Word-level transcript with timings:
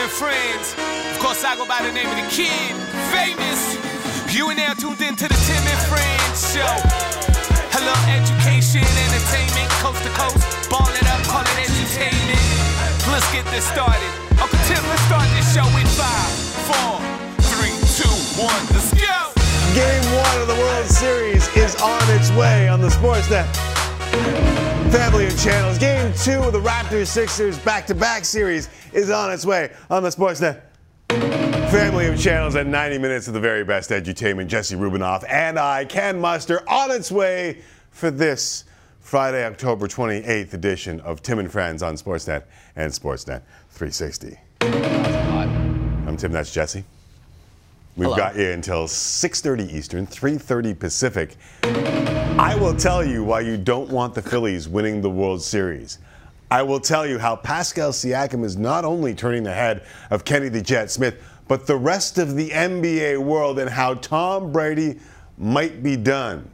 And 0.00 0.10
Friends. 0.10 0.72
Of 1.12 1.20
course, 1.20 1.44
I 1.44 1.52
go 1.60 1.68
by 1.68 1.84
the 1.84 1.92
name 1.92 2.08
of 2.08 2.16
the 2.16 2.24
kid, 2.32 2.72
famous. 3.12 3.76
You 4.32 4.48
are 4.48 4.56
now 4.56 4.72
tuned 4.72 4.96
in 5.04 5.12
to 5.12 5.28
the 5.28 5.36
Tim 5.44 5.60
and 5.60 5.82
Friends 5.92 6.40
show. 6.56 6.72
Hello, 7.68 7.92
education, 8.08 8.80
entertainment, 8.80 9.68
coast 9.84 10.00
to 10.00 10.12
coast. 10.16 10.40
Ball 10.72 10.88
it 10.96 11.04
up, 11.04 11.20
call 11.28 11.44
it 11.44 11.68
entertainment. 11.68 12.40
Let's 13.12 13.28
get 13.28 13.44
this 13.52 13.68
started. 13.68 14.08
Uncle 14.40 14.56
Tim, 14.72 14.80
let's 14.88 15.04
start 15.04 15.28
this 15.36 15.52
show 15.52 15.68
in 15.76 15.84
five, 15.92 16.32
four, 16.64 16.96
three, 17.52 17.76
two, 18.00 18.16
one. 18.40 18.64
Let's 18.72 18.96
go. 18.96 19.20
Game 19.76 20.06
one 20.16 20.36
of 20.40 20.48
the 20.48 20.56
World 20.56 20.88
Series 20.88 21.44
is 21.52 21.76
on 21.76 22.00
its 22.16 22.32
way 22.32 22.72
on 22.72 22.80
the 22.80 22.88
Sportsnet 22.88 24.69
family 24.90 25.26
of 25.26 25.38
channels. 25.40 25.78
Game 25.78 26.12
two 26.14 26.40
of 26.42 26.52
the 26.52 26.60
Raptors 26.60 27.06
Sixers 27.06 27.58
back 27.60 27.86
to 27.86 27.94
back 27.94 28.24
series 28.24 28.68
is 28.92 29.10
on 29.10 29.32
its 29.32 29.46
way 29.46 29.72
on 29.88 30.02
the 30.02 30.08
Sportsnet 30.08 30.62
family 31.70 32.08
of 32.08 32.18
channels 32.18 32.56
at 32.56 32.66
90 32.66 32.98
minutes 32.98 33.28
of 33.28 33.34
the 33.34 33.38
very 33.38 33.62
best 33.62 33.90
edutainment. 33.90 34.48
Jesse 34.48 34.74
Rubinoff 34.74 35.24
and 35.28 35.56
I 35.56 35.84
can 35.84 36.20
muster 36.20 36.68
on 36.68 36.90
its 36.90 37.12
way 37.12 37.62
for 37.92 38.10
this 38.10 38.64
Friday, 38.98 39.44
October 39.44 39.86
28th 39.86 40.52
edition 40.52 40.98
of 41.00 41.22
Tim 41.22 41.38
and 41.38 41.50
Friends 41.50 41.84
on 41.84 41.94
Sportsnet 41.94 42.42
and 42.74 42.92
Sportsnet 42.92 43.42
360. 43.70 44.36
I'm 44.62 46.16
Tim, 46.16 46.32
that's 46.32 46.52
Jesse. 46.52 46.82
We've 47.96 48.06
Hello. 48.06 48.16
got 48.16 48.34
you 48.34 48.50
until 48.50 48.88
6:30 48.88 49.72
Eastern, 49.72 50.06
3:30 50.06 50.74
Pacific. 50.74 51.36
I 52.40 52.54
will 52.54 52.74
tell 52.74 53.04
you 53.04 53.22
why 53.22 53.40
you 53.40 53.58
don't 53.58 53.90
want 53.90 54.14
the 54.14 54.22
Phillies 54.22 54.66
winning 54.66 55.02
the 55.02 55.10
World 55.10 55.42
Series. 55.42 55.98
I 56.50 56.62
will 56.62 56.80
tell 56.80 57.06
you 57.06 57.18
how 57.18 57.36
Pascal 57.36 57.92
Siakam 57.92 58.46
is 58.46 58.56
not 58.56 58.86
only 58.86 59.14
turning 59.14 59.42
the 59.42 59.52
head 59.52 59.84
of 60.08 60.24
Kenny 60.24 60.48
the 60.48 60.62
Jet 60.62 60.90
Smith, 60.90 61.22
but 61.48 61.66
the 61.66 61.76
rest 61.76 62.16
of 62.16 62.36
the 62.36 62.48
NBA 62.48 63.18
world 63.18 63.58
and 63.58 63.68
how 63.68 63.92
Tom 63.92 64.52
Brady 64.52 64.98
might 65.36 65.82
be 65.82 65.96
done 65.96 66.50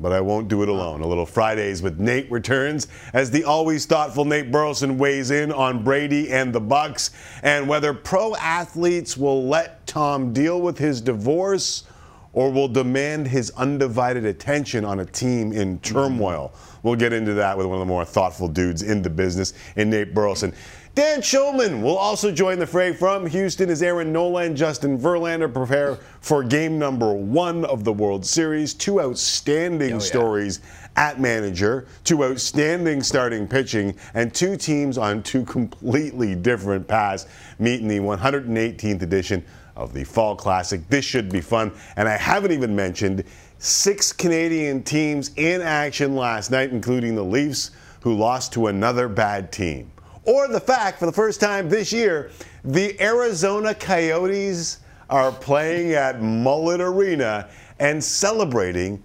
but 0.00 0.12
I 0.12 0.20
won't 0.20 0.48
do 0.48 0.62
it 0.62 0.68
alone. 0.68 1.00
A 1.00 1.06
little 1.06 1.26
Fridays 1.26 1.82
with 1.82 1.98
Nate 1.98 2.30
returns 2.30 2.86
as 3.12 3.30
the 3.30 3.44
always 3.44 3.84
thoughtful 3.86 4.24
Nate 4.24 4.50
Burleson 4.50 4.96
weighs 4.96 5.30
in 5.30 5.50
on 5.52 5.82
Brady 5.82 6.32
and 6.32 6.52
the 6.52 6.60
Bucks 6.60 7.10
and 7.42 7.68
whether 7.68 7.92
pro 7.92 8.34
athletes 8.36 9.16
will 9.16 9.46
let 9.48 9.86
Tom 9.86 10.32
deal 10.32 10.60
with 10.60 10.78
his 10.78 11.00
divorce 11.00 11.84
or 12.32 12.50
will 12.50 12.68
demand 12.68 13.26
his 13.26 13.50
undivided 13.56 14.24
attention 14.24 14.84
on 14.84 15.00
a 15.00 15.04
team 15.04 15.52
in 15.52 15.78
turmoil. 15.80 16.52
We'll 16.82 16.96
get 16.96 17.12
into 17.12 17.34
that 17.34 17.56
with 17.56 17.66
one 17.66 17.76
of 17.76 17.80
the 17.80 17.86
more 17.86 18.04
thoughtful 18.04 18.48
dudes 18.48 18.82
in 18.82 19.02
the 19.02 19.10
business 19.10 19.54
in 19.76 19.90
Nate 19.90 20.14
Burleson. 20.14 20.54
Dan 20.94 21.20
Shulman 21.20 21.80
will 21.80 21.96
also 21.96 22.32
join 22.32 22.58
the 22.58 22.66
fray 22.66 22.92
from 22.92 23.24
Houston 23.24 23.70
as 23.70 23.82
Aaron 23.82 24.12
Nola 24.12 24.42
and 24.42 24.56
Justin 24.56 24.98
Verlander 24.98 25.52
prepare 25.52 25.96
for 26.20 26.42
game 26.42 26.76
number 26.76 27.12
one 27.12 27.64
of 27.66 27.84
the 27.84 27.92
World 27.92 28.26
Series. 28.26 28.74
Two 28.74 29.00
outstanding 29.00 29.94
oh, 29.94 29.98
stories 30.00 30.60
at 30.96 31.20
manager, 31.20 31.86
two 32.02 32.24
outstanding 32.24 33.00
starting 33.00 33.46
pitching, 33.46 33.94
and 34.14 34.34
two 34.34 34.56
teams 34.56 34.98
on 34.98 35.22
two 35.22 35.44
completely 35.44 36.34
different 36.34 36.88
paths 36.88 37.26
meet 37.60 37.80
in 37.80 37.86
the 37.86 38.00
118th 38.00 39.02
edition 39.02 39.44
of 39.78 39.94
the 39.94 40.04
Fall 40.04 40.36
Classic. 40.36 40.86
This 40.88 41.04
should 41.04 41.30
be 41.30 41.40
fun. 41.40 41.72
And 41.96 42.08
I 42.08 42.16
haven't 42.16 42.50
even 42.50 42.74
mentioned 42.74 43.24
six 43.58 44.12
Canadian 44.12 44.82
teams 44.82 45.30
in 45.36 45.62
action 45.62 46.16
last 46.16 46.50
night, 46.50 46.70
including 46.70 47.14
the 47.14 47.24
Leafs, 47.24 47.70
who 48.00 48.14
lost 48.14 48.52
to 48.54 48.66
another 48.66 49.08
bad 49.08 49.50
team. 49.52 49.90
Or 50.24 50.48
the 50.48 50.60
fact, 50.60 50.98
for 50.98 51.06
the 51.06 51.12
first 51.12 51.40
time 51.40 51.68
this 51.68 51.92
year, 51.92 52.30
the 52.64 53.00
Arizona 53.00 53.74
Coyotes 53.74 54.80
are 55.08 55.32
playing 55.32 55.92
at 55.92 56.20
Mullet 56.20 56.80
Arena 56.80 57.48
and 57.78 58.02
celebrating 58.02 59.02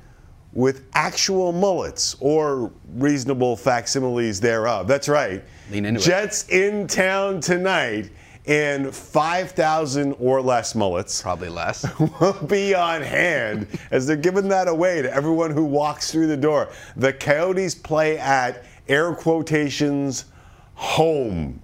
with 0.54 0.86
actual 0.94 1.52
mullets 1.52 2.16
or 2.20 2.72
reasonable 2.96 3.56
facsimiles 3.56 4.40
thereof. 4.40 4.88
That's 4.88 5.08
right. 5.08 5.44
Lean 5.72 5.86
into 5.86 6.00
it. 6.00 6.04
Jets 6.04 6.48
in 6.50 6.88
town 6.88 7.40
tonight 7.40 8.12
and 8.46 8.94
5,000 8.94 10.16
or 10.20 10.42
less 10.42 10.76
mullets 10.76 11.22
Probably 11.22 11.50
less. 11.50 11.86
will 12.20 12.34
be 12.46 12.76
on 12.76 13.02
hand 13.02 13.68
as 13.92 14.06
they're 14.06 14.18
giving 14.18 14.50
that 14.50 14.68
away 14.68 15.02
to 15.02 15.14
everyone 15.14 15.52
who 15.52 15.64
walks 15.64 16.12
through 16.12 16.28
the 16.28 16.38
door. 16.38 16.70
The 16.98 17.14
Coyotes 17.14 17.76
play 17.76 18.18
at 18.18 18.66
air 18.88 19.14
quotations 19.14 20.26
home. 20.76 21.62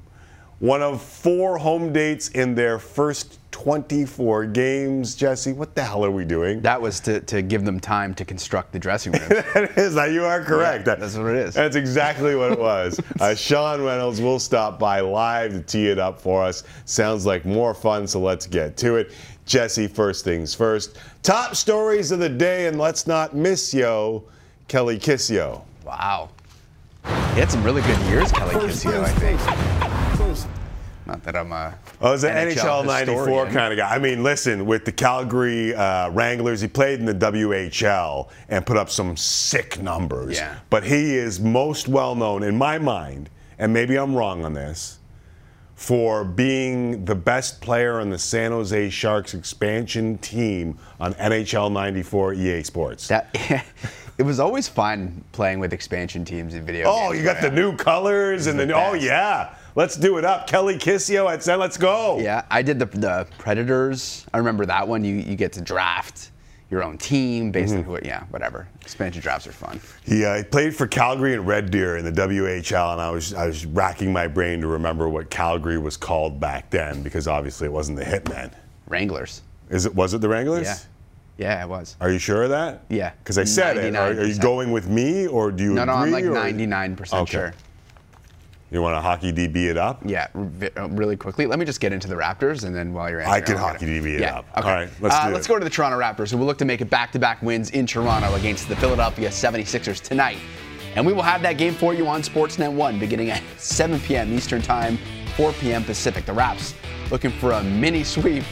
One 0.60 0.82
of 0.82 1.02
four 1.02 1.58
home 1.58 1.92
dates 1.92 2.30
in 2.30 2.56
their 2.56 2.80
first 2.80 3.39
24 3.52 4.46
games. 4.48 5.16
Jesse, 5.16 5.54
what 5.54 5.76
the 5.76 5.84
hell 5.84 6.06
are 6.06 6.12
we 6.12 6.26
doing? 6.26 6.62
That 6.62 6.82
was 6.82 7.00
to, 7.02 7.20
to 7.22 7.42
give 7.42 7.66
them 7.66 7.80
time 7.80 8.14
to 8.16 8.26
construct 8.26 8.72
the 8.72 8.80
dressing 8.80 9.14
room. 9.14 9.22
That 9.54 9.78
is, 9.78 9.96
now 9.96 10.06
you 10.06 10.24
are 10.24 10.44
correct. 10.44 10.88
Yeah, 10.88 10.96
that's 10.96 11.18
what 11.18 11.28
it 11.28 11.36
is. 11.36 11.56
That's 11.56 11.76
exactly 11.76 12.36
what 12.36 12.52
it 12.52 12.60
was. 12.60 13.00
uh, 13.20 13.36
Sean 13.36 13.82
Reynolds 13.84 14.22
will 14.22 14.40
stop 14.40 14.80
by 14.80 15.00
live 15.00 15.52
to 15.54 15.62
tee 15.62 15.88
it 15.88 16.00
up 16.00 16.20
for 16.20 16.44
us. 16.44 16.64
Sounds 16.86 17.26
like 17.26 17.46
more 17.46 17.74
fun, 17.74 18.08
so 18.08 18.20
let's 18.20 18.46
get 18.46 18.78
to 18.78 18.96
it. 18.96 19.12
Jesse, 19.46 19.88
first 19.88 20.24
things 20.24 20.54
first. 20.54 20.98
Top 21.24 21.56
stories 21.56 22.12
of 22.12 22.20
the 22.20 22.30
day, 22.30 22.68
and 22.68 22.78
let's 22.78 23.08
not 23.08 23.36
miss 23.36 23.74
yo, 23.74 24.24
Kelly 24.68 25.00
Kisio. 25.00 25.64
wow. 25.84 26.30
He 27.34 27.40
had 27.40 27.50
some 27.50 27.64
really 27.64 27.82
good 27.82 28.00
years, 28.02 28.32
Kelly 28.32 28.56
Kisio, 28.56 29.04
I 29.04 29.12
think. 29.14 30.19
Not 31.10 31.24
that 31.24 31.36
I'm 31.36 31.52
a 31.52 31.74
Oh, 32.02 32.12
he's 32.12 32.24
an 32.24 32.36
NHL, 32.36 32.84
NHL 32.84 32.86
94 32.86 33.46
kind 33.48 33.74
of 33.74 33.78
guy. 33.78 33.96
I 33.96 33.98
mean, 33.98 34.22
listen, 34.22 34.68
with 34.68 34.86
the 34.86 34.92
Calgary 34.92 35.74
uh, 35.74 36.12
Wranglers, 36.12 36.62
he 36.62 36.68
played 36.68 37.00
in 37.00 37.06
the 37.06 37.16
WHL 37.16 38.30
and 38.48 38.64
put 38.64 38.78
up 38.78 38.92
some 38.92 39.18
sick 39.18 39.82
numbers. 39.82 40.38
Yeah. 40.38 40.60
But 40.70 40.84
he 40.84 41.16
is 41.16 41.40
most 41.40 41.88
well 41.88 42.14
known, 42.14 42.44
in 42.44 42.56
my 42.56 42.78
mind, 42.78 43.32
and 43.58 43.74
maybe 43.74 43.98
I'm 43.98 44.14
wrong 44.14 44.46
on 44.46 44.54
this, 44.54 45.00
for 45.74 46.24
being 46.24 47.06
the 47.06 47.16
best 47.16 47.60
player 47.60 48.00
on 48.00 48.12
the 48.12 48.20
San 48.20 48.52
Jose 48.52 48.92
Sharks 48.92 49.34
expansion 49.34 50.20
team 50.20 50.78
on 51.00 51.16
NHL 51.16 51.72
94 51.72 52.36
EA 52.36 52.64
Sports. 52.64 53.08
that. 53.08 53.34
it 54.20 54.24
was 54.24 54.40
always 54.40 54.68
fun 54.68 55.24
playing 55.32 55.60
with 55.60 55.74
expansion 55.74 56.24
teams 56.24 56.54
in 56.54 56.66
video 56.66 56.86
games. 56.86 56.96
oh, 56.96 57.12
games. 57.12 57.18
you 57.18 57.24
got 57.24 57.42
the 57.42 57.50
new 57.50 57.76
colors 57.76 58.46
and 58.46 58.60
the 58.60 58.68
then, 58.68 58.76
oh, 58.76 58.94
yeah. 58.94 59.56
Let's 59.76 59.96
do 59.96 60.18
it 60.18 60.26
up. 60.26 60.48
Kelly 60.48 60.78
Kisio 60.78 61.32
at 61.32 61.44
Sen, 61.44 61.60
let's 61.60 61.78
go. 61.78 62.20
Yeah, 62.20 62.44
I 62.50 62.62
did 62.62 62.80
the, 62.80 62.86
the 62.86 63.28
Predators. 63.38 64.26
I 64.34 64.38
remember 64.40 64.66
that 64.66 64.88
one. 64.88 65.04
You 65.04 65.16
you 65.16 65.36
get 65.36 65.54
to 65.54 65.62
draft 65.62 66.32
your 66.72 66.84
own 66.84 66.98
team 66.98 67.52
based 67.52 67.74
Mm-hmm. 67.74 67.90
on 67.92 68.00
who. 68.02 68.08
Yeah, 68.08 68.24
whatever. 68.32 68.68
Expansion 68.82 69.22
drafts 69.22 69.48
are 69.48 69.52
fun. 69.52 69.80
Yeah, 70.06 70.34
I 70.34 70.44
played 70.44 70.76
for 70.76 70.88
Calgary 70.88 71.34
and 71.34 71.46
Red 71.48 71.72
Deer 71.72 71.98
in 71.98 72.06
the 72.06 72.12
WHL, 72.12 72.94
and 72.94 73.02
I 73.02 73.10
was 73.12 73.34
I 73.34 73.46
was 73.46 73.66
racking 73.66 74.12
my 74.12 74.28
brain 74.28 74.62
to 74.62 74.68
remember 74.68 75.08
what 75.10 75.30
Calgary 75.30 75.78
was 75.78 75.98
called 75.98 76.40
back 76.40 76.70
then 76.70 77.02
because 77.04 77.28
obviously 77.28 77.68
it 77.68 77.72
wasn't 77.72 77.98
the 77.98 78.06
Hitmen. 78.06 78.52
Wranglers. 78.88 79.42
Is 79.70 79.86
it? 79.86 79.94
Was 79.96 80.14
it 80.14 80.22
the 80.22 80.30
Wranglers? 80.30 80.66
Yeah. 80.66 80.78
Yeah, 81.38 81.64
it 81.64 81.70
was. 81.70 81.96
Are 82.02 82.12
you 82.12 82.20
sure 82.20 82.44
of 82.44 82.50
that? 82.50 82.84
Yeah. 82.90 83.12
Because 83.24 83.38
I 83.38 83.46
said 83.46 83.78
it. 83.78 83.96
Are, 83.96 84.08
are 84.10 84.26
you 84.26 84.38
going 84.40 84.72
with 84.74 84.90
me, 84.90 85.26
or 85.26 85.52
do 85.52 85.64
you 85.64 85.74
No, 85.74 85.84
agree? 85.84 85.94
no, 85.94 86.02
I'm 86.02 86.12
like 86.12 86.26
99% 86.56 87.14
Okay. 87.22 87.52
You 88.72 88.84
want 88.84 88.96
to 88.96 89.02
hockey 89.02 89.34
DB 89.34 89.66
it 89.66 89.78
up? 89.78 90.02
Yeah, 90.06 90.28
uh, 90.36 90.90
really 90.90 91.18
quickly. 91.18 91.48
Let 91.48 91.58
me 91.58 91.66
just 91.66 91.80
get 91.80 91.92
into 91.92 92.08
the 92.08 92.16
Raptors, 92.16 92.66
and 92.66 92.76
then 92.76 92.94
while 92.94 93.10
you're 93.10 93.22
answering, 93.22 93.44
I 93.44 93.46
can 93.46 93.58
hockey 93.58 93.86
DB 93.88 94.16
it 94.16 94.22
yeah. 94.22 94.40
up. 94.40 94.46
Okay. 94.58 94.68
All 94.68 94.74
right, 94.76 94.90
let's 95.02 95.16
uh, 95.16 95.28
do 95.28 95.34
let's 95.34 95.48
it. 95.48 95.50
go 95.50 95.58
to 95.58 95.64
the 95.64 95.70
Toronto 95.72 95.98
Raptors, 95.98 96.30
who 96.30 96.38
will 96.38 96.46
look 96.46 96.60
to 96.60 96.66
make 96.66 96.82
it 96.82 96.90
back-to-back 96.90 97.42
wins 97.42 97.72
in 97.72 97.88
Toronto 97.88 98.36
against 98.36 98.70
the 98.70 98.76
Philadelphia 98.76 99.30
76ers 99.30 100.02
tonight. 100.02 100.38
And 100.96 101.06
we 101.06 101.14
will 101.14 101.24
have 101.24 101.42
that 101.42 101.54
game 101.54 101.74
for 101.74 101.94
you 101.94 102.08
on 102.08 102.22
Sportsnet 102.22 102.72
1 102.72 103.00
beginning 103.00 103.32
at 103.32 103.42
7 103.58 104.00
p.m. 104.02 104.32
Eastern 104.34 104.62
Time, 104.62 105.00
4 105.36 105.52
p.m. 105.54 105.84
Pacific. 105.84 106.26
The 106.26 106.34
Raps 106.34 106.76
looking 107.10 107.32
for 107.32 107.54
a 107.54 107.64
mini 107.64 108.04
sweep 108.04 108.44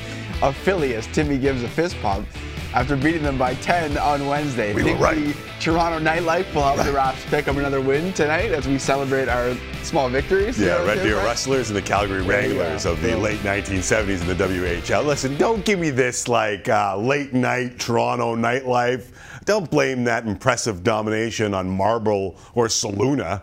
of 0.42 0.56
Philly 0.56 0.96
as 0.96 1.06
Timmy 1.08 1.38
gives 1.38 1.62
a 1.62 1.68
fist 1.68 1.96
pump 2.02 2.28
after 2.78 2.96
beating 2.96 3.24
them 3.24 3.40
by 3.40 3.56
10 3.56 3.98
on 3.98 4.28
Wednesday. 4.28 4.72
We 4.72 4.84
Think 4.84 5.00
right. 5.00 5.16
the 5.18 5.36
Toronto 5.60 5.98
nightlife 5.98 6.54
will 6.54 6.62
help 6.62 6.86
the 6.86 6.94
Raps 6.94 7.26
pick 7.26 7.48
up 7.48 7.56
another 7.56 7.82
win 7.82 8.14
tonight 8.14 8.52
as 8.52 8.68
we 8.68 8.78
celebrate 8.78 9.28
our 9.28 9.56
small 9.82 10.10
victories. 10.10 10.60
Yeah, 10.60 10.86
Red 10.86 11.02
Deer 11.02 11.16
right? 11.16 11.26
Rustlers 11.26 11.72
and 11.72 11.76
the 11.76 11.82
Calgary 11.82 12.22
Wranglers 12.22 12.86
yeah. 12.86 12.92
of 12.92 13.02
the 13.02 13.10
Yeah. 13.10 13.16
late 13.16 13.40
1970s 13.40 14.22
in 14.22 14.28
the 14.28 14.36
WHL. 14.36 15.04
Listen, 15.04 15.36
don't 15.38 15.66
give 15.66 15.80
me 15.80 15.90
this 15.90 16.28
like 16.28 16.70
uh, 16.70 16.96
late 16.96 17.34
night 17.34 17.80
Toronto 17.80 18.36
nightlife. 18.36 19.08
Don't 19.46 19.72
blame 19.72 20.04
that 20.04 20.28
impressive 20.28 20.84
domination 20.84 21.56
on 21.56 21.68
Marble 21.68 22.38
or 22.54 22.68
Saluna. 22.68 23.42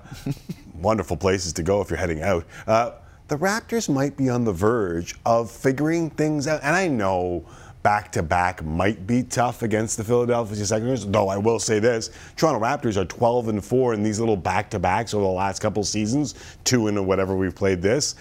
Wonderful 0.81 1.17
places 1.17 1.53
to 1.55 1.65
go 1.65 1.81
if 1.81 1.91
you're 1.91 1.99
heading 1.99 2.23
out. 2.23 2.47
Uh, 2.69 2.93
the 3.27 3.37
Raptors 3.37 3.93
might 3.93 4.17
be 4.17 4.29
on 4.29 4.45
the 4.45 4.53
verge 4.53 5.17
of 5.27 5.51
figuring 5.51 6.11
things 6.11 6.47
out. 6.47 6.61
And 6.63 6.77
I 6.77 6.87
know 6.87 7.45
back 7.85 8.11
to 8.11 8.23
back 8.23 8.65
might 8.65 9.07
be 9.07 9.23
tough 9.23 9.63
against 9.63 9.99
the 9.99 10.03
Philadelphia 10.03 10.57
76ers, 10.57 11.13
though 11.13 11.29
I 11.29 11.37
will 11.37 11.61
say 11.61 11.79
this 11.79 12.11
Toronto 12.35 12.59
Raptors 12.59 12.97
are 12.97 13.05
12 13.05 13.49
and 13.49 13.65
4 13.65 13.95
in 13.95 14.03
these 14.03 14.19
little 14.19 14.39
back 14.39 14.71
to 14.71 14.81
backs 14.81 15.15
over 15.15 15.23
the 15.23 15.31
last 15.31 15.61
couple 15.61 15.85
seasons, 15.85 16.35
two 16.65 16.89
in 16.89 17.07
whatever 17.07 17.37
we've 17.37 17.55
played 17.55 17.83
this. 17.83 18.17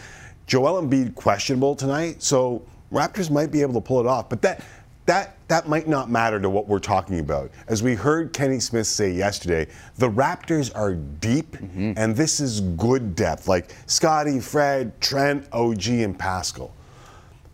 Joel 0.46 0.84
Embiid 0.84 1.16
questionable 1.16 1.76
tonight, 1.76 2.22
so 2.22 2.62
Raptors 2.92 3.32
might 3.32 3.52
be 3.52 3.62
able 3.62 3.74
to 3.74 3.82
pull 3.82 4.02
it 4.02 4.06
off. 4.06 4.30
But 4.30 4.42
that 4.44 4.64
that 5.06 5.38
that 5.48 5.68
might 5.68 5.88
not 5.88 6.10
matter 6.10 6.42
to 6.42 6.50
what 6.50 6.68
we're 6.68 6.80
talking 6.80 7.20
about. 7.20 7.50
As 7.68 7.82
we 7.82 7.96
heard 7.96 8.34
Kenny 8.34 8.60
Smith 8.60 8.88
say 8.88 9.12
yesterday, 9.12 9.68
the 9.98 10.10
Raptors 10.10 10.76
are 10.76 10.94
deep, 10.94 11.54
mm-hmm. 11.54 11.94
and 11.96 12.16
this 12.16 12.42
is 12.42 12.60
good 12.62 13.16
depth, 13.16 13.48
like 13.48 13.74
Scotty, 13.86 14.42
Fred, 14.42 15.00
Trent, 15.00 15.48
OG, 15.54 15.88
and 15.88 16.20
Pascal. 16.20 16.74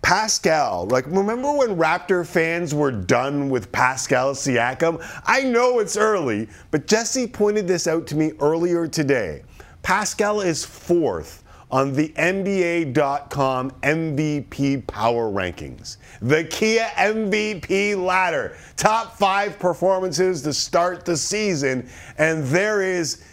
Pascal, 0.02 0.88
like 0.88 1.06
remember 1.08 1.52
when 1.52 1.76
Raptor 1.76 2.26
fans 2.26 2.74
were 2.74 2.92
done 2.92 3.50
with 3.50 3.72
Pascal 3.72 4.34
Siakam? 4.34 5.06
I 5.26 5.44
know 5.44 5.80
it's 5.80 5.98
early, 5.98 6.48
but 6.72 6.88
Jesse 6.88 7.28
pointed 7.28 7.68
this 7.68 7.86
out 7.88 8.08
to 8.08 8.16
me 8.16 8.32
earlier 8.40 8.88
today. 8.88 9.44
Pascal 9.84 10.42
is 10.42 10.66
fourth 10.66 11.44
on 11.72 11.94
the 11.94 12.10
NBA.com 12.10 13.72
MVP 13.72 14.88
power 14.88 15.30
rankings. 15.30 15.98
The 16.22 16.44
Kia 16.46 16.88
MVP 16.96 18.04
ladder. 18.04 18.58
Top 18.76 19.18
five 19.18 19.60
performances 19.60 20.42
to 20.44 20.54
start 20.54 21.06
the 21.06 21.16
season. 21.16 21.88
And 22.18 22.44
there 22.46 22.82
is 22.82 23.24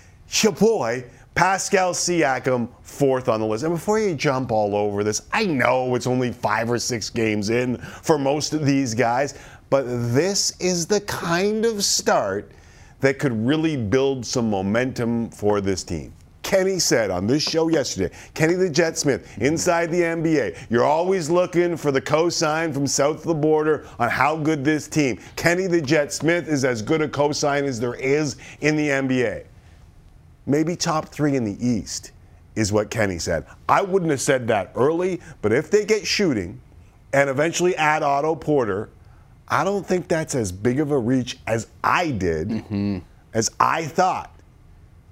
your 0.43 0.53
boy, 0.53 1.05
Pascal 1.37 1.93
Siakam, 1.93 2.67
fourth 2.83 3.29
on 3.29 3.41
the 3.41 3.47
list. 3.47 3.63
And 3.63 3.75
before 3.75 4.01
you 4.01 4.15
jump 4.15 4.51
all 4.51 4.75
over 4.75 5.05
this, 5.05 5.21
I 5.35 5.45
know 5.45 5.95
it's 5.95 6.07
only 6.07 6.33
five 6.33 6.71
or 6.71 6.79
six 6.79 7.11
games 7.11 7.51
in 7.51 7.77
for 7.77 8.19
most 8.19 8.55
of 8.55 8.65
these 8.65 8.95
guys, 8.95 9.39
but 9.69 9.85
this 10.15 10.59
is 10.61 10.87
the 10.87 11.03
kind 11.03 11.67
of 11.67 11.85
start 11.85 12.51
that 13.01 13.19
could 13.19 13.35
really 13.47 13.77
build 13.77 14.25
some 14.25 14.49
momentum 14.49 15.29
for 15.29 15.61
this 15.61 15.85
team. 15.85 16.15
Kenny 16.43 16.79
said 16.79 17.11
on 17.11 17.27
this 17.27 17.43
show 17.43 17.69
yesterday, 17.69 18.15
Kenny 18.33 18.55
the 18.55 18.71
Jet 18.71 18.97
Smith, 18.97 19.37
inside 19.37 19.91
the 19.91 20.01
NBA, 20.01 20.57
you're 20.71 20.85
always 20.85 21.29
looking 21.29 21.77
for 21.77 21.93
the 21.93 22.01
cosign 22.01 22.73
from 22.73 22.87
south 22.87 23.19
of 23.19 23.25
the 23.25 23.35
border 23.35 23.87
on 23.99 24.09
how 24.09 24.37
good 24.39 24.65
this 24.65 24.89
team. 24.89 25.19
Kenny 25.35 25.67
the 25.67 25.83
Jet 25.83 26.15
Smith 26.15 26.49
is 26.49 26.65
as 26.65 26.81
good 26.81 27.03
a 27.03 27.09
cosign 27.09 27.65
as 27.65 27.79
there 27.79 27.97
is 27.97 28.37
in 28.63 28.75
the 28.75 28.89
NBA. 28.89 29.45
Maybe 30.47 30.77
top 30.77 31.09
three 31.09 31.37
in 31.37 31.45
the 31.45 31.67
East 31.67 32.13
is 32.55 32.73
what 32.73 32.91
Kenny 32.91 33.19
said. 33.19 33.45
I 33.69 33.83
wouldn't 33.83 34.11
have 34.11 34.21
said 34.21 34.49
that 34.49 34.73
early, 34.75 35.21
but 35.43 35.53
if 35.53 35.71
they 35.71 35.85
get 35.85 36.07
shooting 36.07 36.61
and 37.13 37.29
eventually 37.29 37.77
add 37.77 38.03
Otto 38.03 38.35
Porter, 38.35 38.89
I 39.49 39.65
don't 39.65 39.87
think 39.87 40.09
that's 40.09 40.35
as 40.35 40.51
big 40.51 40.81
of 40.81 40.91
a 40.91 40.99
reach 40.99 41.39
as 41.47 41.69
I 41.85 42.11
did, 42.11 42.49
mm-hmm. 42.49 42.99
as 43.35 43.51
I 43.61 43.85
thought 43.85 44.33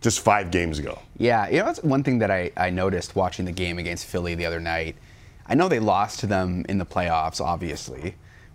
just 0.01 0.21
five 0.21 0.51
games 0.51 0.79
ago. 0.79 0.99
Yeah, 1.17 1.49
you 1.49 1.59
know, 1.59 1.67
that's 1.67 1.83
one 1.83 2.03
thing 2.03 2.19
that 2.19 2.31
I, 2.31 2.51
I 2.57 2.71
noticed 2.71 3.15
watching 3.17 3.45
the 3.45 3.53
game 3.53 3.79
against 3.79 4.07
Philly 4.07 4.35
the 4.35 4.45
other 4.47 4.61
night. 4.61 4.97
I 5.47 5.55
know 5.55 5.69
they 5.69 5.79
lost 5.79 6.21
to 6.21 6.27
them 6.27 6.65
in 6.69 6.79
the 6.79 6.87
playoffs, 6.87 7.41
obviously, 7.41 8.15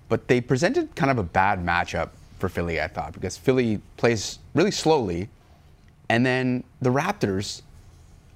but 0.10 0.28
they 0.28 0.42
presented 0.42 0.96
kind 0.96 1.12
of 1.12 1.18
a 1.18 1.24
bad 1.24 1.64
matchup 1.64 2.10
for 2.40 2.50
Philly, 2.50 2.82
I 2.82 2.88
thought, 2.88 3.14
because 3.14 3.38
Philly 3.38 3.82
plays 3.98 4.40
really 4.54 4.72
slowly, 4.72 5.30
and 6.10 6.26
then 6.26 6.64
the 6.82 6.90
Raptors 6.90 7.62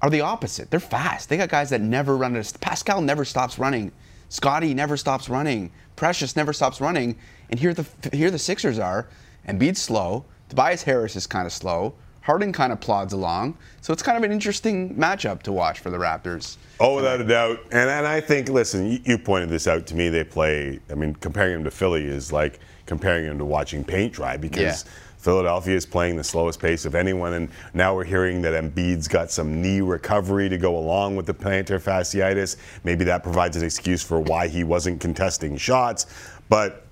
are 0.02 0.10
the 0.10 0.22
opposite. 0.22 0.70
They're 0.70 0.80
fast. 0.80 1.30
They 1.30 1.38
got 1.38 1.50
guys 1.50 1.70
that 1.72 1.82
never 1.82 2.16
run. 2.16 2.42
Pascal 2.62 3.02
never 3.02 3.26
stops 3.26 3.58
running. 3.58 3.92
Scotty 4.30 4.74
never 4.74 4.98
stops 4.98 5.30
running. 5.30 5.72
Precious 5.96 6.36
never 6.36 6.54
stops 6.54 6.82
running. 6.82 7.18
And 7.50 7.60
here 7.60 7.74
the 7.74 7.86
here 8.12 8.32
the 8.32 8.40
Sixers 8.40 8.80
are. 8.80 9.08
Embiid's 9.48 9.82
slow. 9.82 10.26
Tobias 10.50 10.84
Harris 10.84 11.16
is 11.16 11.28
kind 11.28 11.46
of 11.46 11.54
slow. 11.54 11.94
Harden 12.22 12.54
kind 12.54 12.72
of 12.72 12.80
plods 12.80 13.12
along. 13.12 13.58
So 13.82 13.92
it's 13.92 14.02
kind 14.02 14.18
of 14.18 14.24
an 14.24 14.32
interesting 14.32 14.96
matchup 14.96 15.44
to 15.44 15.52
watch 15.52 15.80
for 15.80 15.90
the 15.90 15.98
Raptors. 15.98 16.58
Oh, 16.80 16.96
without 16.96 17.20
a 17.20 17.26
doubt. 17.26 17.60
And, 17.72 17.90
and 17.90 18.08
I 18.08 18.22
think, 18.22 18.48
listen, 18.48 18.90
you, 18.90 19.00
you 19.04 19.18
pointed 19.18 19.50
this 19.50 19.68
out 19.68 19.86
to 19.88 19.96
me. 19.96 20.08
They 20.08 20.24
play, 20.24 20.80
I 20.90 20.96
mean, 20.96 21.16
comparing 21.16 21.54
them 21.54 21.64
to 21.66 21.72
Philly 21.72 22.06
is 22.06 22.32
like 22.32 22.60
comparing 22.86 23.26
them 23.26 23.38
to 23.40 23.46
watching 23.46 23.84
paint 23.84 24.14
dry 24.14 24.38
because. 24.38 24.86
Yeah. 24.86 24.92
Philadelphia 25.24 25.76
is 25.76 25.86
playing 25.86 26.18
the 26.18 26.24
slowest 26.24 26.60
pace 26.60 26.84
of 26.84 26.96
anyone, 26.96 27.34
and 27.34 27.50
now 27.74 27.96
we're 27.96 28.04
hearing 28.04 28.42
that 28.42 28.62
Embiid's 28.62 29.08
got 29.08 29.32
some 29.32 29.62
knee 29.62 29.80
recovery 29.80 30.50
to 30.50 30.58
go 30.58 30.78
along 30.78 31.16
with 31.16 31.26
the 31.26 31.34
plantar 31.34 31.82
fasciitis. 31.82 32.58
Maybe 32.84 33.06
that 33.06 33.24
provides 33.24 33.56
an 33.56 33.64
excuse 33.64 34.04
for 34.04 34.20
why 34.20 34.50
he 34.50 34.66
wasn't 34.66 35.00
contesting 35.00 35.56
shots. 35.56 36.08
But 36.50 36.86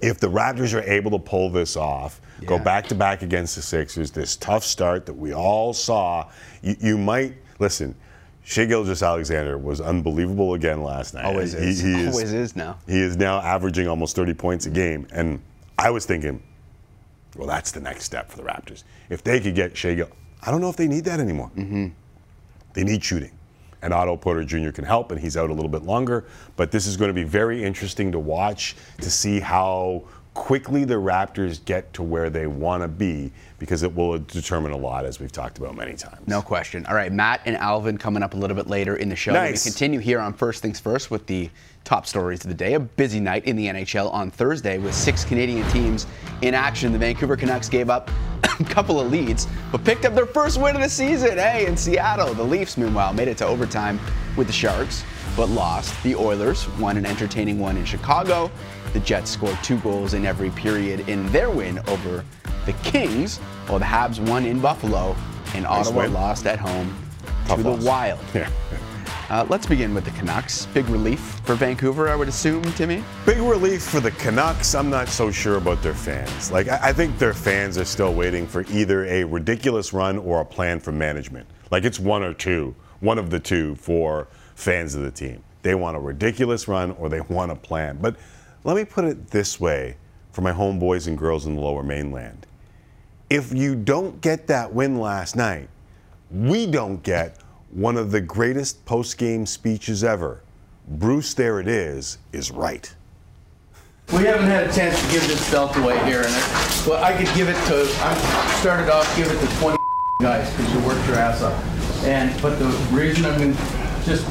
if 0.00 0.18
the 0.18 0.26
Raptors 0.26 0.74
are 0.74 0.82
able 0.90 1.12
to 1.12 1.20
pull 1.20 1.48
this 1.48 1.76
off, 1.76 2.20
yeah. 2.40 2.48
go 2.48 2.58
back 2.58 2.88
to 2.88 2.96
back 2.96 3.22
against 3.22 3.54
the 3.54 3.62
Sixers, 3.62 4.10
this 4.10 4.34
tough 4.34 4.64
start 4.64 5.06
that 5.06 5.14
we 5.14 5.32
all 5.32 5.72
saw, 5.72 6.28
you, 6.62 6.74
you 6.80 6.98
might 6.98 7.34
listen. 7.60 7.94
Shai 8.42 8.64
Gilgeous-Alexander 8.64 9.56
was 9.56 9.80
unbelievable 9.80 10.54
again 10.54 10.82
last 10.82 11.14
night. 11.14 11.24
Always 11.24 11.54
is. 11.54 11.80
He, 11.80 11.92
he 11.92 12.06
Always 12.06 12.32
is, 12.32 12.34
is 12.34 12.56
now. 12.56 12.78
He 12.88 13.00
is 13.00 13.16
now 13.16 13.38
averaging 13.40 13.86
almost 13.86 14.16
30 14.16 14.34
points 14.34 14.66
a 14.66 14.70
game, 14.70 15.06
and 15.12 15.40
I 15.78 15.90
was 15.90 16.06
thinking, 16.06 16.42
well, 17.36 17.46
that's 17.46 17.72
the 17.72 17.80
next 17.80 18.04
step 18.04 18.30
for 18.30 18.36
the 18.36 18.42
Raptors. 18.42 18.84
If 19.10 19.22
they 19.22 19.40
could 19.40 19.54
get 19.54 19.76
Shai 19.76 19.94
Gil, 19.94 20.10
I 20.42 20.50
don't 20.50 20.60
know 20.60 20.70
if 20.70 20.76
they 20.76 20.88
need 20.88 21.04
that 21.04 21.20
anymore. 21.20 21.50
Mm-hmm. 21.56 21.88
They 22.74 22.84
need 22.84 23.02
shooting 23.02 23.32
and 23.82 23.94
Otto 23.94 24.16
Porter 24.16 24.44
Jr. 24.44 24.70
can 24.70 24.84
help, 24.84 25.12
and 25.12 25.20
he's 25.20 25.36
out 25.36 25.50
a 25.50 25.52
little 25.52 25.70
bit 25.70 25.82
longer. 25.82 26.24
But 26.56 26.70
this 26.70 26.86
is 26.86 26.96
going 26.96 27.08
to 27.08 27.14
be 27.14 27.24
very 27.24 27.62
interesting 27.62 28.10
to 28.12 28.18
watch 28.18 28.76
to 29.00 29.10
see 29.10 29.38
how 29.38 30.04
quickly 30.34 30.84
the 30.84 30.94
Raptors 30.94 31.64
get 31.64 31.92
to 31.94 32.02
where 32.02 32.28
they 32.28 32.46
want 32.46 32.82
to 32.82 32.88
be 32.88 33.32
because 33.58 33.82
it 33.82 33.94
will 33.94 34.18
determine 34.18 34.72
a 34.72 34.76
lot, 34.76 35.04
as 35.04 35.18
we've 35.18 35.32
talked 35.32 35.58
about 35.58 35.74
many 35.74 35.94
times. 35.94 36.26
No 36.26 36.42
question. 36.42 36.84
All 36.86 36.94
right, 36.94 37.12
Matt 37.12 37.40
and 37.46 37.56
Alvin 37.56 37.96
coming 37.96 38.22
up 38.22 38.34
a 38.34 38.36
little 38.36 38.56
bit 38.56 38.66
later 38.66 38.96
in 38.96 39.08
the 39.08 39.16
show. 39.16 39.32
Nice. 39.32 39.64
We 39.64 39.70
continue 39.70 40.00
here 40.00 40.20
on 40.20 40.34
First 40.34 40.62
Things 40.62 40.78
First 40.78 41.10
with 41.10 41.26
the 41.26 41.50
top 41.84 42.06
stories 42.06 42.44
of 42.44 42.48
the 42.48 42.54
day. 42.54 42.74
A 42.74 42.80
busy 42.80 43.20
night 43.20 43.44
in 43.44 43.56
the 43.56 43.66
NHL 43.66 44.12
on 44.12 44.30
Thursday 44.30 44.78
with 44.78 44.94
six 44.94 45.24
Canadian 45.24 45.66
teams 45.70 46.06
in 46.42 46.52
action. 46.52 46.92
The 46.92 46.98
Vancouver 46.98 47.36
Canucks 47.36 47.68
gave 47.68 47.88
up 47.88 48.10
a 48.60 48.64
couple 48.64 49.00
of 49.00 49.10
leads, 49.10 49.46
but 49.72 49.84
picked 49.84 50.04
up 50.04 50.14
their 50.14 50.26
first 50.26 50.60
win 50.60 50.74
of 50.76 50.82
the 50.82 50.88
season. 50.88 51.38
Hey, 51.38 51.66
in 51.66 51.76
Seattle. 51.76 52.34
The 52.34 52.42
Leafs, 52.44 52.76
meanwhile, 52.76 53.14
made 53.14 53.28
it 53.28 53.38
to 53.38 53.46
overtime 53.46 53.98
with 54.36 54.48
the 54.48 54.52
Sharks, 54.52 55.04
but 55.36 55.48
lost. 55.48 55.94
The 56.02 56.14
Oilers 56.14 56.68
won 56.78 56.96
an 56.96 57.06
entertaining 57.06 57.58
one 57.58 57.76
in 57.76 57.84
Chicago. 57.84 58.50
The 58.96 59.02
Jets 59.04 59.30
scored 59.30 59.58
two 59.62 59.76
goals 59.80 60.14
in 60.14 60.24
every 60.24 60.48
period 60.48 61.06
in 61.06 61.30
their 61.30 61.50
win 61.50 61.80
over 61.86 62.24
the 62.64 62.72
Kings, 62.82 63.36
while 63.66 63.78
the 63.78 63.84
Habs 63.84 64.18
won 64.26 64.46
in 64.46 64.58
Buffalo 64.58 65.14
and 65.52 65.64
nice 65.64 65.88
Ottawa 65.88 66.04
win. 66.04 66.14
lost 66.14 66.46
at 66.46 66.58
home 66.58 66.96
Tough 67.44 67.60
to 67.60 67.68
loss. 67.68 67.78
the 67.82 67.86
Wild. 67.86 68.20
Yeah. 68.34 68.48
Uh, 69.28 69.46
let's 69.50 69.66
begin 69.66 69.92
with 69.92 70.06
the 70.06 70.12
Canucks. 70.12 70.64
Big 70.72 70.88
relief 70.88 71.20
for 71.44 71.54
Vancouver, 71.56 72.08
I 72.08 72.16
would 72.16 72.26
assume, 72.28 72.62
Timmy? 72.72 73.04
Big 73.26 73.36
relief 73.36 73.82
for 73.82 74.00
the 74.00 74.12
Canucks. 74.12 74.74
I'm 74.74 74.88
not 74.88 75.08
so 75.08 75.30
sure 75.30 75.58
about 75.58 75.82
their 75.82 75.92
fans. 75.92 76.50
Like, 76.50 76.68
I, 76.68 76.78
I 76.84 76.92
think 76.94 77.18
their 77.18 77.34
fans 77.34 77.76
are 77.76 77.84
still 77.84 78.14
waiting 78.14 78.46
for 78.46 78.64
either 78.70 79.04
a 79.04 79.24
ridiculous 79.24 79.92
run 79.92 80.16
or 80.16 80.40
a 80.40 80.44
plan 80.46 80.80
from 80.80 80.96
management. 80.96 81.46
Like, 81.70 81.84
it's 81.84 82.00
one 82.00 82.22
or 82.22 82.32
two, 82.32 82.74
one 83.00 83.18
of 83.18 83.28
the 83.28 83.40
two 83.40 83.74
for 83.74 84.28
fans 84.54 84.94
of 84.94 85.02
the 85.02 85.10
team. 85.10 85.42
They 85.60 85.74
want 85.74 85.98
a 85.98 86.00
ridiculous 86.00 86.66
run 86.66 86.92
or 86.92 87.10
they 87.10 87.20
want 87.20 87.52
a 87.52 87.56
plan. 87.56 87.98
But 88.00 88.16
let 88.64 88.76
me 88.76 88.84
put 88.84 89.04
it 89.04 89.30
this 89.30 89.60
way 89.60 89.96
for 90.32 90.42
my 90.42 90.52
homeboys 90.52 91.06
and 91.06 91.16
girls 91.16 91.46
in 91.46 91.54
the 91.56 91.60
lower 91.60 91.82
mainland. 91.82 92.46
If 93.30 93.52
you 93.52 93.74
don't 93.74 94.20
get 94.20 94.46
that 94.48 94.72
win 94.72 94.98
last 95.00 95.36
night, 95.36 95.68
we 96.30 96.66
don't 96.66 97.02
get 97.02 97.38
one 97.70 97.96
of 97.96 98.10
the 98.10 98.20
greatest 98.20 98.84
post 98.84 99.18
game 99.18 99.46
speeches 99.46 100.04
ever. 100.04 100.42
Bruce, 100.88 101.34
there 101.34 101.58
it 101.58 101.68
is, 101.68 102.18
is 102.32 102.50
right. 102.50 102.94
We 104.12 104.24
haven't 104.24 104.46
had 104.46 104.68
a 104.68 104.72
chance 104.72 105.00
to 105.04 105.10
give 105.10 105.26
this 105.26 105.50
belt 105.50 105.76
away 105.76 105.98
here, 106.04 106.20
and 106.20 106.28
I, 106.28 106.84
well, 106.86 107.02
I 107.02 107.12
could 107.12 107.34
give 107.34 107.48
it 107.48 107.56
to. 107.66 107.82
I 108.00 108.60
started 108.60 108.88
off 108.88 109.16
give 109.16 109.26
it 109.26 109.40
to 109.40 109.58
20 109.58 109.76
guys 110.20 110.48
because 110.50 110.72
you 110.72 110.80
worked 110.80 111.04
your 111.08 111.16
ass 111.16 111.42
off. 111.42 112.04
And 112.04 112.40
but 112.40 112.56
the 112.60 112.66
reason 112.94 113.24
I'm 113.24 113.40
just 114.06 114.24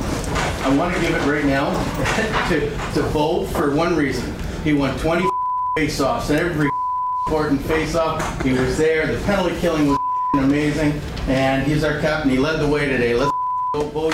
I 0.63 0.73
want 0.75 0.95
to 0.95 1.01
give 1.01 1.13
it 1.13 1.29
right 1.29 1.43
now 1.43 1.69
to, 2.49 2.69
to 2.93 3.03
Bo 3.11 3.45
for 3.47 3.75
one 3.75 3.95
reason. 3.95 4.33
He 4.63 4.73
won 4.73 4.97
20 4.99 5.29
face-offs 5.75 6.29
and 6.29 6.39
every 6.39 6.69
important 7.27 7.61
face-off. 7.61 8.41
He 8.41 8.53
was 8.53 8.77
there. 8.77 9.05
The 9.05 9.21
penalty 9.25 9.59
killing 9.59 9.87
was 9.87 9.99
amazing. 10.33 10.93
And 11.27 11.67
he's 11.67 11.83
our 11.83 11.99
captain. 11.99 12.31
He 12.31 12.37
led 12.37 12.61
the 12.61 12.67
way 12.67 12.87
today. 12.87 13.15
Let's 13.15 13.31
go, 13.73 13.89
Bo. 13.89 14.09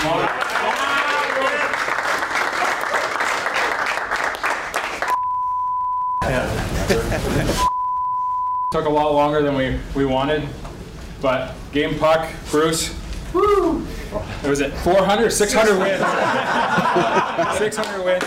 Took 8.72 8.86
a 8.86 8.88
lot 8.88 9.12
longer 9.12 9.42
than 9.42 9.54
we, 9.54 9.78
we 9.94 10.06
wanted, 10.06 10.48
but 11.20 11.54
game 11.72 11.98
puck, 11.98 12.32
Bruce. 12.50 12.94
Woo! 13.34 13.86
It 14.44 14.48
was 14.48 14.60
at 14.60 14.72
400, 14.78 15.30
600 15.30 15.78
wins. 15.78 15.98
600 17.58 18.04
wins. 18.04 18.24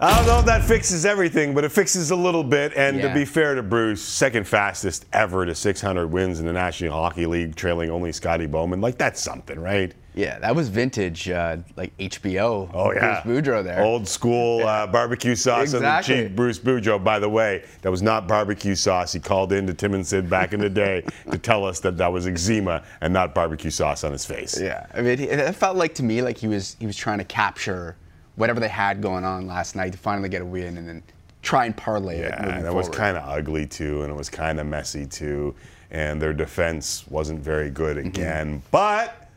I 0.00 0.16
don't 0.16 0.26
know 0.26 0.38
if 0.38 0.44
that 0.46 0.62
fixes 0.62 1.04
everything, 1.04 1.54
but 1.54 1.64
it 1.64 1.72
fixes 1.72 2.12
a 2.12 2.16
little 2.16 2.44
bit. 2.44 2.72
And 2.76 2.98
Yeah. 2.98 3.08
to 3.08 3.14
be 3.14 3.24
fair 3.24 3.56
to 3.56 3.64
Bruce, 3.64 4.00
second 4.00 4.46
fastest 4.46 5.06
ever 5.12 5.44
to 5.44 5.56
600 5.56 6.06
wins 6.06 6.38
in 6.38 6.46
the 6.46 6.52
National 6.52 6.92
Hockey 6.92 7.26
League, 7.26 7.56
trailing 7.56 7.90
only 7.90 8.12
Scotty 8.12 8.46
Bowman. 8.46 8.80
Like 8.80 8.96
that's 8.96 9.20
something, 9.20 9.58
right? 9.58 9.92
Yeah, 10.14 10.38
that 10.38 10.54
was 10.54 10.68
vintage, 10.68 11.28
uh, 11.28 11.56
like 11.76 11.92
HBO. 11.98 12.70
Oh 12.74 12.92
yeah, 12.92 13.22
Bruce 13.24 13.42
Boudreau 13.46 13.64
there. 13.64 13.80
Old 13.82 14.06
school 14.06 14.64
uh, 14.64 14.86
barbecue 14.98 15.34
sauce 15.34 15.74
on 15.74 15.80
Exactly. 15.80 16.14
the 16.16 16.22
cheek. 16.28 16.36
Bruce 16.36 16.58
Boudreau, 16.60 17.02
by 17.02 17.18
the 17.18 17.28
way, 17.28 17.64
that 17.82 17.90
was 17.90 18.02
not 18.02 18.28
barbecue 18.28 18.76
sauce. 18.76 19.12
He 19.12 19.18
called 19.20 19.52
in 19.52 19.66
to 19.66 19.74
Tim 19.74 19.94
and 19.94 20.06
Sid 20.06 20.30
back 20.30 20.52
in 20.52 20.60
the 20.60 20.70
day 20.70 21.04
to 21.32 21.38
tell 21.38 21.64
us 21.64 21.80
that 21.80 21.96
that 21.98 22.12
was 22.12 22.24
eczema 22.28 22.82
and 23.00 23.12
not 23.12 23.34
barbecue 23.34 23.70
sauce 23.70 24.04
on 24.04 24.12
his 24.12 24.24
face. 24.24 24.60
Yeah, 24.60 24.86
I 24.94 24.98
mean, 25.02 25.18
it 25.18 25.22
it 25.22 25.54
felt 25.56 25.76
like 25.76 25.94
to 25.96 26.04
me 26.04 26.22
like 26.22 26.38
he 26.38 26.46
was 26.46 26.76
he 26.78 26.86
was 26.86 26.96
trying 26.96 27.18
to 27.18 27.24
capture 27.24 27.96
whatever 28.38 28.60
they 28.60 28.68
had 28.68 29.02
going 29.02 29.24
on 29.24 29.46
last 29.46 29.76
night 29.76 29.92
to 29.92 29.98
finally 29.98 30.28
get 30.28 30.40
a 30.42 30.46
win 30.46 30.76
and 30.78 30.88
then 30.88 31.02
try 31.42 31.66
and 31.66 31.76
parlay 31.76 32.16
it 32.18 32.30
Yeah, 32.30 32.40
moving 32.42 32.58
and 32.58 32.66
it 32.66 32.74
was 32.74 32.88
kind 32.88 33.16
of 33.16 33.28
ugly 33.28 33.66
too, 33.66 34.02
and 34.02 34.10
it 34.10 34.16
was 34.16 34.28
kind 34.30 34.58
of 34.58 34.66
messy 34.66 35.06
too, 35.06 35.54
and 35.90 36.20
their 36.20 36.32
defense 36.32 37.04
wasn't 37.08 37.40
very 37.40 37.70
good 37.70 37.96
Mm-hmm. 37.96 38.08
again. 38.08 38.62
But 38.70 39.28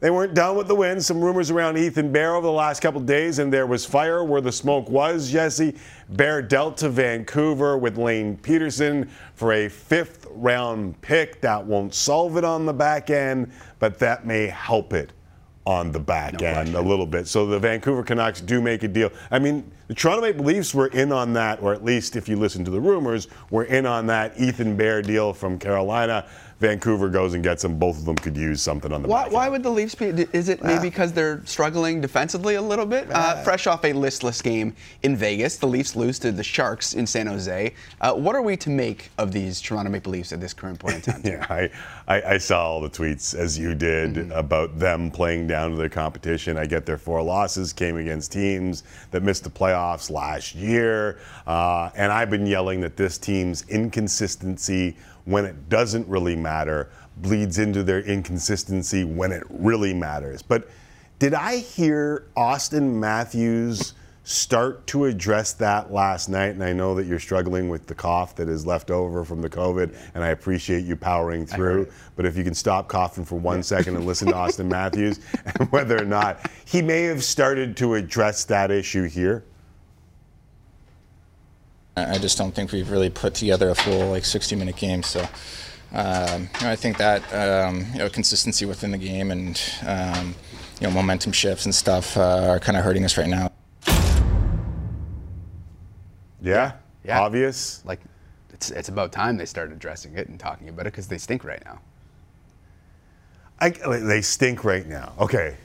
they 0.00 0.08
weren't 0.10 0.32
done 0.32 0.56
with 0.56 0.66
the 0.66 0.74
win. 0.74 0.98
Some 1.02 1.20
rumors 1.22 1.50
around 1.50 1.76
Ethan 1.76 2.10
Bear 2.10 2.34
over 2.34 2.46
the 2.46 2.52
last 2.52 2.80
couple 2.80 3.00
days, 3.02 3.38
and 3.38 3.52
there 3.52 3.66
was 3.66 3.84
fire 3.84 4.24
where 4.24 4.40
the 4.40 4.50
smoke 4.52 4.88
was. 4.88 5.30
Jesse 5.30 5.76
Bear 6.08 6.40
dealt 6.40 6.78
to 6.78 6.88
Vancouver 6.88 7.76
with 7.76 7.98
Lane 7.98 8.38
Pederson 8.38 9.08
for 9.34 9.52
a 9.52 9.68
fifth 9.68 10.26
round 10.30 10.98
pick. 11.02 11.42
That 11.42 11.66
won't 11.66 11.92
solve 11.94 12.38
it 12.38 12.44
on 12.44 12.64
the 12.64 12.72
back 12.72 13.10
end, 13.10 13.52
but 13.78 13.98
that 13.98 14.24
may 14.26 14.46
help 14.46 14.94
it 14.94 15.12
on 15.70 15.92
the 15.92 16.00
back 16.00 16.40
No 16.40 16.48
end 16.48 16.74
a 16.74 16.80
little 16.80 17.06
bit. 17.06 17.28
So 17.28 17.46
the 17.46 17.58
Vancouver 17.58 18.02
Canucks 18.02 18.40
do 18.40 18.60
make 18.60 18.82
a 18.82 18.88
deal. 18.88 19.12
I 19.30 19.38
mean, 19.38 19.70
the 19.86 19.94
Toronto 19.94 20.22
Maple 20.22 20.44
Leafs 20.44 20.74
were 20.74 20.88
in 20.88 21.12
on 21.12 21.32
that, 21.34 21.62
or 21.62 21.72
at 21.72 21.84
least 21.84 22.16
if 22.16 22.28
you 22.28 22.36
listen 22.36 22.64
to 22.64 22.72
the 22.72 22.80
rumors, 22.80 23.28
were 23.50 23.64
in 23.64 23.86
on 23.86 24.06
that 24.08 24.38
Ethan 24.38 24.76
Bear 24.76 25.00
deal 25.00 25.32
from 25.32 25.60
Carolina. 25.60 26.26
Vancouver 26.60 27.08
goes 27.08 27.32
and 27.34 27.42
gets 27.42 27.62
them. 27.62 27.78
Both 27.78 27.98
of 27.98 28.04
them 28.04 28.16
could 28.16 28.36
use 28.36 28.60
something 28.60 28.92
on 28.92 29.02
the 29.02 29.08
Why, 29.08 29.24
back 29.24 29.32
why 29.32 29.48
would 29.48 29.62
the 29.62 29.70
Leafs 29.70 29.94
be? 29.94 30.06
Is 30.32 30.48
it 30.50 30.62
maybe 30.62 30.82
because 30.90 31.12
they're 31.12 31.40
struggling 31.46 32.00
defensively 32.02 32.56
a 32.56 32.62
little 32.62 32.84
bit? 32.86 33.10
Uh, 33.10 33.42
fresh 33.42 33.66
off 33.66 33.84
a 33.84 33.92
listless 33.94 34.42
game 34.42 34.74
in 35.02 35.16
Vegas, 35.16 35.56
the 35.56 35.66
Leafs 35.66 35.96
lose 35.96 36.18
to 36.18 36.30
the 36.32 36.42
Sharks 36.44 36.92
in 36.92 37.06
San 37.06 37.26
Jose. 37.26 37.72
Uh, 38.00 38.12
what 38.12 38.36
are 38.36 38.42
we 38.42 38.56
to 38.58 38.68
make 38.70 39.10
of 39.16 39.32
these 39.32 39.60
Toronto 39.60 39.90
Maple 39.90 40.12
Leafs 40.12 40.32
at 40.32 40.40
this 40.40 40.52
current 40.52 40.78
point 40.78 40.96
in 40.96 41.00
time? 41.02 41.22
Yeah, 41.30 41.46
I, 41.48 41.70
I, 42.08 42.22
I 42.34 42.38
saw 42.38 42.62
all 42.68 42.80
the 42.80 42.90
tweets 42.90 43.34
as 43.34 43.58
you 43.58 43.74
did 43.74 43.90
Mm-hmm. 44.14 44.32
about 44.32 44.78
them 44.78 45.10
playing 45.10 45.46
down 45.46 45.70
to 45.70 45.76
their 45.76 45.88
competition. 45.88 46.56
I 46.58 46.66
get 46.66 46.84
their 46.86 46.98
four 46.98 47.22
losses 47.22 47.72
came 47.72 47.96
against 47.96 48.32
teams 48.32 48.82
that 49.12 49.22
missed 49.22 49.44
the 49.44 49.50
playoffs 49.50 50.10
last 50.10 50.54
year, 50.54 51.18
uh, 51.46 51.90
and 51.94 52.10
I've 52.12 52.28
been 52.30 52.46
yelling 52.46 52.80
that 52.82 52.96
this 52.96 53.16
team's 53.18 53.64
inconsistency 53.68 54.96
when 55.24 55.44
it 55.44 55.68
doesn't 55.68 56.06
really 56.08 56.36
matter 56.36 56.90
bleeds 57.18 57.58
into 57.58 57.82
their 57.82 58.00
inconsistency 58.00 59.04
when 59.04 59.32
it 59.32 59.44
really 59.50 59.92
matters. 59.92 60.42
But 60.42 60.68
did 61.18 61.34
I 61.34 61.58
hear 61.58 62.26
Auston 62.36 62.94
Matthews? 62.94 63.94
start 64.22 64.86
to 64.86 65.06
address 65.06 65.54
that 65.54 65.92
last 65.92 66.28
night. 66.28 66.50
And 66.50 66.62
I 66.62 66.72
know 66.72 66.94
that 66.94 67.06
you're 67.06 67.18
struggling 67.18 67.68
with 67.68 67.86
the 67.86 67.94
cough 67.94 68.36
that 68.36 68.48
is 68.48 68.66
left 68.66 68.90
over 68.90 69.24
from 69.24 69.40
the 69.42 69.50
COVID, 69.50 69.96
and 70.14 70.22
I 70.22 70.28
appreciate 70.28 70.84
you 70.84 70.94
powering 70.94 71.46
through. 71.46 71.90
But 72.16 72.26
if 72.26 72.36
you 72.36 72.44
can 72.44 72.54
stop 72.54 72.86
coughing 72.88 73.24
for 73.24 73.36
one 73.38 73.62
second 73.62 73.96
and 73.96 74.06
listen 74.06 74.28
to 74.28 74.34
Auston 74.40 74.66
Matthews, 74.66 75.20
and 75.58 75.70
whether 75.72 76.00
or 76.00 76.04
not 76.04 76.48
he 76.64 76.82
may 76.82 77.02
have 77.04 77.24
started 77.24 77.76
to 77.78 77.94
address 77.94 78.44
that 78.44 78.70
issue 78.70 79.08
here. 79.08 79.44
I 82.08 82.14
I 82.14 82.18
just 82.18 82.38
don't 82.38 82.54
think 82.54 82.72
we've 82.72 82.90
really 82.90 83.10
put 83.10 83.34
together 83.34 83.70
a 83.70 83.74
full 83.74 84.10
like 84.10 84.24
60 84.24 84.56
minute 84.56 84.76
game. 84.76 85.02
So 85.02 85.20
um, 85.92 86.48
you 86.60 86.66
know, 86.66 86.72
I 86.72 86.76
think 86.76 86.98
that 86.98 87.22
um, 87.32 87.86
you 87.92 87.98
know 87.98 88.08
consistency 88.08 88.64
within 88.64 88.90
the 88.90 88.98
game 88.98 89.30
and 89.30 89.60
um, 89.86 90.34
you 90.80 90.86
know 90.86 90.92
momentum 90.92 91.32
shifts 91.32 91.64
and 91.64 91.74
stuff 91.74 92.16
uh, 92.16 92.48
are 92.50 92.60
kind 92.60 92.76
of 92.76 92.84
hurting 92.84 93.04
us 93.04 93.16
right 93.18 93.28
now. 93.28 93.50
Yeah? 96.42 96.72
Yeah. 97.04 97.20
Obvious? 97.20 97.84
Like, 97.84 98.00
it's, 98.50 98.70
it's 98.70 98.88
about 98.88 99.12
time 99.12 99.36
they 99.36 99.46
started 99.46 99.74
addressing 99.74 100.16
it 100.16 100.28
and 100.28 100.38
talking 100.38 100.68
about 100.68 100.82
it 100.82 100.92
because 100.92 101.08
they 101.08 101.18
stink 101.18 101.44
right 101.44 101.62
now. 101.64 101.80
I, 103.60 103.70
they 103.70 104.22
stink 104.22 104.64
right 104.64 104.86
now. 104.86 105.12
Okay. 105.18 105.56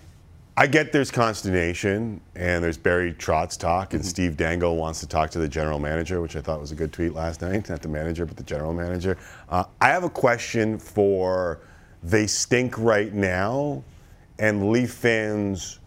I 0.57 0.67
get 0.67 0.93
there's 0.93 1.11
consternation 1.11 2.21
and 2.35 2.63
there's 2.63 2.77
Barry 2.77 3.13
Trotz 3.13 3.57
talk, 3.57 3.93
and 3.93 4.05
Steve 4.05 4.37
Dangle 4.37 4.77
wants 4.77 5.01
to 5.01 5.07
talk 5.07 5.29
to 5.31 5.39
the 5.39 5.49
general 5.49 5.79
manager, 5.79 6.21
which 6.21 6.37
I 6.37 6.41
thought 6.41 6.61
was 6.61 6.71
a 6.71 6.75
good 6.75 6.93
tweet 6.93 7.13
last 7.13 7.41
night. 7.41 7.67
Not 7.69 7.81
the 7.81 7.89
manager, 7.89 8.25
but 8.25 8.37
the 8.37 8.43
general 8.43 8.73
manager. 8.73 9.17
Uh, 9.49 9.65
I 9.81 9.89
have 9.89 10.05
a 10.05 10.09
question 10.09 10.79
for 10.79 11.59
they 12.03 12.25
stink 12.25 12.77
right 12.77 13.13
now 13.13 13.83
and 14.39 14.71
Leaf 14.71 14.93
fans 14.93 15.79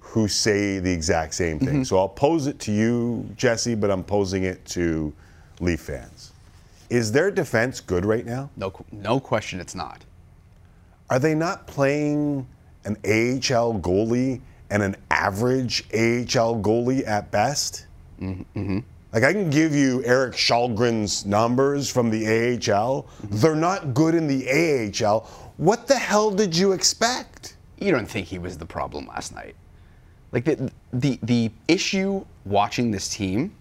who 0.00 0.26
say 0.26 0.78
the 0.78 0.90
exact 0.90 1.34
same 1.34 1.58
thing. 1.58 1.84
So 1.84 1.98
I'll 1.98 2.08
pose 2.08 2.46
it 2.46 2.58
to 2.60 2.72
you, 2.72 3.28
Jesse, 3.36 3.74
but 3.74 3.90
I'm 3.90 4.02
posing 4.02 4.44
it 4.44 4.64
to 4.66 5.12
Leaf 5.60 5.80
fans. 5.80 6.32
Is 6.88 7.12
their 7.12 7.30
defense 7.30 7.80
good 7.80 8.06
right 8.06 8.24
now? 8.24 8.48
No, 8.56 8.72
no 8.90 9.20
question 9.20 9.60
it's 9.60 9.74
not. 9.74 10.02
Are 11.10 11.18
they 11.18 11.34
not 11.34 11.66
playing 11.66 12.46
an 12.88 12.96
AHL 13.04 13.78
goalie 13.80 14.40
and 14.70 14.82
an 14.82 14.96
average 15.10 15.84
AHL 15.92 16.60
goalie 16.60 17.06
at 17.06 17.30
best? 17.30 17.86
Mm-hmm. 18.20 18.80
Like 19.12 19.22
I 19.22 19.32
can 19.32 19.50
give 19.50 19.74
you 19.74 20.04
Erik 20.04 20.34
Källgren's 20.34 21.24
numbers 21.24 21.90
from 21.90 22.10
the 22.10 22.26
AHL. 22.26 23.06
They're 23.24 23.54
not 23.54 23.94
good 23.94 24.14
in 24.14 24.26
the 24.26 24.92
AHL. 25.04 25.20
What 25.56 25.86
the 25.86 25.98
hell 25.98 26.30
did 26.30 26.56
you 26.56 26.72
expect? 26.72 27.54
you 27.80 27.92
don't 27.92 28.08
think 28.08 28.26
he 28.26 28.38
was 28.38 28.58
the 28.58 28.66
problem 28.66 29.06
last 29.06 29.34
night. 29.34 29.54
Like 30.32 30.44
the 30.44 30.70
the 30.92 31.18
the 31.22 31.50
issue 31.68 32.24
watching 32.44 32.90
this 32.90 33.08
team 33.08 33.54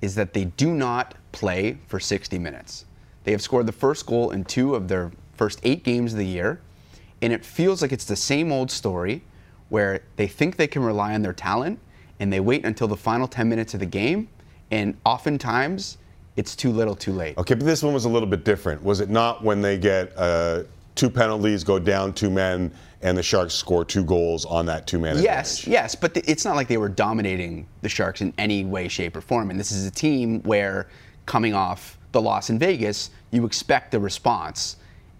is 0.00 0.14
that 0.16 0.32
they 0.32 0.46
do 0.46 0.72
not 0.72 1.14
play 1.32 1.78
for 1.86 2.00
60 2.00 2.38
minutes. 2.38 2.84
They 3.24 3.32
have 3.32 3.40
scored 3.40 3.66
the 3.66 3.72
first 3.72 4.06
goal 4.06 4.30
in 4.30 4.44
two 4.44 4.74
of 4.74 4.88
their 4.88 5.12
first 5.34 5.60
eight 5.62 5.82
games 5.82 6.12
of 6.12 6.18
the 6.18 6.26
year, 6.26 6.60
and 7.24 7.32
it 7.32 7.42
feels 7.42 7.80
like 7.80 7.90
it's 7.90 8.04
the 8.04 8.14
same 8.14 8.52
old 8.52 8.70
story 8.70 9.22
where 9.70 10.02
they 10.16 10.26
think 10.26 10.56
they 10.56 10.66
can 10.66 10.84
rely 10.84 11.14
on 11.14 11.22
their 11.22 11.32
talent 11.32 11.80
and 12.20 12.30
they 12.30 12.38
wait 12.38 12.66
until 12.66 12.86
the 12.86 12.98
final 12.98 13.26
10 13.26 13.48
minutes 13.48 13.72
of 13.72 13.80
the 13.80 13.86
game, 13.86 14.28
and 14.70 14.94
oftentimes 15.06 15.96
it's 16.36 16.54
too 16.54 16.70
little, 16.70 16.94
too 16.94 17.12
late. 17.12 17.38
Okay, 17.38 17.54
but 17.54 17.64
this 17.64 17.82
one 17.82 17.94
was 17.94 18.04
a 18.04 18.08
little 18.10 18.28
bit 18.28 18.44
different. 18.44 18.82
Was 18.84 19.00
it 19.00 19.08
not 19.08 19.42
when 19.42 19.62
they 19.62 19.78
get 19.78 20.12
uh, 20.18 20.64
two 20.96 21.08
penalties, 21.08 21.64
go 21.64 21.78
down 21.78 22.12
two 22.12 22.28
men, 22.28 22.70
and 23.00 23.16
the 23.16 23.22
Sharks 23.22 23.54
score 23.54 23.86
two 23.86 24.04
goals 24.04 24.44
on 24.44 24.66
that 24.66 24.86
two 24.86 24.98
man? 24.98 25.18
Yes, 25.18 25.66
yes, 25.66 25.94
but 25.94 26.12
th- 26.12 26.26
it's 26.28 26.44
not 26.44 26.56
like 26.56 26.68
they 26.68 26.76
were 26.76 26.90
dominating 26.90 27.66
the 27.80 27.88
Sharks 27.88 28.20
in 28.20 28.34
any 28.36 28.66
way, 28.66 28.86
shape, 28.86 29.16
or 29.16 29.22
form. 29.22 29.50
And 29.50 29.58
this 29.58 29.72
is 29.72 29.86
a 29.86 29.90
team 29.90 30.42
where, 30.42 30.88
coming 31.24 31.54
off 31.54 31.96
the 32.12 32.20
loss 32.20 32.50
in 32.50 32.58
Vegas, 32.58 33.10
you 33.30 33.46
expect 33.46 33.92
the 33.92 33.98
response. 33.98 34.76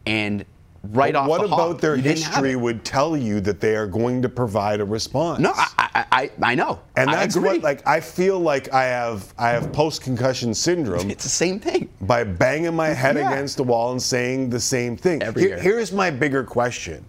And 0.07 0.45
right 0.91 1.15
off 1.15 1.29
What 1.29 1.41
the 1.41 1.47
about 1.47 1.81
their 1.81 1.97
you 1.97 2.03
history 2.03 2.57
would 2.57 2.85
tell 2.85 3.17
you 3.17 3.41
that 3.41 3.61
they 3.61 3.75
are 3.77 3.87
going 3.87 4.21
to 4.23 4.29
provide 4.29 4.81
a 4.81 4.85
response? 4.85 5.41
No, 5.41 5.53
I, 5.55 5.67
I, 5.79 6.07
I, 6.13 6.31
I 6.43 6.55
know. 6.55 6.81
and 6.97 7.09
that's 7.13 7.37
what 7.37 7.63
like 7.63 7.87
I 7.87 8.01
feel 8.01 8.39
like 8.41 8.73
I 8.73 8.85
have 8.85 9.33
I 9.39 9.49
have 9.51 9.73
post 9.73 10.03
concussion 10.03 10.53
syndrome 10.55 11.11
It's 11.11 11.25
the 11.25 11.31
same 11.31 11.59
thing. 11.61 11.89
by 12.03 12.25
banging 12.25 12.75
my 12.75 12.89
head 12.89 13.17
Yeah. 13.17 13.33
against 13.33 13.57
the 13.57 13.65
wall 13.65 13.93
and 13.93 14.03
saying 14.03 14.51
the 14.51 14.61
same 14.61 14.97
thing. 14.97 15.23
Every 15.23 15.43
Here- 15.43 15.51
year. 15.51 15.61
Here's 15.61 15.93
my 15.93 16.11
bigger 16.11 16.45
question. 16.45 17.05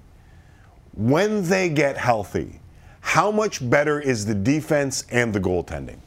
When 0.93 1.43
they 1.47 1.69
get 1.69 1.97
healthy, 1.97 2.61
how 3.01 3.29
much 3.31 3.67
better 3.69 3.99
is 3.99 4.25
the 4.25 4.33
defense 4.35 5.05
and 5.11 5.33
the 5.33 5.39
goaltending? 5.39 5.97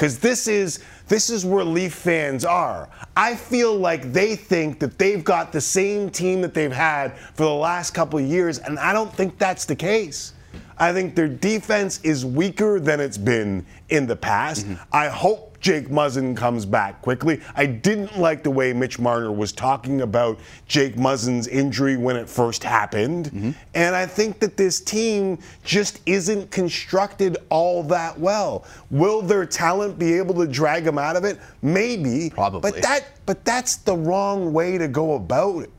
Because 0.00 0.18
this 0.18 0.48
is 0.48 0.78
this 1.08 1.28
is 1.28 1.44
where 1.44 1.62
Leaf 1.62 1.92
fans 1.92 2.46
are. 2.46 2.88
I 3.14 3.36
feel 3.36 3.76
like 3.76 4.14
they 4.14 4.34
think 4.34 4.80
that 4.80 4.98
they've 4.98 5.22
got 5.22 5.52
the 5.52 5.60
same 5.60 6.08
team 6.08 6.40
that 6.40 6.54
they've 6.54 6.72
had 6.72 7.18
for 7.34 7.42
the 7.44 7.52
last 7.52 7.90
couple 7.90 8.18
of 8.18 8.24
years, 8.24 8.60
and 8.60 8.78
I 8.78 8.94
don't 8.94 9.12
think 9.12 9.36
that's 9.36 9.66
the 9.66 9.76
case. 9.76 10.32
I 10.78 10.94
think 10.94 11.14
their 11.14 11.28
defense 11.28 12.00
is 12.02 12.24
weaker 12.24 12.80
than 12.80 12.98
it's 12.98 13.18
been 13.18 13.66
in 13.90 14.06
the 14.06 14.16
past. 14.16 14.64
Mm-hmm. 14.64 14.82
I 14.90 15.08
hope 15.08 15.49
Jake 15.60 15.88
Muzzin 15.88 16.36
comes 16.36 16.64
back 16.64 17.02
quickly. 17.02 17.40
I 17.54 17.66
didn't 17.66 18.18
like 18.18 18.42
the 18.42 18.50
way 18.50 18.72
Mitch 18.72 18.98
Marner 18.98 19.30
was 19.30 19.52
talking 19.52 20.00
about 20.00 20.40
Jake 20.66 20.96
Muzzin's 20.96 21.46
injury 21.46 21.96
when 21.96 22.16
it 22.16 22.28
first 22.28 22.64
happened. 22.64 23.26
Mm-hmm. 23.26 23.50
And 23.74 23.94
I 23.94 24.06
think 24.06 24.40
that 24.40 24.56
this 24.56 24.80
team 24.80 25.38
just 25.62 26.00
isn't 26.06 26.50
constructed 26.50 27.36
all 27.50 27.82
that 27.84 28.18
well. 28.18 28.64
Will 28.90 29.20
their 29.20 29.44
talent 29.44 29.98
be 29.98 30.14
able 30.14 30.34
to 30.36 30.46
drag 30.46 30.84
them 30.84 30.98
out 30.98 31.16
of 31.16 31.24
it? 31.24 31.38
Maybe. 31.62 32.30
Probably. 32.30 32.70
But 32.70 32.82
that 32.82 33.04
but 33.26 33.44
that's 33.44 33.76
the 33.76 33.96
wrong 33.96 34.52
way 34.52 34.78
to 34.78 34.88
go 34.88 35.14
about 35.14 35.64
it. 35.64 35.70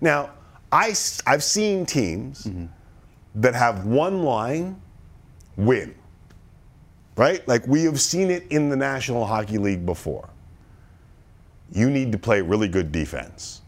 Now, 0.00 0.30
I, 0.72 0.94
I've 1.26 1.44
seen 1.44 1.84
teams 1.86 2.44
mm-hmm. 2.44 2.66
that 3.36 3.54
have 3.54 3.84
one 3.84 4.22
line 4.22 4.80
win. 5.56 5.94
Right? 7.16 7.46
Like 7.48 7.66
we 7.66 7.84
have 7.84 8.00
seen 8.00 8.30
it 8.30 8.44
in 8.50 8.68
the 8.68 8.76
National 8.76 9.26
Hockey 9.26 9.58
League 9.58 9.86
before. 9.86 10.28
You 11.72 11.90
need 11.90 12.12
to 12.12 12.18
play 12.18 12.40
really 12.40 12.68
good 12.68 12.92
defense 12.92 13.62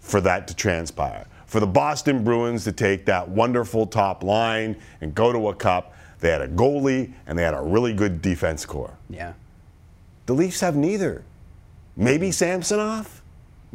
for 0.00 0.20
that 0.22 0.48
to 0.48 0.56
transpire. 0.56 1.26
For 1.46 1.60
the 1.60 1.66
Boston 1.66 2.24
Bruins 2.24 2.64
to 2.64 2.72
take 2.72 3.06
that 3.06 3.28
wonderful 3.28 3.86
top 3.86 4.22
line 4.22 4.76
and 5.00 5.14
go 5.14 5.32
to 5.32 5.48
a 5.48 5.54
cup, 5.54 5.94
they 6.20 6.30
had 6.30 6.42
a 6.42 6.48
goalie 6.48 7.12
and 7.26 7.38
they 7.38 7.42
had 7.42 7.54
a 7.54 7.60
really 7.62 7.94
good 7.94 8.20
defense 8.20 8.66
core. 8.66 8.96
Yeah. 9.08 9.34
The 10.26 10.34
Leafs 10.34 10.60
have 10.60 10.76
neither. 10.76 11.24
Maybe 11.96 12.30
Samsonov? 12.32 13.22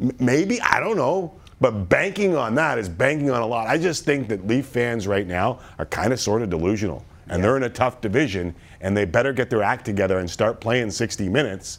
M- 0.00 0.12
maybe, 0.20 0.60
I 0.60 0.78
don't 0.80 0.96
know. 0.96 1.34
But 1.60 1.88
banking 1.88 2.36
on 2.36 2.54
that 2.56 2.78
is 2.78 2.88
banking 2.88 3.30
on 3.30 3.42
a 3.42 3.46
lot. 3.46 3.66
I 3.68 3.78
just 3.78 4.04
think 4.04 4.28
that 4.28 4.46
Leaf 4.46 4.66
fans 4.66 5.06
right 5.06 5.26
now 5.26 5.60
are 5.78 5.86
kind 5.86 6.12
of 6.12 6.20
sort 6.20 6.42
of 6.42 6.50
delusional. 6.50 7.04
And 7.28 7.42
they're 7.42 7.56
in 7.56 7.62
a 7.62 7.70
tough 7.70 8.00
division, 8.02 8.54
and 8.84 8.94
they 8.94 9.06
better 9.06 9.32
get 9.32 9.48
their 9.48 9.62
act 9.62 9.86
together 9.86 10.18
and 10.18 10.30
start 10.30 10.60
playing 10.60 10.90
60 10.90 11.26
minutes, 11.30 11.78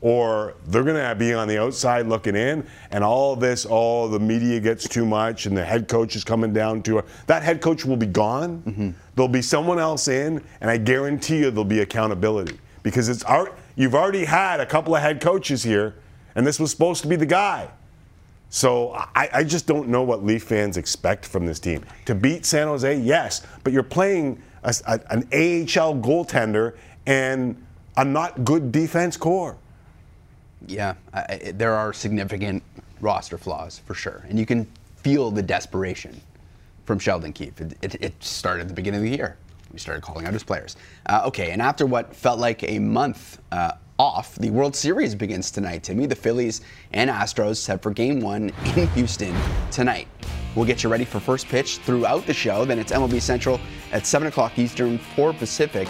or 0.00 0.54
they're 0.66 0.84
going 0.84 0.94
to 0.96 1.14
be 1.16 1.34
on 1.34 1.48
the 1.48 1.60
outside 1.60 2.06
looking 2.06 2.36
in. 2.36 2.64
And 2.92 3.02
all 3.02 3.34
this, 3.34 3.66
all 3.66 4.08
the 4.08 4.20
media 4.20 4.60
gets 4.60 4.88
too 4.88 5.04
much, 5.04 5.46
and 5.46 5.56
the 5.56 5.64
head 5.64 5.88
coach 5.88 6.14
is 6.14 6.22
coming 6.22 6.52
down 6.52 6.80
to 6.84 7.00
a, 7.00 7.04
that 7.26 7.42
head 7.42 7.60
coach 7.60 7.84
will 7.84 7.96
be 7.96 8.06
gone. 8.06 8.62
Mm-hmm. 8.62 8.90
There'll 9.16 9.28
be 9.28 9.42
someone 9.42 9.80
else 9.80 10.06
in, 10.06 10.44
and 10.60 10.70
I 10.70 10.76
guarantee 10.76 11.38
you 11.38 11.50
there'll 11.50 11.64
be 11.64 11.80
accountability 11.80 12.60
because 12.84 13.08
it's 13.08 13.24
art. 13.24 13.58
You've 13.74 13.96
already 13.96 14.24
had 14.24 14.60
a 14.60 14.66
couple 14.66 14.94
of 14.94 15.02
head 15.02 15.20
coaches 15.20 15.64
here, 15.64 15.96
and 16.36 16.46
this 16.46 16.60
was 16.60 16.70
supposed 16.70 17.02
to 17.02 17.08
be 17.08 17.16
the 17.16 17.26
guy. 17.26 17.68
So 18.48 18.92
I, 18.92 19.28
I 19.32 19.42
just 19.42 19.66
don't 19.66 19.88
know 19.88 20.04
what 20.04 20.24
Leaf 20.24 20.44
fans 20.44 20.76
expect 20.76 21.26
from 21.26 21.46
this 21.46 21.58
team. 21.58 21.84
To 22.04 22.14
beat 22.14 22.46
San 22.46 22.68
Jose, 22.68 22.96
yes, 23.00 23.44
but 23.64 23.72
you're 23.72 23.82
playing 23.82 24.40
a, 24.64 24.74
a- 24.86 25.12
an 25.12 25.20
AHL 25.32 25.94
goaltender 26.00 26.74
and 27.06 27.56
a 27.96 28.04
not 28.04 28.44
good 28.44 28.72
defense 28.72 29.16
core. 29.16 29.56
Yeah, 30.66 30.94
I, 31.12 31.52
there 31.54 31.74
are 31.74 31.92
significant 31.92 32.62
roster 33.00 33.36
flaws 33.38 33.78
for 33.80 33.94
sure, 33.94 34.24
and 34.28 34.38
you 34.38 34.46
can 34.46 34.66
feel 34.96 35.30
the 35.30 35.42
desperation 35.42 36.18
from 36.86 36.98
Sheldon 36.98 37.32
Keefe. 37.32 37.60
It, 37.60 37.76
it, 37.82 37.94
it 38.02 38.14
started 38.24 38.62
at 38.62 38.68
the 38.68 38.74
beginning 38.74 39.04
of 39.04 39.10
the 39.10 39.16
year. 39.16 39.36
We 39.72 39.78
started 39.78 40.02
calling 40.02 40.26
out 40.26 40.32
his 40.32 40.44
players. 40.44 40.76
Uh, 41.06 41.22
okay, 41.26 41.50
and 41.50 41.60
after 41.60 41.84
what 41.84 42.14
felt 42.14 42.38
like 42.38 42.62
a 42.62 42.78
month 42.78 43.40
uh, 43.52 43.72
off, 43.98 44.36
the 44.36 44.50
World 44.50 44.74
Series 44.74 45.14
begins 45.14 45.50
tonight. 45.50 45.82
Timmy, 45.82 46.06
the 46.06 46.14
Phillies 46.14 46.62
and 46.92 47.10
Astros 47.10 47.56
set 47.56 47.82
for 47.82 47.90
Game 47.90 48.20
One 48.20 48.50
in 48.76 48.88
Houston 48.88 49.34
tonight. 49.70 50.08
We'll 50.54 50.64
get 50.64 50.82
you 50.84 50.88
ready 50.88 51.04
for 51.04 51.18
first 51.18 51.48
pitch 51.48 51.78
throughout 51.78 52.26
the 52.26 52.32
show. 52.34 52.64
Then 52.64 52.78
it's 52.78 52.92
MLB 52.92 53.20
Central 53.20 53.58
at 53.94 54.04
7 54.04 54.28
o'clock 54.28 54.58
Eastern, 54.58 54.98
4 54.98 55.32
Pacific. 55.32 55.88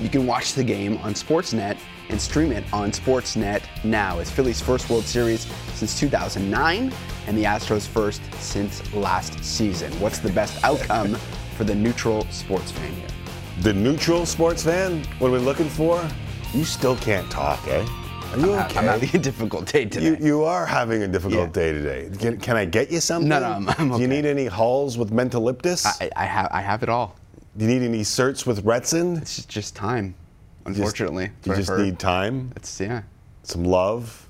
You 0.00 0.08
can 0.10 0.26
watch 0.26 0.52
the 0.52 0.64
game 0.64 0.98
on 0.98 1.14
Sportsnet 1.14 1.78
and 2.10 2.20
stream 2.20 2.52
it 2.52 2.64
on 2.72 2.90
Sportsnet 2.92 3.62
now. 3.84 4.18
It's 4.18 4.30
Phillies' 4.30 4.60
first 4.60 4.90
World 4.90 5.04
Series 5.04 5.46
since 5.74 5.98
2009 5.98 6.92
and 7.26 7.38
the 7.38 7.44
Astros' 7.44 7.86
first 7.86 8.20
since 8.34 8.92
last 8.92 9.42
season. 9.42 9.90
What's 10.00 10.18
the 10.18 10.30
best 10.32 10.62
outcome 10.64 11.14
for 11.56 11.64
the 11.64 11.74
neutral 11.74 12.26
sports 12.30 12.70
fan 12.72 12.92
here? 12.92 13.06
The 13.60 13.72
neutral 13.72 14.26
sports 14.26 14.62
fan, 14.64 15.02
what 15.18 15.28
are 15.28 15.32
we 15.32 15.38
looking 15.38 15.68
for? 15.70 16.06
You 16.52 16.64
still 16.64 16.96
can't 16.96 17.30
talk, 17.30 17.66
eh? 17.68 17.86
Are 18.32 18.38
you 18.38 18.52
okay? 18.52 18.78
I'm 18.80 18.84
having 18.86 19.10
a 19.14 19.18
difficult 19.18 19.66
day 19.72 19.84
today. 19.84 20.06
you, 20.06 20.16
you 20.20 20.42
are 20.44 20.66
having 20.66 21.02
a 21.04 21.08
difficult 21.08 21.40
Yeah. 21.40 21.46
day 21.52 21.72
today. 21.72 22.10
Can, 22.18 22.36
can 22.38 22.56
I 22.56 22.64
get 22.64 22.90
you 22.90 22.98
something? 22.98 23.28
No, 23.28 23.38
no, 23.38 23.46
I'm- 23.46 23.68
I'm 23.78 23.90
Do 23.92 24.00
you 24.00 24.08
need 24.08 24.26
any 24.26 24.46
halls 24.46 24.98
with 24.98 25.12
Mentho-Lyptus? 25.12 25.86
I, 26.00 26.10
I 26.16 26.24
have 26.26 26.48
I 26.50 26.60
have 26.60 26.82
it 26.82 26.88
all. 26.88 27.14
Do 27.56 27.64
you 27.64 27.70
need 27.78 27.84
any 27.86 28.00
certs 28.00 28.46
with 28.46 28.64
Retsyn? 28.64 29.18
It's 29.22 29.36
just- 29.36 29.48
just 29.48 29.76
time, 29.76 30.14
Just- 30.66 30.78
unfortunately. 30.78 31.30
you 31.44 31.54
just 31.54 31.72
need 31.72 31.98
time, 31.98 32.52
It's 32.56 32.80
yeah. 32.80 33.02
some 33.44 33.64
love, 33.64 34.28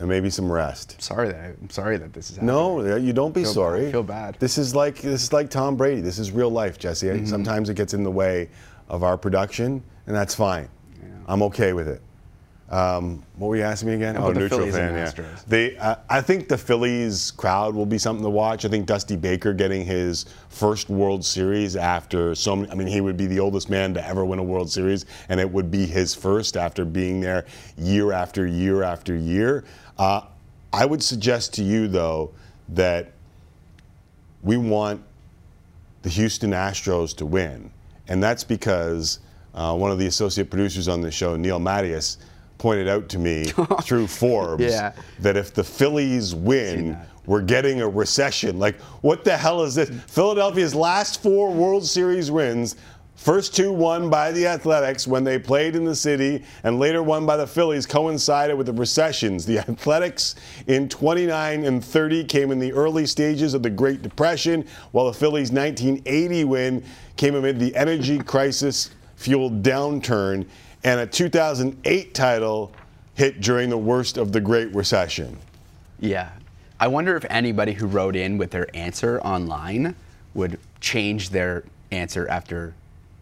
and 0.00 0.08
maybe 0.08 0.28
some 0.30 0.50
rest. 0.50 0.94
I'm 0.96 1.00
Sorry 1.00 1.28
that 1.28 1.56
I'm 1.62 1.70
sorry 1.70 1.96
that 1.98 2.12
this 2.12 2.30
is 2.30 2.36
happening. 2.36 2.54
No, 2.54 2.96
you 2.96 3.12
don't 3.12 3.32
be 3.34 3.42
Feel 3.42 3.50
bad- 3.50 3.54
sorry. 3.54 3.92
feel 3.92 4.02
bad. 4.02 4.36
This 4.40 4.58
is 4.58 4.74
like 4.74 5.00
this 5.00 5.22
is 5.24 5.32
like 5.32 5.50
Tom 5.50 5.76
Brady. 5.76 6.00
This 6.00 6.18
is 6.18 6.30
real 6.32 6.50
life, 6.50 6.78
Jesse. 6.78 7.06
Mm-hmm. 7.06 7.26
Sometimes 7.26 7.68
it 7.68 7.74
gets 7.74 7.94
in 7.94 8.02
the 8.02 8.10
way 8.10 8.48
of 8.88 9.02
our 9.04 9.16
production, 9.16 9.82
and 10.06 10.16
that's 10.16 10.34
fine. 10.34 10.68
I'm 11.26 11.42
okay 11.42 11.72
with 11.74 11.88
it. 11.88 12.00
Um, 12.70 13.22
what 13.36 13.48
were 13.48 13.56
you 13.56 13.62
asking 13.62 13.88
me 13.88 13.94
again? 13.94 14.16
Oh, 14.18 14.30
the 14.32 14.40
neutral 14.40 14.60
Phillies 14.60 14.74
fan. 14.74 14.94
Yeah. 14.94 15.10
Astros? 15.10 15.44
They, 15.46 15.76
uh, 15.78 15.96
I 16.10 16.20
think 16.20 16.48
the 16.48 16.58
Phillies 16.58 17.30
crowd 17.30 17.74
will 17.74 17.86
be 17.86 17.96
something 17.96 18.22
to 18.22 18.30
watch. 18.30 18.66
I 18.66 18.68
think 18.68 18.84
Dusty 18.86 19.16
Baker 19.16 19.54
getting 19.54 19.86
his 19.86 20.26
first 20.50 20.90
World 20.90 21.24
Series 21.24 21.76
after 21.76 22.34
so 22.34 22.56
many. 22.56 22.70
I 22.70 22.74
mean, 22.74 22.88
he 22.88 23.00
would 23.00 23.16
be 23.16 23.26
the 23.26 23.40
oldest 23.40 23.70
man 23.70 23.94
to 23.94 24.06
ever 24.06 24.24
win 24.24 24.38
a 24.38 24.42
World 24.42 24.70
Series, 24.70 25.06
and 25.30 25.40
it 25.40 25.50
would 25.50 25.70
be 25.70 25.86
his 25.86 26.14
first 26.14 26.58
after 26.58 26.84
being 26.84 27.20
there 27.20 27.46
year 27.78 28.12
after 28.12 28.46
year 28.46 28.82
after 28.82 29.16
year. 29.16 29.64
Uh, 29.96 30.22
I 30.72 30.84
would 30.84 31.02
suggest 31.02 31.54
to 31.54 31.62
you 31.62 31.88
though 31.88 32.32
that 32.68 33.12
we 34.42 34.56
want 34.56 35.02
the 36.02 36.08
Houston 36.10 36.50
Astros 36.50 37.16
to 37.16 37.26
win. 37.26 37.70
And 38.08 38.22
that's 38.22 38.44
because 38.44 39.20
uh, 39.54 39.74
one 39.74 39.90
of 39.90 39.98
the 39.98 40.06
associate 40.06 40.50
producers 40.50 40.88
on 40.88 41.00
the 41.00 41.10
show, 41.10 41.36
Neil 41.36 41.58
Mattias, 41.58 42.18
pointed 42.58 42.88
out 42.88 43.08
to 43.10 43.18
me 43.18 43.52
oh. 43.58 43.64
through 43.82 44.06
Forbes 44.06 44.64
Yeah. 44.64 44.92
that 45.20 45.36
if 45.36 45.54
the 45.54 45.64
Phillies 45.64 46.34
win, 46.34 46.96
we're 47.26 47.42
getting 47.42 47.80
a 47.80 47.88
recession. 47.88 48.58
Like, 48.58 48.80
what 49.02 49.24
the 49.24 49.36
hell 49.36 49.62
is 49.62 49.74
this? 49.74 49.90
Philadelphia's 50.08 50.74
last 50.74 51.22
four 51.22 51.50
World 51.52 51.86
Series 51.86 52.30
wins. 52.30 52.76
First 53.16 53.54
two 53.56 53.72
won 53.72 54.08
by 54.08 54.30
the 54.30 54.46
Athletics 54.46 55.04
when 55.06 55.24
they 55.24 55.40
played 55.40 55.74
in 55.74 55.84
the 55.84 55.94
city, 55.94 56.44
and 56.62 56.78
later 56.78 57.02
won 57.02 57.26
by 57.26 57.36
the 57.36 57.48
Phillies 57.48 57.84
coincided 57.84 58.56
with 58.56 58.68
the 58.68 58.72
recessions. 58.72 59.44
The 59.44 59.58
Athletics 59.58 60.36
in 60.68 60.88
29 60.88 61.64
and 61.64 61.84
30 61.84 62.24
came 62.24 62.52
in 62.52 62.60
the 62.60 62.72
early 62.72 63.06
stages 63.06 63.54
of 63.54 63.64
the 63.64 63.70
Great 63.70 64.02
Depression, 64.02 64.64
while 64.92 65.06
the 65.06 65.12
Phillies' 65.12 65.50
1980 65.50 66.44
win 66.44 66.84
came 67.16 67.34
amid 67.34 67.58
the 67.58 67.74
energy 67.74 68.18
crisis 68.20 68.90
fueled 69.16 69.64
downturn, 69.64 70.46
and 70.84 71.00
a 71.00 71.06
2008 71.06 72.14
title 72.14 72.72
hit 73.14 73.40
during 73.40 73.68
the 73.68 73.78
worst 73.78 74.16
of 74.16 74.32
the 74.32 74.40
Great 74.40 74.74
Recession. 74.74 75.36
Yeah. 76.00 76.30
I 76.80 76.86
wonder 76.86 77.16
if 77.16 77.24
anybody 77.28 77.72
who 77.72 77.86
wrote 77.86 78.14
in 78.14 78.38
with 78.38 78.52
their 78.52 78.68
answer 78.76 79.20
online 79.20 79.96
would 80.34 80.60
change 80.80 81.30
their 81.30 81.64
answer 81.90 82.28
after 82.28 82.74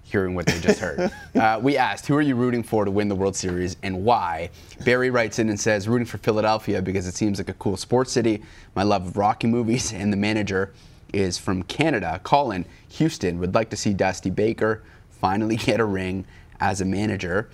hearing 0.03 0.35
what 0.35 0.47
they 0.47 0.61
just 0.61 0.79
heard. 0.79 1.11
uh, 1.35 1.59
we 1.63 1.77
asked, 1.77 2.07
who 2.07 2.15
are 2.15 2.23
you 2.23 2.37
rooting 2.37 2.63
for 2.63 2.85
to 2.85 2.91
win 2.91 3.09
the 3.09 3.15
World 3.15 3.35
Series 3.35 3.77
and 3.83 4.05
why? 4.05 4.51
Barry 4.85 5.11
writes 5.11 5.39
in 5.39 5.49
and 5.49 5.59
says, 5.59 5.89
rooting 5.89 6.07
for 6.07 6.19
Philadelphia 6.19 6.83
because 6.83 7.07
it 7.07 7.15
seems 7.15 7.39
like 7.39 7.49
a 7.49 7.55
cool 7.55 7.77
sports 7.77 8.13
city. 8.13 8.43
My 8.75 8.83
love 8.83 9.07
of 9.07 9.17
Rocky 9.17 9.47
movies 9.47 9.93
and 9.93 10.13
the 10.13 10.17
manager 10.17 10.73
is 11.13 11.39
from 11.39 11.63
Canada. 11.63 12.21
Colin, 12.23 12.67
Houston, 12.91 13.39
would 13.39 13.55
like 13.55 13.71
to 13.71 13.77
see 13.77 13.95
Dusty 13.95 14.31
Baker 14.31 14.83
finally 15.11 15.57
get 15.57 15.81
a 15.81 15.85
ring 15.85 16.27
as 16.61 16.81
a 16.81 16.85
manager. 16.85 17.49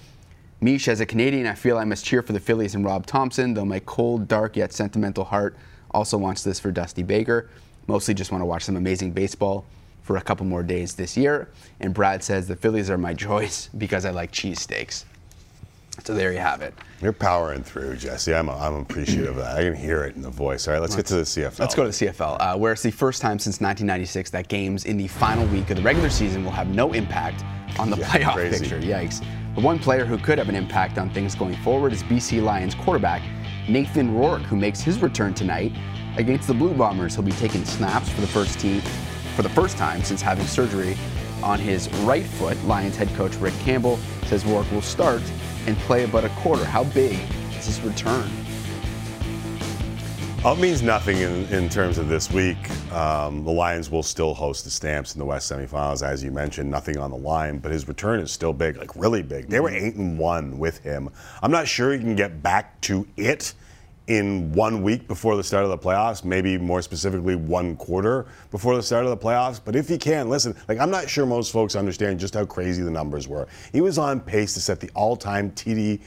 Mish, 0.61 0.87
as 0.87 1.01
a 1.01 1.07
Canadian, 1.07 1.47
I 1.47 1.55
feel 1.55 1.77
I 1.77 1.85
must 1.85 2.05
cheer 2.05 2.23
for 2.23 2.33
the 2.33 2.41
Phillies 2.41 2.75
and 2.75 2.85
Rob 2.85 3.05
Thomson, 3.07 3.55
though 3.55 3.65
my 3.65 3.81
cold, 3.81 4.29
dark, 4.29 4.57
yet 4.57 4.73
sentimental 4.73 5.25
heart 5.25 5.57
also 5.91 6.17
wants 6.17 6.43
this 6.45 6.61
for 6.61 6.71
Dusty 6.71 7.03
Baker. 7.03 7.51
Mostly 7.87 8.15
just 8.15 8.31
want 8.31 8.43
to 8.43 8.47
watch 8.47 8.63
some 8.63 8.77
amazing 8.77 9.11
baseball 9.11 9.65
for 10.03 10.17
a 10.17 10.21
couple 10.21 10.47
more 10.47 10.63
days 10.63 10.95
this 10.95 11.17
year. 11.17 11.49
And 11.81 11.93
Brad 11.93 12.23
says 12.23 12.47
the 12.49 12.57
Phillies 12.57 12.91
are 12.91 12.99
my 12.99 13.15
choice 13.29 13.69
because 13.77 14.05
I 14.05 14.11
like 14.11 14.33
cheesesteaks. 14.33 15.05
So 16.05 16.15
there 16.15 16.33
you 16.33 16.39
have 16.39 16.63
it. 16.63 16.75
You're 17.03 17.13
powering 17.13 17.63
through, 17.63 17.97
Jesse. 17.97 18.35
I'm, 18.35 18.49
I'm 18.49 18.77
appreciative 18.77 19.31
of 19.31 19.37
that. 19.37 19.59
I 19.59 19.65
can 19.65 19.75
hear 19.75 20.05
it 20.05 20.17
in 20.17 20.23
the 20.23 20.31
voice. 20.31 20.67
All 20.67 20.73
right, 20.73 20.81
let's 20.81 20.97
get 20.97 21.05
to 21.07 21.17
the 21.17 21.23
CFL. 21.23 21.59
Let's 21.59 21.75
go 21.75 21.83
to 21.83 21.89
the 21.91 22.07
CFL, 22.07 22.37
uh, 22.41 22.57
where 22.57 22.73
it's 22.73 22.83
the 22.83 22.91
first 22.91 23.21
time 23.21 23.39
since 23.39 23.61
1996 23.61 24.31
that 24.31 24.49
games 24.49 24.87
in 24.87 24.97
the 24.97 25.07
final 25.07 25.47
week 25.49 25.69
of 25.71 25.77
the 25.77 25.83
regular 25.83 26.09
season 26.09 26.45
will 26.45 26.53
have 26.53 26.69
no 26.69 26.93
impact 26.95 27.45
on 27.79 27.91
the 27.91 27.97
Yeah, 27.97 28.07
playoff 28.09 28.35
crazy. 28.35 28.59
picture. 28.61 28.81
Yikes. 28.81 29.25
But 29.55 29.65
one 29.65 29.79
player 29.79 30.05
who 30.05 30.17
could 30.19 30.39
have 30.39 30.49
an 30.49 30.55
impact 30.55 30.99
on 30.99 31.11
things 31.11 31.35
going 31.35 31.57
forward 31.57 31.93
is 31.93 32.03
BC 32.03 32.41
Lions 32.43 32.75
quarterback 32.75 33.23
Nathan 33.69 34.15
Rourke, 34.15 34.43
who 34.43 34.57
makes 34.57 34.81
his 34.81 35.01
return 35.01 35.35
tonight 35.35 35.73
against 36.17 36.49
the 36.49 36.55
Blue 36.55 36.75
Bombers. 36.75 37.15
He'll 37.15 37.25
be 37.25 37.33
taking 37.33 37.65
snaps 37.65 38.09
for 38.09 38.21
the 38.21 38.27
first 38.27 38.59
team 38.59 38.81
for 39.37 39.43
the 39.43 39.49
first 39.51 39.77
time 39.77 40.03
since 40.03 40.21
having 40.21 40.47
surgery 40.47 40.97
on 41.43 41.59
his 41.59 41.89
right 42.01 42.25
foot. 42.25 42.63
Lions 42.65 42.97
head 42.97 43.09
coach 43.15 43.35
Rick 43.37 43.55
Campbell 43.61 43.99
says 44.27 44.45
Rourke 44.45 44.71
will 44.73 44.83
start 44.83 45.23
and 45.67 45.77
play 45.79 46.05
about 46.05 46.25
a 46.25 46.29
quarter. 46.31 46.65
How 46.65 46.85
big 46.85 47.19
is 47.57 47.67
his 47.67 47.81
return? 47.83 48.31
Well, 50.43 50.55
it 50.55 50.59
means 50.59 50.83
nothing 50.83 51.19
in, 51.19 51.45
in 51.55 51.69
terms 51.69 51.99
of 51.99 52.09
this 52.09 52.29
week. 52.33 52.57
Um, 52.91 53.45
the 53.45 53.53
Lions 53.53 53.93
will 53.93 54.03
still 54.03 54.35
host 54.35 54.65
the 54.65 54.71
Stamps 54.71 55.15
in 55.15 55.21
the 55.21 55.25
West 55.25 55.53
semifinals, 55.53 56.05
as 56.05 56.25
you 56.25 56.33
mentioned. 56.33 56.69
Nothing 56.69 56.99
on 56.99 57.13
the 57.13 57.17
line, 57.17 57.59
but 57.59 57.71
his 57.71 57.87
return 57.87 58.19
is 58.19 58.33
still 58.33 58.53
big, 58.53 58.77
like 58.77 58.97
really 58.97 59.23
big. 59.23 59.47
They 59.47 59.61
were 59.61 59.71
eight 59.71 59.95
and 59.95 60.19
one 60.19 60.59
with 60.59 60.79
him. 60.79 61.11
I'm 61.45 61.53
not 61.53 61.69
sure 61.69 61.93
he 61.93 62.01
can 62.01 62.17
get 62.17 62.43
back 62.43 62.81
to 62.81 63.07
it 63.17 63.55
in 64.09 64.53
one 64.53 64.83
week 64.83 65.07
before 65.07 65.37
the 65.37 65.45
start 65.45 65.63
of 65.63 65.71
the 65.71 65.79
playoffs, 65.79 66.25
maybe 66.25 66.59
more 66.59 66.83
specifically 66.83 67.37
one 67.37 67.77
quarter 67.77 68.27
before 68.51 68.75
the 68.75 68.83
start 68.83 69.05
of 69.05 69.11
the 69.11 69.17
playoffs. 69.17 69.61
But 69.65 69.77
if 69.77 69.89
he 69.89 69.97
can, 69.97 70.29
listen, 70.29 70.57
like 70.67 70.81
I'm 70.81 70.91
not 70.91 71.09
sure 71.09 71.25
most 71.25 71.53
folks 71.53 71.77
understand 71.77 72.19
just 72.19 72.35
how 72.35 72.47
crazy 72.47 72.83
the 72.83 72.91
numbers 72.91 73.29
were. 73.29 73.47
He 73.73 73.81
was 73.81 73.97
on 73.97 74.19
pace 74.19 74.55
to 74.55 74.61
set 74.61 74.81
the 74.81 74.91
all-time 74.97 75.53
TD 75.53 76.01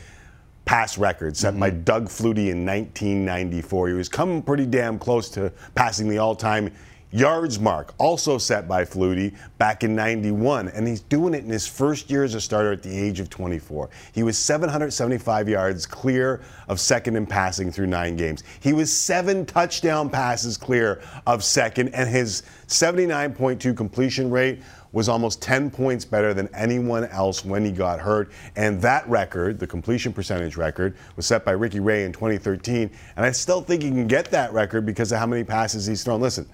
pass 0.66 0.98
record 0.98 1.38
set 1.38 1.58
by 1.60 1.70
mm-hmm. 1.70 1.84
Doug 1.84 2.06
Flutie 2.06 2.50
in 2.50 2.66
1994. 2.66 3.88
He 3.90 3.94
was 3.94 4.10
coming 4.10 4.42
pretty 4.42 4.66
damn 4.66 5.00
close 5.00 5.30
to 5.30 5.52
passing 5.76 6.10
the 6.10 6.18
all-time 6.18 6.72
yards 7.16 7.60
mark, 7.60 7.94
also 7.98 8.38
set 8.38 8.68
by 8.68 8.84
Flutie 8.84 9.34
back 9.58 9.84
in 9.84 9.96
91. 9.96 10.68
And 10.70 10.86
he's 10.86 11.00
doing 11.00 11.34
it 11.34 11.46
in 11.46 11.50
his 11.50 11.66
first 11.66 12.10
year 12.10 12.26
as 12.26 12.34
a 12.36 12.42
starter 12.42 12.74
at 12.74 12.84
the 12.84 12.96
age 12.96 13.22
of 13.22 13.30
24. 13.30 13.90
He 14.14 14.24
was 14.24 14.38
775 14.38 15.48
yards 15.48 15.86
clear 15.86 16.42
of 16.68 16.80
second 16.80 17.16
in 17.16 17.26
passing 17.26 17.72
through 17.72 17.88
nine 17.88 18.18
games. 18.18 18.44
He 18.60 18.74
was 18.74 18.92
seven 18.92 19.46
touchdown 19.46 20.10
passes 20.10 20.58
clear 20.58 21.02
of 21.26 21.44
second, 21.44 21.90
and 21.96 22.10
his 22.10 22.44
79.2 22.68 23.78
completion 23.78 24.30
rate 24.30 24.62
was 24.96 25.10
almost 25.10 25.42
10 25.42 25.70
points 25.70 26.06
better 26.06 26.34
than 26.34 26.48
anyone 26.56 27.04
else 27.10 27.44
when 27.44 27.66
he 27.66 27.72
got 27.72 28.00
hurt. 28.00 28.32
And 28.56 28.82
that 28.82 29.08
record, 29.10 29.60
the 29.60 29.68
completion 29.68 30.14
percentage 30.14 30.56
record, 30.56 30.96
was 31.18 31.26
set 31.26 31.44
by 31.44 31.52
Ricky 31.52 31.82
Ray 31.82 32.06
in 32.06 32.14
2013. 32.14 32.90
And 33.18 33.26
I 33.26 33.32
still 33.32 33.60
think 33.60 33.84
he 33.84 33.90
can 33.90 34.08
get 34.08 34.32
that 34.32 34.54
record 34.54 34.86
because 34.86 35.12
of 35.12 35.20
how 35.20 35.28
many 35.28 35.44
passes 35.44 35.86
he's 35.86 36.02
thrown. 36.02 36.22
Listen, 36.22 36.48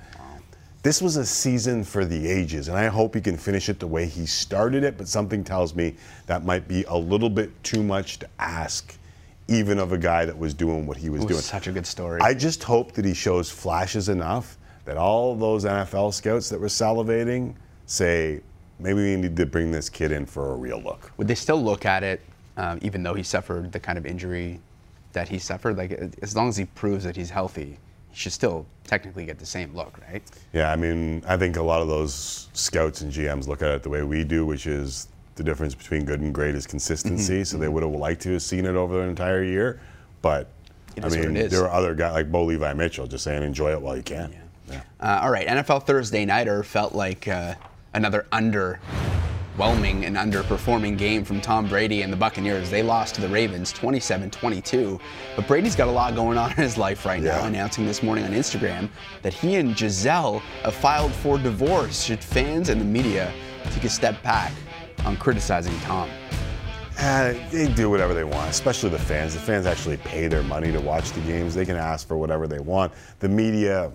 this 0.81 1.03
was 1.03 1.17
a 1.17 1.25
season 1.25 1.83
for 1.83 2.03
the 2.03 2.27
ages, 2.27 2.67
and 2.67 2.75
I 2.75 2.87
hope 2.87 3.13
he 3.13 3.21
can 3.21 3.37
finish 3.37 3.69
it 3.69 3.79
the 3.79 3.85
way 3.85 4.07
he 4.07 4.25
started 4.25 4.83
it, 4.83 4.97
but 4.97 5.07
something 5.07 5.43
tells 5.43 5.75
me 5.75 5.95
that 6.25 6.43
might 6.43 6.67
be 6.67 6.83
a 6.85 6.97
little 6.97 7.29
bit 7.29 7.51
too 7.63 7.83
much 7.83 8.17
to 8.19 8.29
ask. 8.39 8.97
Even 9.47 9.77
of 9.77 9.91
a 9.91 9.97
guy 9.97 10.25
that 10.25 10.37
was 10.37 10.55
doing 10.55 10.87
what 10.87 10.97
he 10.97 11.09
was, 11.09 11.19
was 11.19 11.27
doing. 11.27 11.41
such 11.41 11.67
a 11.67 11.71
good 11.71 11.85
story. 11.85 12.21
I 12.21 12.33
just 12.33 12.63
hope 12.63 12.93
that 12.93 13.05
he 13.05 13.13
shows 13.13 13.51
flashes 13.51 14.09
enough 14.09 14.57
that 14.85 14.97
all 14.97 15.35
those 15.35 15.65
NFL 15.65 16.13
scouts 16.13 16.49
that 16.49 16.59
were 16.59 16.67
salivating 16.67 17.53
say, 17.91 18.41
maybe 18.79 19.01
we 19.01 19.15
need 19.15 19.35
to 19.35 19.45
bring 19.45 19.71
this 19.71 19.89
kid 19.89 20.11
in 20.11 20.25
for 20.25 20.53
a 20.53 20.55
real 20.55 20.81
look. 20.81 21.11
Would 21.17 21.27
they 21.27 21.35
still 21.35 21.61
look 21.61 21.85
at 21.85 22.03
it, 22.03 22.21
um, 22.57 22.79
even 22.81 23.03
though 23.03 23.13
he 23.13 23.23
suffered 23.23 23.71
the 23.71 23.79
kind 23.79 23.97
of 23.97 24.05
injury 24.05 24.59
that 25.13 25.27
he 25.27 25.37
suffered? 25.37 25.77
Like, 25.77 25.91
as 26.21 26.35
long 26.35 26.49
as 26.49 26.57
he 26.57 26.65
proves 26.65 27.03
that 27.03 27.15
he's 27.15 27.29
healthy, 27.29 27.77
he 28.09 28.15
should 28.17 28.31
still 28.31 28.65
technically 28.85 29.25
get 29.25 29.39
the 29.39 29.45
same 29.45 29.75
look, 29.75 29.99
right? 30.09 30.23
Yeah, 30.53 30.71
I 30.71 30.75
mean, 30.75 31.23
I 31.27 31.37
think 31.37 31.57
a 31.57 31.61
lot 31.61 31.81
of 31.81 31.87
those 31.87 32.49
scouts 32.53 33.01
and 33.01 33.11
GMs 33.11 33.47
look 33.47 33.61
at 33.61 33.69
it 33.69 33.83
the 33.83 33.89
way 33.89 34.03
we 34.03 34.23
do, 34.23 34.45
which 34.45 34.67
is 34.67 35.07
the 35.35 35.43
difference 35.43 35.75
between 35.75 36.05
good 36.05 36.21
and 36.21 36.33
great 36.33 36.55
is 36.55 36.67
consistency. 36.67 37.35
Mm-hmm. 37.35 37.43
So 37.43 37.57
they 37.57 37.67
would 37.67 37.83
have 37.83 37.93
liked 37.93 38.21
to 38.23 38.33
have 38.33 38.41
seen 38.41 38.65
it 38.65 38.75
over 38.75 38.95
the 38.95 39.09
entire 39.09 39.43
year, 39.43 39.79
but 40.21 40.49
I 41.01 41.09
mean, 41.09 41.33
there 41.33 41.63
are 41.63 41.71
other 41.71 41.95
guys 41.95 42.13
like 42.13 42.31
Bo 42.31 42.43
Levi 42.45 42.73
Mitchell 42.73 43.07
just 43.07 43.23
saying 43.23 43.43
enjoy 43.43 43.71
it 43.71 43.81
while 43.81 43.95
you 43.95 44.03
can. 44.03 44.35
Yeah. 44.69 44.81
Uh, 44.99 45.19
all 45.23 45.31
right, 45.31 45.47
NFL 45.47 45.85
Thursday 45.85 46.25
Nighter 46.25 46.63
felt 46.63 46.93
like 46.93 47.27
uh, 47.27 47.55
another 47.93 48.25
underwhelming 48.31 48.79
and 50.05 50.15
underperforming 50.15 50.97
game 50.97 51.23
from 51.23 51.41
Tom 51.41 51.67
Brady 51.67 52.01
and 52.01 52.11
the 52.11 52.17
Buccaneers. 52.17 52.69
They 52.69 52.83
lost 52.83 53.15
to 53.15 53.21
the 53.21 53.27
Ravens 53.27 53.73
27-22. 53.73 54.99
But 55.35 55.47
Brady's 55.47 55.75
got 55.75 55.87
a 55.87 55.91
lot 55.91 56.15
going 56.15 56.37
on 56.37 56.51
in 56.51 56.57
his 56.57 56.77
life 56.77 57.05
right 57.05 57.21
now, 57.21 57.45
announcing 57.45 57.85
this 57.85 58.01
morning 58.01 58.23
on 58.23 58.31
Instagram 58.31 58.89
that 59.21 59.33
he 59.33 59.55
and 59.55 59.75
Gisele 59.75 60.39
have 60.63 60.73
filed 60.75 61.11
for 61.11 61.37
divorce. 61.37 62.03
Should 62.03 62.23
fans 62.23 62.69
and 62.69 62.79
the 62.79 62.85
media 62.85 63.33
take 63.71 63.83
a 63.83 63.89
step 63.89 64.21
back 64.23 64.53
on 65.05 65.17
criticizing 65.17 65.77
Tom? 65.81 66.09
Uh, 66.99 67.33
they 67.49 67.67
do 67.73 67.89
whatever 67.89 68.13
they 68.13 68.23
want, 68.23 68.49
especially 68.49 68.89
the 68.89 68.99
fans. 68.99 69.33
The 69.33 69.39
fans 69.39 69.65
actually 69.65 69.97
pay 69.97 70.27
their 70.27 70.43
money 70.43 70.71
to 70.71 70.79
watch 70.79 71.11
the 71.13 71.21
games. 71.21 71.55
They 71.55 71.65
can 71.65 71.75
ask 71.75 72.07
for 72.07 72.15
whatever 72.15 72.47
they 72.47 72.59
want. 72.59 72.93
The 73.19 73.29
media, 73.29 73.91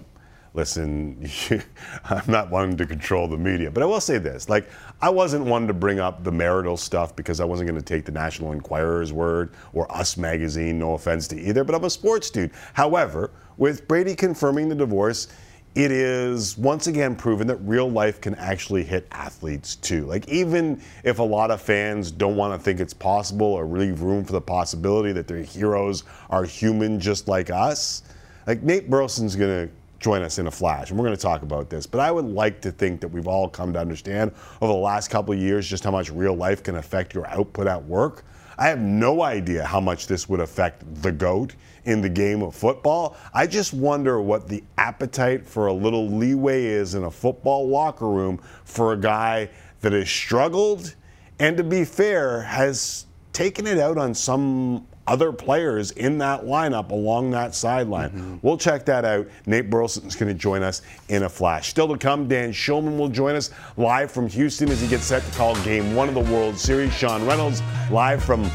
listen, 0.57 1.29
I'm 2.05 2.25
not 2.27 2.51
one 2.51 2.77
to 2.79 2.87
control 2.87 3.29
the 3.29 3.37
media, 3.37 3.71
but 3.71 3.83
I 3.83 3.87
will 3.87 4.01
say 4.01 4.19
this: 4.19 4.49
like, 4.49 4.69
I 5.01 5.11
wasn't 5.11 5.45
one 5.45 5.67
to 5.69 5.75
bring 5.75 6.01
up 6.01 6.25
the 6.25 6.33
marital 6.33 6.77
stuff 6.77 7.15
because 7.15 7.39
I 7.39 7.45
wasn't 7.45 7.69
going 7.69 7.81
to 7.81 7.85
take 7.85 8.05
the 8.05 8.13
National 8.13 8.53
Enquirer's 8.53 9.13
word 9.13 9.53
or 9.75 9.91
Us 9.95 10.17
Magazine. 10.17 10.79
No 10.79 10.95
offense 10.95 11.29
to 11.29 11.41
either, 11.41 11.63
but 11.63 11.75
I'm 11.75 11.85
a 11.85 11.91
sports 11.91 12.31
dude. 12.31 12.51
However, 12.73 13.31
with 13.59 13.87
Brady 13.87 14.15
confirming 14.15 14.69
the 14.69 14.75
divorce. 14.75 15.29
It 15.75 15.93
is 15.93 16.57
once 16.57 16.87
again 16.87 17.15
proven 17.15 17.47
that 17.49 17.57
real 17.57 17.91
life 17.91 18.19
can 18.23 18.35
actually 18.37 18.83
hit 18.83 19.07
athletes 19.13 19.77
too. 19.77 20.07
Like, 20.07 20.27
even 20.27 20.81
if 21.05 21.19
a 21.19 21.23
lot 21.23 21.51
of 21.51 21.61
fans 21.61 22.11
don't 22.11 22.35
want 22.35 22.59
to 22.59 22.65
think 22.65 22.81
it's 22.81 22.95
possible 22.95 23.49
or 23.49 23.67
leave 23.67 24.01
room 24.01 24.25
for 24.25 24.33
the 24.33 24.41
possibility 24.41 25.13
that 25.13 25.29
their 25.29 25.43
heroes 25.43 26.05
are 26.31 26.45
human 26.45 26.99
just 26.99 27.29
like 27.29 27.51
us, 27.51 28.05
like 28.47 28.63
Nate 28.63 28.89
Burleson's 28.89 29.37
going 29.37 29.69
to 29.69 29.75
join 30.07 30.23
us 30.23 30.39
in 30.39 30.47
a 30.47 30.51
flash, 30.53 30.91
and 30.91 30.99
we're 31.01 31.05
going 31.05 31.17
to 31.17 31.21
talk 31.21 31.43
about 31.43 31.69
this. 31.69 31.85
But 31.85 31.99
I 32.01 32.13
would 32.13 32.27
like 32.27 32.61
to 32.61 32.71
think 32.71 33.01
that 33.01 33.09
we've 33.09 33.27
all 33.27 33.49
come 33.49 33.73
to 33.73 33.81
understand 33.81 34.31
over 34.63 34.73
the 34.73 34.79
last 34.79 35.11
couple 35.11 35.35
of 35.35 35.41
years 35.41 35.69
just 35.69 35.83
how 35.83 35.91
much 35.91 36.13
real 36.13 36.37
life 36.37 36.63
can 36.63 36.77
affect 36.77 37.13
your 37.13 37.27
output 37.27 37.67
at 37.67 37.85
work. 37.85 38.25
I 38.57 38.69
have 38.69 38.79
no 38.79 39.23
idea 39.23 39.65
how 39.65 39.81
much 39.81 40.07
this 40.07 40.29
would 40.29 40.39
affect 40.39 40.85
the 41.03 41.11
GOAT 41.11 41.57
in 41.87 42.03
the 42.03 42.09
game 42.09 42.41
of 42.45 42.55
football. 42.55 43.17
I 43.35 43.49
just 43.49 43.75
wonder 43.75 44.21
what 44.21 44.47
the 44.47 44.63
appetite 44.79 45.45
for 45.45 45.67
a 45.67 45.73
little 45.73 46.09
leeway 46.09 46.67
is 46.67 46.95
in 46.95 47.03
a 47.03 47.11
football 47.11 47.69
locker 47.69 48.09
room 48.09 48.41
for 48.65 48.93
a 48.93 48.97
guy 48.97 49.51
that 49.81 49.93
has 49.93 50.09
struggled 50.09 50.95
and, 51.41 51.57
to 51.57 51.65
be 51.65 51.85
fair, 51.85 52.43
has 52.43 53.07
taken 53.33 53.67
it 53.67 53.79
out 53.79 53.99
on 53.99 54.15
some 54.15 54.87
other 55.07 55.33
players 55.33 55.93
in 55.93 56.19
that 56.19 56.45
lineup 56.45 56.91
along 56.91 57.31
that 57.31 57.55
sideline. 57.55 58.11
Mm-hmm. 58.11 58.37
We'll 58.43 58.59
check 58.59 58.85
that 58.87 59.05
out. 59.05 59.27
Nate 59.47 59.71
Burleson's 59.71 60.17
going 60.17 60.29
to 60.33 60.39
join 60.39 60.63
us 60.63 60.83
in 61.09 61.23
a 61.23 61.29
flash. 61.29 61.69
Still 61.69 61.89
to 61.89 61.97
come, 61.99 62.27
Dan 62.29 62.51
Shulman 62.53 62.99
will 62.99 63.09
join 63.09 63.35
us 63.37 63.51
live 63.77 64.11
from 64.11 64.29
Houston 64.29 64.69
as 64.71 64.81
he 64.81 64.89
gets 64.89 65.05
set 65.05 65.23
to 65.23 65.31
call 65.39 65.55
game 65.63 65.95
one 65.95 66.09
of 66.09 66.15
the 66.15 66.33
World 66.33 66.57
Series. 66.59 66.93
Sean 66.93 67.25
Reynolds 67.27 67.63
live 67.91 68.23
from 68.23 68.51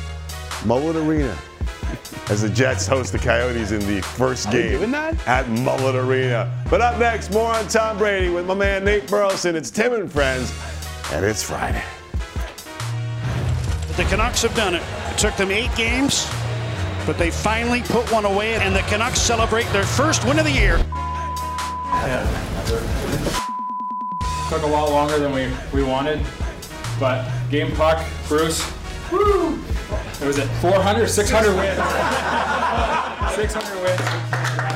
Mullet 0.66 0.96
Arena 0.96 1.36
as 2.30 2.42
the 2.42 2.50
Jets 2.50 2.88
host 2.88 3.12
the 3.12 3.20
Coyotes 3.20 3.72
in 3.72 3.80
the 3.88 4.02
first 4.02 4.48
Are 4.48 4.52
game 4.52 4.78
doing 4.78 4.92
that? 4.92 5.28
at 5.28 5.50
Mullet 5.50 5.96
Arena. 5.96 6.52
But 6.70 6.82
up 6.82 7.00
next, 7.00 7.32
more 7.34 7.54
on 7.54 7.68
Tom 7.68 7.98
Brady 7.98 8.30
with 8.30 8.46
my 8.46 8.54
man 8.54 8.84
Nate 8.86 9.08
Burleson. 9.10 9.56
It's 9.56 9.70
Tim 9.72 9.94
and 9.94 10.12
Friends, 10.12 10.54
and 11.12 11.26
it's 11.26 11.44
Friday. 11.44 11.84
The 13.98 14.04
Canucks 14.06 14.42
have 14.44 14.56
done 14.56 14.76
it. 14.76 14.84
It 15.12 15.18
took 15.18 15.36
them 15.36 15.52
eight 15.52 15.76
games, 15.76 16.26
but 17.06 17.18
they 17.18 17.32
finally 17.32 17.82
put 17.82 18.12
one 18.12 18.26
away, 18.26 18.56
and 18.56 18.76
the 18.76 18.82
Canucks 18.82 19.20
celebrate 19.20 19.66
their 19.74 19.84
first 19.84 20.26
win 20.26 20.40
of 20.40 20.46
the 20.46 20.52
year. 20.52 20.78
Took 24.50 24.64
a 24.64 24.68
lot 24.68 24.90
longer 24.90 25.18
than 25.18 25.32
we, 25.32 25.50
we 25.74 25.84
wanted, 25.84 26.26
but 27.00 27.30
game 27.50 27.72
puck, 27.76 28.06
Bruce. 28.28 28.62
Woo! 29.12 29.60
It 30.22 30.26
was 30.26 30.40
at 30.40 30.48
400, 30.62 31.08
600 31.08 31.56
wins. 31.56 31.78
600 33.36 33.84
wins. 33.84 34.71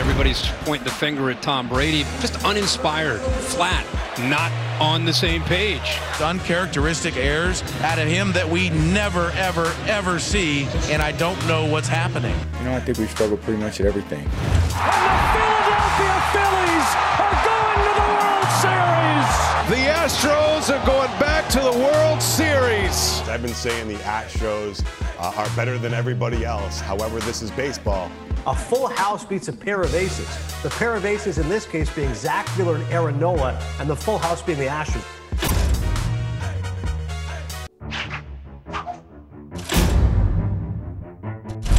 And 0.00 0.08
everybody's 0.08 0.40
pointing 0.64 0.84
the 0.84 0.94
finger 0.94 1.30
at 1.30 1.42
Tom 1.42 1.68
Brady. 1.68 2.04
Just 2.20 2.42
uninspired, 2.42 3.20
flat, 3.20 3.84
not 4.30 4.50
on 4.80 5.04
the 5.04 5.12
same 5.12 5.42
page. 5.42 5.98
uncharacteristic 6.22 7.18
errors 7.18 7.62
out 7.82 7.98
of 7.98 8.08
him 8.08 8.32
that 8.32 8.48
we 8.48 8.70
never, 8.70 9.30
ever, 9.32 9.70
ever 9.86 10.18
see, 10.18 10.64
and 10.84 11.02
I 11.02 11.12
don't 11.12 11.36
know 11.46 11.66
what's 11.66 11.86
happening. 11.86 12.34
You 12.60 12.64
know, 12.64 12.76
I 12.76 12.80
think 12.80 12.96
we 12.96 13.08
struggle 13.08 13.36
pretty 13.36 13.60
much 13.60 13.78
at 13.80 13.84
everything. 13.84 14.26
Philadelphia 14.72 16.16
Phillies 16.32 16.88
are 17.20 17.36
going 17.44 17.76
to 17.84 17.92
the 18.00 18.08
World 18.16 18.48
Series. 18.56 19.28
The 19.68 19.82
Astros 20.00 20.74
are 20.74 20.86
going 20.86 21.10
back 21.20 21.46
to 21.50 21.60
the 21.60 21.78
World 21.78 22.22
Series. 22.22 23.20
I've 23.28 23.42
been 23.42 23.52
saying 23.52 23.88
the 23.88 24.02
Astros 24.04 24.82
uh, 25.18 25.34
are 25.36 25.54
better 25.54 25.76
than 25.76 25.92
everybody 25.92 26.46
else. 26.46 26.80
However, 26.80 27.20
this 27.20 27.42
is 27.42 27.50
baseball. 27.50 28.10
A 28.46 28.54
full 28.54 28.86
house 28.86 29.22
beats 29.22 29.48
a 29.48 29.52
pair 29.52 29.82
of 29.82 29.94
aces. 29.94 30.26
The 30.62 30.70
pair 30.70 30.94
of 30.94 31.04
aces 31.04 31.36
in 31.36 31.48
this 31.50 31.66
case 31.66 31.94
being 31.94 32.14
Zack 32.14 32.48
Wheeler 32.56 32.76
and 32.76 32.84
Aaron 32.90 33.20
Nola, 33.20 33.60
and 33.78 33.88
the 33.88 33.96
full 33.96 34.16
house 34.16 34.40
being 34.40 34.58
the 34.58 34.64
Astros. 34.64 35.04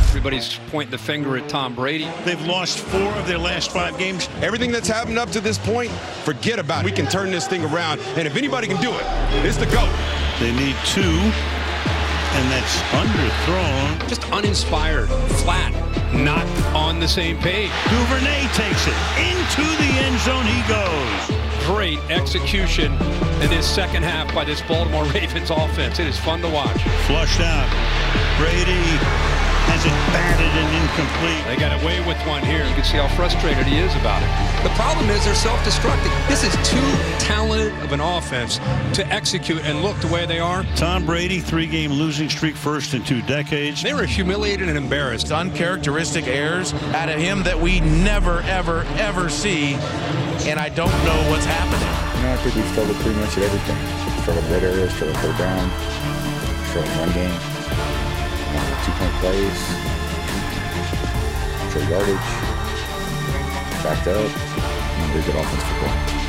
Everybody's 0.10 0.60
pointing 0.69 0.91
the 0.91 1.00
finger 1.00 1.36
at 1.36 1.50
Tom 1.50 1.74
Brady. 1.74 2.08
They've 2.26 2.45
lost 2.45 2.78
four 2.78 3.12
of 3.13 3.26
their 3.28 3.39
last 3.39 3.71
five 3.71 3.97
games. 3.97 4.30
Everything 4.41 4.71
that's 4.71 4.88
happened 4.88 5.17
up 5.17 5.32
to 5.32 5.41
this 5.41 5.58
point, 5.58 5.89
forget 6.24 6.60
about 6.60 6.86
it. 6.86 6.86
We 6.86 6.91
can 6.91 7.08
turn 7.08 7.32
this 7.32 7.47
thing 7.47 7.65
around, 7.65 8.00
and 8.15 8.28
if 8.28 8.36
anybody 8.36 8.67
can 8.67 8.80
do 8.80 8.91
it, 8.91 9.02
it's 9.43 9.58
the 9.58 9.65
GOAT. 9.65 9.91
They 10.39 10.52
need 10.52 10.76
two, 10.86 11.17
and 12.33 12.51
that's 12.51 12.77
underthrown. 12.91 14.09
Just 14.09 14.29
uninspired, 14.31 15.09
flat, 15.43 15.73
not 16.13 16.45
on 16.75 16.99
the 16.99 17.07
same 17.07 17.37
page. 17.37 17.71
Duvernay 17.89 18.47
takes 18.53 18.87
it 18.87 18.97
into 19.19 19.63
the 19.77 19.91
end 19.99 20.19
zone. 20.19 20.45
He 20.45 20.61
goes. 20.67 21.37
Great 21.65 21.99
execution 22.09 22.93
in 23.41 23.49
this 23.49 23.69
second 23.69 24.03
half 24.03 24.33
by 24.33 24.43
this 24.43 24.61
Baltimore 24.61 25.05
Ravens 25.13 25.49
offense. 25.49 25.99
It 25.99 26.07
is 26.07 26.17
fun 26.17 26.41
to 26.41 26.49
watch. 26.49 26.81
Flushed 27.05 27.41
out. 27.41 27.69
Brady 28.37 29.30
Has 29.69 29.86
it 29.86 29.95
batted 30.13 30.52
and 30.52 30.69
incomplete. 30.82 31.45
They 31.45 31.58
got 31.58 31.74
away 31.82 32.00
with 32.06 32.17
one 32.28 32.43
here. 32.43 32.65
You 32.65 32.74
can 32.74 32.84
see 32.84 32.97
how 32.97 33.08
frustrated 33.15 33.65
he 33.65 33.78
is 33.78 33.93
about 33.95 34.21
it. 34.21 34.30
The 34.63 34.74
problem 34.76 35.10
is 35.10 35.24
they're 35.26 35.36
self-destructing. 35.36 36.12
This 36.28 36.43
is 36.43 36.54
too 36.67 36.82
talented 37.19 37.74
of 37.84 37.91
an 37.91 38.02
offense 38.02 38.60
to 38.93 39.08
execute 39.08 39.63
and 39.63 39.82
look 39.82 39.97
the 40.00 40.08
way 40.08 40.26
they 40.26 40.39
are. 40.39 40.63
Tom 40.76 41.06
Brady, 41.06 41.39
three-game 41.39 41.91
losing 41.91 42.30
streak, 42.30 42.56
first 42.56 42.93
in 42.93 43.04
two 43.04 43.21
decades. 43.24 43.82
They 43.82 43.93
were 43.93 44.06
humiliated 44.06 44.67
and 44.67 44.78
embarrassed. 44.78 45.32
Uncharacteristic 45.32 46.28
errors 46.28 46.74
out 46.93 47.10
of 47.10 47.19
him 47.19 47.43
that 47.43 47.60
we 47.60 47.80
never, 47.80 48.41
ever, 48.41 48.86
ever 48.97 49.30
see, 49.30 49.76
and 50.45 50.60
I 50.60 50.69
don't 50.69 50.91
know 51.06 51.30
what's 51.32 51.45
happening. 51.45 52.17
You 52.17 52.28
know, 52.28 52.34
I 52.34 52.38
think 52.38 52.56
we 52.56 52.62
struggled 52.71 52.97
pretty 52.97 53.19
much 53.19 53.38
at 53.38 53.43
everything. 53.43 53.78
Struggled 54.21 54.45
red 54.52 54.63
areas, 54.63 54.93
struggled 54.93 55.17
third 55.17 55.38
down, 55.38 55.69
struggled 56.69 56.97
one 57.00 57.12
game, 57.13 57.34
two-point 58.85 59.13
plays, 59.21 59.59
short 61.71 61.89
yardage, 61.89 62.29
backed 63.83 64.07
up, 64.07 64.31
and 64.97 65.13
did 65.13 65.25
good 65.25 65.35
offense 65.35 65.63
football. 65.63 66.21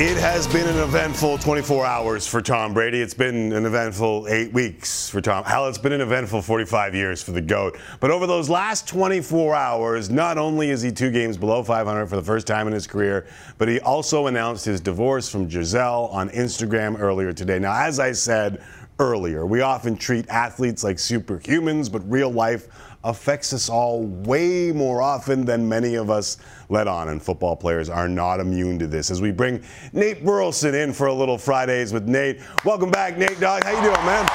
It 0.00 0.16
has 0.16 0.46
been 0.46 0.68
an 0.68 0.78
eventful 0.78 1.38
24 1.38 1.84
hours 1.84 2.24
for 2.24 2.40
Tom 2.40 2.72
Brady. 2.72 3.00
It's 3.00 3.14
been 3.14 3.52
an 3.52 3.66
eventful 3.66 4.28
eight 4.28 4.52
weeks 4.52 5.08
for 5.08 5.20
Tom. 5.20 5.42
Hell, 5.42 5.66
it's 5.66 5.76
been 5.76 5.90
an 5.90 6.00
eventful 6.00 6.40
45 6.40 6.94
years 6.94 7.20
for 7.20 7.32
the 7.32 7.40
GOAT. 7.40 7.76
But 7.98 8.12
over 8.12 8.24
those 8.24 8.48
last 8.48 8.86
24 8.86 9.56
hours, 9.56 10.08
not 10.08 10.38
only 10.38 10.70
is 10.70 10.82
he 10.82 10.92
two 10.92 11.10
games 11.10 11.36
below 11.36 11.64
500 11.64 12.06
for 12.06 12.14
the 12.14 12.22
first 12.22 12.46
time 12.46 12.68
in 12.68 12.72
his 12.72 12.86
career, 12.86 13.26
but 13.58 13.66
he 13.66 13.80
also 13.80 14.28
announced 14.28 14.64
his 14.64 14.80
divorce 14.80 15.28
from 15.28 15.48
Gisele 15.48 16.08
on 16.12 16.30
Instagram 16.30 17.00
earlier 17.00 17.32
today. 17.32 17.58
Now, 17.58 17.74
as 17.74 17.98
I 17.98 18.12
said 18.12 18.62
earlier, 18.98 19.46
we 19.46 19.60
often 19.60 19.96
treat 19.96 20.28
athletes 20.28 20.82
like 20.84 20.96
superhumans, 20.96 21.90
but 21.90 22.08
real 22.10 22.30
life 22.30 22.68
affects 23.04 23.52
us 23.52 23.68
all 23.68 24.02
way 24.04 24.72
more 24.72 25.00
often 25.00 25.44
than 25.44 25.68
many 25.68 25.94
of 25.94 26.10
us 26.10 26.38
let 26.68 26.88
on, 26.88 27.08
and 27.08 27.22
football 27.22 27.54
players 27.56 27.88
are 27.88 28.08
not 28.08 28.40
immune 28.40 28.78
to 28.78 28.86
this. 28.86 29.10
As 29.10 29.20
we 29.22 29.30
bring 29.30 29.62
Nate 29.92 30.24
Burleson 30.24 30.74
in 30.74 30.92
for 30.92 31.06
a 31.06 31.14
little 31.14 31.38
Fridays 31.38 31.92
with 31.92 32.08
Nate. 32.08 32.40
Welcome 32.64 32.90
back, 32.90 33.16
Nate 33.16 33.38
Dog. 33.40 33.64
How 33.64 33.70
you 33.70 33.82
doing, 33.82 34.04
man? 34.04 34.28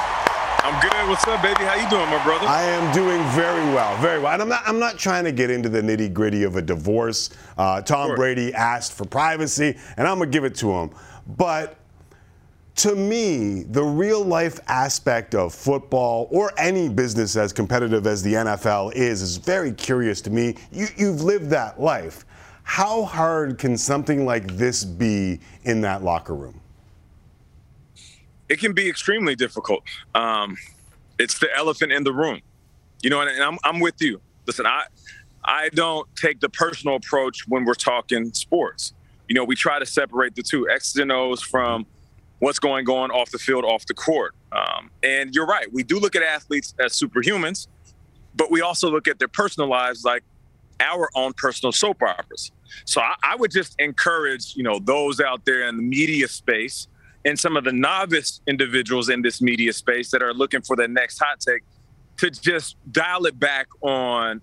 I'm 0.64 0.80
good. 0.80 1.08
What's 1.10 1.26
up, 1.28 1.42
baby? 1.42 1.62
How 1.62 1.74
you 1.74 1.88
doing, 1.90 2.08
my 2.08 2.24
brother? 2.24 2.46
I 2.46 2.62
am 2.62 2.90
doing 2.94 3.22
very 3.32 3.62
well, 3.74 3.94
very 3.98 4.18
well. 4.18 4.32
And 4.32 4.40
I'm 4.40 4.48
not, 4.48 4.62
I'm 4.66 4.78
not 4.78 4.96
trying 4.96 5.24
to 5.24 5.32
get 5.32 5.50
into 5.50 5.68
the 5.68 5.82
nitty 5.82 6.14
gritty 6.14 6.42
of 6.42 6.56
a 6.56 6.62
divorce. 6.62 7.28
Uh, 7.58 7.82
Tom 7.82 8.08
Sure. 8.08 8.16
Brady 8.16 8.54
asked 8.54 8.94
for 8.94 9.04
privacy, 9.04 9.76
and 9.98 10.08
I'm 10.08 10.18
gonna 10.18 10.30
give 10.30 10.44
it 10.44 10.54
to 10.56 10.72
him. 10.72 10.90
But 11.36 11.76
to 12.76 12.94
me, 12.96 13.62
the 13.64 13.82
real 13.82 14.24
life 14.24 14.58
aspect 14.66 15.34
of 15.34 15.54
football 15.54 16.28
or 16.30 16.52
any 16.58 16.88
business 16.88 17.36
as 17.36 17.52
competitive 17.52 18.06
as 18.06 18.22
the 18.22 18.34
NFL 18.34 18.94
is 18.94 19.22
is 19.22 19.36
very 19.36 19.72
curious 19.72 20.20
to 20.22 20.30
me. 20.30 20.56
You, 20.72 20.86
you've 20.96 21.22
lived 21.22 21.50
that 21.50 21.80
life. 21.80 22.24
How 22.64 23.04
hard 23.04 23.58
can 23.58 23.76
something 23.76 24.24
like 24.24 24.56
this 24.56 24.84
be 24.84 25.40
in 25.64 25.82
that 25.82 26.02
locker 26.02 26.34
room? 26.34 26.60
it 28.48 28.60
can 28.60 28.72
be 28.72 28.88
extremely 28.88 29.34
difficult. 29.34 29.82
Um, 30.14 30.56
it's 31.18 31.38
the 31.38 31.54
elephant 31.56 31.92
in 31.92 32.04
the 32.04 32.12
room, 32.12 32.40
you 33.02 33.10
know. 33.10 33.20
And, 33.20 33.30
and 33.30 33.42
I'm 33.42 33.58
I'm 33.64 33.80
with 33.80 34.00
you. 34.00 34.20
Listen, 34.46 34.66
I 34.66 34.84
I 35.44 35.68
don't 35.70 36.06
take 36.16 36.40
the 36.40 36.48
personal 36.48 36.96
approach 36.96 37.46
when 37.48 37.64
we're 37.64 37.74
talking 37.74 38.32
sports. 38.32 38.92
You 39.28 39.34
know, 39.34 39.44
we 39.44 39.56
try 39.56 39.78
to 39.78 39.86
separate 39.86 40.34
the 40.34 40.42
two 40.42 40.68
X's 40.68 40.96
and 40.96 41.10
O's 41.10 41.42
from 41.42 41.86
what's 42.44 42.58
going 42.58 42.86
on 42.90 43.10
off 43.10 43.30
the 43.30 43.38
field, 43.38 43.64
off 43.64 43.86
the 43.86 43.94
court. 43.94 44.34
Um, 44.52 44.90
and 45.02 45.34
you're 45.34 45.46
right. 45.46 45.72
We 45.72 45.82
do 45.82 45.98
look 45.98 46.14
at 46.14 46.22
athletes 46.22 46.74
as 46.78 46.92
superhumans, 46.92 47.68
but 48.36 48.50
we 48.50 48.60
also 48.60 48.90
look 48.90 49.08
at 49.08 49.18
their 49.18 49.28
personal 49.28 49.66
lives 49.66 50.04
like 50.04 50.22
our 50.78 51.08
own 51.14 51.32
personal 51.32 51.72
soap 51.72 52.02
operas. 52.02 52.52
So 52.84 53.00
I, 53.00 53.14
I 53.22 53.36
would 53.36 53.50
just 53.50 53.74
encourage, 53.78 54.56
you 54.56 54.62
know, 54.62 54.78
those 54.78 55.20
out 55.20 55.46
there 55.46 55.66
in 55.66 55.78
the 55.78 55.82
media 55.82 56.28
space 56.28 56.86
and 57.24 57.40
some 57.40 57.56
of 57.56 57.64
the 57.64 57.72
novice 57.72 58.42
individuals 58.46 59.08
in 59.08 59.22
this 59.22 59.40
media 59.40 59.72
space 59.72 60.10
that 60.10 60.22
are 60.22 60.34
looking 60.34 60.60
for 60.60 60.76
the 60.76 60.86
next 60.86 61.18
hot 61.18 61.40
take 61.40 61.62
to 62.18 62.30
just 62.30 62.76
dial 62.92 63.24
it 63.24 63.40
back 63.40 63.68
on 63.80 64.42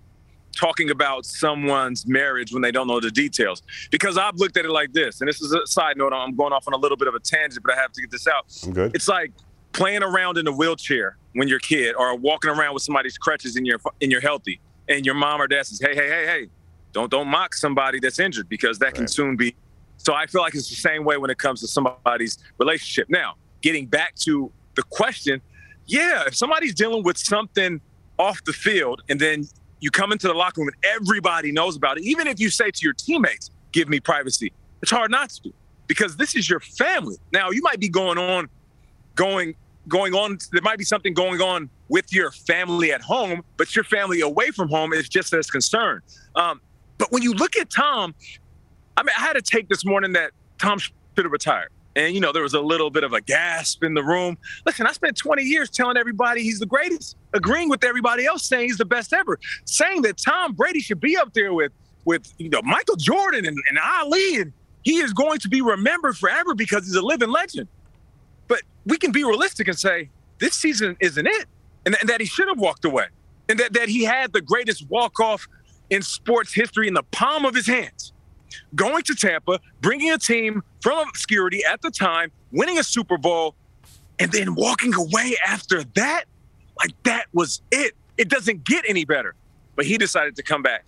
talking 0.54 0.90
about 0.90 1.24
someone's 1.24 2.06
marriage 2.06 2.52
when 2.52 2.62
they 2.62 2.70
don't 2.70 2.86
know 2.86 3.00
the 3.00 3.10
details. 3.10 3.62
Because 3.90 4.18
I've 4.18 4.36
looked 4.36 4.56
at 4.56 4.64
it 4.64 4.70
like 4.70 4.92
this, 4.92 5.20
and 5.20 5.28
this 5.28 5.40
is 5.40 5.52
a 5.52 5.66
side 5.66 5.96
note, 5.96 6.12
I'm 6.12 6.34
going 6.36 6.52
off 6.52 6.66
on 6.66 6.74
a 6.74 6.76
little 6.76 6.96
bit 6.96 7.08
of 7.08 7.14
a 7.14 7.20
tangent, 7.20 7.64
but 7.64 7.74
I 7.74 7.80
have 7.80 7.92
to 7.92 8.00
get 8.00 8.10
this 8.10 8.26
out. 8.26 8.44
I'm 8.64 8.72
good. 8.72 8.94
It's 8.94 9.08
like 9.08 9.32
playing 9.72 10.02
around 10.02 10.38
in 10.38 10.46
a 10.46 10.52
wheelchair 10.52 11.16
when 11.34 11.48
you're 11.48 11.58
a 11.58 11.60
kid 11.60 11.94
or 11.96 12.14
walking 12.14 12.50
around 12.50 12.74
with 12.74 12.82
somebody's 12.82 13.16
crutches 13.16 13.56
and 13.56 13.66
you're 13.66 13.80
and 14.00 14.12
you're 14.12 14.20
healthy 14.20 14.60
and 14.88 15.06
your 15.06 15.14
mom 15.14 15.40
or 15.40 15.46
dad 15.46 15.66
says, 15.66 15.80
"Hey, 15.80 15.94
hey, 15.94 16.08
hey, 16.08 16.26
hey, 16.26 16.48
don't 16.92 17.10
don't 17.10 17.28
mock 17.28 17.54
somebody 17.54 18.00
that's 18.00 18.18
injured 18.18 18.48
because 18.48 18.78
that 18.80 18.94
can 18.94 19.08
soon 19.08 19.36
be." 19.36 19.54
So 19.96 20.14
I 20.14 20.26
feel 20.26 20.42
like 20.42 20.54
it's 20.54 20.68
the 20.68 20.76
same 20.76 21.04
way 21.04 21.16
when 21.16 21.30
it 21.30 21.38
comes 21.38 21.60
to 21.60 21.68
somebody's 21.68 22.38
relationship. 22.58 23.08
Now, 23.08 23.36
getting 23.60 23.86
back 23.86 24.14
to 24.16 24.50
the 24.74 24.82
question, 24.82 25.40
yeah, 25.86 26.24
if 26.26 26.34
somebody's 26.34 26.74
dealing 26.74 27.04
with 27.04 27.16
something 27.16 27.80
off 28.18 28.42
the 28.44 28.52
field 28.52 29.02
and 29.08 29.20
then 29.20 29.46
you 29.82 29.90
come 29.90 30.12
into 30.12 30.28
the 30.28 30.34
locker 30.34 30.60
room 30.62 30.68
and 30.68 30.84
everybody 30.94 31.52
knows 31.52 31.76
about 31.76 31.98
it, 31.98 32.04
even 32.04 32.26
if 32.26 32.40
you 32.40 32.48
say 32.48 32.70
to 32.70 32.80
your 32.82 32.94
teammates, 32.94 33.50
"Give 33.72 33.88
me 33.88 34.00
privacy," 34.00 34.52
it's 34.80 34.90
hard 34.90 35.10
not 35.10 35.28
to 35.42 35.52
because 35.86 36.16
this 36.16 36.34
is 36.34 36.48
your 36.48 36.60
family. 36.60 37.16
Now, 37.32 37.50
you 37.50 37.60
might 37.60 37.80
be 37.80 37.88
going 37.88 38.16
on 38.16 38.48
going 39.14 39.54
going 39.88 40.14
on 40.14 40.38
there 40.52 40.62
might 40.62 40.78
be 40.78 40.84
something 40.84 41.12
going 41.12 41.40
on 41.40 41.68
with 41.88 42.12
your 42.12 42.30
family 42.30 42.92
at 42.92 43.02
home 43.02 43.42
but 43.56 43.74
your 43.74 43.84
family 43.84 44.20
away 44.20 44.50
from 44.50 44.68
home 44.68 44.92
is 44.92 45.08
just 45.08 45.32
as 45.34 45.50
concerned. 45.50 46.02
Um, 46.36 46.60
but 46.98 47.10
when 47.10 47.22
you 47.22 47.32
look 47.32 47.56
at 47.56 47.68
tom 47.68 48.14
i 48.96 49.02
mean 49.02 49.12
i 49.18 49.20
had 49.20 49.36
a 49.36 49.42
take 49.42 49.68
this 49.68 49.84
morning 49.84 50.12
that 50.12 50.30
tom 50.58 50.78
should 50.78 50.92
have 51.16 51.32
retired 51.32 51.70
and 51.96 52.14
you 52.14 52.20
know 52.20 52.32
there 52.32 52.42
was 52.42 52.54
a 52.54 52.60
little 52.60 52.90
bit 52.90 53.04
of 53.04 53.12
a 53.12 53.20
gasp 53.20 53.84
in 53.84 53.94
the 53.94 54.02
room 54.02 54.36
listen 54.66 54.86
i 54.86 54.92
spent 54.92 55.16
20 55.16 55.42
years 55.42 55.70
telling 55.70 55.96
everybody 55.96 56.42
he's 56.42 56.58
the 56.58 56.66
greatest 56.66 57.16
agreeing 57.32 57.68
with 57.68 57.84
everybody 57.84 58.24
else 58.26 58.44
saying 58.44 58.68
he's 58.68 58.78
the 58.78 58.84
best 58.84 59.12
ever 59.12 59.38
saying 59.64 60.02
that 60.02 60.16
tom 60.16 60.52
brady 60.52 60.80
should 60.80 61.00
be 61.00 61.16
up 61.16 61.32
there 61.34 61.52
with 61.52 61.72
with 62.04 62.32
you 62.38 62.48
know 62.48 62.62
michael 62.62 62.96
jordan 62.96 63.46
and, 63.46 63.58
and 63.68 63.78
ali 63.78 64.36
and 64.40 64.52
he 64.82 64.98
is 64.98 65.12
going 65.12 65.38
to 65.38 65.48
be 65.48 65.62
remembered 65.62 66.16
forever 66.16 66.54
because 66.54 66.84
he's 66.84 66.96
a 66.96 67.02
living 67.02 67.30
legend 67.30 67.68
but 68.48 68.60
we 68.84 68.96
can 68.98 69.12
be 69.12 69.24
realistic 69.24 69.68
and 69.68 69.78
say 69.78 70.08
this 70.42 70.54
season 70.54 70.96
isn't 71.00 71.26
it, 71.26 71.46
and, 71.86 71.96
and 72.00 72.08
that 72.08 72.20
he 72.20 72.26
should 72.26 72.48
have 72.48 72.58
walked 72.58 72.84
away, 72.84 73.06
and 73.48 73.60
that, 73.60 73.72
that 73.74 73.88
he 73.88 74.02
had 74.02 74.32
the 74.32 74.40
greatest 74.40 74.88
walk 74.90 75.20
off 75.20 75.46
in 75.88 76.02
sports 76.02 76.52
history 76.52 76.88
in 76.88 76.94
the 76.94 77.04
palm 77.04 77.44
of 77.44 77.54
his 77.54 77.66
hands. 77.66 78.11
Going 78.74 79.02
to 79.04 79.14
Tampa, 79.14 79.60
bringing 79.80 80.10
a 80.10 80.18
team 80.18 80.62
from 80.80 81.08
obscurity 81.08 81.64
at 81.64 81.82
the 81.82 81.90
time, 81.90 82.30
winning 82.50 82.78
a 82.78 82.82
Super 82.82 83.18
Bowl, 83.18 83.54
and 84.18 84.30
then 84.30 84.54
walking 84.54 84.94
away 84.94 85.36
after 85.46 85.82
that, 85.94 86.24
like 86.78 86.90
that 87.04 87.26
was 87.32 87.62
it. 87.70 87.94
It 88.18 88.28
doesn't 88.28 88.64
get 88.64 88.84
any 88.88 89.04
better. 89.04 89.34
But 89.74 89.86
he 89.86 89.96
decided 89.96 90.36
to 90.36 90.42
come 90.42 90.62
back. 90.62 90.84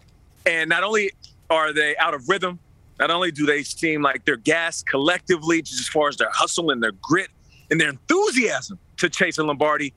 And 0.46 0.68
not 0.68 0.82
only 0.82 1.10
are 1.50 1.72
they 1.72 1.96
out 1.96 2.14
of 2.14 2.28
rhythm, 2.28 2.58
not 2.98 3.10
only 3.10 3.32
do 3.32 3.46
they 3.46 3.62
seem 3.62 4.02
like 4.02 4.24
they're 4.24 4.36
gassed 4.36 4.86
collectively, 4.86 5.62
just 5.62 5.80
as 5.80 5.88
far 5.88 6.08
as 6.08 6.16
their 6.16 6.30
hustle 6.30 6.70
and 6.70 6.82
their 6.82 6.92
grit 6.92 7.28
and 7.70 7.80
their 7.80 7.90
enthusiasm 7.90 8.78
to 8.98 9.08
chase 9.08 9.38
a 9.38 9.44
Lombardi, 9.44 9.92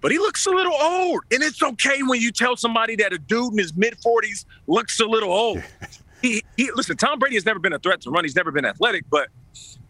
but 0.00 0.10
he 0.10 0.18
looks 0.18 0.44
a 0.46 0.50
little 0.50 0.74
old. 0.74 1.22
And 1.32 1.42
it's 1.42 1.62
okay 1.62 2.02
when 2.02 2.20
you 2.20 2.30
tell 2.30 2.56
somebody 2.56 2.96
that 2.96 3.12
a 3.12 3.18
dude 3.18 3.52
in 3.52 3.58
his 3.58 3.74
mid 3.74 3.96
40s 4.04 4.44
looks 4.66 5.00
a 5.00 5.06
little 5.06 5.32
old. 5.32 5.62
he, 6.28 6.44
he 6.56 6.70
listen, 6.74 6.96
Tom 6.96 7.18
Brady 7.18 7.36
has 7.36 7.44
never 7.44 7.58
been 7.58 7.72
a 7.72 7.78
threat 7.78 8.00
to 8.02 8.10
run. 8.10 8.24
He's 8.24 8.36
never 8.36 8.50
been 8.50 8.64
athletic, 8.64 9.04
but 9.10 9.28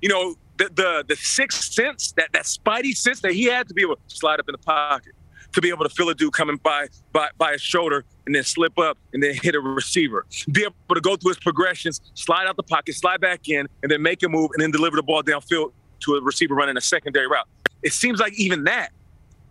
you 0.03 0.09
know, 0.09 0.35
the 0.59 0.71
the 0.75 1.05
the 1.09 1.17
sixth 1.17 1.73
sense, 1.73 2.13
that 2.13 2.29
that 2.33 2.45
spidey 2.45 2.97
sense 2.97 3.21
that 3.21 3.33
he 3.33 3.45
had 3.45 3.69
to 3.69 3.75
be 3.75 3.83
able 3.83 3.97
to 3.97 4.03
slide 4.09 4.41
up 4.41 4.49
in 4.49 4.53
the 4.53 4.59
pocket, 4.59 5.13
to 5.53 5.61
be 5.61 5.69
able 5.71 5.85
to 5.85 5.89
feel 5.95 6.09
a 6.09 6.15
dude 6.15 6.33
coming 6.33 6.57
by 6.63 6.89
by 7.13 7.29
by 7.39 7.53
his 7.53 7.63
shoulder 7.63 8.05
and 8.27 8.35
then 8.35 8.43
slip 8.45 8.79
up 8.79 8.99
and 9.13 9.23
then 9.23 9.35
hit 9.35 9.55
a 9.55 9.61
receiver. 9.61 10.27
Be 10.51 10.63
able 10.63 10.95
to 10.95 11.01
go 11.01 11.17
through 11.17 11.31
his 11.31 11.39
progressions, 11.39 12.01
slide 12.15 12.47
out 12.47 12.57
the 12.57 12.63
pocket, 12.63 12.95
slide 12.95 13.21
back 13.21 13.49
in, 13.49 13.67
and 13.83 13.91
then 13.91 14.03
make 14.03 14.23
a 14.23 14.29
move 14.29 14.51
and 14.55 14.63
then 14.63 14.71
deliver 14.71 14.97
the 14.97 15.03
ball 15.03 15.23
downfield 15.23 15.73
to 16.01 16.15
a 16.17 16.21
receiver 16.23 16.55
running 16.55 16.77
a 16.77 16.81
secondary 16.81 17.27
route. 17.29 17.47
It 17.83 17.93
seems 17.93 18.19
like 18.21 18.33
even 18.39 18.65
that 18.65 18.91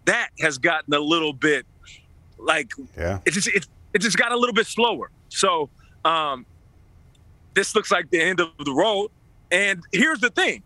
that 0.06 0.30
has 0.40 0.58
gotten 0.58 0.94
a 0.94 1.00
little 1.00 1.32
bit 1.34 1.66
like 2.38 2.72
Yeah. 2.98 3.20
it 3.26 3.32
just 3.32 3.48
it, 3.48 3.66
it 3.94 4.00
just 4.02 4.18
got 4.18 4.32
a 4.32 4.38
little 4.38 4.54
bit 4.54 4.68
slower. 4.68 5.10
So 5.30 5.70
um, 6.04 6.46
this 7.54 7.76
looks 7.76 7.92
like 7.92 8.10
the 8.10 8.22
end 8.22 8.40
of 8.40 8.50
the 8.64 8.74
road. 8.74 9.10
And 9.52 9.82
here's 9.92 10.20
the 10.20 10.30
thing: 10.30 10.64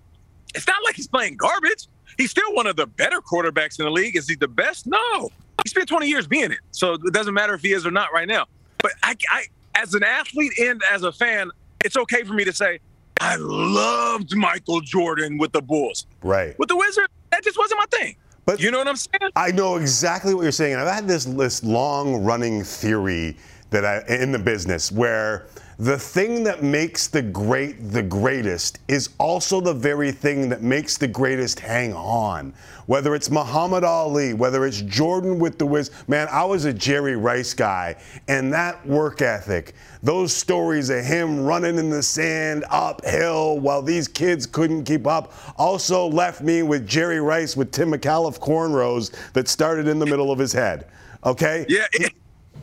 it's 0.56 0.67
not 0.67 0.78
like 0.86 0.95
he's 0.95 1.08
playing 1.08 1.38
garbage. 1.38 1.88
He's 2.17 2.32
still 2.32 2.54
one 2.54 2.67
of 2.67 2.76
the 2.76 2.88
better 2.88 3.21
quarterbacks 3.21 3.80
in 3.80 3.86
the 3.86 3.91
league. 3.91 4.15
Is 4.15 4.28
he 4.28 4.36
the 4.36 4.47
best? 4.47 4.88
No. 4.88 5.30
He 5.63 5.69
spent 5.69 5.89
20 5.89 6.08
years 6.08 6.28
being 6.28 6.52
it, 6.52 6.60
so 6.71 6.93
it 6.93 7.13
doesn't 7.13 7.34
matter 7.34 7.54
if 7.54 7.62
he 7.62 7.73
is 7.73 7.86
or 7.86 7.91
not 7.91 8.13
right 8.13 8.28
now. 8.28 8.45
But 8.80 8.93
I, 9.04 9.15
I 9.30 9.45
as 9.76 9.93
an 9.93 10.04
athlete 10.04 10.54
and 10.60 10.82
as 10.91 11.04
a 11.04 11.12
fan, 11.12 11.52
it's 11.84 11.97
okay 11.97 12.23
for 12.23 12.34
me 12.34 12.43
to 12.45 12.54
say 12.54 12.80
I 13.19 13.36
loved 13.38 14.36
Michael 14.36 14.82
Jordan 14.82 15.38
with 15.38 15.52
the 15.52 15.62
Bulls. 15.62 16.06
Right. 16.23 16.58
With 16.60 16.69
the 16.69 16.78
Wizards, 16.78 17.10
that 17.32 17.43
just 17.43 17.58
wasn't 17.58 17.80
my 17.80 17.97
thing. 17.97 18.15
But 18.45 18.62
you 18.62 18.71
know 18.71 18.78
what 18.78 18.88
I'm 18.88 18.95
saying? 18.95 19.32
I 19.36 19.52
know 19.52 19.76
exactly 19.76 20.34
what 20.34 20.43
you're 20.43 20.52
saying. 20.54 20.73
And 20.73 20.82
I've 20.82 20.93
had 20.93 21.08
this 21.08 21.26
this 21.26 21.63
long 21.63 22.23
running 22.23 22.63
theory 22.63 23.36
that 23.71 23.84
I 23.84 24.04
in 24.08 24.32
the 24.32 24.39
business 24.39 24.91
where 24.91 25.47
the 25.79 25.97
thing 25.97 26.43
that 26.43 26.63
makes 26.63 27.07
the 27.07 27.21
great 27.21 27.91
the 27.91 28.01
greatest 28.01 28.79
is 28.87 29.09
also 29.19 29.61
the 29.61 29.73
very 29.73 30.11
thing 30.11 30.49
that 30.49 30.63
makes 30.63 30.97
the 30.97 31.07
greatest 31.07 31.59
hang 31.59 31.93
on. 31.93 32.51
Whether 32.87 33.13
it's 33.13 33.29
Muhammad 33.29 33.83
Ali, 33.83 34.33
whether 34.33 34.65
it's 34.65 34.81
Jordan 34.81 35.37
with 35.37 35.59
the 35.59 35.67
whiz, 35.67 35.91
man, 36.07 36.27
I 36.31 36.43
was 36.45 36.65
a 36.65 36.73
Jerry 36.73 37.15
Rice 37.15 37.53
guy, 37.53 37.95
and 38.27 38.51
that 38.53 38.83
work 38.87 39.21
ethic, 39.21 39.75
those 40.01 40.33
stories 40.33 40.89
of 40.89 41.05
him 41.05 41.43
running 41.43 41.77
in 41.77 41.91
the 41.91 42.01
sand 42.01 42.65
uphill 42.71 43.59
while 43.59 43.83
these 43.83 44.07
kids 44.07 44.47
couldn't 44.47 44.85
keep 44.85 45.05
up, 45.05 45.33
also 45.57 46.07
left 46.07 46.41
me 46.41 46.63
with 46.63 46.87
Jerry 46.87 47.21
Rice 47.21 47.55
with 47.55 47.71
Tim 47.71 47.91
Micallef 47.91 48.39
cornrows 48.39 49.15
that 49.33 49.47
started 49.47 49.87
in 49.87 49.99
the 49.99 50.05
middle 50.07 50.31
of 50.31 50.39
his 50.39 50.53
head. 50.53 50.87
Okay? 51.23 51.65
Yeah. 51.69 51.85
It, 51.93 52.13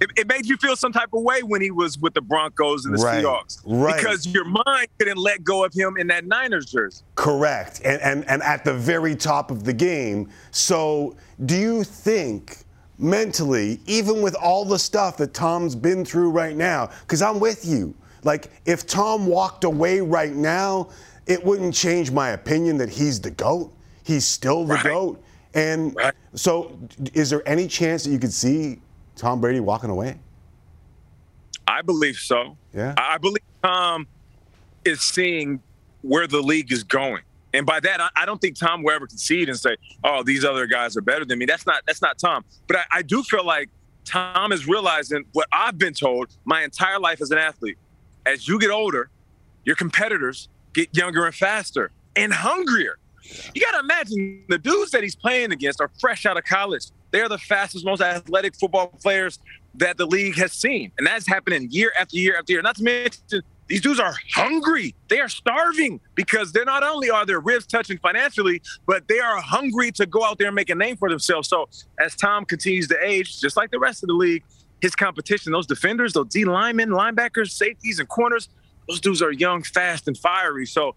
it, 0.05 0.11
it, 0.17 0.29
made 0.29 0.47
you 0.47 0.57
feel 0.57 0.77
some 0.77 0.93
type 0.93 1.12
of 1.12 1.23
way 1.23 1.43
when 1.43 1.61
he 1.61 1.71
was 1.71 1.99
with 1.99 2.14
the 2.14 2.21
Broncos 2.21 2.85
and 2.85 2.97
the 2.97 3.03
right, 3.03 3.25
Seahawks. 3.25 3.62
Right. 3.64 3.97
Because 3.97 4.27
your 4.27 4.45
mind 4.45 4.88
couldn't 4.99 5.17
let 5.17 5.43
go 5.43 5.64
of 5.64 5.73
him 5.73 5.97
in 5.97 6.07
that 6.09 6.27
Niners 6.27 6.67
jersey. 6.67 7.05
Correct. 7.14 7.81
And, 7.85 8.01
and, 8.03 8.29
and 8.29 8.43
at 8.43 8.64
the 8.64 8.75
very 8.75 9.17
top 9.17 9.51
of 9.51 9.64
the 9.64 9.73
game. 9.73 10.29
So 10.51 11.17
do 11.47 11.57
you 11.57 11.85
think 11.85 12.59
mentally, 12.99 13.81
even 13.87 14.23
with 14.23 14.35
all 14.37 14.64
the 14.64 14.79
stuff 14.79 15.17
that 15.17 15.35
Tom's 15.35 15.75
been 15.75 16.05
through 16.05 16.31
right 16.31 16.57
now, 16.57 16.90
because 17.01 17.23
I'm 17.23 17.40
with 17.40 17.64
you, 17.64 17.95
like 18.23 18.51
if 18.67 18.87
Tom 18.87 19.27
walked 19.27 19.64
away 19.64 20.01
right 20.01 20.35
now, 20.35 20.90
it 21.27 21.43
wouldn't 21.43 21.75
change 21.75 22.11
my 22.11 22.31
opinion 22.31 22.77
that 22.79 22.90
he's 22.90 23.21
the 23.21 23.31
GOAT. 23.31 23.73
He's 24.05 24.27
still 24.27 24.64
the 24.64 24.75
right. 24.75 24.85
GOAT. 24.85 25.25
And 25.55 25.95
right. 25.95 26.12
so, 26.35 26.77
is 27.14 27.31
there 27.31 27.47
any 27.49 27.69
chance 27.69 28.05
that 28.05 28.11
you 28.11 28.19
could 28.19 28.33
see 28.33 28.81
Tom 29.16 29.40
Brady 29.40 29.61
walking 29.61 29.90
away? 29.90 30.18
I 31.66 31.83
believe 31.83 32.16
so. 32.16 32.57
Yeah. 32.74 32.94
I 32.96 33.18
believe 33.18 33.42
Tom 33.62 34.07
is 34.85 35.00
seeing 35.00 35.61
where 36.03 36.27
the 36.27 36.40
league 36.40 36.72
is 36.72 36.85
going. 36.85 37.22
And 37.55 37.64
by 37.64 37.79
that, 37.81 38.11
I 38.16 38.27
don't 38.27 38.40
think 38.40 38.59
Tom 38.59 38.83
will 38.83 38.90
ever 38.90 39.07
concede 39.07 39.48
and 39.48 39.59
say, 39.59 39.77
"Oh, 40.03 40.24
these 40.24 40.44
other 40.44 40.66
guys 40.66 40.96
are 40.96 41.00
better 41.00 41.24
than 41.24 41.38
me." 41.38 41.46
That's 41.46 41.66
not 41.66 41.83
that's 41.87 42.03
not 42.03 42.18
Tom. 42.18 42.44
But 42.66 42.79
I, 42.79 42.85
I 42.90 43.03
do 43.03 43.22
feel 43.22 43.44
like 43.44 43.70
Tom 44.05 44.50
is 44.50 44.66
realizing 44.66 45.24
what 45.33 45.46
I've 45.53 45.79
been 45.79 45.94
told 45.94 46.35
my 46.44 46.62
entire 46.64 46.98
life 46.98 47.22
as 47.22 47.31
an 47.31 47.38
athlete. 47.38 47.79
As 48.27 48.48
you 48.48 48.59
get 48.59 48.70
older, 48.70 49.09
your 49.64 49.77
competitors 49.77 50.48
get 50.72 50.96
younger 50.96 51.27
and 51.27 51.35
faster 51.35 51.92
and 52.16 52.33
hungrier. 52.33 52.98
You 53.55 53.62
got 53.62 53.72
to 53.72 53.79
imagine 53.79 54.44
the 54.48 54.59
dudes 54.59 54.90
that 54.90 55.03
he's 55.03 55.14
playing 55.14 55.53
against 55.53 55.81
are 55.81 55.90
fresh 56.00 56.27
out 56.27 56.37
of 56.37 56.44
college. 56.44 56.87
They're 57.14 57.29
the 57.29 57.38
fastest, 57.38 57.85
most 57.85 58.03
athletic 58.03 58.57
football 58.57 58.88
players 58.88 59.38
that 59.77 59.98
the 59.98 60.05
league 60.05 60.35
has 60.35 60.53
seen. 60.53 60.90
And 60.98 61.07
that's 61.07 61.29
happening 61.29 61.68
year 61.70 61.92
after 61.96 62.16
year 62.16 62.37
after 62.37 62.53
year. 62.55 62.61
Not 62.61 62.74
to 62.74 62.83
mention, 62.83 63.40
these 63.68 63.81
dudes 63.83 64.00
are 64.00 64.16
hungry. 64.33 64.96
They 65.07 65.20
are 65.20 65.29
starving 65.29 66.00
because 66.16 66.50
they're 66.50 66.64
not 66.64 66.83
only 66.83 67.11
are 67.11 67.24
their 67.24 67.38
ribs 67.38 67.68
touching 67.68 67.98
financially, 67.98 68.62
but 68.85 69.07
they 69.07 69.20
are 69.20 69.40
hungry 69.40 69.92
to 69.92 70.07
go 70.07 70.24
out 70.24 70.38
there 70.38 70.48
and 70.48 70.57
make 70.57 70.70
a 70.70 70.74
name 70.74 70.96
for 70.96 71.09
themselves. 71.09 71.46
So 71.46 71.68
as 72.00 72.16
Tom 72.16 72.44
continues 72.44 72.88
to 72.88 72.96
age, 73.00 73.40
just 73.40 73.57
like 73.57 73.70
the 73.70 73.79
rest 73.79 74.03
of 74.03 74.09
the 74.09 74.14
league, 74.14 74.42
his 74.81 74.96
competition, 74.96 75.53
those 75.53 75.68
defenders, 75.68 76.14
those 76.14 76.27
D 76.31 76.44
linemen, 76.44 76.88
linebackers, 76.88 77.50
safeties, 77.50 78.00
and 78.00 78.09
corners, 78.09 78.48
those 78.88 78.98
dudes 78.98 79.22
are 79.22 79.31
young, 79.31 79.62
fast, 79.62 80.09
and 80.09 80.18
fiery. 80.18 80.66
So 80.66 80.96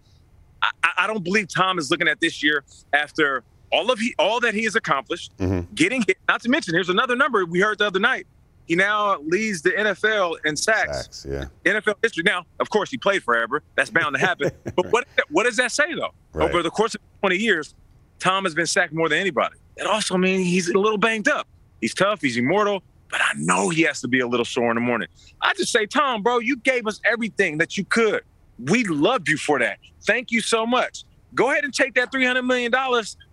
I, 0.63 0.71
I 0.97 1.05
don't 1.05 1.23
believe 1.23 1.47
Tom 1.47 1.77
is 1.77 1.91
looking 1.91 2.07
at 2.07 2.19
this 2.19 2.41
year 2.41 2.63
after 2.91 3.43
all 3.71 3.91
of 3.91 3.99
he 3.99 4.13
all 4.17 4.39
that 4.41 4.53
he 4.53 4.63
has 4.63 4.75
accomplished, 4.75 5.35
mm-hmm. 5.37 5.73
getting 5.73 6.03
hit. 6.07 6.17
Not 6.27 6.41
to 6.41 6.49
mention, 6.49 6.73
here's 6.73 6.89
another 6.89 7.15
number 7.15 7.45
we 7.45 7.59
heard 7.59 7.79
the 7.79 7.87
other 7.87 7.99
night. 7.99 8.27
He 8.65 8.75
now 8.75 9.17
leads 9.21 9.61
the 9.61 9.69
NFL 9.71 10.37
in 10.45 10.57
sacks. 10.57 11.23
sacks 11.23 11.25
yeah. 11.29 11.45
NFL 11.73 11.95
history. 12.01 12.23
Now, 12.25 12.45
of 12.59 12.69
course, 12.69 12.91
he 12.91 12.97
played 12.97 13.23
forever. 13.23 13.63
That's 13.75 13.89
bound 13.89 14.15
to 14.15 14.19
happen. 14.19 14.51
but 14.75 14.91
what 14.91 15.07
what 15.29 15.43
does 15.43 15.55
that 15.57 15.71
say 15.71 15.93
though? 15.93 16.13
Right. 16.33 16.49
Over 16.49 16.61
the 16.61 16.69
course 16.69 16.95
of 16.95 17.01
20 17.21 17.37
years, 17.37 17.73
Tom 18.19 18.43
has 18.43 18.53
been 18.53 18.65
sacked 18.65 18.93
more 18.93 19.07
than 19.07 19.19
anybody. 19.19 19.55
That 19.77 19.87
also 19.87 20.17
means 20.17 20.45
he's 20.45 20.69
a 20.69 20.77
little 20.77 20.97
banged 20.97 21.27
up. 21.27 21.47
He's 21.81 21.93
tough. 21.93 22.21
He's 22.21 22.37
immortal. 22.37 22.83
But 23.09 23.21
I 23.21 23.31
know 23.37 23.69
he 23.69 23.83
has 23.83 24.01
to 24.01 24.07
be 24.07 24.19
a 24.19 24.27
little 24.27 24.45
sore 24.45 24.69
in 24.69 24.75
the 24.75 24.81
morning. 24.81 25.07
I 25.41 25.53
just 25.53 25.71
say, 25.71 25.85
Tom, 25.85 26.23
bro, 26.23 26.39
you 26.39 26.57
gave 26.57 26.87
us 26.87 26.99
everything 27.05 27.57
that 27.59 27.77
you 27.77 27.85
could. 27.85 28.21
We 28.59 28.83
loved 28.83 29.29
you 29.29 29.37
for 29.37 29.59
that. 29.59 29.77
Thank 30.05 30.31
you 30.31 30.41
so 30.41 30.65
much. 30.65 31.05
Go 31.33 31.51
ahead 31.51 31.63
and 31.63 31.73
take 31.73 31.93
that 31.93 32.11
$300 32.11 32.45
million 32.45 32.71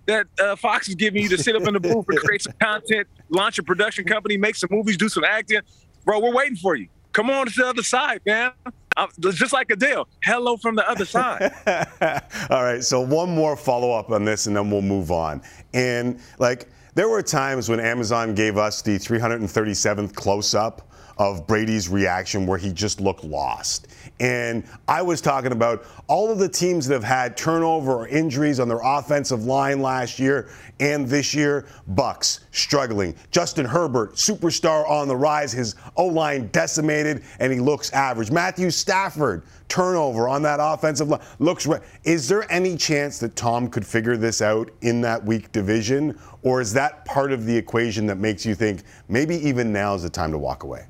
that 0.07 0.27
uh, 0.41 0.57
Fox 0.57 0.89
is 0.89 0.95
giving 0.95 1.23
you 1.23 1.29
to 1.31 1.39
sit 1.39 1.57
up 1.57 1.63
in 1.63 1.75
the 1.75 1.81
booth 1.81 2.07
and 2.09 2.19
create 2.19 2.43
some 2.43 2.55
content, 2.61 3.07
launch 3.31 3.59
a 3.59 3.63
production 3.63 4.05
company, 4.05 4.37
make 4.37 4.57
some 4.57 4.69
movies, 4.71 4.97
do 4.97 5.09
some 5.09 5.25
acting. 5.25 5.61
Bro, 6.05 6.21
we're 6.21 6.35
waiting 6.35 6.57
for 6.57 6.77
you. 6.77 6.89
Come 7.13 7.31
on 7.31 7.47
to 7.47 7.53
the 7.57 7.67
other 7.67 7.83
side, 7.83 8.21
man. 8.27 8.53
I'm, 8.97 9.09
just 9.19 9.53
like 9.53 9.71
Adele. 9.71 10.09
Hello 10.23 10.57
from 10.57 10.77
the 10.77 10.89
other 10.89 11.05
side. 11.05 11.53
All 12.51 12.63
right. 12.63 12.83
So 12.83 13.01
one 13.01 13.31
more 13.31 13.57
follow 13.57 13.93
up 13.93 14.11
on 14.11 14.25
this, 14.25 14.47
and 14.47 14.57
then 14.57 14.71
we'll 14.71 14.83
move 14.83 15.11
on. 15.11 15.43
And 15.73 16.21
like, 16.39 16.69
there 16.95 17.09
were 17.09 17.23
times 17.23 17.69
when 17.69 17.81
Amazon 17.81 18.35
gave 18.35 18.57
us 18.57 18.83
the 18.83 18.99
337th 18.99 20.15
close 20.15 20.55
up 20.55 20.93
of 21.19 21.47
Brady's 21.47 21.89
reaction 21.89 22.47
where 22.47 22.59
he 22.59 22.73
just 22.73 23.01
looked 23.01 23.25
lost. 23.25 23.89
And 24.21 24.65
I 24.89 25.03
was 25.03 25.21
talking 25.21 25.53
about 25.53 25.85
all 26.07 26.31
of 26.31 26.39
the 26.39 26.49
teams 26.49 26.87
that 26.87 26.95
have 26.95 27.05
had 27.05 27.37
turnover 27.37 27.93
or 27.93 28.09
injuries 28.09 28.61
on 28.61 28.69
their 28.69 28.81
offensive 28.83 29.45
line 29.45 29.81
last 29.81 30.19
year 30.19 30.49
and 30.81 31.07
this 31.07 31.35
year. 31.35 31.67
Bucks 31.89 32.41
struggling. 32.55 33.15
Justin 33.31 33.67
Herbert, 33.67 34.15
superstar 34.15 34.89
on 34.89 35.09
the 35.09 35.17
rise. 35.17 35.53
His 35.53 35.75
O 35.97 36.07
line 36.07 36.49
decimated, 36.49 37.23
and 37.41 37.53
he 37.53 37.61
looks 37.61 37.93
average. 37.93 38.31
Matthew 38.31 38.71
Stafford, 38.71 39.43
turnover 39.69 40.29
on 40.29 40.43
that 40.43 40.59
offensive 40.61 41.09
line. 41.09 41.21
Looks. 41.39 41.67
Re- 41.67 41.81
is 42.05 42.29
there 42.29 42.51
any 42.51 42.77
chance 42.77 43.19
that 43.19 43.37
Tom 43.37 43.69
could 43.69 43.87
figure 43.87 44.17
this 44.17 44.41
out 44.41 44.71
in 44.83 45.01
that 45.03 45.25
weak 45.25 45.53
division, 45.53 46.19
or 46.43 46.61
is 46.61 46.73
that 46.73 47.05
part 47.05 47.33
of 47.33 47.45
the 47.45 47.57
equation 47.57 48.07
that 48.07 48.19
makes 48.19 48.47
you 48.47 48.55
think 48.55 48.83
maybe 49.09 49.37
even 49.37 49.73
now 49.73 49.95
is 49.95 50.03
the 50.03 50.11
time 50.11 50.31
to 50.31 50.39
walk 50.39 50.63
away? 50.63 50.87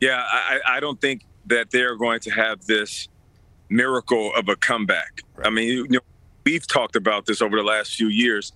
Yeah, 0.00 0.22
I, 0.24 0.60
I 0.66 0.80
don't 0.80 1.00
think 1.00 1.24
that 1.46 1.70
they're 1.70 1.96
going 1.96 2.20
to 2.20 2.30
have 2.30 2.64
this 2.66 3.08
miracle 3.68 4.32
of 4.36 4.48
a 4.48 4.56
comeback. 4.56 5.22
Right. 5.36 5.46
I 5.46 5.50
mean, 5.50 5.68
you 5.68 5.88
know, 5.88 6.00
we've 6.44 6.66
talked 6.66 6.96
about 6.96 7.26
this 7.26 7.42
over 7.42 7.56
the 7.56 7.62
last 7.62 7.96
few 7.96 8.08
years. 8.08 8.52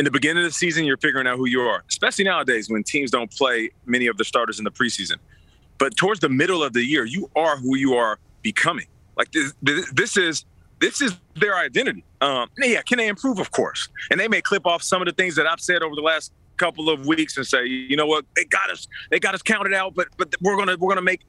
In 0.00 0.04
the 0.04 0.10
beginning 0.10 0.42
of 0.46 0.48
the 0.48 0.54
season, 0.54 0.86
you're 0.86 0.96
figuring 0.96 1.26
out 1.26 1.36
who 1.36 1.46
you 1.46 1.60
are, 1.60 1.84
especially 1.90 2.24
nowadays 2.24 2.70
when 2.70 2.82
teams 2.82 3.10
don't 3.10 3.30
play 3.30 3.68
many 3.84 4.06
of 4.06 4.16
the 4.16 4.24
starters 4.24 4.58
in 4.58 4.64
the 4.64 4.70
preseason. 4.70 5.16
But 5.76 5.94
towards 5.94 6.20
the 6.20 6.30
middle 6.30 6.64
of 6.64 6.72
the 6.72 6.82
year, 6.82 7.04
you 7.04 7.30
are 7.36 7.58
who 7.58 7.76
you 7.76 7.92
are 7.96 8.18
becoming. 8.40 8.86
Like 9.18 9.30
this, 9.32 9.52
this 9.60 10.16
is 10.16 10.46
this 10.78 11.02
is 11.02 11.18
their 11.34 11.54
identity. 11.54 12.02
Um, 12.22 12.48
yeah, 12.56 12.80
can 12.80 12.96
they 12.96 13.08
improve? 13.08 13.38
Of 13.38 13.50
course, 13.50 13.90
and 14.10 14.18
they 14.18 14.26
may 14.26 14.40
clip 14.40 14.66
off 14.66 14.82
some 14.82 15.02
of 15.02 15.06
the 15.06 15.12
things 15.12 15.34
that 15.36 15.46
I've 15.46 15.60
said 15.60 15.82
over 15.82 15.94
the 15.94 16.00
last 16.00 16.32
couple 16.56 16.88
of 16.88 17.04
weeks 17.04 17.36
and 17.36 17.46
say, 17.46 17.66
you 17.66 17.94
know 17.94 18.06
what, 18.06 18.24
they 18.36 18.46
got 18.46 18.70
us, 18.70 18.88
they 19.10 19.20
got 19.20 19.34
us 19.34 19.42
counted 19.42 19.74
out, 19.74 19.94
but 19.94 20.08
but 20.16 20.34
we're 20.40 20.56
gonna 20.56 20.78
we're 20.80 20.88
gonna 20.88 21.02
make. 21.02 21.20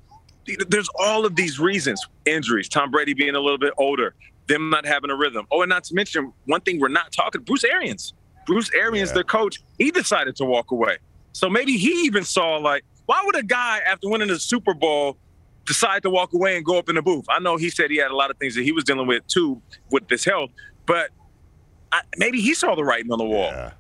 There's 0.70 0.88
all 0.96 1.26
of 1.26 1.36
these 1.36 1.60
reasons: 1.60 2.02
injuries, 2.24 2.70
Tom 2.70 2.90
Brady 2.90 3.16
being 3.16 3.36
a 3.36 3.42
little 3.42 3.60
bit 3.60 3.74
older, 3.78 4.16
them 4.48 4.70
not 4.70 4.86
having 4.86 5.10
a 5.10 5.16
rhythm. 5.18 5.46
Oh, 5.52 5.62
and 5.62 5.68
not 5.68 5.84
to 5.84 5.94
mention 5.94 6.32
one 6.46 6.62
thing 6.62 6.80
we're 6.80 6.88
not 6.88 7.12
talking: 7.12 7.42
Bruce 7.42 7.66
Arians. 7.66 8.14
Bruce 8.52 8.70
Arians, 8.74 9.12
yeah. 9.12 9.14
their 9.14 9.24
coach, 9.24 9.62
he 9.78 9.92
decided 9.92 10.36
to 10.36 10.44
walk 10.44 10.72
away. 10.72 10.98
So 11.32 11.50
maybe 11.50 11.78
he 11.78 12.02
even 12.02 12.26
saw 12.26 12.58
like, 12.58 12.84
why 13.06 13.24
would 13.26 13.38
a 13.38 13.44
guy 13.44 13.80
after 13.88 14.10
winning 14.10 14.28
the 14.28 14.38
Super 14.38 14.74
Bowl 14.74 15.16
decide 15.66 16.04
to 16.04 16.10
walk 16.10 16.34
away 16.34 16.58
and 16.58 16.66
go 16.66 16.78
up 16.78 16.90
in 16.90 16.96
the 16.96 17.02
booth? 17.02 17.24
I 17.30 17.40
know 17.40 17.56
he 17.56 17.70
said 17.70 17.92
he 17.92 17.96
had 17.96 18.12
a 18.12 18.16
lot 18.16 18.30
of 18.30 18.36
things 18.36 18.54
that 18.56 18.64
he 18.64 18.74
was 18.74 18.84
dealing 18.84 19.08
with 19.08 19.26
too 19.28 19.62
with 19.90 20.10
his 20.10 20.26
health, 20.26 20.50
but 20.86 21.12
I, 21.94 22.02
maybe 22.18 22.42
he 22.42 22.54
saw 22.54 22.76
the 22.76 22.84
writing 22.84 23.10
on 23.14 23.20
the 23.20 23.24
wall. 23.24 23.52
Yeah. 23.52 23.72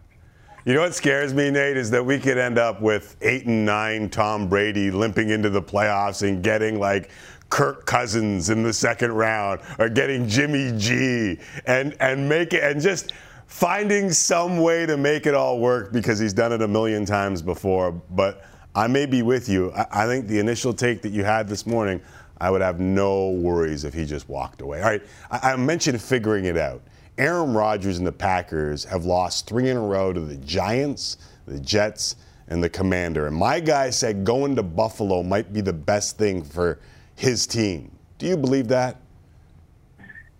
You 0.63 0.73
know 0.73 0.81
what 0.81 0.95
scares 0.95 1.34
me, 1.34 1.51
Nate, 1.51 1.75
is 1.75 1.91
that 1.91 2.05
we 2.05 2.17
could 2.17 2.38
end 2.38 2.57
up 2.57 2.81
with 2.81 3.17
eight 3.19 3.47
and 3.47 3.65
nine 3.65 4.07
Tom 4.07 4.47
Brady 4.47 4.89
limping 4.89 5.31
into 5.31 5.49
the 5.49 5.62
playoffs 5.62 6.25
and 6.25 6.41
getting 6.41 6.79
like 6.79 7.12
Kirk 7.49 7.86
Cousins 7.86 8.49
in 8.49 8.63
the 8.63 8.71
second 8.71 9.12
round 9.12 9.60
or 9.79 9.89
getting 9.89 10.29
Jimmy 10.29 10.71
G 10.77 11.39
and 11.65 11.93
and 11.99 12.29
make 12.29 12.53
it 12.53 12.63
and 12.63 12.79
just 12.81 13.12
finding 13.52 14.10
some 14.14 14.60
way 14.60 14.86
to 14.86 14.96
make 14.96 15.26
it 15.26 15.34
all 15.36 15.60
work 15.60 15.91
because 15.91 16.18
he's 16.18 16.32
done 16.32 16.54
it 16.54 16.62
a 16.62 16.68
million 16.68 17.06
times 17.06 17.41
before. 17.41 17.91
But 17.91 18.45
I 18.74 18.88
may 18.88 19.06
be 19.06 19.24
with 19.24 19.49
you. 19.49 19.74
I, 19.74 20.04
I 20.04 20.08
think 20.08 20.28
the 20.28 20.39
initial 20.39 20.74
take 20.74 21.02
that 21.02 21.10
you 21.10 21.26
had 21.26 21.49
this 21.49 21.68
morning, 21.68 22.02
I 22.39 22.49
would 22.49 22.62
have 22.62 22.80
no 22.80 23.32
worries 23.32 23.84
if 23.84 23.93
he 23.93 24.06
just 24.06 24.30
walked 24.30 24.62
away. 24.62 24.82
All 24.82 24.89
right, 24.89 25.04
I, 25.30 25.52
I 25.52 25.56
mentioned 25.58 26.02
figuring 26.02 26.45
it 26.45 26.58
out. 26.58 26.82
Aaron 27.18 27.54
Rodgers 27.54 27.97
and 27.97 28.08
the 28.08 28.12
Packers 28.14 28.86
have 28.86 29.04
lost 29.04 29.47
three 29.47 29.70
in 29.70 29.76
a 29.76 29.82
row 29.82 30.14
to 30.14 30.22
the 30.22 30.38
Giants, 30.38 31.18
the 31.45 31.60
Jets, 31.60 32.16
and 32.47 32.64
the 32.64 32.70
Commander. 32.70 33.28
And 33.28 33.36
my 33.36 33.60
guy 33.60 33.89
said 33.89 34.24
going 34.24 34.56
to 34.56 34.64
Buffalo 34.64 35.24
might 35.24 35.52
be 35.52 35.60
the 35.60 35.74
best 35.74 36.18
thing 36.18 36.41
for 36.41 36.80
his 37.16 37.45
team. 37.45 37.91
Do 38.18 38.28
you 38.28 38.38
believe 38.38 38.70
that? 38.70 38.95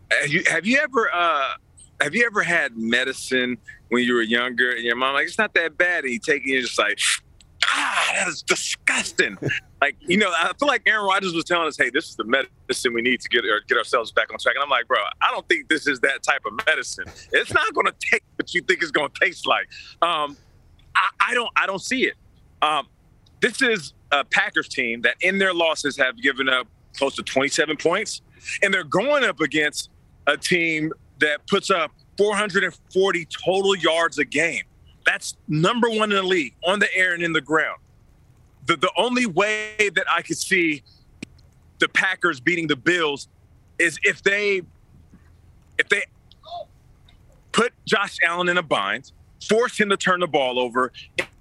Have 0.10 0.30
you, 0.30 0.44
have 0.50 0.66
you 0.66 0.80
ever 0.80 1.10
uh, 1.14 1.54
have 2.02 2.16
you 2.16 2.26
ever 2.26 2.42
had 2.42 2.76
medicine 2.78 3.58
when 3.90 4.04
you 4.04 4.14
were 4.14 4.22
younger 4.22 4.72
and 4.72 4.84
your 4.84 4.96
mom 4.96 5.14
like 5.14 5.28
it's 5.28 5.38
not 5.38 5.54
that 5.54 5.78
bad 5.78 6.04
and 6.04 6.14
you 6.14 6.20
take 6.20 6.42
it 6.42 6.44
and 6.44 6.54
you're 6.54 6.62
just 6.62 6.80
like 6.80 7.00
ah 7.66 8.12
that 8.16 8.28
is 8.28 8.42
disgusting. 8.42 9.38
Like 9.82 9.96
you 10.02 10.18
know 10.18 10.32
i 10.36 10.52
feel 10.60 10.68
like 10.68 10.84
aaron 10.86 11.06
rodgers 11.06 11.34
was 11.34 11.44
telling 11.44 11.68
us 11.68 11.78
hey 11.78 11.90
this 11.90 12.10
is 12.10 12.16
the 12.16 12.24
medicine 12.24 12.94
we 12.94 13.02
need 13.02 13.22
to 13.22 13.30
get 13.30 13.46
or 13.46 13.62
get 13.68 13.78
ourselves 13.78 14.12
back 14.12 14.32
on 14.32 14.40
track. 14.40 14.56
And 14.56 14.64
i'm 14.64 14.70
like 14.70 14.88
bro 14.88 14.98
i 15.22 15.32
don't 15.32 15.48
think 15.48 15.70
this 15.70 15.88
is 15.88 16.00
that 16.02 16.24
type 16.24 16.42
of 16.46 16.54
medicine. 16.66 17.06
It's 17.32 17.54
not 17.54 17.74
going 17.74 17.88
to 17.88 17.96
take 18.00 18.24
what 18.36 18.54
you 18.54 18.62
think 18.62 18.82
it's 18.82 18.92
going 18.92 19.10
to 19.10 19.20
taste 19.26 19.48
like. 19.48 19.68
Um, 20.02 20.38
I, 20.96 21.10
I 21.30 21.34
don't 21.34 21.50
i 21.56 21.66
don't 21.66 21.82
see 21.82 22.04
it. 22.06 22.16
Um, 22.62 22.88
this 23.42 23.62
is 23.62 23.94
a 24.12 24.24
packers 24.24 24.68
team 24.68 25.02
that 25.02 25.16
in 25.22 25.40
their 25.40 25.54
losses 25.54 25.98
have 25.98 26.22
given 26.22 26.48
up 26.48 26.68
close 26.98 27.16
to 27.16 27.24
27 27.24 27.78
points 27.78 28.22
and 28.62 28.74
they're 28.74 28.84
going 28.84 29.24
up 29.24 29.40
against 29.40 29.90
a 30.28 30.38
team 30.38 30.92
that 31.22 31.48
puts 31.48 31.70
up 31.70 31.92
440 32.18 33.28
total 33.44 33.76
yards 33.76 34.20
a 34.20 34.26
game. 34.26 34.64
That's 35.06 35.36
number 35.48 35.90
one 35.90 36.12
in 36.12 36.18
the 36.18 36.24
league 36.24 36.54
on 36.66 36.80
the 36.80 36.94
air 36.96 37.14
and 37.14 37.24
in 37.24 37.34
the 37.34 37.42
ground. 37.42 37.80
The, 38.68 38.76
the 38.76 38.92
only 38.98 39.26
way 39.26 39.90
that 39.96 40.06
I 40.12 40.22
could 40.22 40.38
see 40.38 40.84
the 41.80 41.90
Packers 41.90 42.40
beating 42.40 42.68
the 42.68 42.76
Bills 42.76 43.28
is 43.80 43.98
if 44.04 44.22
they 44.22 44.62
if 45.80 45.90
they 45.90 46.04
put 47.52 47.74
Josh 47.86 48.18
Allen 48.24 48.50
in 48.50 48.58
a 48.58 48.64
bind, 48.64 49.12
force 49.48 49.80
him 49.80 49.90
to 49.90 49.98
turn 49.98 50.20
the 50.20 50.28
ball 50.28 50.60
over, 50.60 50.92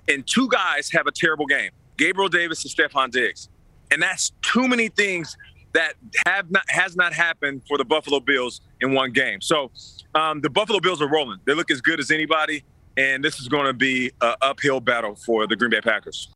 and 0.09 0.27
two 0.27 0.49
guys 0.49 0.91
have 0.93 1.07
a 1.07 1.13
terrible 1.13 1.45
game. 1.45 1.71
Gabriel 1.99 2.31
Davis 2.31 2.65
and 2.65 2.73
Stefon 2.73 3.11
Diggs. 3.11 3.51
And 3.91 4.01
that's 4.01 4.33
too 4.41 4.67
many 4.67 4.89
things 4.89 5.37
that 5.73 5.95
have 6.27 6.51
not 6.51 6.65
has 6.69 6.97
not 6.97 7.13
happened 7.13 7.63
for 7.67 7.79
the 7.79 7.85
Buffalo 7.85 8.21
Bills 8.21 8.61
in 8.81 8.93
one 8.93 9.13
game. 9.13 9.41
So 9.41 9.71
um, 10.15 10.41
the 10.41 10.51
Buffalo 10.51 10.81
Bills 10.81 11.01
are 11.01 11.09
rolling. 11.09 11.39
They 11.45 11.55
look 11.55 11.71
as 11.71 11.81
good 11.81 12.01
as 12.01 12.11
anybody, 12.11 12.65
and 12.97 13.23
this 13.23 13.41
is 13.41 13.49
going 13.49 13.67
to 13.67 13.73
be 13.73 14.11
an 14.21 14.35
uphill 14.43 14.81
battle 14.81 15.15
for 15.15 15.47
the 15.47 15.57
Green 15.57 15.71
Bay 15.71 15.81
Packers. 15.81 16.29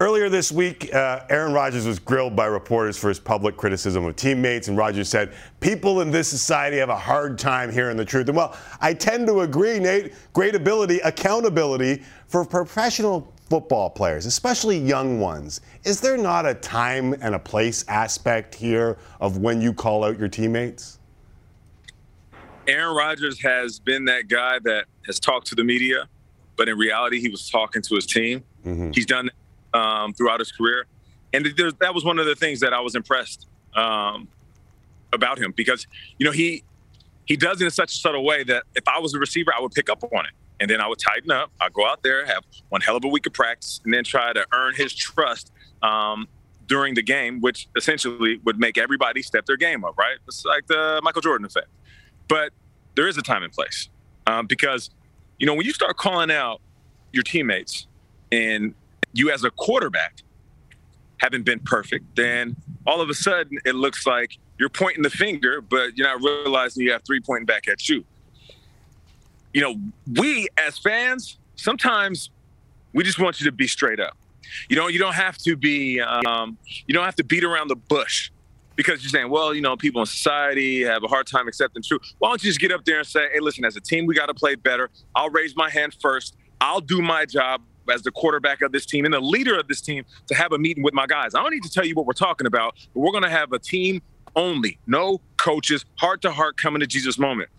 Earlier 0.00 0.28
this 0.28 0.50
week, 0.50 0.92
uh, 0.92 1.20
Aaron 1.30 1.52
Rodgers 1.52 1.86
was 1.86 2.00
grilled 2.00 2.34
by 2.34 2.46
reporters 2.46 2.98
for 2.98 3.08
his 3.08 3.20
public 3.20 3.56
criticism 3.56 4.04
of 4.04 4.16
teammates, 4.16 4.66
and 4.66 4.76
Rodgers 4.76 5.08
said, 5.08 5.32
People 5.60 6.00
in 6.00 6.10
this 6.10 6.26
society 6.26 6.78
have 6.78 6.88
a 6.88 6.96
hard 6.96 7.38
time 7.38 7.70
hearing 7.70 7.96
the 7.96 8.04
truth. 8.04 8.26
And 8.26 8.36
well, 8.36 8.56
I 8.80 8.92
tend 8.92 9.28
to 9.28 9.42
agree, 9.42 9.78
Nate. 9.78 10.12
Great 10.32 10.56
ability, 10.56 10.98
accountability 10.98 12.02
for 12.26 12.44
professional 12.44 13.32
football 13.54 13.88
players, 13.88 14.26
especially 14.26 14.76
young 14.76 15.20
ones. 15.20 15.60
Is 15.84 16.00
there 16.00 16.16
not 16.16 16.44
a 16.44 16.54
time 16.54 17.12
and 17.12 17.36
a 17.36 17.38
place 17.38 17.84
aspect 17.86 18.52
here 18.52 18.98
of 19.20 19.38
when 19.38 19.60
you 19.60 19.72
call 19.72 20.02
out 20.02 20.18
your 20.18 20.26
teammates? 20.26 20.98
Aaron 22.66 22.96
Rodgers 22.96 23.40
has 23.42 23.78
been 23.78 24.06
that 24.06 24.26
guy 24.26 24.58
that 24.64 24.86
has 25.06 25.20
talked 25.20 25.46
to 25.46 25.54
the 25.54 25.62
media, 25.62 26.08
but 26.56 26.68
in 26.68 26.76
reality, 26.76 27.20
he 27.20 27.28
was 27.28 27.48
talking 27.48 27.80
to 27.82 27.94
his 27.94 28.06
team. 28.06 28.42
Mm-hmm. 28.66 28.90
He's 28.90 29.06
done 29.06 29.30
um, 29.72 30.14
throughout 30.14 30.40
his 30.40 30.50
career, 30.50 30.86
and 31.32 31.46
that 31.78 31.94
was 31.94 32.04
one 32.04 32.18
of 32.18 32.26
the 32.26 32.34
things 32.34 32.58
that 32.58 32.72
I 32.72 32.80
was 32.80 32.96
impressed 32.96 33.46
um, 33.76 34.26
about 35.12 35.38
him 35.38 35.52
because 35.54 35.86
you 36.18 36.26
know 36.26 36.32
he 36.32 36.64
he 37.26 37.36
does 37.36 37.60
it 37.60 37.66
in 37.66 37.70
such 37.70 37.94
a 37.94 37.98
subtle 37.98 38.24
way 38.24 38.42
that 38.42 38.64
if 38.74 38.88
I 38.88 38.98
was 38.98 39.14
a 39.14 39.20
receiver, 39.20 39.52
I 39.56 39.60
would 39.60 39.70
pick 39.70 39.88
up 39.88 40.02
on 40.02 40.26
it, 40.26 40.32
and 40.60 40.70
then 40.70 40.80
I 40.80 40.88
would 40.88 40.98
tighten 40.98 41.30
up. 41.30 41.50
I'd 41.60 41.72
go 41.72 41.86
out 41.86 42.02
there, 42.02 42.24
have 42.26 42.44
one 42.68 42.80
hell 42.80 42.96
of 42.96 43.04
a 43.04 43.08
week 43.08 43.26
of 43.26 43.32
practice, 43.32 43.80
and 43.84 43.92
then 43.92 44.04
try 44.04 44.32
to 44.32 44.46
earn 44.52 44.74
his 44.74 44.94
trust 44.94 45.52
um, 45.82 46.28
during 46.66 46.94
the 46.94 47.02
game, 47.02 47.40
which 47.40 47.68
essentially 47.76 48.40
would 48.44 48.58
make 48.58 48.78
everybody 48.78 49.22
step 49.22 49.46
their 49.46 49.56
game 49.56 49.84
up. 49.84 49.96
Right? 49.98 50.16
It's 50.26 50.44
like 50.44 50.66
the 50.66 51.00
Michael 51.02 51.22
Jordan 51.22 51.44
effect. 51.44 51.68
But 52.28 52.52
there 52.94 53.08
is 53.08 53.18
a 53.18 53.22
time 53.22 53.42
and 53.42 53.52
place 53.52 53.88
um, 54.26 54.46
because, 54.46 54.90
you 55.38 55.46
know, 55.46 55.54
when 55.54 55.66
you 55.66 55.72
start 55.72 55.96
calling 55.96 56.30
out 56.30 56.60
your 57.12 57.22
teammates 57.22 57.86
and 58.32 58.74
you 59.12 59.30
as 59.30 59.44
a 59.44 59.50
quarterback 59.50 60.20
haven't 61.18 61.44
been 61.44 61.60
perfect, 61.60 62.16
then 62.16 62.56
all 62.86 63.00
of 63.00 63.08
a 63.08 63.14
sudden 63.14 63.58
it 63.64 63.74
looks 63.74 64.06
like 64.06 64.38
you're 64.58 64.68
pointing 64.68 65.02
the 65.02 65.10
finger, 65.10 65.60
but 65.60 65.96
you're 65.96 66.06
not 66.06 66.22
realizing 66.22 66.84
you 66.84 66.92
have 66.92 67.02
three 67.04 67.20
pointing 67.20 67.46
back 67.46 67.68
at 67.68 67.88
you. 67.88 68.04
You 69.54 69.62
know, 69.62 69.76
we 70.20 70.48
as 70.58 70.78
fans, 70.78 71.38
sometimes 71.56 72.30
we 72.92 73.04
just 73.04 73.18
want 73.18 73.40
you 73.40 73.46
to 73.46 73.52
be 73.52 73.66
straight 73.66 74.00
up. 74.00 74.16
You 74.68 74.76
know, 74.76 74.88
you 74.88 74.98
don't 74.98 75.14
have 75.14 75.38
to 75.38 75.56
be, 75.56 76.00
um, 76.00 76.58
you 76.86 76.92
don't 76.92 77.04
have 77.04 77.16
to 77.16 77.24
beat 77.24 77.44
around 77.44 77.68
the 77.68 77.76
bush 77.76 78.30
because 78.76 79.02
you're 79.02 79.10
saying, 79.10 79.30
well, 79.30 79.54
you 79.54 79.60
know, 79.60 79.76
people 79.76 80.02
in 80.02 80.06
society 80.06 80.82
have 80.82 81.02
a 81.04 81.06
hard 81.06 81.26
time 81.26 81.48
accepting 81.48 81.82
truth. 81.82 82.02
Why 82.18 82.28
don't 82.28 82.42
you 82.42 82.50
just 82.50 82.60
get 82.60 82.72
up 82.72 82.84
there 82.84 82.98
and 82.98 83.06
say, 83.06 83.28
hey, 83.32 83.40
listen, 83.40 83.64
as 83.64 83.76
a 83.76 83.80
team, 83.80 84.06
we 84.06 84.14
got 84.14 84.26
to 84.26 84.34
play 84.34 84.56
better. 84.56 84.90
I'll 85.14 85.30
raise 85.30 85.56
my 85.56 85.70
hand 85.70 85.96
first. 86.00 86.36
I'll 86.60 86.80
do 86.80 87.00
my 87.00 87.24
job 87.24 87.62
as 87.92 88.02
the 88.02 88.10
quarterback 88.10 88.62
of 88.62 88.72
this 88.72 88.86
team 88.86 89.04
and 89.04 89.14
the 89.14 89.20
leader 89.20 89.58
of 89.58 89.68
this 89.68 89.80
team 89.80 90.04
to 90.26 90.34
have 90.34 90.52
a 90.52 90.58
meeting 90.58 90.82
with 90.82 90.94
my 90.94 91.06
guys. 91.06 91.34
I 91.34 91.42
don't 91.42 91.52
need 91.52 91.62
to 91.62 91.70
tell 91.70 91.84
you 91.84 91.94
what 91.94 92.06
we're 92.06 92.12
talking 92.12 92.46
about, 92.46 92.74
but 92.92 93.00
we're 93.00 93.12
going 93.12 93.24
to 93.24 93.30
have 93.30 93.52
a 93.52 93.58
team 93.58 94.02
only, 94.34 94.78
no 94.86 95.20
coaches, 95.36 95.84
heart 95.96 96.22
to 96.22 96.32
heart 96.32 96.56
coming 96.56 96.80
to 96.80 96.86
Jesus 96.86 97.18
moment. 97.18 97.50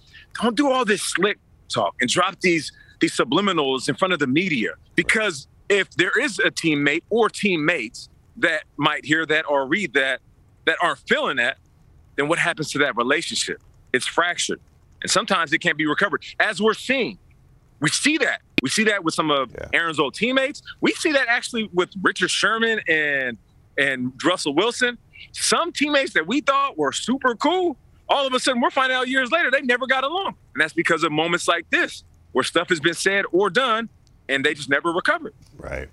Don't 0.41 0.57
do 0.57 0.69
all 0.71 0.83
this 0.83 1.01
slick 1.01 1.37
talk 1.69 1.95
and 2.01 2.09
drop 2.09 2.39
these 2.41 2.71
these 2.99 3.15
subliminals 3.15 3.89
in 3.89 3.95
front 3.95 4.13
of 4.13 4.19
the 4.19 4.27
media 4.27 4.71
because 4.95 5.47
if 5.69 5.89
there 5.91 6.17
is 6.19 6.39
a 6.39 6.51
teammate 6.51 7.03
or 7.09 7.29
teammates 7.29 8.09
that 8.37 8.63
might 8.77 9.05
hear 9.05 9.25
that 9.25 9.45
or 9.49 9.65
read 9.65 9.93
that 9.93 10.21
that 10.65 10.77
aren't 10.81 10.99
feeling 11.07 11.37
that, 11.37 11.57
then 12.15 12.27
what 12.27 12.39
happens 12.39 12.71
to 12.71 12.79
that 12.79 12.95
relationship? 12.95 13.61
It's 13.93 14.05
fractured. 14.05 14.59
And 15.01 15.11
sometimes 15.11 15.53
it 15.53 15.59
can't 15.59 15.77
be 15.77 15.85
recovered. 15.85 16.23
As 16.39 16.61
we're 16.61 16.73
seeing, 16.73 17.17
we 17.79 17.89
see 17.89 18.17
that. 18.17 18.41
We 18.61 18.69
see 18.69 18.83
that 18.85 19.03
with 19.03 19.13
some 19.13 19.29
of 19.29 19.51
yeah. 19.51 19.67
Aaron's 19.73 19.99
old 19.99 20.15
teammates. 20.15 20.61
We 20.81 20.91
see 20.93 21.11
that 21.11 21.27
actually 21.27 21.69
with 21.73 21.89
Richard 22.01 22.31
Sherman 22.31 22.79
and 22.87 23.37
and 23.77 24.13
Russell 24.23 24.55
Wilson. 24.55 24.97
Some 25.33 25.71
teammates 25.71 26.13
that 26.13 26.25
we 26.27 26.41
thought 26.41 26.77
were 26.77 26.91
super 26.91 27.35
cool, 27.35 27.77
all 28.09 28.25
of 28.27 28.33
a 28.33 28.39
sudden 28.39 28.61
we're 28.61 28.69
finding 28.69 28.97
out 28.97 29.07
years 29.07 29.31
later 29.31 29.51
they 29.51 29.61
never 29.61 29.87
got 29.87 30.03
along. 30.03 30.35
And 30.53 30.61
that's 30.61 30.73
because 30.73 31.03
of 31.03 31.11
moments 31.11 31.47
like 31.47 31.69
this 31.69 32.03
where 32.31 32.43
stuff 32.43 32.69
has 32.69 32.79
been 32.79 32.93
said 32.93 33.25
or 33.31 33.49
done 33.49 33.89
and 34.29 34.43
they 34.43 34.53
just 34.53 34.69
never 34.69 34.91
recovered. 34.91 35.33
Right. 35.57 35.89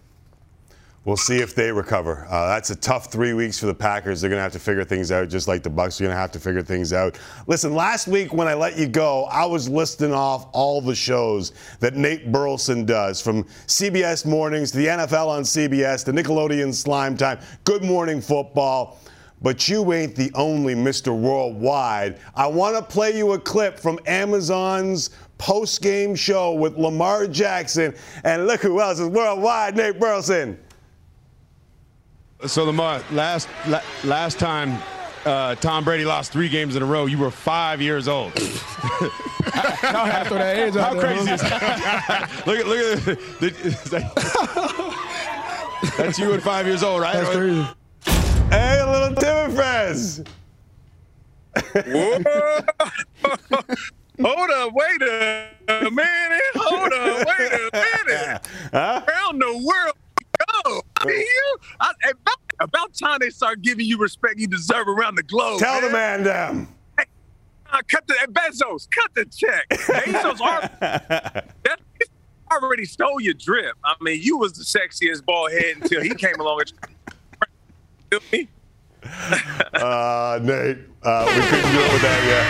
We'll 1.04 1.16
see 1.16 1.38
if 1.38 1.56
they 1.56 1.72
recover. 1.72 2.28
Uh, 2.30 2.46
that's 2.46 2.70
a 2.70 2.76
tough 2.76 3.10
three 3.10 3.32
weeks 3.32 3.58
for 3.58 3.66
the 3.66 3.74
Packers. 3.74 4.20
They're 4.20 4.30
going 4.30 4.38
to 4.38 4.42
have 4.44 4.52
to 4.52 4.60
figure 4.60 4.84
things 4.84 5.10
out, 5.10 5.28
just 5.28 5.48
like 5.48 5.64
the 5.64 5.70
Bucks 5.70 6.00
are 6.00 6.04
going 6.04 6.14
to 6.14 6.20
have 6.20 6.30
to 6.30 6.38
figure 6.38 6.62
things 6.62 6.92
out. 6.92 7.18
Listen, 7.48 7.74
last 7.74 8.06
week 8.06 8.32
when 8.32 8.46
I 8.46 8.54
let 8.54 8.78
you 8.78 8.86
go, 8.86 9.24
I 9.24 9.44
was 9.44 9.68
listing 9.68 10.12
off 10.12 10.46
all 10.52 10.80
the 10.80 10.94
shows 10.94 11.54
that 11.80 11.96
Nate 11.96 12.30
Burleson 12.30 12.84
does, 12.84 13.20
from 13.20 13.42
CBS 13.66 14.24
Mornings 14.24 14.70
to 14.70 14.78
the 14.78 14.86
NFL 14.86 15.26
on 15.26 15.42
CBS 15.42 16.04
to 16.04 16.12
Nickelodeon 16.12 16.72
Slime 16.72 17.16
Time, 17.16 17.40
Good 17.64 17.82
Morning 17.82 18.20
Football. 18.20 19.00
But 19.42 19.68
you 19.68 19.92
ain't 19.92 20.14
the 20.14 20.30
only 20.34 20.74
Mr. 20.74 21.16
Worldwide. 21.18 22.18
I 22.34 22.46
want 22.46 22.76
to 22.76 22.82
play 22.82 23.16
you 23.16 23.32
a 23.32 23.38
clip 23.38 23.78
from 23.78 23.98
Amazon's 24.06 25.10
post 25.38 25.82
game 25.82 26.14
show 26.14 26.52
with 26.52 26.76
Lamar 26.76 27.26
Jackson. 27.26 27.94
And 28.24 28.46
look 28.46 28.60
who 28.60 28.80
else 28.80 29.00
is 29.00 29.08
worldwide, 29.08 29.76
Nate 29.76 29.98
Burleson. 29.98 30.58
So 32.46 32.64
Lamar, 32.64 33.02
last 33.10 33.48
last 34.04 34.38
time 34.38 34.80
uh, 35.24 35.54
Tom 35.56 35.84
Brady 35.84 36.04
lost 36.04 36.32
three 36.32 36.48
games 36.48 36.76
in 36.76 36.82
a 36.82 36.86
row, 36.86 37.06
you 37.06 37.18
were 37.18 37.30
five 37.30 37.80
years 37.80 38.08
old. 38.08 38.32
How, 39.52 40.24
that 40.24 40.56
age 40.56 40.74
How 40.74 40.98
crazy 40.98 41.30
is 41.30 41.40
that? 41.40 42.30
look 42.46 42.58
at 42.58 42.66
look 42.66 42.78
at 42.78 43.04
the, 43.40 43.52
that's 45.96 46.18
you 46.18 46.32
at 46.32 46.42
five 46.42 46.66
years 46.66 46.82
old, 46.82 47.02
right? 47.02 47.14
That's 47.14 47.30
crazy. 47.30 47.66
Hey, 48.52 48.80
a 48.80 48.90
little 48.90 49.14
Timmy 49.14 49.54
friends. 49.54 50.22
Hold 54.20 54.50
up, 54.50 54.72
wait 54.74 55.02
a 55.02 55.90
minute. 55.90 56.42
Hold 56.56 56.92
up, 56.92 57.26
wait 57.26 57.52
a 57.52 57.70
minute. 57.72 58.48
Huh? 58.72 59.02
Around 59.06 59.38
the 59.38 59.52
world 59.66 59.96
go. 60.64 60.82
you, 61.06 61.56
I, 61.80 61.92
about, 62.10 62.36
about, 62.60 62.94
time 62.94 63.18
they 63.20 63.30
start 63.30 63.60
giving 63.62 63.86
you 63.86 63.98
respect 63.98 64.38
you 64.38 64.46
deserve 64.46 64.88
around 64.88 65.14
the 65.14 65.22
globe. 65.22 65.58
Tell 65.58 65.80
man. 65.80 65.82
the 65.82 65.90
man 65.90 66.22
down. 66.22 66.68
Hey, 66.98 67.04
uh, 67.70 67.80
cut 67.88 68.06
the 68.06 68.14
Bezos, 68.30 68.88
cut 68.90 69.14
the 69.14 69.24
check. 69.26 69.68
Bezos 69.70 70.40
already 72.52 72.84
stole 72.84 73.20
your 73.20 73.34
drip. 73.34 73.76
I 73.84 73.94
mean, 74.00 74.20
you 74.22 74.38
was 74.38 74.52
the 74.52 74.64
sexiest 74.64 75.24
bald 75.24 75.52
head 75.52 75.76
until 75.80 76.02
he 76.02 76.14
came 76.14 76.38
along. 76.38 76.62
Me? 78.30 78.46
uh, 79.74 80.38
Nate, 80.42 80.78
uh, 81.02 81.24
we 81.26 81.40
couldn't 81.48 81.72
do 81.72 81.80
it 81.80 81.92
without 81.92 82.22
you. 82.28 82.40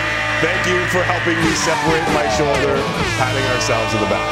Thank 0.41 0.67
you 0.67 0.85
for 0.87 1.01
helping 1.03 1.37
me 1.39 1.51
separate 1.55 2.05
my 2.13 2.27
shoulder, 2.35 2.75
patting 3.17 3.45
ourselves 3.55 3.93
in 3.93 3.99
the 4.01 4.07
back. 4.07 4.29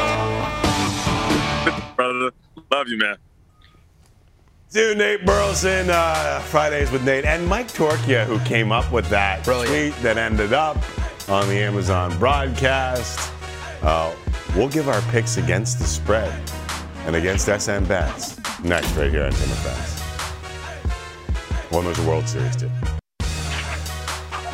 Brother, 1.96 2.30
love 2.70 2.88
you, 2.88 2.98
man. 2.98 3.16
Dude, 4.70 4.98
Nate 4.98 5.24
Burleson, 5.24 5.88
uh, 5.90 6.40
Fridays 6.40 6.90
with 6.90 7.04
Nate, 7.04 7.24
and 7.24 7.46
Mike 7.46 7.68
Torchia, 7.68 8.24
who 8.24 8.38
came 8.40 8.72
up 8.72 8.90
with 8.92 9.08
that 9.08 9.44
Brilliant. 9.44 9.94
tweet 9.94 10.02
that 10.02 10.18
ended 10.18 10.52
up 10.52 10.76
on 11.28 11.48
the 11.48 11.58
Amazon 11.58 12.16
broadcast. 12.18 13.32
Uh, 13.82 14.14
we'll 14.54 14.68
give 14.68 14.88
our 14.88 15.00
picks 15.10 15.36
against 15.36 15.78
the 15.78 15.84
spread 15.84 16.32
and 17.06 17.16
against 17.16 17.46
SN 17.46 17.84
Bets 17.84 18.38
next, 18.62 18.94
right 18.96 19.10
here 19.10 19.24
on 19.24 19.32
Tim 19.32 19.50
and 19.50 20.01
Friends. 21.72 21.84
One 21.86 21.86
was 21.86 21.98
a 21.98 22.08
World 22.08 22.28
Series 22.28 22.56
too. 22.56 22.70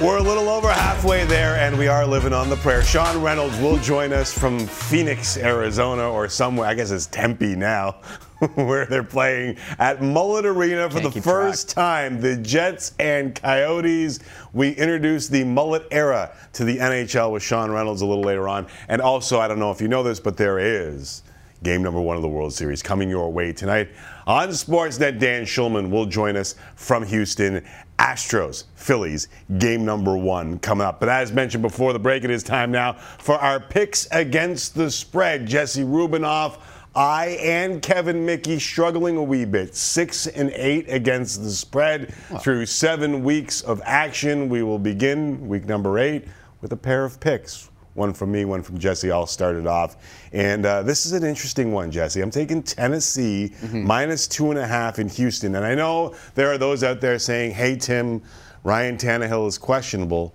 We're 0.00 0.18
a 0.18 0.22
little 0.22 0.48
over 0.48 0.68
halfway 0.68 1.24
there, 1.24 1.56
and 1.56 1.76
we 1.76 1.88
are 1.88 2.06
living 2.06 2.32
on 2.32 2.48
the 2.48 2.56
prayer. 2.56 2.84
Sean 2.84 3.20
Reynolds 3.20 3.58
will 3.58 3.78
join 3.78 4.12
us 4.12 4.32
from 4.32 4.60
Phoenix, 4.60 5.36
Arizona, 5.36 6.08
or 6.08 6.28
somewhere. 6.28 6.68
I 6.68 6.74
guess 6.74 6.92
it's 6.92 7.06
Tempe 7.06 7.56
now, 7.56 7.96
where 8.54 8.86
they're 8.86 9.02
playing 9.02 9.56
at 9.80 10.00
Mullet 10.00 10.46
Arena 10.46 10.88
for 10.88 11.00
Can't 11.00 11.06
the 11.06 11.10
keep 11.10 11.24
first 11.24 11.68
time. 11.68 12.20
The 12.20 12.36
Jets 12.36 12.92
and 13.00 13.34
Coyotes. 13.34 14.20
We 14.52 14.70
introduced 14.70 15.32
the 15.32 15.42
Mullet 15.42 15.88
era 15.90 16.32
to 16.52 16.64
the 16.64 16.76
NHL 16.76 17.32
with 17.32 17.42
Sean 17.42 17.72
Reynolds 17.72 18.00
a 18.00 18.06
little 18.06 18.22
later 18.22 18.46
on. 18.46 18.68
And 18.86 19.02
also, 19.02 19.40
I 19.40 19.48
don't 19.48 19.58
know 19.58 19.72
if 19.72 19.80
you 19.80 19.88
know 19.88 20.04
this, 20.04 20.20
but 20.20 20.36
there 20.36 20.60
is 20.60 21.24
game 21.62 21.82
number 21.82 22.00
one 22.00 22.16
of 22.16 22.22
the 22.22 22.28
World 22.28 22.52
Series 22.52 22.82
coming 22.82 23.08
your 23.08 23.32
way 23.32 23.52
tonight 23.52 23.88
on 24.26 24.48
Sportsnet. 24.50 25.18
Dan 25.18 25.44
Shulman 25.44 25.90
will 25.90 26.06
join 26.06 26.36
us 26.36 26.54
from 26.76 27.04
Houston. 27.04 27.64
Astros, 27.98 28.64
Phillies, 28.76 29.26
game 29.58 29.84
number 29.84 30.16
one 30.16 30.60
coming 30.60 30.86
up. 30.86 31.00
But 31.00 31.08
as 31.08 31.32
mentioned 31.32 31.62
before 31.62 31.92
the 31.92 31.98
break, 31.98 32.22
it 32.22 32.30
is 32.30 32.44
time 32.44 32.70
now 32.70 32.92
for 32.92 33.34
our 33.34 33.58
picks 33.58 34.06
against 34.12 34.76
the 34.76 34.88
spread. 34.88 35.46
Jesse 35.46 35.82
Rubinoff, 35.82 36.60
I 36.94 37.38
and 37.42 37.82
Kevin 37.82 38.24
Mickey 38.24 38.60
struggling 38.60 39.16
a 39.16 39.22
wee 39.22 39.44
bit. 39.44 39.74
Six 39.74 40.28
and 40.28 40.50
eight 40.50 40.88
against 40.88 41.42
the 41.42 41.50
spread 41.50 42.14
through 42.40 42.66
seven 42.66 43.24
weeks 43.24 43.62
of 43.62 43.82
action. 43.84 44.48
We 44.48 44.62
will 44.62 44.78
begin 44.78 45.48
week 45.48 45.66
number 45.66 45.98
eight 45.98 46.26
with 46.60 46.72
a 46.72 46.76
pair 46.76 47.04
of 47.04 47.18
picks. 47.18 47.68
One 47.98 48.14
from 48.14 48.30
me, 48.30 48.44
one 48.44 48.62
from 48.62 48.78
Jesse. 48.78 49.10
I'll 49.10 49.26
start 49.26 49.56
it 49.56 49.66
off. 49.66 49.96
And 50.32 50.64
uh, 50.64 50.82
this 50.84 51.04
is 51.04 51.12
an 51.12 51.24
interesting 51.24 51.72
one, 51.72 51.90
Jesse. 51.90 52.20
I'm 52.20 52.30
taking 52.30 52.62
Tennessee 52.62 53.52
minus 53.72 54.28
two 54.28 54.50
and 54.50 54.58
a 54.58 54.66
half 54.66 55.00
in 55.00 55.08
Houston. 55.08 55.56
And 55.56 55.64
I 55.66 55.74
know 55.74 56.14
there 56.36 56.48
are 56.48 56.58
those 56.58 56.84
out 56.84 57.00
there 57.00 57.18
saying, 57.18 57.50
hey, 57.50 57.74
Tim, 57.76 58.22
Ryan 58.62 58.96
Tannehill 58.96 59.48
is 59.48 59.58
questionable. 59.58 60.32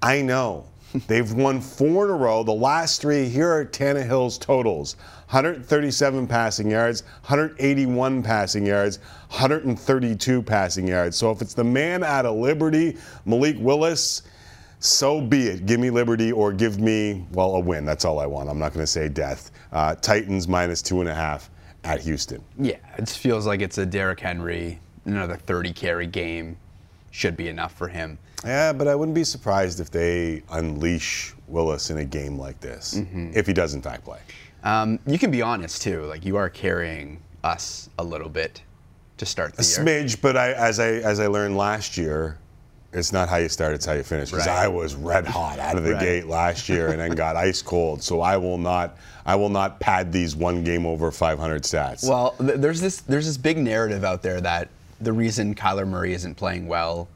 I 0.00 0.22
know. 0.22 0.66
They've 1.06 1.32
won 1.32 1.60
four 1.60 2.04
in 2.04 2.10
a 2.10 2.16
row. 2.16 2.42
The 2.44 2.52
last 2.52 3.00
three, 3.00 3.28
here 3.28 3.50
are 3.50 3.64
Tannehill's 3.64 4.38
totals 4.38 4.96
137 5.30 6.26
passing 6.26 6.70
yards, 6.70 7.02
181 7.22 8.22
passing 8.22 8.66
yards, 8.66 8.98
132 9.30 10.42
passing 10.42 10.86
yards. 10.86 11.16
So 11.16 11.30
if 11.30 11.40
it's 11.40 11.54
the 11.54 11.64
man 11.64 12.04
out 12.04 12.26
of 12.26 12.36
Liberty, 12.36 12.98
Malik 13.24 13.56
Willis, 13.58 14.22
so 14.82 15.20
be 15.20 15.46
it. 15.46 15.64
Give 15.66 15.78
me 15.80 15.90
Liberty 15.90 16.32
or 16.32 16.52
give 16.52 16.80
me, 16.80 17.24
well, 17.32 17.54
a 17.54 17.60
win. 17.60 17.84
That's 17.84 18.04
all 18.04 18.18
I 18.18 18.26
want. 18.26 18.48
I'm 18.50 18.58
not 18.58 18.72
going 18.74 18.82
to 18.82 18.86
say 18.90 19.08
death. 19.08 19.50
Uh, 19.72 19.94
Titans 19.94 20.48
minus 20.48 20.82
two 20.82 21.00
and 21.00 21.08
a 21.08 21.14
half 21.14 21.50
at 21.84 22.00
Houston. 22.00 22.42
Yeah, 22.58 22.76
it 22.98 23.08
feels 23.08 23.46
like 23.46 23.60
it's 23.60 23.78
a 23.78 23.86
Derrick 23.86 24.20
Henry, 24.20 24.80
another 25.04 25.36
30 25.36 25.72
carry 25.72 26.06
game 26.06 26.56
should 27.12 27.36
be 27.36 27.48
enough 27.48 27.74
for 27.76 27.86
him. 27.88 28.18
Yeah, 28.44 28.72
but 28.72 28.88
I 28.88 28.94
wouldn't 28.96 29.14
be 29.14 29.24
surprised 29.24 29.78
if 29.78 29.90
they 29.90 30.42
unleash 30.50 31.32
Willis 31.46 31.90
in 31.90 31.98
a 31.98 32.04
game 32.04 32.38
like 32.38 32.58
this, 32.60 32.98
if 33.14 33.46
he 33.46 33.52
does 33.52 33.74
in 33.74 33.82
fact 33.82 34.04
play. 34.04 34.18
Um, 34.64 34.98
you 35.06 35.18
can 35.18 35.30
be 35.30 35.42
honest 35.42 35.82
too, 35.82 36.02
like 36.06 36.24
you 36.24 36.36
are 36.36 36.48
carrying 36.50 37.20
us 37.44 37.88
a 37.98 38.04
little 38.04 38.28
bit 38.28 38.62
to 39.18 39.26
start 39.26 39.54
the 39.54 39.62
A 39.62 39.84
year. 39.84 40.04
smidge, 40.04 40.20
but 40.20 40.36
I, 40.36 40.52
as 40.54 40.80
I 40.80 40.88
as 40.88 41.20
I 41.20 41.26
learned 41.28 41.56
last 41.56 41.96
year, 41.96 42.38
it's 42.92 43.12
not 43.12 43.28
how 43.28 43.36
you 43.36 43.48
start, 43.48 43.74
it's 43.74 43.86
how 43.86 43.92
you 43.92 44.02
finish. 44.02 44.30
Because 44.30 44.46
Right. 44.46 44.64
I 44.64 44.68
was 44.68 44.94
red 44.94 45.26
hot 45.26 45.58
out 45.58 45.76
of 45.76 45.84
the 45.84 45.92
Right. 45.94 46.00
gate 46.00 46.26
last 46.26 46.68
year 46.68 46.88
and 46.88 47.00
then 47.00 47.12
got 47.12 47.36
ice 47.48 47.62
cold. 47.62 48.02
So 48.02 48.20
I 48.20 48.36
will 48.36 48.58
not 48.58 48.96
I 49.24 49.36
will 49.36 49.48
not 49.50 49.78
pad 49.78 50.10
these 50.12 50.34
one 50.34 50.64
game 50.64 50.84
over 50.84 51.10
500 51.12 51.62
stats. 51.62 52.06
Well, 52.08 52.34
th- 52.40 52.56
there's 52.56 52.80
this 52.80 53.00
there's 53.00 53.26
this 53.26 53.36
big 53.36 53.56
narrative 53.58 54.04
out 54.04 54.22
there 54.22 54.40
that 54.40 54.68
the 55.00 55.12
reason 55.12 55.54
Kyler 55.54 55.86
Murray 55.86 56.12
isn't 56.12 56.34
playing 56.34 56.66
well 56.66 57.08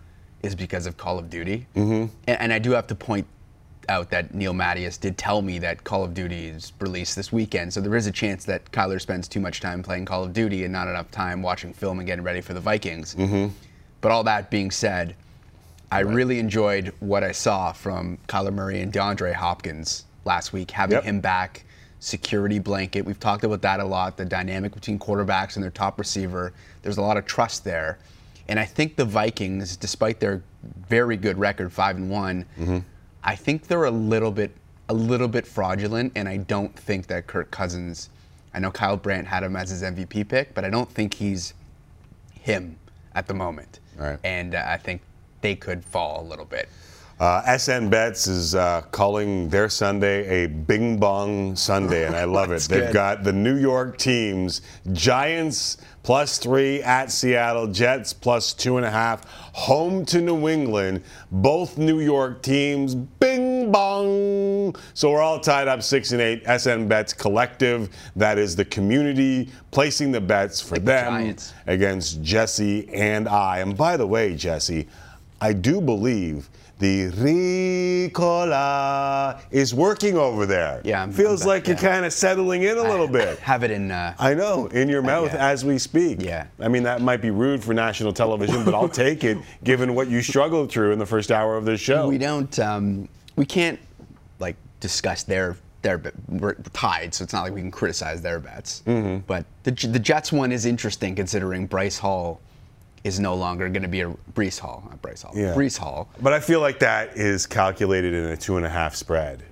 is 0.43 0.55
because 0.55 0.87
of 0.87 0.97
Call 0.97 1.18
of 1.18 1.29
Duty. 1.31 1.66
Mhm. 1.77 2.11
And, 2.27 2.41
and 2.41 2.53
I 2.53 2.59
do 2.59 2.70
have 2.72 2.87
to 2.89 2.95
point 2.95 3.27
out 3.89 4.11
that 4.11 4.35
Neil 4.35 4.53
Mattias 4.53 4.99
did 4.99 5.16
tell 5.18 5.43
me 5.43 5.59
that 5.61 5.85
Call 5.85 6.03
of 6.05 6.12
Duty 6.14 6.47
is 6.49 6.72
released 6.81 7.14
this 7.16 7.31
weekend, 7.33 7.72
so 7.72 7.81
there 7.81 7.95
is 7.95 8.07
a 8.07 8.12
chance 8.12 8.45
that 8.45 8.70
Kyler 8.72 9.01
spends 9.01 9.29
too 9.29 9.39
much 9.41 9.61
time 9.61 9.83
playing 9.83 10.05
Call 10.07 10.24
of 10.24 10.33
Duty 10.33 10.64
and 10.64 10.72
not 10.72 10.89
enough 10.89 11.11
time 11.12 11.41
watching 11.43 11.72
film 11.72 11.99
and 11.99 12.07
getting 12.07 12.24
ready 12.24 12.41
for 12.41 12.53
the 12.55 12.61
Vikings. 12.61 13.14
Mhm. 13.14 13.51
But 14.01 14.11
all 14.12 14.24
that 14.24 14.51
being 14.51 14.70
said, 14.72 15.14
I 15.91 16.01
really 16.01 16.39
enjoyed 16.39 16.93
what 17.01 17.22
I 17.22 17.32
saw 17.32 17.72
from 17.72 18.18
Kyler 18.28 18.53
Murray 18.53 18.80
and 18.80 18.93
DeAndre 18.93 19.32
Hopkins 19.34 20.05
last 20.24 20.53
week, 20.53 20.70
having 20.72 20.97
Yep. 20.97 21.05
him 21.05 21.20
back, 21.20 21.64
security 22.01 22.59
blanket. 22.59 23.03
We've 23.05 23.20
talked 23.20 23.45
about 23.45 23.62
that 23.62 23.80
a 23.80 23.84
lot, 23.84 24.16
the 24.16 24.24
dynamic 24.24 24.74
between 24.74 24.99
quarterbacks 24.99 25.55
and 25.55 25.62
their 25.62 25.70
top 25.70 25.99
receiver. 25.99 26.53
There's 26.82 26.97
a 26.99 27.03
lot 27.03 27.16
of 27.16 27.24
trust 27.26 27.64
there. 27.64 27.99
And 28.49 28.59
I 28.61 28.64
think 28.64 28.97
the 28.97 29.05
Vikings, 29.05 29.76
despite 29.76 30.20
their 30.20 30.43
very 30.89 31.16
good 31.16 31.39
record, 31.39 31.72
five 31.72 31.97
and 31.97 32.11
one, 32.11 32.45
Mm-hmm. 32.59 32.78
I 33.24 33.34
think 33.34 33.66
they're 33.66 33.84
a 33.84 33.91
little 33.91 34.30
bit 34.30 34.53
a 34.89 34.95
little 34.95 35.26
bit 35.26 35.45
fraudulent, 35.49 36.12
and 36.14 36.28
I 36.28 36.37
don't 36.37 36.72
think 36.78 37.09
that 37.09 37.26
Kirk 37.26 37.51
Cousins. 37.51 38.09
I 38.55 38.61
know 38.61 38.70
Kyle 38.70 38.97
Brandt 38.97 39.26
had 39.26 39.43
him 39.43 39.57
as 39.57 39.68
his 39.70 39.82
MVP 39.82 40.28
pick, 40.28 40.55
but 40.55 40.64
I 40.64 40.70
don't 40.70 40.89
think 40.89 41.14
he's 41.14 41.53
him 42.41 42.76
at 43.16 43.26
the 43.26 43.34
moment. 43.34 43.80
Right. 43.97 44.16
And 44.22 44.55
uh, 44.55 44.64
I 44.64 44.76
think 44.76 45.01
they 45.47 45.55
could 45.55 45.84
fall 45.84 46.22
a 46.22 46.26
little 46.26 46.44
bit. 46.44 46.68
Uh, 47.20 47.57
SN 47.57 47.88
Bets 47.88 48.26
is 48.26 48.57
uh, 48.57 48.82
calling 48.90 49.49
their 49.49 49.68
Sunday 49.68 50.44
a 50.44 50.49
Bing 50.49 50.99
Bong 50.99 51.55
Sunday, 51.55 52.05
and 52.05 52.16
I 52.16 52.24
love 52.38 52.51
it. 52.51 52.62
They've 52.62 52.82
good. 52.86 52.92
got 52.92 53.22
the 53.22 53.32
New 53.32 53.57
York 53.57 53.97
teams 53.97 54.61
Giants 54.92 55.78
plus 56.03 56.38
three 56.38 56.82
at 56.82 57.11
Seattle, 57.11 57.68
Jets 57.68 58.12
plus 58.12 58.53
two 58.53 58.76
and 58.76 58.84
a 58.84 58.90
half, 58.90 59.24
home 59.55 60.05
to 60.07 60.20
New 60.20 60.49
England. 60.49 61.03
Both 61.30 61.78
New 61.78 62.01
York 62.01 62.42
teams, 62.42 62.94
Bing 62.94 63.72
Bong. 63.72 64.76
So 64.94 65.11
we're 65.11 65.22
all 65.22 65.40
tied 65.40 65.68
up 65.68 65.82
six 65.82 66.12
and 66.12 66.20
eight. 66.20 66.42
SN 66.59 66.86
Bets 66.86 67.12
Collective, 67.12 67.88
that 68.16 68.36
is 68.36 68.57
the 68.57 68.64
community 68.64 69.49
placing 69.70 70.12
the 70.12 70.20
bets 70.20 70.61
for 70.61 70.78
them 70.78 71.12
Giants. 71.12 71.55
against 71.66 72.22
Jesse 72.22 72.88
and 72.92 73.28
I. 73.28 73.61
And 73.61 73.76
by 73.76 73.97
the 73.97 74.07
way, 74.07 74.34
Jesse, 74.36 74.86
I 75.41 75.53
do 75.53 75.80
believe 75.80 76.49
the 76.78 77.11
Ricola 78.16 79.41
is 79.51 79.74
working 79.74 80.16
over 80.16 80.47
there. 80.47 80.80
Yeah, 80.84 81.01
I'm- 81.01 81.12
feels 81.12 81.43
I'm- 81.43 81.49
like 81.49 81.66
you're 81.66 81.76
kind 81.76 82.05
of 82.05 82.12
settling 82.12 82.62
in 82.62 82.76
a 82.78 82.82
little 82.82 83.09
bit. 83.09 83.39
Have 83.41 83.62
it 83.62 83.70
in. 83.70 83.91
Uh, 83.91 84.14
I 84.18 84.34
know, 84.34 84.66
in 84.66 84.89
your 84.89 85.03
mouth 85.03 85.32
yeah. 85.32 85.49
as 85.49 85.64
we 85.64 85.78
speak. 85.78 86.22
Yeah. 86.22 86.47
I 86.61 86.68
mean, 86.68 86.82
that 86.84 87.01
might 87.01 87.22
be 87.22 87.30
rude 87.30 87.62
for 87.64 87.72
national 87.74 88.12
television, 88.12 88.64
but 88.64 88.74
I'll 88.74 88.89
take 89.07 89.24
it 89.24 89.39
given 89.64 89.95
what 89.95 90.09
you 90.09 90.20
struggled 90.22 90.70
through 90.70 90.93
in 90.93 90.99
the 90.99 91.07
first 91.07 91.30
hour 91.32 91.57
of 91.57 91.64
this 91.64 91.80
show. 91.80 92.09
We 92.09 92.18
don't. 92.18 92.59
Um, 92.59 93.09
we 93.37 93.47
can't 93.47 93.78
like 94.39 94.57
discuss 94.80 95.22
their 95.22 95.57
their. 95.82 96.01
We're 96.28 96.55
tied, 96.72 97.14
so 97.14 97.24
it's 97.24 97.32
not 97.32 97.43
like 97.43 97.53
we 97.55 97.61
can 97.61 97.70
criticize 97.70 98.20
their 98.22 98.39
bets. 98.41 98.82
Mhm. 98.87 99.22
But 99.26 99.45
the 99.64 99.70
the 99.70 99.99
Jets 99.99 100.32
one 100.32 100.53
is 100.53 100.66
interesting 100.66 101.14
considering 101.14 101.66
Bryce 101.66 101.99
Hall 101.99 102.41
is 103.07 103.20
no 103.20 103.36
longer 103.36 103.68
going 103.68 103.82
to 103.82 103.88
be 103.88 104.00
a 104.00 104.12
Breece 104.34 104.59
Hall, 104.59 104.82
not 104.88 105.00
Bryce 105.00 105.22
Hall. 105.22 105.32
Yeah. 105.34 105.54
Breece 105.54 105.78
Hall. 105.78 106.09
But 106.20 106.32
I 106.32 106.40
feel 106.40 106.61
like 106.61 106.80
that 106.80 107.16
is 107.16 107.46
calculated 107.46 108.12
in 108.12 108.24
a 108.24 108.36
two 108.36 108.57
and 108.57 108.66
a 108.66 108.68
half 108.68 108.96
spread. 108.96 109.44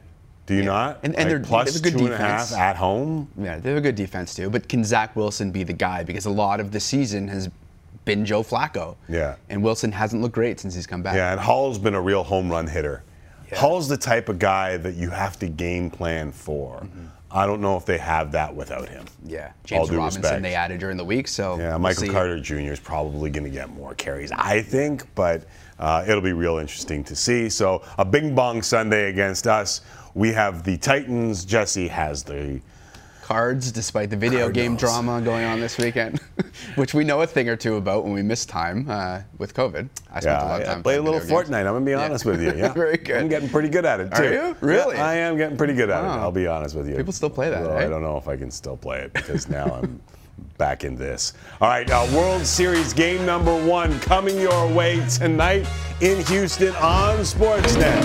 Do 0.46 0.54
you 0.54 0.64
not? 0.64 0.98
And, 1.04 1.14
and 1.14 1.24
Like 1.24 1.28
they're 1.28 1.40
plus 1.40 1.66
they 1.66 1.72
have 1.72 1.80
a 1.80 1.82
good 1.90 1.98
two 1.98 2.04
and 2.06 2.14
a 2.14 2.18
defense 2.18 2.50
half 2.50 2.58
at 2.58 2.76
home. 2.76 3.28
Yeah, 3.38 3.58
they 3.58 3.70
have 3.70 3.78
a 3.78 3.80
good 3.80 3.94
defense 3.94 4.34
too. 4.34 4.50
But 4.50 4.68
can 4.68 4.84
Zach 4.84 5.14
Wilson 5.14 5.52
be 5.52 5.62
the 5.62 5.72
guy? 5.72 6.02
Because 6.02 6.26
a 6.26 6.30
lot 6.30 6.58
of 6.60 6.72
the 6.72 6.80
season 6.80 7.28
has 7.28 7.48
been 8.04 8.26
Joe 8.26 8.42
Flacco. 8.42 8.96
Yeah. 9.08 9.36
And 9.48 9.62
Wilson 9.62 9.92
hasn't 9.92 10.20
looked 10.20 10.34
great 10.34 10.58
since 10.60 10.74
he's 10.74 10.86
come 10.86 11.02
back. 11.02 11.14
Yeah, 11.14 11.30
and 11.30 11.40
Hall's 11.40 11.78
been 11.78 11.94
a 11.94 12.00
real 12.02 12.24
home 12.24 12.50
run 12.50 12.66
hitter. 12.66 13.04
Hall's 13.56 13.88
the 13.88 13.96
type 13.96 14.28
of 14.28 14.40
guy 14.40 14.76
that 14.78 14.94
you 14.96 15.10
have 15.10 15.38
to 15.38 15.48
game 15.48 15.88
plan 15.88 16.32
for. 16.32 16.78
Mm-hmm. 16.78 17.06
I 17.34 17.46
don't 17.46 17.60
know 17.60 17.76
if 17.76 17.84
they 17.84 17.98
have 17.98 18.30
that 18.32 18.54
without 18.54 18.88
him. 18.88 19.04
Yeah. 19.24 19.50
James 19.64 19.90
Robinson 19.90 20.22
respect. 20.22 20.42
they 20.42 20.54
added 20.54 20.78
during 20.78 20.96
the 20.96 21.04
week, 21.04 21.26
so 21.26 21.58
Yeah, 21.58 21.70
we'll 21.70 21.80
Michael. 21.80 22.08
Carter 22.08 22.38
Jr. 22.40 22.54
is 22.72 22.78
probably 22.78 23.28
going 23.28 23.42
to 23.42 23.50
get 23.50 23.70
more 23.70 23.92
carries, 23.94 24.30
I 24.30 24.62
think, 24.62 25.02
but 25.16 25.44
uh, 25.80 26.04
it'll 26.06 26.22
be 26.22 26.32
real 26.32 26.58
interesting 26.58 27.02
to 27.04 27.16
see. 27.16 27.48
So, 27.48 27.82
a 27.98 28.04
Bing 28.04 28.36
Bong 28.36 28.62
Sunday 28.62 29.10
against 29.10 29.48
us. 29.48 29.80
We 30.14 30.32
have 30.32 30.62
the 30.62 30.76
Titans. 30.76 31.44
Jesse 31.44 31.88
has 31.88 32.22
the 32.22 32.60
Cards, 33.24 33.72
despite 33.72 34.10
the 34.10 34.18
video 34.18 34.50
game 34.50 34.76
drama 34.76 35.18
going 35.22 35.46
on 35.46 35.58
this 35.58 35.78
weekend, 35.78 36.20
which 36.74 36.92
we 36.92 37.04
know 37.04 37.22
a 37.22 37.26
thing 37.26 37.48
or 37.48 37.56
two 37.56 37.76
about 37.76 38.04
when 38.04 38.12
we 38.12 38.20
miss 38.20 38.44
time 38.44 38.84
uh, 38.86 39.22
with 39.38 39.54
COVID. 39.54 39.88
I 40.12 40.20
spent 40.20 40.24
yeah, 40.24 40.44
a 40.44 40.46
lot 40.46 40.60
of 40.60 40.66
time 40.66 40.78
I 40.80 40.82
play 40.82 40.96
a 40.96 41.02
little 41.02 41.20
video 41.20 41.36
games. 41.38 41.48
Fortnite. 41.48 41.60
I'm 41.60 41.72
gonna 41.72 41.84
be 41.86 41.94
honest 41.94 42.26
with 42.26 42.42
you. 42.42 42.52
Yeah, 42.54 42.74
Very 42.74 42.98
good. 42.98 43.16
I'm 43.16 43.28
getting 43.28 43.48
pretty 43.48 43.70
good 43.70 43.86
at 43.86 44.00
it 44.00 44.12
Are 44.12 44.18
too. 44.22 44.28
you? 44.28 44.32
Yeah, 44.34 44.54
Really? 44.60 44.98
I 44.98 45.14
am 45.14 45.38
getting 45.38 45.56
pretty 45.56 45.72
good 45.72 45.88
at 45.88 46.04
it. 46.04 46.06
I'll 46.06 46.30
be 46.32 46.46
honest 46.46 46.74
with 46.76 46.86
you. 46.86 46.96
People 46.96 47.14
still 47.14 47.30
play 47.30 47.48
that, 47.48 47.62
Although 47.62 47.76
eh? 47.78 47.86
I 47.86 47.88
don't 47.88 48.02
know 48.02 48.18
if 48.18 48.28
I 48.28 48.36
can 48.36 48.50
still 48.50 48.76
play 48.76 49.00
it 49.00 49.14
because 49.14 49.48
now 49.48 49.72
I'm 49.82 50.02
back 50.58 50.84
in 50.84 50.94
this. 50.94 51.32
All 51.62 51.68
right, 51.68 51.90
uh, 51.90 52.06
World 52.14 52.44
Series 52.44 52.92
game 52.92 53.24
number 53.24 53.56
one 53.64 53.98
coming 54.00 54.38
your 54.38 54.70
way 54.74 55.02
tonight 55.08 55.66
in 56.02 56.22
Houston 56.26 56.74
on 56.76 57.20
Sportsnet. 57.20 58.04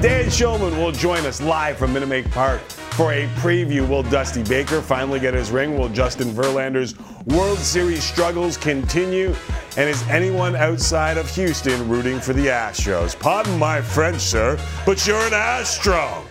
Dan 0.00 0.26
Shulman 0.26 0.76
will 0.76 0.92
join 0.92 1.26
us 1.26 1.42
live 1.42 1.78
from 1.78 1.92
Minute 1.92 2.08
Maid 2.08 2.30
Park 2.30 2.60
for 2.92 3.12
a 3.12 3.26
preview. 3.36 3.88
Will 3.88 4.02
Dusty 4.02 4.42
Baker 4.42 4.80
finally 4.80 5.18
get 5.18 5.34
his 5.34 5.50
ring? 5.50 5.78
Will 5.78 5.88
Justin 5.88 6.28
Verlander's 6.28 6.94
World 7.26 7.58
Series 7.58 8.04
struggles 8.04 8.56
continue? 8.56 9.34
And 9.76 9.88
is 9.88 10.02
anyone 10.08 10.54
outside 10.54 11.16
of 11.16 11.28
Houston 11.34 11.88
rooting 11.88 12.20
for 12.20 12.32
the 12.32 12.46
Astros? 12.46 13.18
Pardon 13.18 13.58
my 13.58 13.80
French, 13.80 14.20
sir, 14.20 14.58
but 14.84 15.06
you're 15.06 15.20
an 15.20 15.32
Astro. 15.32 16.24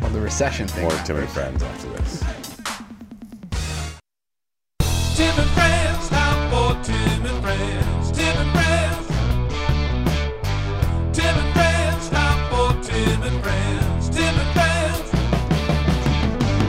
Well, 0.00 0.10
the 0.10 0.20
recession 0.20 0.68
thing. 0.68 0.82
More 0.84 0.92
Tim 1.04 1.16
and 1.16 1.28
Friends 1.28 1.62
after 1.62 1.88
this. 1.90 2.24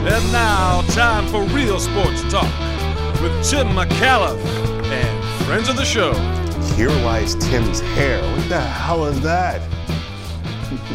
And 0.04 0.32
now, 0.32 0.82
time 0.88 1.26
for 1.28 1.44
real 1.54 1.78
sports 1.78 2.22
talk 2.30 2.52
with 3.22 3.32
Tim 3.48 3.68
Micallef 3.68 4.36
and 4.90 5.44
friends 5.44 5.68
of 5.68 5.76
the 5.76 5.84
show. 5.84 6.12
Here 6.74 6.90
lies 6.90 7.36
Tim's 7.36 7.80
hair. 7.80 8.20
What 8.36 8.48
the 8.48 8.60
hell 8.60 9.04
is 9.06 9.20
that? 9.22 9.60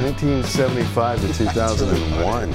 1975 0.02 1.22
to 1.22 1.34
2001. 1.34 2.54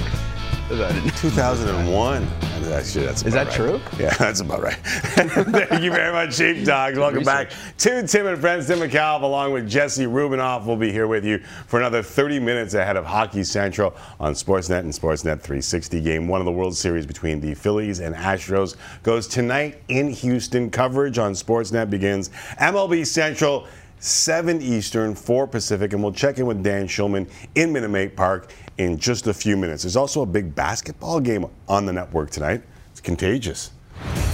2001. 1.17 2.27
Actually, 2.71 3.05
that's 3.05 3.23
Is 3.23 3.33
that 3.33 3.47
right. 3.47 3.55
true? 3.55 3.81
Yeah, 3.99 4.13
that's 4.15 4.39
about 4.39 4.61
right. 4.61 4.75
Thank 4.83 5.83
you 5.83 5.91
very 5.91 6.11
much, 6.11 6.35
Sheep 6.35 6.65
Dogs. 6.65 6.97
Welcome 6.97 7.23
back 7.23 7.51
to 7.79 8.07
Tim 8.07 8.27
and 8.27 8.39
Friends. 8.39 8.67
Tim 8.67 8.79
Micallef, 8.79 9.21
along 9.21 9.53
with 9.53 9.69
Jesse 9.69 10.05
Rubinoff, 10.05 10.65
will 10.65 10.75
be 10.75 10.91
here 10.91 11.07
with 11.07 11.25
you 11.25 11.39
for 11.67 11.79
another 11.79 12.01
30 12.01 12.39
minutes 12.39 12.73
ahead 12.73 12.97
of 12.97 13.05
Hockey 13.05 13.43
Central 13.43 13.93
on 14.19 14.33
Sportsnet 14.33 14.79
and 14.79 14.91
Sportsnet 14.91 15.41
360. 15.41 16.01
Game 16.01 16.27
one 16.27 16.41
of 16.41 16.45
the 16.45 16.51
World 16.51 16.75
Series 16.75 17.05
between 17.05 17.39
the 17.39 17.53
Phillies 17.53 17.99
and 17.99 18.15
Astros 18.15 18.75
goes 19.03 19.27
tonight 19.27 19.81
in 19.89 20.09
Houston. 20.09 20.69
Coverage 20.69 21.17
on 21.17 21.33
Sportsnet 21.33 21.89
begins 21.89 22.29
MLB 22.59 23.05
Central. 23.05 23.67
7 23.99 24.61
Eastern, 24.61 25.15
4 25.15 25.47
Pacific, 25.47 25.93
and 25.93 26.03
we'll 26.03 26.11
check 26.11 26.37
in 26.37 26.45
with 26.45 26.61
Dan 26.61 26.89
Shulman 26.89 27.25
in 27.55 27.71
Minute 27.71 27.87
Maid 27.87 28.17
Park 28.17 28.51
in 28.77 28.97
just 28.97 29.27
a 29.27 29.33
few 29.33 29.57
minutes. 29.57 29.83
There's 29.83 29.95
also 29.95 30.21
a 30.21 30.25
big 30.25 30.55
basketball 30.55 31.19
game 31.19 31.45
on 31.67 31.85
the 31.85 31.93
network 31.93 32.29
tonight. 32.31 32.63
It's 32.91 33.01
contagious. 33.01 33.71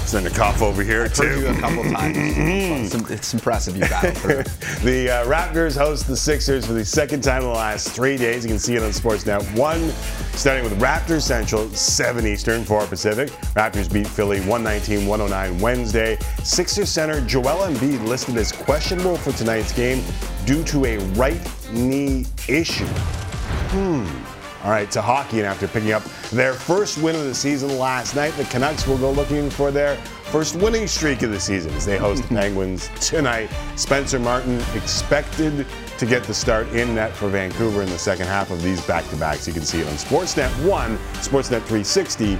Send 0.05 0.25
a 0.25 0.31
cough 0.31 0.63
over 0.63 0.81
here, 0.81 1.03
I've 1.03 1.13
too. 1.13 1.45
a 1.47 1.59
couple 1.59 1.83
times. 1.83 2.17
it's, 2.95 3.11
it's 3.11 3.33
impressive 3.35 3.75
you 3.75 3.81
battled 3.81 4.17
through. 4.17 4.43
the 4.83 5.11
uh, 5.11 5.25
Raptors 5.27 5.77
host 5.77 6.07
the 6.07 6.17
Sixers 6.17 6.65
for 6.65 6.73
the 6.73 6.83
second 6.83 7.21
time 7.21 7.43
in 7.43 7.49
the 7.49 7.53
last 7.53 7.89
three 7.89 8.17
days. 8.17 8.43
You 8.43 8.49
can 8.49 8.57
see 8.57 8.75
it 8.75 8.81
on 8.81 8.89
Sportsnet 8.89 9.43
1, 9.55 9.89
starting 10.35 10.63
with 10.63 10.79
Raptors 10.81 11.21
Central, 11.21 11.69
7 11.69 12.25
Eastern, 12.25 12.63
4 12.63 12.87
Pacific. 12.87 13.29
Raptors 13.53 13.91
beat 13.91 14.07
Philly 14.07 14.39
119 14.39 15.05
109 15.05 15.61
Wednesday. 15.61 16.17
Sixers 16.43 16.89
center 16.89 17.21
Joel 17.21 17.71
Embiid 17.71 18.03
listed 18.07 18.35
as 18.37 18.51
questionable 18.51 19.15
for 19.15 19.31
tonight's 19.33 19.71
game 19.71 20.03
due 20.43 20.63
to 20.63 20.85
a 20.85 20.97
right 21.13 21.39
knee 21.71 22.25
issue. 22.47 22.87
Hmm. 22.87 24.28
All 24.63 24.71
right, 24.71 24.91
to 24.91 25.01
hockey, 25.01 25.37
and 25.37 25.47
after 25.47 25.69
picking 25.69 25.93
up 25.93 26.03
their 26.31 26.53
first 26.53 27.01
win 27.01 27.15
of 27.15 27.23
the 27.23 27.33
season 27.33 27.77
last 27.77 28.13
night, 28.15 28.33
the 28.33 28.43
Canucks 28.45 28.85
will 28.85 28.97
go 28.97 29.09
looking 29.09 29.49
for 29.49 29.71
their 29.71 29.95
first 30.31 30.57
winning 30.57 30.85
streak 30.85 31.21
of 31.21 31.31
the 31.31 31.39
season 31.39 31.73
as 31.75 31.85
they 31.85 31.97
host 31.97 32.23
the 32.23 32.27
Penguins 32.35 32.89
tonight. 32.99 33.49
Spencer 33.77 34.19
Martin 34.19 34.59
expected 34.75 35.65
to 35.97 36.05
get 36.05 36.25
the 36.25 36.33
start 36.33 36.67
in 36.69 36.95
net 36.95 37.13
for 37.13 37.29
Vancouver 37.29 37.81
in 37.81 37.89
the 37.89 37.97
second 37.97 38.27
half 38.27 38.51
of 38.51 38.61
these 38.61 38.85
back-to-backs. 38.85 39.47
You 39.47 39.53
can 39.53 39.63
see 39.63 39.79
it 39.79 39.87
on 39.87 39.93
Sportsnet 39.93 40.49
1, 40.67 40.97
Sportsnet 40.97 41.61
360, 41.61 42.37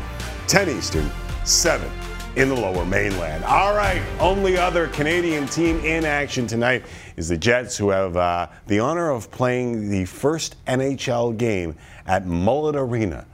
10 0.48 0.70
Eastern, 0.70 1.10
7 1.46 1.90
in 2.36 2.48
the 2.50 2.56
lower 2.56 2.86
mainland. 2.86 3.44
All 3.44 3.74
right, 3.74 4.02
only 4.20 4.58
other 4.58 4.88
Canadian 4.90 5.48
team 5.48 5.80
in 5.84 6.06
action 6.06 6.48
tonight 6.48 6.84
is 7.20 7.28
the 7.28 7.38
Jets, 7.38 7.78
who 7.78 7.90
have 7.90 8.16
uh, 8.16 8.48
the 8.68 8.80
honor 8.80 9.12
of 9.12 9.30
playing 9.30 9.90
the 9.90 10.06
first 10.06 10.56
NHL 10.66 11.38
game 11.38 11.76
at 12.08 12.26
Mullet 12.26 12.78
Arena. 12.78 13.26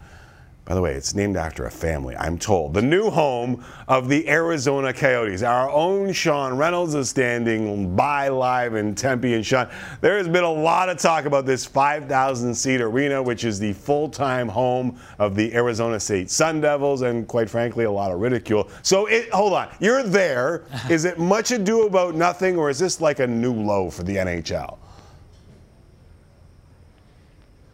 By 0.66 0.74
the 0.74 0.82
way, 0.82 0.96
it's 0.96 1.14
named 1.14 1.38
after 1.38 1.68
a 1.68 1.72
family, 1.72 2.18
I'm 2.18 2.40
told. 2.40 2.74
The 2.74 2.82
new 2.82 3.12
home 3.12 3.64
of 3.88 4.10
the 4.10 4.28
Arizona 4.28 4.94
Coyotes. 4.94 5.44
Our 5.44 5.70
own 5.70 6.12
Sean 6.12 6.58
Reynolds 6.58 6.96
is 6.96 7.08
standing 7.08 7.96
by 7.96 8.30
live 8.30 8.74
in 8.74 8.96
Tempe. 8.96 9.36
And 9.36 9.46
Sean, 9.46 9.70
there 10.02 10.18
has 10.18 10.28
been 10.28 10.44
a 10.44 10.52
lot 10.52 10.90
of 10.90 10.98
talk 10.98 11.26
about 11.26 11.46
this 11.46 11.68
5,000 11.68 12.56
seat 12.56 12.82
arena, 12.82 13.22
which 13.22 13.44
is 13.44 13.60
the 13.60 13.74
full 13.74 14.10
time 14.10 14.48
home 14.48 15.00
of 15.20 15.36
the 15.36 15.54
Arizona 15.54 16.00
State 16.00 16.32
Sun 16.32 16.62
Devils, 16.62 17.04
and 17.04 17.28
quite 17.28 17.48
frankly, 17.48 17.86
a 17.86 17.92
lot 17.92 18.12
of 18.12 18.20
ridicule. 18.20 18.68
So, 18.82 19.06
it, 19.06 19.30
hold 19.30 19.54
on. 19.54 19.70
You're 19.80 20.02
there. 20.02 20.64
Is 20.90 21.06
it 21.06 21.20
much 21.20 21.52
ado 21.52 21.86
about 21.86 22.16
nothing, 22.16 22.58
or 22.58 22.72
is 22.72 22.80
this 22.80 23.00
like 23.00 23.20
a 23.20 23.28
new 23.28 23.54
low 23.54 23.92
for 23.92 24.02
the 24.02 24.16
NHL? 24.16 24.80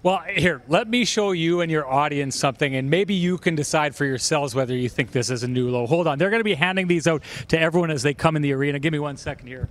Well, 0.04 0.24
here, 0.28 0.64
let 0.68 0.88
me 0.88 1.06
show 1.06 1.32
you 1.32 1.62
and 1.62 1.72
your 1.72 1.88
audience 1.88 2.36
something, 2.36 2.76
and 2.76 2.90
maybe 2.90 3.14
you 3.14 3.38
can 3.38 3.54
decide 3.54 3.96
for 3.96 4.04
yourselves 4.04 4.56
whether 4.56 4.76
you 4.76 4.90
think 4.90 5.12
this 5.12 5.30
is 5.30 5.44
a 5.44 5.48
new 5.48 5.70
low. 5.70 5.86
Hold 5.86 6.08
on. 6.08 6.18
They're 6.18 6.32
going 6.32 6.40
to 6.40 6.44
be 6.44 6.56
handing 6.56 6.88
these 6.88 7.06
out 7.06 7.22
to 7.50 7.60
everyone 7.60 7.92
as 7.92 8.02
they 8.02 8.16
come 8.16 8.36
in 8.36 8.42
the 8.42 8.52
arena. 8.54 8.80
Give 8.80 8.92
me 8.92 9.00
one 9.00 9.16
second 9.16 9.48
here. 9.48 9.70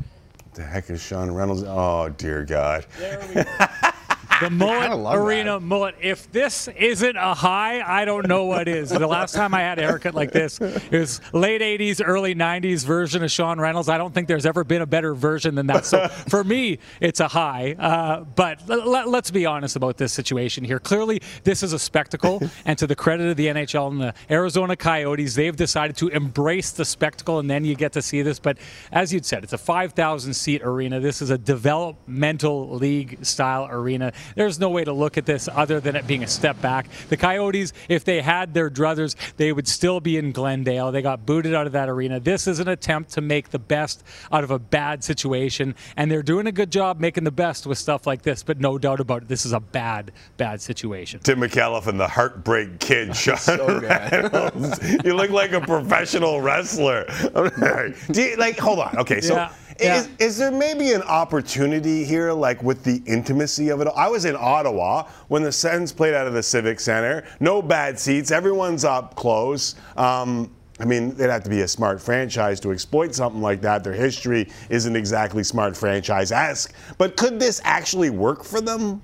The 0.55 0.63
heck 0.63 0.89
is 0.89 1.03
Sean 1.03 1.33
Reynolds? 1.33 1.65
Oh, 1.67 2.11
dear 2.11 2.45
God. 2.45 2.87
The 4.41 4.51
Mullet 4.51 5.17
Arena 5.17 5.61
Mullet. 5.61 5.97
If 6.01 6.31
this 6.33 6.69
isn't 6.69 7.17
a 7.17 7.35
high, 7.35 7.83
I 7.83 8.05
don't 8.05 8.27
know 8.27 8.47
what 8.47 8.69
is. 8.69 8.91
The 8.91 9.07
last 9.07 9.35
time 9.35 9.55
I 9.55 9.61
had 9.61 9.79
a 9.79 9.83
haircut 9.83 10.15
like 10.15 10.33
this, 10.33 10.61
it 10.61 10.93
was 10.93 11.21
late 11.33 11.61
80s, 11.61 12.01
early 12.05 12.35
90s 12.35 12.85
version 12.85 13.23
of 13.23 13.31
Sean 13.31 13.61
Reynolds. 13.61 13.89
I 13.89 13.99
don't 13.99 14.15
think 14.15 14.29
there's 14.29 14.47
ever 14.47 14.65
been 14.65 14.83
a 14.83 14.87
better 14.87 15.15
version 15.15 15.55
than 15.55 15.67
that. 15.67 15.85
So 15.85 16.09
for 16.29 16.43
me, 16.43 16.79
it's 17.01 17.21
a 17.21 17.29
high. 17.29 17.77
Uh, 17.79 18.25
but 18.25 18.67
let, 18.69 19.07
us 19.07 19.31
be 19.31 19.45
honest 19.45 19.77
about 19.77 19.99
this 19.99 20.13
situation 20.13 20.65
here. 20.65 20.79
Clearly, 20.79 21.21
this 21.45 21.63
is 21.63 21.73
a 21.73 21.79
spectacle. 21.79 22.43
and 22.65 22.79
to 22.79 22.87
the 22.87 22.97
credit 22.97 23.29
of 23.29 23.37
the 23.37 23.47
NHL 23.47 23.91
and 23.91 24.01
the 24.01 24.15
Arizona 24.31 24.77
Coyotes, 24.77 25.35
they've 25.35 25.57
decided 25.57 25.97
to 25.99 26.09
embrace 26.09 26.71
the 26.73 26.85
spectacle, 26.85 27.39
and 27.39 27.51
then 27.51 27.65
you 27.65 27.75
get 27.75 27.93
to 27.93 28.03
see 28.03 28.23
this. 28.23 28.39
But 28.39 28.59
as 28.93 29.13
you'd 29.13 29.27
said, 29.27 29.45
it's 29.45 29.53
a 29.53 29.59
5,000 29.59 30.33
seat 30.33 30.63
arena. 30.63 31.01
This 31.01 31.21
is 31.21 31.31
a 31.31 31.39
developmental 31.39 32.75
league 32.75 33.25
style 33.25 33.69
arena. 33.71 34.13
There's 34.35 34.59
no 34.59 34.69
way 34.71 34.85
to 34.85 34.93
look 34.93 35.19
at 35.19 35.27
this 35.27 35.49
other 35.53 35.81
than 35.81 35.97
it 35.97 36.07
being 36.07 36.23
a 36.23 36.27
step 36.27 36.61
back. 36.61 36.87
The 37.09 37.17
Coyotes, 37.17 37.73
if 37.89 38.05
they 38.05 38.21
had 38.21 38.55
their 38.55 38.71
druthers, 38.71 39.17
they 39.37 39.53
would 39.53 39.69
still 39.69 40.01
be 40.01 40.17
in 40.17 40.33
Glendale. 40.33 40.93
They 40.93 41.03
got 41.03 41.27
booted 41.27 41.55
out 41.55 41.67
of 41.67 41.73
that 41.73 41.89
arena. 41.89 42.21
This 42.21 42.47
is 42.47 42.61
an 42.61 42.69
attempt 42.69 43.13
to 43.13 43.21
make 43.21 43.51
the 43.51 43.59
best 43.59 44.03
out 44.33 44.45
of 44.45 44.51
a 44.51 44.59
bad 44.59 45.03
situation, 45.05 45.75
and 45.97 46.11
they're 46.11 46.23
doing 46.23 46.47
a 46.47 46.53
good 46.53 46.71
job 46.71 47.01
making 47.01 47.25
the 47.25 47.31
best 47.31 47.67
with 47.67 47.79
stuff 47.79 48.07
like 48.07 48.23
this. 48.23 48.43
But 48.43 48.61
no 48.61 48.79
doubt 48.79 49.01
about 49.01 49.23
it, 49.23 49.29
this 49.29 49.47
is 49.47 49.53
a 49.53 49.61
bad, 49.61 50.13
bad 50.37 50.61
situation. 50.61 51.21
Tim 51.21 51.41
Micallef 51.41 51.87
and 51.87 51.99
the 51.99 52.09
Heartbreak 52.09 52.79
Kid, 52.81 53.15
Sean 53.17 53.81
Reynolds. 53.81 54.79
you 55.05 55.15
look 55.15 55.31
like 55.31 55.53
a 55.53 55.61
professional 55.61 56.41
wrestler. 56.41 57.07
Do 58.11 58.23
you, 58.23 58.37
like, 58.37 58.59
hold 58.59 58.81
on. 58.81 58.99
Okay, 58.99 59.21
so. 59.21 59.35
Yeah. 59.81 60.01
Is, 60.01 60.09
is 60.19 60.37
there 60.37 60.51
maybe 60.51 60.93
an 60.93 61.01
opportunity 61.03 62.05
here, 62.05 62.33
like 62.33 62.63
with 62.63 62.85
the 62.85 63.03
intimacy 63.07 63.71
of 63.71 63.81
it? 63.81 63.87
all? 63.87 63.97
I 63.97 64.09
was 64.09 64.20
in 64.25 64.37
Ottawa 64.37 65.09
when 65.29 65.43
the 65.43 65.53
Sens 65.53 65.93
played 65.93 66.15
out 66.15 66.27
of 66.27 66.33
the 66.33 66.43
Civic 66.43 66.81
Center. 66.81 67.25
No 67.41 67.63
bad 67.63 67.99
seats. 67.99 68.31
Everyone's 68.31 68.85
up 68.85 69.15
close. 69.15 69.75
Um, 69.97 70.55
I 70.81 70.87
mean, 70.87 71.15
they'd 71.15 71.29
have 71.29 71.45
to 71.45 71.51
be 71.51 71.61
a 71.61 71.69
smart 71.69 72.01
franchise 72.01 72.59
to 72.61 72.73
exploit 72.73 73.15
something 73.15 73.43
like 73.43 73.61
that. 73.61 73.85
Their 73.85 73.93
history 73.93 74.49
isn't 74.71 74.97
exactly 74.97 75.45
smart 75.45 75.77
franchise 75.77 76.33
esque. 76.33 76.73
But 76.97 77.17
could 77.17 77.39
this 77.39 77.61
actually 77.65 78.09
work 78.09 78.45
for 78.45 78.63
them? 78.63 79.03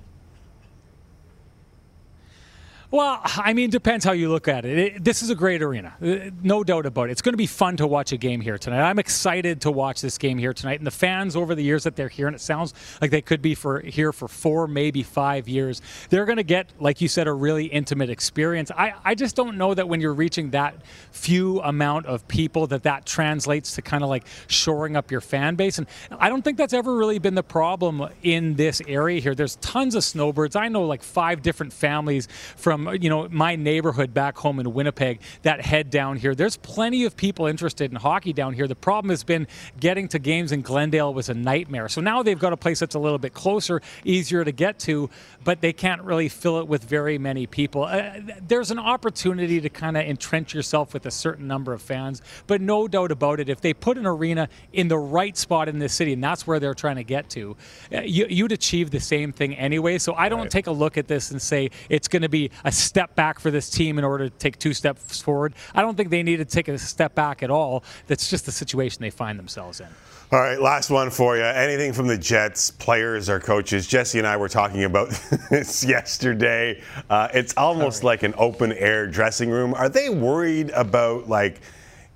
Well, 2.91 3.21
I 3.25 3.53
mean, 3.53 3.71
depends 3.71 4.05
how 4.05 4.13
you 4.13 4.29
look 4.29 4.47
at 4.47 4.65
it. 4.65 4.79
it. 4.79 5.05
This 5.05 5.21
is 5.21 5.31
a 5.31 5.35
great 5.35 5.61
arena, 5.61 5.95
uh, 6.01 6.31
no 6.43 6.63
doubt 6.63 6.87
about 6.87 7.09
it. 7.09 7.13
It's 7.13 7.23
going 7.23 7.33
to 7.33 7.39
be 7.39 7.47
fun 7.47 7.77
to 7.79 7.87
watch 7.87 8.13
a 8.13 8.17
game 8.17 8.41
here 8.41 8.59
tonight. 8.59 8.81
I'm 8.81 9.01
excited 9.01 9.61
to 9.63 9.73
watch 9.73 10.01
this 10.01 10.19
game 10.19 10.39
here 10.39 10.53
tonight. 10.53 10.79
And 10.79 10.87
the 10.87 10.93
fans 10.93 11.35
over 11.35 11.57
the 11.57 11.65
years 11.65 11.83
that 11.83 11.97
they're 11.97 12.09
here, 12.09 12.29
and 12.29 12.37
it 12.37 12.41
sounds 12.41 12.75
like 13.01 13.11
they 13.11 13.23
could 13.23 13.43
be 13.43 13.57
for 13.57 13.81
here 13.81 14.13
for 14.13 14.29
four, 14.29 14.69
maybe 14.69 15.03
five 15.03 15.49
years. 15.49 15.83
They're 16.11 16.27
going 16.27 16.37
to 16.37 16.45
get, 16.45 16.73
like 16.79 17.01
you 17.01 17.09
said, 17.09 17.27
a 17.27 17.33
really 17.33 17.67
intimate 17.67 18.09
experience. 18.09 18.71
I, 18.71 18.95
I 19.05 19.17
just 19.17 19.35
don't 19.35 19.57
know 19.57 19.75
that 19.75 19.89
when 19.89 20.01
you're 20.01 20.15
reaching 20.15 20.51
that 20.51 20.77
few 21.11 21.61
amount 21.63 22.07
of 22.07 22.29
people, 22.29 22.69
that 22.69 22.85
that 22.85 23.05
translates 23.05 23.75
to 23.75 23.83
kind 23.83 24.05
of 24.05 24.11
like 24.11 24.27
shoring 24.47 24.97
up 24.97 25.11
your 25.11 25.21
fan 25.21 25.57
base. 25.57 25.79
And 25.79 25.89
I 26.21 26.29
don't 26.29 26.43
think 26.43 26.57
that's 26.57 26.73
ever 26.73 26.95
really 26.95 27.19
been 27.19 27.35
the 27.35 27.43
problem 27.43 28.09
in 28.23 28.55
this 28.55 28.81
area 28.87 29.21
here. 29.21 29.35
There's 29.35 29.57
tons 29.57 29.97
of 29.97 30.05
snowbirds. 30.05 30.55
I 30.55 30.69
know 30.69 30.85
like 30.85 31.03
five 31.03 31.43
different 31.43 31.73
families 31.73 32.29
from 32.57 32.76
from 32.77 33.03
you 33.03 33.09
know 33.09 33.29
my 33.31 33.57
neighborhood 33.57 34.13
back 34.13 34.37
home 34.37 34.61
in 34.61 34.73
Winnipeg 34.73 35.21
that 35.43 35.61
head 35.61 35.91
down 35.91 36.17
here. 36.17 36.35
There's 36.35 36.57
plenty 36.57 37.05
of 37.05 37.17
people 37.17 37.47
interested 37.47 37.91
in 37.91 37.97
hockey 37.97 38.33
down 38.33 38.53
here. 38.53 38.67
The 38.67 38.75
problem 38.75 39.11
has 39.11 39.25
been 39.25 39.47
getting 39.81 40.09
to 40.09 40.19
games 40.19 40.53
in 40.53 40.63
Glendale 40.63 41.15
was 41.15 41.29
a 41.29 41.35
nightmare. 41.35 41.89
So 41.89 42.01
now 42.01 42.23
they've 42.23 42.39
got 42.39 42.53
a 42.53 42.57
place 42.57 42.81
that's 42.81 42.95
a 42.95 42.99
little 42.99 43.19
bit 43.19 43.35
closer, 43.35 43.81
easier 44.05 44.45
to 44.45 44.53
get 44.53 44.79
to, 44.81 45.11
but 45.45 45.61
they 45.61 45.73
can't 45.73 46.03
really 46.03 46.29
fill 46.29 46.59
it 46.59 46.69
with 46.69 46.85
very 46.85 47.19
many 47.19 47.47
people. 47.47 47.85
Uh, 47.85 48.13
there's 48.47 48.71
an 48.71 48.79
opportunity 48.79 49.61
to 49.61 49.69
kind 49.69 49.97
of 49.97 50.05
entrench 50.05 50.55
yourself 50.55 50.93
with 50.93 51.07
a 51.07 51.11
certain 51.11 51.47
number 51.47 51.73
of 51.73 51.81
fans, 51.81 52.23
but 52.47 52.61
no 52.61 52.89
doubt 52.89 53.11
about 53.11 53.41
it, 53.41 53.49
if 53.49 53.61
they 53.61 53.73
put 53.73 53.97
an 53.97 54.07
arena 54.07 54.49
in 54.73 54.89
the 54.89 54.99
right 54.99 55.37
spot 55.37 55.69
in 55.69 55.79
this 55.79 55.95
city, 55.95 56.13
and 56.13 56.23
that's 56.23 56.47
where 56.47 56.61
they're 56.61 56.75
trying 56.75 56.97
to 56.97 57.05
get 57.05 57.31
to, 57.31 57.57
uh, 57.93 58.01
you, 58.03 58.45
would 58.45 58.53
achieve 58.53 58.91
the 58.91 59.01
same 59.01 59.33
thing 59.33 59.55
anyway. 59.57 59.99
So 59.99 60.15
I 60.15 60.29
don't 60.29 60.41
right. 60.41 60.51
take 60.51 60.67
a 60.67 60.73
look 60.73 60.99
at 60.99 61.09
this 61.09 61.31
and 61.31 61.41
say 61.41 61.71
it's 61.89 62.09
going 62.09 62.23
to 62.23 62.29
be 62.29 62.51
a 62.67 62.73
step 62.73 63.15
back 63.15 63.39
for 63.39 63.51
this 63.51 63.71
team 63.71 63.97
in 63.97 64.05
order 64.05 64.29
to 64.29 64.39
take 64.39 64.59
two 64.59 64.75
steps 64.75 65.23
forward. 65.23 65.55
I 65.75 65.83
don't 65.83 65.97
think 65.97 66.11
they 66.11 66.25
need 66.25 66.39
to 66.39 66.45
take 66.45 66.67
a 66.67 66.77
step 66.77 67.15
back 67.15 67.45
at 67.45 67.51
all. 67.51 67.85
That's 68.09 68.29
just 68.29 68.45
the 68.45 68.53
situation 68.53 69.01
they 69.01 69.11
find 69.11 69.39
themselves 69.39 69.81
in. 69.81 69.87
All 70.33 70.41
right, 70.41 70.61
last 70.61 70.91
one 70.91 71.11
for 71.11 71.37
you. 71.37 71.45
Anything 71.45 71.93
from 71.93 72.09
the 72.09 72.19
Jets, 72.19 72.73
players 72.73 73.31
or 73.31 73.39
coaches? 73.39 73.87
Jesse 73.87 74.19
and 74.19 74.27
I 74.27 74.37
were 74.37 74.49
talking 74.49 74.83
about 74.83 75.11
this 75.51 75.85
yesterday. 75.85 76.83
Uh, 77.09 77.29
it's 77.33 77.55
almost 77.57 78.03
like 78.03 78.25
an 78.25 78.35
open 78.37 78.73
air 78.73 79.07
dressing 79.07 79.49
room. 79.49 79.73
Are 79.73 79.89
they 79.89 80.11
worried 80.11 80.71
about 80.71 81.29
like 81.29 81.61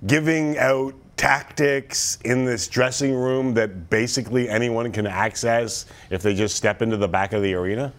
giving 0.05 0.57
out 0.57 0.93
tactics 1.15 2.17
in 2.25 2.43
this 2.43 2.67
dressing 2.67 3.15
room 3.15 3.53
that 3.53 3.89
basically 3.89 4.49
anyone 4.49 4.91
can 4.91 5.07
access 5.07 5.85
if 6.09 6.21
they 6.21 6.33
just 6.33 6.57
step 6.57 6.81
into 6.81 6.97
the 6.97 7.07
back 7.07 7.31
of 7.31 7.41
the 7.41 7.53
arena? 7.53 7.93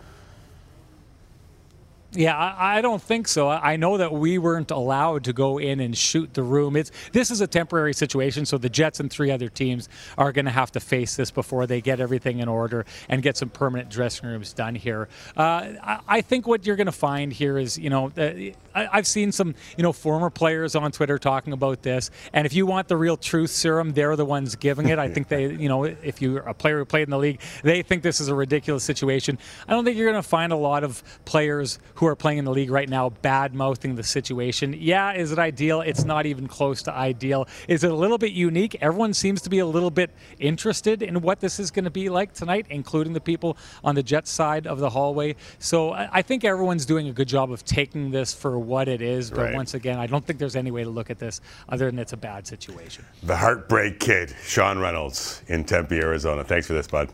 Yeah, 2.15 2.37
I, 2.37 2.79
I, 2.79 2.81
don't 2.83 3.01
think 3.01 3.27
so. 3.27 3.49
I 3.49 3.77
know 3.77 3.97
that 3.97 4.13
we 4.13 4.37
weren't 4.37 4.71
allowed 4.71 5.25
to 5.25 5.33
go 5.33 5.57
in 5.57 5.81
and 5.81 5.97
shoot 5.97 6.35
the 6.35 6.43
room. 6.43 6.77
It's 6.77 6.93
this 7.13 7.31
is 7.31 7.41
a 7.41 7.47
temporary 7.47 7.95
situation, 7.95 8.45
so 8.45 8.59
the 8.59 8.69
Jets 8.69 9.01
and 9.01 9.11
three 9.11 9.31
other 9.31 9.49
teams 9.49 9.89
are 10.19 10.31
going 10.31 10.45
to 10.45 10.51
have 10.51 10.71
to 10.73 10.81
face 10.81 11.17
this 11.17 11.31
before 11.31 11.67
they 11.67 11.81
get 11.81 12.01
everything 12.01 12.41
in 12.41 12.49
order 12.49 12.85
and 13.09 13.23
get 13.23 13.39
some 13.39 13.49
permanent 13.49 13.89
dressing 13.89 14.29
rooms 14.29 14.53
done 14.53 14.75
here. 14.75 15.09
Uh, 15.39 15.73
I, 15.83 16.01
I, 16.07 16.21
think 16.21 16.47
what 16.47 16.67
you're 16.67 16.77
going 16.77 16.87
to 16.87 16.93
find 16.93 17.33
here 17.33 17.57
is, 17.57 17.79
you 17.79 17.89
know, 17.89 18.13
I, 18.19 18.55
I've 18.75 19.07
seen 19.07 19.33
some, 19.33 19.55
you 19.79 19.83
know, 19.83 19.93
former 19.95 20.29
players 20.29 20.77
on 20.77 20.93
Twitter 20.93 21.19
talking 21.19 21.55
about 21.55 21.83
this, 21.83 22.11
and 22.35 22.45
if 22.45 22.53
you 22.53 22.67
want 22.67 22.89
the 22.89 22.97
real 22.99 23.17
truth 23.17 23.51
serum, 23.51 23.93
they're 23.93 24.17
the 24.17 24.27
ones 24.27 24.55
giving 24.57 24.91
it. 24.91 24.99
I 24.99 25.09
think 25.09 25.29
they, 25.29 25.51
you 25.51 25.69
know, 25.71 25.85
if 25.85 26.21
you're 26.21 26.41
a 26.41 26.53
player 26.53 26.79
who 26.79 26.85
played 26.85 27.05
in 27.05 27.11
the 27.11 27.19
league, 27.19 27.41
they 27.63 27.81
think 27.81 28.03
this 28.03 28.21
is 28.21 28.29
a 28.29 28.35
ridiculous 28.35 28.85
situation. 28.85 29.39
I 29.67 29.73
don't 29.73 29.87
think 29.87 29.97
you're 29.97 30.11
going 30.11 30.23
to 30.23 30.29
find 30.29 30.53
a 30.53 30.57
lot 30.57 30.85
of 30.85 31.03
players 31.25 31.79
who 31.95 32.02
who 32.03 32.09
are 32.09 32.17
playing 32.17 32.39
in 32.39 32.45
the 32.45 32.51
league 32.51 32.73
right 32.73 32.89
now 32.89 33.11
bad 33.11 33.55
mouthing 33.55 33.95
the 33.95 34.03
situation. 34.03 34.75
Yeah, 34.77 35.13
is 35.13 35.31
it 35.31 35.39
ideal? 35.39 35.83
It's 35.83 36.03
not 36.03 36.27
even 36.27 36.49
close 36.49 36.83
to 36.83 36.93
ideal. 36.93 37.47
Is 37.69 37.85
it 37.85 37.93
a 37.93 37.95
little 37.95 38.19
bit 38.19 38.33
unique? 38.33 38.77
Everyone 38.81 39.15
seems 39.15 39.41
to 39.43 39.49
be 39.49 39.61
a 39.61 39.67
little 39.67 39.89
bit 39.89 40.11
interested 40.41 41.01
in 41.01 41.21
what 41.21 41.39
this 41.39 41.61
is 41.61 41.71
going 41.71 41.85
to 41.85 41.93
be 41.93 42.09
like 42.09 42.35
tonight, 42.35 42.67
including 42.71 43.13
the 43.13 43.21
people 43.21 43.57
on 43.85 43.95
the 43.95 44.03
Jets 44.03 44.33
side 44.33 44.67
of 44.67 44.81
the 44.81 44.91
hallway. 44.91 45.37
So 45.61 45.93
I 45.93 46.23
think 46.23 46.43
everyone's 46.43 46.87
doing 46.87 47.07
a 47.07 47.13
good 47.13 47.29
job 47.29 47.53
of 47.53 47.65
taking 47.65 48.11
this 48.11 48.35
for 48.35 48.59
what 48.59 48.89
it 48.89 49.01
is. 49.01 49.31
But 49.31 49.39
right. 49.39 49.55
once 49.55 49.75
again, 49.75 50.01
I 50.01 50.09
don't 50.09 50.27
think 50.27 50.41
there's 50.41 50.57
any 50.57 50.73
way 50.73 50.83
to 50.83 50.91
look 50.91 51.09
at 51.09 51.21
this 51.21 51.41
other 51.69 51.87
than 51.87 52.01
it's 52.01 52.15
a 52.15 52.17
bad 52.17 52.49
situation. 52.49 53.05
The 53.23 53.37
Heartbreak 53.37 54.01
Kid, 54.01 54.35
Sean 54.43 54.81
Reynolds 54.81 55.45
in 55.47 55.63
Tempe, 55.63 56.01
Arizona. 56.01 56.43
Thanks 56.43 56.67
for 56.67 56.73
this, 56.73 56.89
bud. 56.89 57.13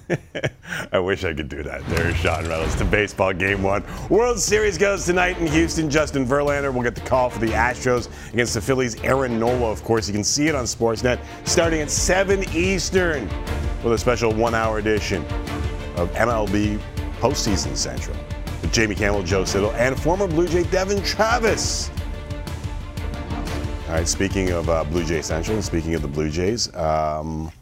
I 0.92 0.98
wish 0.98 1.24
I 1.24 1.32
could 1.32 1.48
do 1.48 1.62
that. 1.62 1.86
There's 1.86 2.16
Sean 2.16 2.46
Reynolds 2.46 2.74
to 2.76 2.84
baseball 2.84 3.32
game 3.32 3.62
one. 3.62 3.84
World 4.08 4.38
Series 4.38 4.78
goes 4.78 5.04
tonight 5.04 5.38
in 5.38 5.46
Houston. 5.46 5.90
Justin 5.90 6.26
Verlander 6.26 6.72
will 6.72 6.82
get 6.82 6.94
the 6.94 7.00
call 7.02 7.30
for 7.30 7.38
the 7.38 7.48
Astros 7.48 8.08
against 8.32 8.54
the 8.54 8.60
Phillies. 8.60 8.96
Aaron 9.02 9.38
Nola, 9.38 9.70
of 9.70 9.82
course, 9.84 10.08
you 10.08 10.14
can 10.14 10.24
see 10.24 10.48
it 10.48 10.54
on 10.54 10.64
Sportsnet 10.64 11.18
starting 11.44 11.80
at 11.80 11.90
7 11.90 12.44
Eastern 12.54 13.28
with 13.82 13.92
a 13.92 13.98
special 13.98 14.32
one 14.32 14.54
hour 14.54 14.78
edition 14.78 15.24
of 15.96 16.10
MLB 16.12 16.80
Postseason 17.20 17.76
Central 17.76 18.16
with 18.62 18.72
Jamie 18.72 18.94
Campbell, 18.94 19.22
Joe 19.22 19.44
Siddall, 19.44 19.72
and 19.72 19.98
former 20.00 20.26
Blue 20.26 20.48
Jay 20.48 20.64
Devon 20.64 21.02
Travis. 21.02 21.90
All 23.88 23.98
right, 23.98 24.08
speaking 24.08 24.50
of 24.50 24.70
uh, 24.70 24.84
Blue 24.84 25.04
Jay 25.04 25.20
Central, 25.20 25.60
speaking 25.60 25.94
of 25.94 26.02
the 26.02 26.08
Blue 26.08 26.30
Jays, 26.30 26.74
um, 26.74 27.52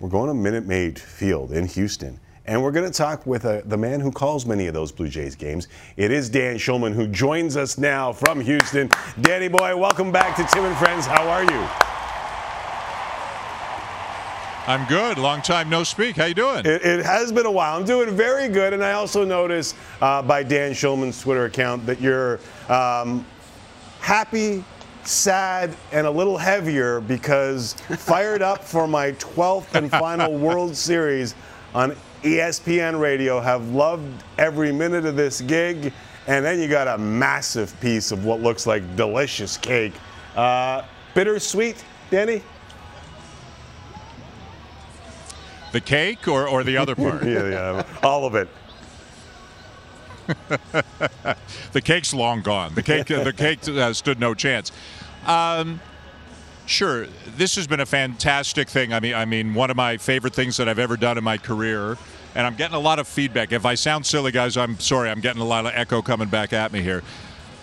we're 0.00 0.08
going 0.08 0.28
to 0.28 0.34
Minute 0.34 0.66
Maid 0.66 0.98
Field 0.98 1.52
in 1.52 1.66
Houston. 1.68 2.20
And 2.44 2.62
we're 2.62 2.70
going 2.70 2.84
to 2.84 2.96
talk 2.96 3.26
with 3.26 3.44
uh, 3.44 3.62
the 3.64 3.76
man 3.76 3.98
who 3.98 4.12
calls 4.12 4.46
many 4.46 4.66
of 4.66 4.74
those 4.74 4.92
Blue 4.92 5.08
Jays 5.08 5.34
games. 5.34 5.66
It 5.96 6.12
is 6.12 6.28
Dan 6.28 6.56
Shulman 6.56 6.92
who 6.94 7.08
joins 7.08 7.56
us 7.56 7.76
now 7.76 8.12
from 8.12 8.40
Houston. 8.40 8.88
Danny 9.22 9.48
boy, 9.48 9.76
welcome 9.76 10.12
back 10.12 10.36
to 10.36 10.44
Tim 10.54 10.64
and 10.64 10.76
Friends. 10.76 11.06
How 11.06 11.28
are 11.28 11.42
you? 11.42 11.68
I'm 14.68 14.86
good. 14.86 15.18
Long 15.18 15.42
time 15.42 15.70
no 15.70 15.82
speak. 15.82 16.16
How 16.16 16.26
you 16.26 16.34
doing? 16.34 16.66
It, 16.66 16.82
it 16.84 17.04
has 17.04 17.32
been 17.32 17.46
a 17.46 17.50
while. 17.50 17.76
I'm 17.76 17.84
doing 17.84 18.14
very 18.14 18.48
good. 18.48 18.72
And 18.72 18.84
I 18.84 18.92
also 18.92 19.24
notice 19.24 19.74
uh, 20.00 20.22
by 20.22 20.42
Dan 20.42 20.72
Shulman's 20.72 21.20
Twitter 21.20 21.46
account 21.46 21.86
that 21.86 22.00
you're 22.00 22.38
um, 22.68 23.24
happy 24.00 24.62
sad, 25.08 25.76
and 25.92 26.06
a 26.06 26.10
little 26.10 26.36
heavier 26.36 27.00
because 27.00 27.74
fired 27.98 28.42
up 28.42 28.64
for 28.64 28.86
my 28.86 29.12
12th 29.12 29.74
and 29.74 29.90
final 29.90 30.32
World 30.38 30.76
Series 30.76 31.34
on 31.74 31.96
ESPN 32.22 33.00
radio. 33.00 33.40
Have 33.40 33.68
loved 33.68 34.22
every 34.38 34.72
minute 34.72 35.04
of 35.04 35.16
this 35.16 35.40
gig. 35.40 35.92
And 36.26 36.44
then 36.44 36.60
you 36.60 36.66
got 36.66 36.88
a 36.88 36.98
massive 36.98 37.78
piece 37.80 38.10
of 38.10 38.24
what 38.24 38.40
looks 38.40 38.66
like 38.66 38.96
delicious 38.96 39.56
cake. 39.56 39.94
Uh, 40.34 40.82
bittersweet, 41.14 41.84
Danny? 42.10 42.42
The 45.72 45.80
cake 45.80 46.26
or, 46.26 46.48
or 46.48 46.64
the 46.64 46.76
other 46.76 46.94
part? 46.94 47.24
yeah, 47.26 47.48
yeah, 47.48 47.86
all 48.02 48.26
of 48.26 48.34
it. 48.34 48.48
the 51.72 51.80
cake's 51.80 52.12
long 52.12 52.42
gone. 52.42 52.74
The 52.74 52.82
cake, 52.82 53.06
the 53.06 53.32
cake 53.32 53.68
uh, 53.68 53.92
stood 53.92 54.18
no 54.18 54.34
chance. 54.34 54.72
Um, 55.26 55.80
sure, 56.66 57.06
this 57.36 57.56
has 57.56 57.66
been 57.66 57.80
a 57.80 57.86
fantastic 57.86 58.68
thing. 58.68 58.92
I 58.92 59.00
mean, 59.00 59.14
I 59.14 59.24
mean, 59.24 59.54
one 59.54 59.70
of 59.70 59.76
my 59.76 59.96
favorite 59.96 60.34
things 60.34 60.56
that 60.56 60.68
I've 60.68 60.78
ever 60.78 60.96
done 60.96 61.18
in 61.18 61.24
my 61.24 61.36
career, 61.36 61.96
and 62.34 62.46
I'm 62.46 62.54
getting 62.54 62.76
a 62.76 62.80
lot 62.80 62.98
of 62.98 63.08
feedback. 63.08 63.52
If 63.52 63.66
I 63.66 63.74
sound 63.74 64.06
silly, 64.06 64.32
guys, 64.32 64.56
I'm 64.56 64.78
sorry. 64.78 65.10
I'm 65.10 65.20
getting 65.20 65.42
a 65.42 65.46
lot 65.46 65.66
of 65.66 65.72
echo 65.74 66.02
coming 66.02 66.28
back 66.28 66.52
at 66.52 66.72
me 66.72 66.82
here. 66.82 67.02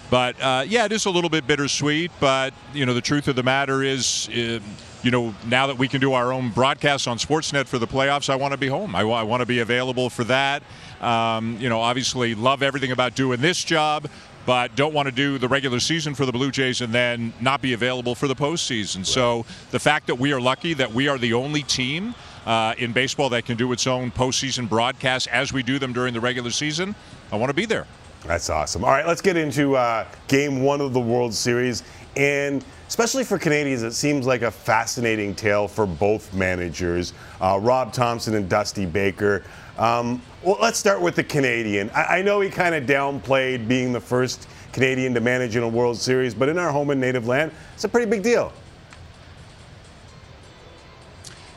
But 0.09 0.39
uh, 0.41 0.65
yeah, 0.67 0.85
it 0.85 0.91
is 0.91 1.05
a 1.05 1.09
little 1.09 1.29
bit 1.29 1.47
bittersweet. 1.47 2.11
But 2.19 2.53
you 2.73 2.85
know, 2.85 2.93
the 2.93 3.01
truth 3.01 3.27
of 3.27 3.35
the 3.35 3.43
matter 3.43 3.81
is. 3.81 4.29
Uh, 4.29 4.59
you 5.03 5.11
know, 5.11 5.35
now 5.47 5.67
that 5.67 5.77
we 5.77 5.87
can 5.87 5.99
do 5.99 6.13
our 6.13 6.31
own 6.31 6.49
broadcast 6.49 7.07
on 7.07 7.17
Sportsnet 7.17 7.67
for 7.67 7.77
the 7.77 7.87
playoffs, 7.87 8.29
I 8.29 8.37
want 8.37 8.53
to 8.53 8.57
be 8.57 8.67
home. 8.67 8.95
I, 8.95 9.03
want 9.03 9.41
to 9.41 9.45
be 9.45 9.59
available 9.59 10.09
for 10.09 10.23
that. 10.23 10.63
Um, 11.03 11.57
you 11.59 11.69
know, 11.69 11.81
obviously, 11.81 12.33
love 12.33 12.63
everything 12.63 12.91
about 12.91 13.15
doing 13.15 13.41
this 13.41 13.63
job, 13.63 14.09
but 14.45 14.75
don't 14.75 14.93
want 14.93 15.07
to 15.07 15.11
do 15.11 15.37
the 15.37 15.47
regular 15.47 15.79
season 15.79 16.15
for 16.15 16.25
the 16.25 16.31
Blue 16.31 16.51
Jays 16.51 16.81
and 16.81 16.93
then 16.93 17.33
not 17.41 17.61
be 17.61 17.73
available 17.73 18.15
for 18.15 18.27
the 18.27 18.35
postseason. 18.35 18.97
Right. 18.97 19.07
So 19.07 19.45
the 19.71 19.79
fact 19.79 20.07
that 20.07 20.15
we 20.15 20.33
are 20.33 20.41
lucky 20.41 20.73
that 20.75 20.91
we 20.91 21.07
are 21.07 21.17
the 21.17 21.33
only 21.33 21.63
team 21.63 22.15
uh, 22.45 22.73
in 22.77 22.91
baseball 22.91 23.29
that 23.29 23.45
can 23.45 23.57
do 23.57 23.71
its 23.71 23.87
own 23.87 24.11
postseason 24.11 24.67
broadcast 24.67 25.27
as 25.27 25.53
we 25.53 25.63
do 25.63 25.79
them 25.79 25.93
during 25.93 26.13
the 26.13 26.19
regular 26.19 26.51
season, 26.51 26.95
I 27.31 27.37
want 27.37 27.49
to 27.49 27.53
be 27.53 27.65
there. 27.65 27.85
That's 28.25 28.49
awesome. 28.49 28.85
All 28.85 28.91
right, 28.91 29.05
let's 29.05 29.21
get 29.21 29.35
into 29.35 29.75
uh, 29.75 30.07
game 30.27 30.63
one 30.63 30.79
of 30.79 30.93
the 30.93 30.99
World 30.99 31.33
Series. 31.33 31.83
And 32.15 32.63
especially 32.87 33.23
for 33.23 33.37
Canadians, 33.37 33.83
it 33.83 33.93
seems 33.93 34.25
like 34.25 34.43
a 34.43 34.51
fascinating 34.51 35.35
tale 35.35 35.67
for 35.67 35.85
both 35.85 36.33
managers, 36.33 37.13
uh, 37.41 37.59
Rob 37.61 37.91
Thomson 37.91 38.35
and 38.35 38.47
Dusty 38.47 38.85
Baker. 38.85 39.43
Um, 39.77 40.21
well, 40.43 40.57
let's 40.61 40.77
start 40.77 41.01
with 41.01 41.15
the 41.15 41.23
Canadian. 41.23 41.89
I, 41.91 42.17
I 42.17 42.21
know 42.21 42.41
he 42.41 42.49
kind 42.49 42.75
of 42.75 42.85
downplayed 42.85 43.67
being 43.67 43.91
the 43.91 43.99
first 43.99 44.47
Canadian 44.71 45.13
to 45.13 45.19
manage 45.19 45.55
in 45.55 45.63
a 45.63 45.67
World 45.67 45.97
Series, 45.97 46.33
but 46.33 46.49
in 46.49 46.57
our 46.57 46.71
home 46.71 46.89
and 46.89 47.01
native 47.01 47.27
land, 47.27 47.51
it's 47.73 47.83
a 47.83 47.89
pretty 47.89 48.09
big 48.09 48.23
deal. 48.23 48.53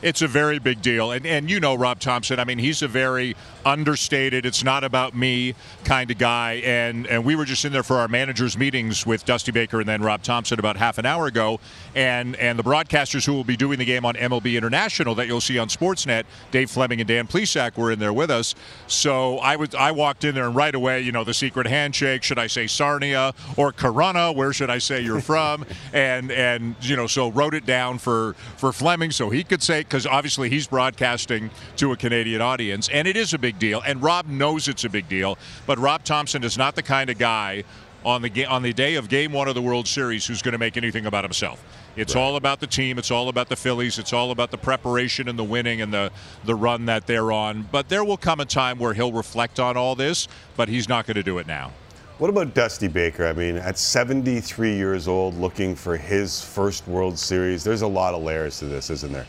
It's 0.01 0.21
a 0.21 0.27
very 0.27 0.59
big 0.59 0.81
deal. 0.81 1.11
And, 1.11 1.25
and 1.25 1.49
you 1.49 1.59
know 1.59 1.75
Rob 1.75 1.99
Thomson. 1.99 2.39
I 2.39 2.43
mean, 2.43 2.59
he's 2.59 2.81
a 2.81 2.87
very 2.87 3.35
understated, 3.67 4.45
it's 4.45 4.63
not 4.63 4.83
about 4.83 5.15
me 5.15 5.53
kind 5.83 6.09
of 6.09 6.17
guy. 6.17 6.53
And, 6.63 7.05
and 7.07 7.25
we 7.25 7.35
were 7.35 7.45
just 7.45 7.65
in 7.65 7.73
there 7.73 7.83
for 7.83 7.97
our 7.97 8.07
managers' 8.07 8.57
meetings 8.57 9.05
with 9.05 9.25
Dusty 9.25 9.51
Baker 9.51 9.79
and 9.79 9.89
then 9.89 10.01
Rob 10.01 10.23
Thomson 10.23 10.57
about 10.57 10.77
half 10.77 10.97
an 10.97 11.05
hour 11.05 11.27
ago. 11.27 11.59
And, 11.93 12.35
and 12.37 12.57
the 12.57 12.63
broadcasters 12.63 13.25
who 13.25 13.33
will 13.33 13.43
be 13.43 13.57
doing 13.57 13.77
the 13.77 13.85
game 13.85 14.05
on 14.05 14.15
MLB 14.15 14.55
International 14.55 15.13
that 15.15 15.27
you'll 15.27 15.41
see 15.41 15.57
on 15.57 15.67
Sportsnet, 15.67 16.23
Dave 16.51 16.71
Fleming 16.71 17.01
and 17.01 17.07
Dan 17.07 17.27
Plesac, 17.27 17.77
were 17.77 17.91
in 17.91 17.99
there 17.99 18.13
with 18.13 18.31
us. 18.31 18.55
So 18.87 19.37
I, 19.39 19.57
was, 19.57 19.75
I 19.75 19.91
walked 19.91 20.23
in 20.23 20.33
there 20.33 20.45
and 20.45 20.55
right 20.55 20.73
away, 20.73 21.01
you 21.01 21.11
know, 21.11 21.23
the 21.23 21.33
secret 21.33 21.67
handshake. 21.67 22.23
Should 22.23 22.39
I 22.39 22.47
say 22.47 22.67
Sarnia 22.67 23.33
or 23.57 23.73
Corunna? 23.73 24.33
Where 24.33 24.53
should 24.53 24.69
I 24.69 24.77
say 24.77 25.01
you're 25.01 25.21
from? 25.21 25.65
and, 25.93 26.31
and, 26.31 26.75
you 26.81 26.95
know, 26.95 27.07
so 27.07 27.29
wrote 27.29 27.53
it 27.53 27.65
down 27.65 27.97
for, 27.97 28.33
for 28.55 28.71
Fleming 28.71 29.11
so 29.11 29.29
he 29.29 29.43
could 29.43 29.61
say 29.61 29.81
because 29.81 30.05
obviously 30.05 30.49
he's 30.49 30.67
broadcasting 30.67 31.49
to 31.75 31.91
a 31.91 31.97
Canadian 31.97 32.41
audience, 32.41 32.87
and 32.89 33.07
it 33.07 33.17
is 33.17 33.33
a 33.33 33.37
big 33.37 33.56
deal. 33.59 33.81
And 33.85 34.01
Rob 34.01 34.27
knows 34.27 34.67
it's 34.67 34.83
a 34.83 34.89
big 34.89 35.07
deal, 35.07 35.37
but 35.65 35.77
Rob 35.79 36.03
Thomson 36.03 36.43
is 36.43 36.57
not 36.57 36.75
the 36.75 36.83
kind 36.83 37.09
of 37.09 37.17
guy 37.17 37.63
on 38.05 38.21
the 38.21 38.45
on 38.45 38.61
the 38.63 38.73
day 38.73 38.95
of 38.95 39.09
Game 39.09 39.33
One 39.33 39.47
of 39.47 39.55
the 39.55 39.61
World 39.61 39.87
Series 39.87 40.25
who's 40.25 40.41
going 40.41 40.53
to 40.53 40.57
make 40.57 40.77
anything 40.77 41.05
about 41.05 41.23
himself. 41.23 41.63
It's 41.95 42.15
all 42.15 42.35
about 42.35 42.59
the 42.59 42.67
team. 42.67 42.99
It's 42.99 43.11
all 43.11 43.27
about 43.27 43.49
the 43.49 43.55
Phillies. 43.55 43.97
It's 43.97 44.13
all 44.13 44.31
about 44.31 44.51
the 44.51 44.57
preparation 44.57 45.27
and 45.27 45.37
the 45.37 45.43
winning 45.43 45.81
and 45.81 45.93
the 45.93 46.11
the 46.45 46.55
run 46.55 46.85
that 46.85 47.07
they're 47.07 47.31
on. 47.31 47.67
But 47.71 47.89
there 47.89 48.03
will 48.03 48.17
come 48.17 48.39
a 48.39 48.45
time 48.45 48.79
where 48.79 48.93
he'll 48.93 49.11
reflect 49.11 49.59
on 49.59 49.77
all 49.77 49.95
this, 49.95 50.27
but 50.55 50.69
he's 50.69 50.87
not 50.87 51.05
going 51.05 51.15
to 51.15 51.23
do 51.23 51.37
it 51.39 51.47
now. 51.47 51.71
What 52.17 52.31
about 52.31 52.55
Dusty 52.55 52.87
Baker? 52.87 53.27
I 53.27 53.33
mean, 53.33 53.57
at 53.57 53.77
73 53.77 54.75
years 54.75 55.07
old, 55.07 55.35
looking 55.35 55.75
for 55.75 55.95
his 55.97 56.41
first 56.41 56.87
World 56.87 57.19
Series, 57.19 57.63
there's 57.63 57.83
a 57.83 57.87
lot 57.87 58.15
of 58.15 58.23
layers 58.23 58.57
to 58.59 58.65
this, 58.65 58.89
isn't 58.89 59.13
there? 59.13 59.27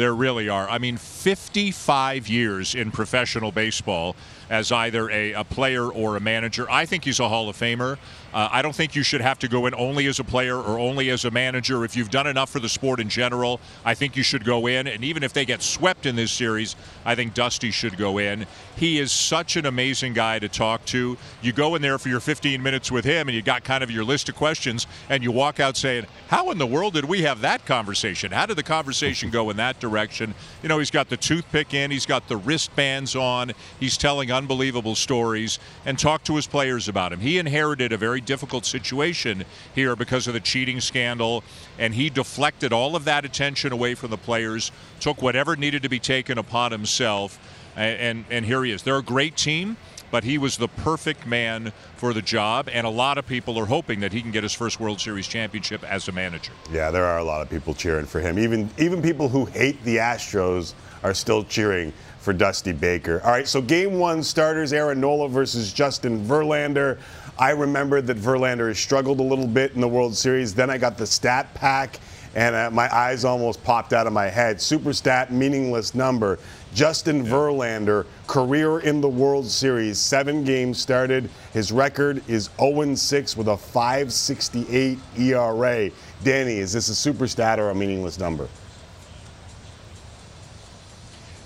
There 0.00 0.14
really 0.14 0.48
are. 0.48 0.66
I 0.66 0.78
mean, 0.78 0.96
55 0.96 2.26
years 2.26 2.74
in 2.74 2.90
professional 2.90 3.52
baseball 3.52 4.16
as 4.48 4.72
either 4.72 5.10
a, 5.10 5.34
a 5.34 5.44
player 5.44 5.90
or 5.90 6.16
a 6.16 6.20
manager. 6.20 6.66
I 6.70 6.86
think 6.86 7.04
he's 7.04 7.20
a 7.20 7.28
Hall 7.28 7.50
of 7.50 7.56
Famer. 7.58 7.98
Uh, 8.32 8.48
I 8.50 8.62
don't 8.62 8.74
think 8.74 8.94
you 8.94 9.02
should 9.02 9.20
have 9.20 9.38
to 9.40 9.48
go 9.48 9.66
in 9.66 9.74
only 9.74 10.06
as 10.06 10.20
a 10.20 10.24
player 10.24 10.56
or 10.56 10.78
only 10.78 11.10
as 11.10 11.24
a 11.24 11.30
manager. 11.30 11.84
If 11.84 11.96
you've 11.96 12.10
done 12.10 12.26
enough 12.26 12.50
for 12.50 12.60
the 12.60 12.68
sport 12.68 13.00
in 13.00 13.08
general, 13.08 13.60
I 13.84 13.94
think 13.94 14.16
you 14.16 14.22
should 14.22 14.44
go 14.44 14.66
in. 14.66 14.86
And 14.86 15.04
even 15.04 15.22
if 15.22 15.32
they 15.32 15.44
get 15.44 15.62
swept 15.62 16.06
in 16.06 16.16
this 16.16 16.30
series, 16.30 16.76
I 17.04 17.14
think 17.14 17.34
Dusty 17.34 17.70
should 17.70 17.96
go 17.96 18.18
in. 18.18 18.46
He 18.76 18.98
is 18.98 19.12
such 19.12 19.56
an 19.56 19.66
amazing 19.66 20.14
guy 20.14 20.38
to 20.38 20.48
talk 20.48 20.84
to. 20.86 21.18
You 21.42 21.52
go 21.52 21.74
in 21.74 21.82
there 21.82 21.98
for 21.98 22.08
your 22.08 22.20
15 22.20 22.62
minutes 22.62 22.90
with 22.90 23.04
him, 23.04 23.28
and 23.28 23.34
you 23.34 23.42
got 23.42 23.64
kind 23.64 23.82
of 23.82 23.90
your 23.90 24.04
list 24.04 24.28
of 24.28 24.36
questions, 24.36 24.86
and 25.08 25.22
you 25.22 25.32
walk 25.32 25.60
out 25.60 25.76
saying, 25.76 26.06
How 26.28 26.50
in 26.50 26.58
the 26.58 26.66
world 26.66 26.94
did 26.94 27.04
we 27.04 27.22
have 27.22 27.40
that 27.40 27.66
conversation? 27.66 28.32
How 28.32 28.46
did 28.46 28.56
the 28.56 28.62
conversation 28.62 29.30
go 29.30 29.50
in 29.50 29.56
that 29.56 29.80
direction? 29.80 30.34
You 30.62 30.68
know, 30.68 30.78
he's 30.78 30.90
got 30.90 31.08
the 31.08 31.16
toothpick 31.16 31.74
in, 31.74 31.90
he's 31.90 32.06
got 32.06 32.28
the 32.28 32.36
wristbands 32.36 33.16
on, 33.16 33.52
he's 33.78 33.96
telling 33.96 34.30
unbelievable 34.30 34.94
stories, 34.94 35.58
and 35.84 35.98
talk 35.98 36.24
to 36.24 36.36
his 36.36 36.46
players 36.46 36.88
about 36.88 37.12
him. 37.12 37.20
He 37.20 37.38
inherited 37.38 37.92
a 37.92 37.96
very 37.96 38.19
difficult 38.20 38.66
situation 38.66 39.44
here 39.74 39.96
because 39.96 40.26
of 40.26 40.34
the 40.34 40.40
cheating 40.40 40.80
scandal, 40.80 41.44
and 41.78 41.94
he 41.94 42.10
deflected 42.10 42.72
all 42.72 42.96
of 42.96 43.04
that 43.04 43.24
attention 43.24 43.72
away 43.72 43.94
from 43.94 44.10
the 44.10 44.18
players, 44.18 44.72
took 45.00 45.22
whatever 45.22 45.56
needed 45.56 45.82
to 45.82 45.88
be 45.88 45.98
taken 45.98 46.38
upon 46.38 46.72
himself, 46.72 47.38
and, 47.76 48.00
and, 48.00 48.24
and 48.30 48.44
here 48.44 48.64
he 48.64 48.72
is. 48.72 48.82
They're 48.82 48.98
a 48.98 49.02
great 49.02 49.36
team. 49.36 49.76
But 50.12 50.24
he 50.24 50.38
was 50.38 50.56
the 50.56 50.66
perfect 50.66 51.24
man 51.24 51.72
for 51.94 52.12
the 52.12 52.20
job, 52.20 52.68
and 52.72 52.84
a 52.84 52.90
lot 52.90 53.16
of 53.16 53.28
people 53.28 53.56
are 53.60 53.66
hoping 53.66 54.00
that 54.00 54.12
he 54.12 54.20
can 54.20 54.32
get 54.32 54.42
his 54.42 54.52
first 54.52 54.80
World 54.80 55.00
Series 55.00 55.28
championship 55.28 55.84
as 55.84 56.08
a 56.08 56.12
manager. 56.12 56.50
Yeah, 56.72 56.90
there 56.90 57.04
are 57.04 57.18
a 57.18 57.22
lot 57.22 57.42
of 57.42 57.48
people 57.48 57.74
cheering 57.74 58.06
for 58.06 58.18
him. 58.18 58.36
Even 58.36 58.68
even 58.76 59.00
people 59.00 59.28
who 59.28 59.44
hate 59.44 59.80
the 59.84 59.98
Astros 59.98 60.74
are 61.04 61.14
still 61.14 61.44
cheering 61.44 61.92
for 62.18 62.32
Dusty 62.32 62.72
Baker. 62.72 63.20
All 63.24 63.30
right, 63.30 63.46
so 63.46 63.62
game 63.62 64.00
one 64.00 64.24
starters 64.24 64.72
Aaron 64.72 65.00
Nola 65.00 65.28
versus 65.28 65.72
Justin 65.72 66.24
Verlander. 66.24 66.98
I 67.40 67.52
remembered 67.52 68.06
that 68.08 68.18
Verlander 68.18 68.68
has 68.68 68.78
struggled 68.78 69.18
a 69.18 69.22
little 69.22 69.46
bit 69.46 69.72
in 69.72 69.80
the 69.80 69.88
World 69.88 70.14
Series. 70.14 70.54
Then 70.54 70.68
I 70.68 70.76
got 70.76 70.98
the 70.98 71.06
stat 71.06 71.54
pack, 71.54 71.98
and 72.34 72.54
uh, 72.54 72.70
my 72.70 72.94
eyes 72.94 73.24
almost 73.24 73.64
popped 73.64 73.94
out 73.94 74.06
of 74.06 74.12
my 74.12 74.26
head. 74.26 74.60
Super 74.60 74.92
stat, 74.92 75.32
meaningless 75.32 75.94
number. 75.94 76.38
Justin 76.74 77.24
Verlander, 77.24 78.04
career 78.26 78.80
in 78.80 79.00
the 79.00 79.08
World 79.08 79.46
Series, 79.46 79.98
seven 79.98 80.44
games 80.44 80.78
started. 80.78 81.30
His 81.54 81.72
record 81.72 82.22
is 82.28 82.50
0 82.60 82.94
6 82.94 83.36
with 83.38 83.48
a 83.48 83.56
568 83.56 84.98
ERA. 85.16 85.90
Danny, 86.22 86.58
is 86.58 86.74
this 86.74 86.90
a 86.90 86.94
super 86.94 87.26
stat 87.26 87.58
or 87.58 87.70
a 87.70 87.74
meaningless 87.74 88.18
number? 88.18 88.48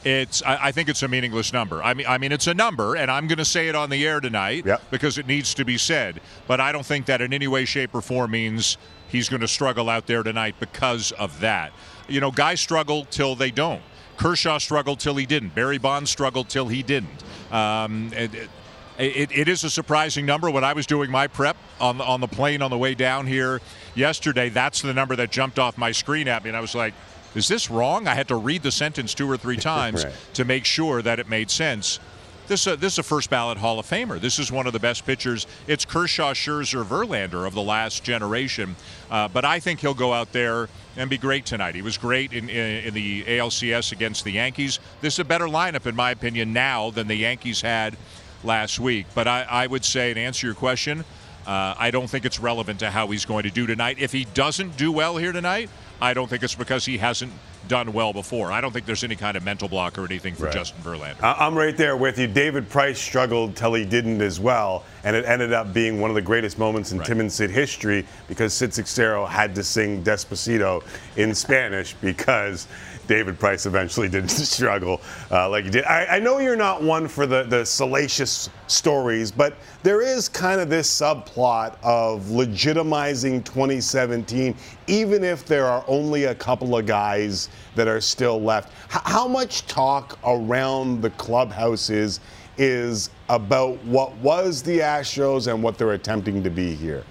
It's. 0.05 0.43
I, 0.43 0.67
I 0.69 0.73
think 0.73 0.89
it's 0.89 1.03
a 1.03 1.09
meaningless 1.09 1.53
number. 1.53 1.83
I 1.83 1.95
mean, 1.95 2.07
I 2.07 2.19
mean, 2.19 2.33
it's 2.33 2.47
a 2.47 2.55
number, 2.55 2.95
and 2.95 3.11
I'm 3.11 3.27
going 3.27 3.39
to 3.39 3.45
say 3.45 3.69
it 3.69 3.75
on 3.75 3.91
the 3.91 4.07
air 4.07 4.21
tonight 4.21 4.67
because 4.91 5.19
it 5.19 5.27
needs 5.27 5.55
to 5.55 5.65
be 5.65 5.79
said. 5.79 6.21
But 6.47 6.61
I 6.61 6.73
don't 6.73 6.87
think 6.87 7.07
that 7.07 7.21
in 7.21 7.33
any 7.33 7.49
way, 7.49 7.65
shape, 7.65 7.95
or 7.95 8.03
form 8.03 8.33
means 8.33 8.77
he's 9.09 9.29
going 9.29 9.41
to 9.41 9.49
struggle 9.49 9.89
out 9.89 10.07
there 10.07 10.23
tonight 10.23 10.57
because 10.61 11.13
of 11.13 11.41
that. 11.41 11.73
You 12.09 12.21
know, 12.21 12.31
guys 12.31 12.61
struggle 12.61 13.07
till 13.07 13.35
they 13.35 13.51
don't. 13.51 13.83
Kershaw 14.17 14.59
struggled 14.59 15.01
till 15.01 15.17
he 15.17 15.27
didn't. 15.27 15.55
Barry 15.55 15.79
Bonds 15.79 16.11
struggled 16.11 16.49
till 16.49 16.69
he 16.69 16.83
didn't. 16.83 17.25
Um, 17.51 18.11
it, 18.13 18.35
it, 18.35 18.51
it, 18.99 19.33
it 19.33 19.49
is 19.49 19.65
a 19.65 19.71
surprising 19.71 20.25
number. 20.27 20.51
When 20.51 20.65
I 20.65 20.73
was 20.73 20.87
doing 20.87 21.11
my 21.11 21.27
prep 21.27 21.57
on 21.81 21.99
the, 21.99 22.05
on 22.05 22.21
the 22.21 22.29
plane 22.29 22.63
on 22.63 22.71
the 22.71 22.79
way 22.79 22.95
down 22.95 23.27
here 23.27 23.61
yesterday, 23.95 24.49
that's 24.51 24.83
the 24.83 24.95
number 24.95 25.17
that 25.17 25.31
jumped 25.31 25.59
off 25.59 25.77
my 25.77 25.91
screen 25.93 26.29
at 26.29 26.45
me, 26.45 26.51
and 26.51 26.57
I 26.57 26.61
was 26.61 26.75
like, 26.75 26.95
"Is 27.35 27.49
this 27.49 27.71
wrong?" 27.71 28.07
I 28.09 28.15
had 28.15 28.29
to 28.29 28.37
read 28.37 28.63
the 28.63 28.73
sentence 28.73 29.15
two 29.15 29.31
or 29.31 29.37
three 29.37 29.57
times 29.75 30.05
Right. 30.05 30.15
to 30.35 30.45
make 30.45 30.65
sure 30.65 31.03
that 31.03 31.19
it 31.19 31.29
made 31.29 31.51
sense. 31.51 31.99
This, 32.47 32.67
uh, 32.67 32.77
this 32.77 32.93
is 32.95 32.99
a 32.99 33.03
first 33.03 33.31
ballot 33.31 33.57
Hall 33.57 33.79
of 33.79 33.87
Famer. 33.87 34.21
This 34.21 34.39
is 34.39 34.53
one 34.53 34.67
of 34.67 34.75
the 34.75 34.79
best 34.79 35.07
pitchers. 35.07 35.47
It's 35.67 35.87
Kershaw, 35.87 36.35
Scherzer, 36.35 36.85
Verlander 36.85 37.47
of 37.47 37.55
the 37.55 37.63
last 37.63 38.05
generation. 38.05 38.77
Uh, 39.11 39.29
but 39.29 39.47
I 39.47 39.61
think 39.61 39.81
he'll 39.81 39.95
go 39.95 40.13
out 40.13 40.33
there 40.33 40.69
and 40.99 41.09
be 41.09 41.17
great 41.17 41.47
tonight. 41.47 41.75
He 41.75 41.81
was 41.81 41.97
great 41.97 42.35
in, 42.35 42.51
in, 42.51 42.85
in 42.85 42.93
the 42.95 43.25
ALCS 43.25 43.93
against 43.93 44.25
the 44.25 44.33
Yankees. 44.33 44.79
This 45.01 45.15
is 45.15 45.21
a 45.21 45.25
better 45.25 45.47
lineup, 45.47 45.87
in 45.87 45.97
my 45.97 46.11
opinion, 46.11 46.53
now 46.53 46.91
than 46.91 47.09
the 47.09 47.15
Yankees 47.17 47.63
had 47.63 47.97
last 48.43 48.79
week. 48.79 49.07
But 49.15 49.27
I, 49.27 49.47
I 49.49 49.67
would 49.67 49.85
say, 49.85 50.13
to 50.13 50.21
answer 50.21 50.47
your 50.47 50.55
question, 50.55 51.01
uh, 51.47 51.75
I 51.79 51.91
don't 51.91 52.09
think 52.11 52.27
it's 52.27 52.39
relevant 52.41 52.81
to 52.81 52.91
how 52.91 53.07
he's 53.07 53.25
going 53.25 53.45
to 53.45 53.51
do 53.51 53.67
tonight. 53.67 53.97
If 53.99 54.13
he 54.13 54.27
doesn't 54.35 54.77
do 54.77 54.93
well 54.93 55.17
here 55.17 55.33
tonight, 55.33 55.71
I 56.01 56.15
don't 56.15 56.29
think 56.29 56.43
it's 56.43 56.55
because 56.55 56.85
he 56.85 56.99
hasn't 56.99 57.33
done 57.67 57.93
well 57.93 58.13
before. 58.13 58.53
I 58.53 58.61
don't 58.61 58.73
think 58.73 58.85
there's 58.85 59.05
any 59.05 59.17
kind 59.17 59.37
of 59.37 59.43
mental 59.45 59.69
block 59.69 59.97
or 59.97 60.05
anything 60.05 60.35
for 60.35 60.45
Right. 60.45 60.53
Justin 60.53 60.83
Verlander. 60.83 61.17
I'm 61.23 61.57
right 61.57 61.77
there 61.77 61.97
with 61.97 62.19
you. 62.19 62.27
David 62.27 62.69
Price 62.69 63.01
struggled 63.01 63.57
till 63.57 63.73
he 63.73 63.87
didn't 63.87 64.21
as 64.21 64.39
well, 64.39 64.85
and 65.03 65.17
it 65.17 65.25
ended 65.25 65.53
up 65.53 65.73
being 65.73 66.01
one 66.01 66.11
of 66.11 66.15
the 66.15 66.23
greatest 66.23 66.59
moments 66.59 66.93
in 66.93 67.01
Tim 67.01 67.21
and 67.21 67.33
Sid 67.33 67.51
history 67.51 68.07
because 68.29 68.53
Sid 68.53 68.75
Seixeiro 68.75 69.25
had 69.25 69.55
to 69.55 69.65
sing 69.65 70.03
Despacito 70.05 70.83
in 71.17 71.35
Spanish 71.35 71.95
because 71.95 72.69
David 73.07 73.39
Price 73.39 73.67
eventually 73.67 74.09
didn't 74.09 74.29
struggle 74.31 75.01
uh, 75.31 75.49
like 75.49 75.65
he 75.65 75.71
did. 75.71 75.85
I, 75.85 76.17
I 76.17 76.19
know 76.19 76.39
you're 76.39 76.57
not 76.57 76.83
one 76.83 77.09
for 77.09 77.27
the, 77.27 77.45
the 77.45 77.65
salacious 77.65 78.51
stories, 78.67 79.31
but 79.31 79.57
there 79.83 80.01
is 80.03 80.29
kind 80.29 80.61
of 80.61 80.71
this 80.71 80.89
subplot 80.89 81.77
of 81.83 82.25
legitimizing 82.27 83.45
2017, 83.45 84.55
even 84.87 85.25
if 85.25 85.45
there 85.45 85.67
are 85.67 85.85
only 85.87 86.25
a 86.25 86.35
couple 86.35 86.77
of 86.77 86.87
guys 86.87 87.49
that 87.75 87.89
are 87.89 88.01
still 88.01 88.41
left. 88.41 88.73
H- 88.95 89.03
how 89.05 89.29
much 89.29 89.67
talk 89.67 90.19
around 90.25 91.03
the 91.03 91.11
clubhouse 91.11 91.91
is, 91.91 92.21
is 92.57 93.11
about 93.29 93.83
what 93.85 94.15
was 94.17 94.63
the 94.63 94.79
Astros 94.79 95.53
and 95.53 95.63
what 95.63 95.77
they're 95.77 95.93
attempting 95.93 96.43
to 96.43 96.51
be 96.51 96.75
here? 96.75 97.05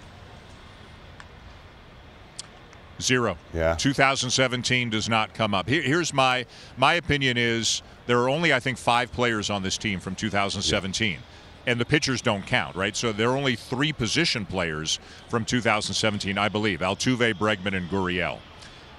Zero. 3.01 3.37
Yeah. 3.53 3.75
2017 3.75 4.89
does 4.89 5.09
not 5.09 5.33
come 5.33 5.53
up. 5.53 5.67
Here, 5.67 5.81
here's 5.81 6.13
my 6.13 6.45
my 6.77 6.93
opinion 6.95 7.37
is 7.37 7.81
there 8.05 8.19
are 8.19 8.29
only 8.29 8.53
I 8.53 8.59
think 8.59 8.77
five 8.77 9.11
players 9.11 9.49
on 9.49 9.63
this 9.63 9.77
team 9.77 9.99
from 9.99 10.15
2017. 10.15 11.19
And 11.65 11.79
the 11.79 11.85
pitchers 11.85 12.21
don't 12.21 12.45
count, 12.45 12.75
right? 12.75 12.93
So 12.93 13.13
there 13.13 13.29
are 13.29 13.37
only 13.37 13.55
three 13.55 13.93
position 13.93 14.45
players 14.45 14.99
from 15.29 15.45
2017, 15.45 16.37
I 16.37 16.49
believe: 16.49 16.79
Altuve, 16.79 17.33
Bregman, 17.35 17.73
and 17.73 17.89
Gurriel. 17.89 18.39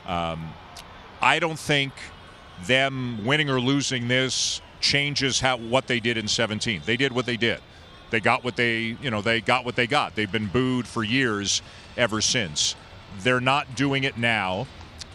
Um, 0.06 0.54
I 1.20 1.38
don't 1.38 1.58
think 1.58 1.92
them 2.66 3.24
winning 3.24 3.50
or 3.50 3.60
losing 3.60 4.08
this 4.08 4.62
changes 4.80 5.40
how 5.40 5.56
what 5.56 5.86
they 5.86 6.00
did 6.00 6.16
in 6.16 6.28
17. 6.28 6.82
They 6.84 6.96
did 6.96 7.12
what 7.12 7.26
they 7.26 7.36
did. 7.36 7.60
They 8.10 8.20
got 8.20 8.44
what 8.44 8.56
they, 8.56 8.96
you 9.02 9.10
know, 9.10 9.22
they 9.22 9.40
got 9.40 9.64
what 9.64 9.76
they 9.76 9.86
got. 9.86 10.14
They've 10.14 10.30
been 10.30 10.46
booed 10.46 10.86
for 10.86 11.02
years 11.02 11.62
ever 11.96 12.20
since. 12.20 12.76
They're 13.20 13.40
not 13.40 13.74
doing 13.76 14.04
it 14.04 14.18
now. 14.18 14.66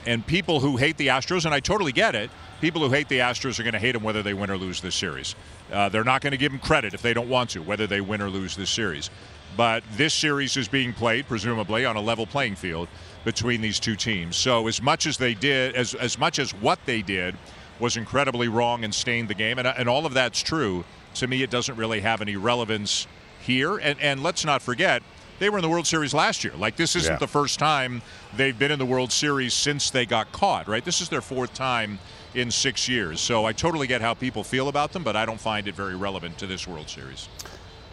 And 0.05 0.25
people 0.25 0.59
who 0.59 0.77
hate 0.77 0.97
the 0.97 1.07
Astros, 1.07 1.45
and 1.45 1.53
I 1.53 1.59
totally 1.59 1.91
get 1.91 2.15
it, 2.15 2.31
people 2.61 2.81
who 2.81 2.89
hate 2.89 3.09
the 3.09 3.19
Astros 3.19 3.59
are 3.59 3.63
going 3.63 3.73
to 3.73 3.79
hate 3.79 3.91
them 3.91 4.03
whether 4.03 4.23
they 4.23 4.33
win 4.33 4.49
or 4.49 4.57
lose 4.57 4.81
this 4.81 4.95
series. 4.95 5.35
Uh, 5.71 5.89
they're 5.89 6.03
not 6.03 6.21
going 6.21 6.31
to 6.31 6.37
give 6.37 6.51
them 6.51 6.59
credit 6.59 6.93
if 6.93 7.01
they 7.01 7.13
don't 7.13 7.29
want 7.29 7.51
to, 7.51 7.61
whether 7.61 7.85
they 7.85 8.01
win 8.01 8.21
or 8.21 8.29
lose 8.29 8.55
this 8.55 8.69
series. 8.69 9.09
But 9.57 9.83
this 9.93 10.13
series 10.13 10.55
is 10.57 10.67
being 10.67 10.93
played, 10.93 11.27
presumably, 11.27 11.85
on 11.85 11.95
a 11.95 12.01
level 12.01 12.25
playing 12.25 12.55
field 12.55 12.87
between 13.25 13.61
these 13.61 13.79
two 13.79 13.95
teams. 13.95 14.35
So 14.35 14.67
as 14.67 14.81
much 14.81 15.05
as 15.05 15.17
they 15.17 15.33
did, 15.33 15.75
as 15.75 15.95
as 15.95 16.17
much 16.17 16.39
as 16.39 16.51
what 16.51 16.79
they 16.85 17.01
did 17.01 17.35
was 17.79 17.97
incredibly 17.97 18.47
wrong 18.47 18.83
and 18.83 18.93
stained 18.93 19.27
the 19.27 19.33
game, 19.33 19.57
and, 19.57 19.67
and 19.67 19.89
all 19.89 20.05
of 20.05 20.13
that's 20.13 20.41
true. 20.41 20.85
To 21.15 21.27
me, 21.27 21.41
it 21.43 21.49
doesn't 21.49 21.75
really 21.75 22.01
have 22.01 22.21
any 22.21 22.35
relevance 22.35 23.07
here. 23.41 23.77
And 23.77 23.99
and 23.99 24.23
let's 24.23 24.45
not 24.45 24.61
forget, 24.61 25.01
they 25.39 25.49
were 25.49 25.57
in 25.57 25.61
the 25.63 25.69
World 25.69 25.87
Series 25.87 26.13
last 26.13 26.43
year. 26.43 26.53
Like 26.55 26.75
this 26.75 26.95
isn't 26.95 27.13
Yeah. 27.13 27.17
the 27.19 27.27
first 27.27 27.59
time 27.59 28.01
they've 28.35 28.57
been 28.57 28.71
in 28.71 28.79
the 28.79 28.85
World 28.85 29.11
Series 29.11 29.53
since 29.53 29.89
they 29.89 30.05
got 30.05 30.31
caught. 30.31 30.67
Right? 30.67 30.83
This 30.83 31.01
is 31.01 31.09
their 31.09 31.21
fourth 31.21 31.53
time 31.53 31.99
in 32.35 32.51
six 32.51 32.87
years. 32.87 33.19
So 33.19 33.45
I 33.45 33.53
totally 33.53 33.87
get 33.87 34.01
how 34.01 34.13
people 34.13 34.43
feel 34.43 34.67
about 34.67 34.91
them, 34.91 35.03
but 35.03 35.15
I 35.15 35.25
don't 35.25 35.39
find 35.39 35.67
it 35.67 35.75
very 35.75 35.95
relevant 35.95 36.37
to 36.39 36.47
this 36.47 36.67
World 36.67 36.89
Series. 36.89 37.27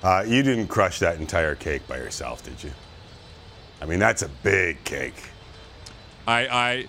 Uh, 0.03 0.22
you 0.26 0.42
didn't 0.42 0.68
crush 0.68 0.99
that 0.99 1.18
entire 1.18 1.55
cake 1.55 1.86
by 1.88 1.97
yourself, 1.97 2.42
did 2.42 2.62
you? 2.62 2.72
I 3.80 3.86
mean, 3.86 3.99
that's 3.99 4.22
a 4.22 4.28
big 4.28 4.82
cake. 4.84 5.22
I, 6.28 6.47
I 6.47 6.86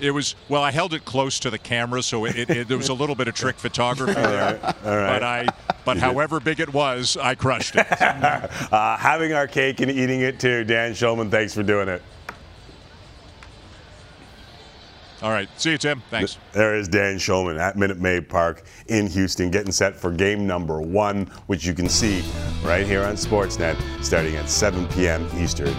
It 0.00 0.10
was 0.12 0.34
well. 0.48 0.62
I 0.62 0.70
held 0.70 0.94
it 0.94 1.04
close 1.04 1.38
to 1.40 1.50
the 1.50 1.58
camera, 1.58 2.02
so 2.02 2.24
it, 2.24 2.36
it, 2.36 2.50
it 2.50 2.68
there 2.68 2.76
was 2.78 2.88
a 2.88 2.94
little 2.94 3.14
bit 3.14 3.28
of 3.28 3.34
trick 3.34 3.56
photography 3.56 4.14
there. 4.14 4.58
all 4.84 4.96
right. 4.96 5.18
But 5.18 5.22
I, 5.22 5.46
but 5.84 5.96
You 5.96 6.00
did. 6.00 6.06
however 6.06 6.40
big 6.40 6.60
it 6.60 6.72
was, 6.72 7.16
I 7.16 7.34
crushed 7.34 7.76
it. 7.76 7.86
uh, 8.02 8.96
having 8.96 9.32
our 9.32 9.46
cake 9.46 9.80
and 9.80 9.90
eating 9.90 10.20
it 10.20 10.40
too. 10.40 10.64
Dan 10.64 10.92
Shulman, 10.92 11.30
thanks 11.30 11.54
for 11.54 11.62
doing 11.62 11.88
it. 11.88 12.02
All 15.22 15.30
right. 15.30 15.48
See 15.60 15.72
you, 15.72 15.78
Tim. 15.78 16.02
Thanks. 16.08 16.38
There 16.52 16.74
is 16.74 16.88
Dan 16.88 17.16
Shulman 17.16 17.58
at 17.60 17.76
Minute 17.76 17.98
Maid 17.98 18.26
Park 18.28 18.64
in 18.86 19.06
Houston, 19.08 19.50
getting 19.50 19.72
set 19.72 19.94
for 19.94 20.10
game 20.10 20.46
number 20.46 20.80
one, 20.80 21.26
which 21.46 21.66
you 21.66 21.74
can 21.74 21.90
see 21.90 22.22
right 22.64 22.86
here 22.86 23.02
on 23.04 23.16
Sportsnet, 23.16 23.76
starting 24.02 24.36
at 24.36 24.48
7 24.48 24.86
p.m. 24.88 25.28
Eastern 25.36 25.74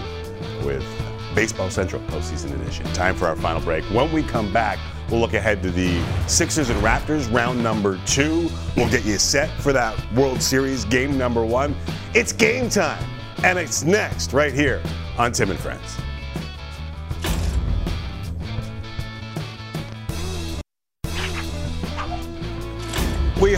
with 0.63 0.83
Baseball 1.35 1.69
Central 1.69 2.01
postseason 2.03 2.53
edition. 2.53 2.85
Time 2.93 3.15
for 3.15 3.27
our 3.27 3.35
final 3.35 3.61
break. 3.61 3.83
When 3.85 4.11
we 4.11 4.23
come 4.23 4.51
back, 4.51 4.79
we'll 5.09 5.19
look 5.19 5.33
ahead 5.33 5.61
to 5.63 5.71
the 5.71 6.03
Sixers 6.27 6.69
and 6.69 6.81
Raptors 6.81 7.31
round 7.33 7.61
number 7.61 7.99
two. 8.05 8.49
We'll 8.75 8.89
get 8.89 9.05
you 9.05 9.17
set 9.17 9.49
for 9.61 9.73
that 9.73 9.95
World 10.13 10.41
Series 10.41 10.85
game 10.85 11.17
number 11.17 11.45
one. 11.45 11.75
It's 12.13 12.33
game 12.33 12.69
time, 12.69 13.03
and 13.43 13.57
it's 13.57 13.83
next 13.83 14.33
right 14.33 14.53
here 14.53 14.81
on 15.17 15.31
Tim 15.31 15.51
and 15.51 15.59
Friends. 15.59 15.97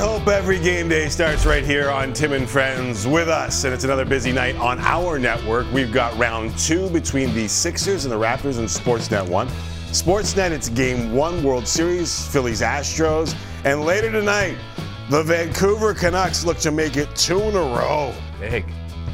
Hope 0.03 0.27
every 0.27 0.59
game 0.59 0.89
day 0.89 1.07
starts 1.07 1.45
right 1.45 1.63
here 1.63 1.89
on 1.89 2.11
Tim 2.11 2.33
and 2.33 2.49
Friends 2.49 3.07
with 3.07 3.29
us. 3.29 3.63
And 3.63 3.73
it's 3.73 3.85
another 3.85 4.03
busy 4.03 4.33
night 4.33 4.57
on 4.57 4.77
our 4.79 5.17
network. 5.17 5.65
We've 5.71 5.93
got 5.93 6.17
round 6.17 6.57
two 6.57 6.89
between 6.89 7.33
the 7.33 7.47
Sixers 7.47 8.03
and 8.03 8.11
the 8.11 8.17
Raptors 8.17 8.59
and 8.59 8.67
Sportsnet 8.67 9.25
1. 9.29 9.47
Sportsnet, 9.93 10.51
it's 10.51 10.67
game 10.67 11.13
one 11.13 11.41
World 11.41 11.65
Series, 11.65 12.27
Phillies 12.27 12.61
Astros. 12.61 13.33
And 13.63 13.85
later 13.85 14.11
tonight, 14.11 14.57
the 15.09 15.23
Vancouver 15.23 15.93
Canucks 15.93 16.43
look 16.43 16.57
to 16.57 16.71
make 16.71 16.97
it 16.97 17.15
two 17.15 17.39
in 17.39 17.55
a 17.55 17.61
row. 17.61 18.13
Big. 18.41 18.65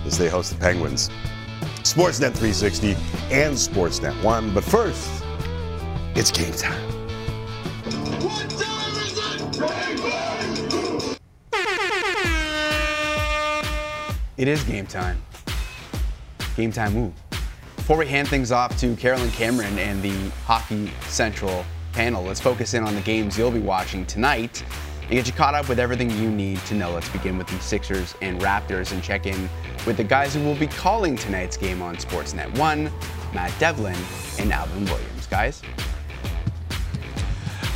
As 0.08 0.18
they 0.18 0.28
host 0.28 0.54
the 0.54 0.60
Penguins. 0.60 1.12
Sportsnet 1.84 2.34
360 2.34 2.94
and 3.30 3.56
Sportsnet 3.56 4.24
1. 4.24 4.56
But 4.56 4.64
first, 4.64 5.24
it's 6.16 6.32
game 6.32 6.54
time. 6.54 6.99
It 14.40 14.48
is 14.48 14.64
game 14.64 14.88
time. 14.88 15.22
Game 16.56 16.72
time 16.72 16.94
move. 16.94 17.14
Before 17.76 17.98
we 17.98 18.08
hand 18.08 18.26
things 18.30 18.54
off 18.54 18.80
to 18.80 18.96
Caroline 18.96 19.32
Cameron 19.32 19.78
and 19.78 20.02
the 20.02 20.30
Hockey 20.46 20.94
Central 21.08 21.66
panel, 21.92 22.24
let's 22.24 22.40
focus 22.40 22.74
in 22.74 22.86
on 22.86 22.96
the 22.96 23.02
games 23.02 23.38
you'll 23.38 23.52
be 23.52 23.60
watching 23.60 24.06
tonight 24.06 24.64
and 25.02 25.10
get 25.10 25.28
you 25.28 25.34
caught 25.34 25.56
up 25.56 25.68
with 25.68 25.78
everything 25.78 26.10
you 26.12 26.32
need 26.32 26.58
to 26.68 26.74
know. 26.74 26.90
Let's 26.90 27.10
begin 27.10 27.38
with 27.38 27.48
the 27.48 27.60
Sixers 27.60 28.16
and 28.22 28.40
Raptors 28.40 28.94
and 28.94 29.04
check 29.04 29.26
in 29.26 29.50
with 29.86 29.98
the 29.98 30.06
guys 30.06 30.36
who 30.36 30.42
will 30.46 30.56
be 30.56 30.68
calling 30.68 31.18
tonight's 31.18 31.58
game 31.58 31.82
on 31.82 31.98
Sportsnet 31.98 32.58
1, 32.58 32.90
Matt 33.34 33.54
Devlin 33.60 33.98
and 34.40 34.54
Alvin 34.54 34.86
Williams. 34.86 35.28
Guys? 35.28 35.62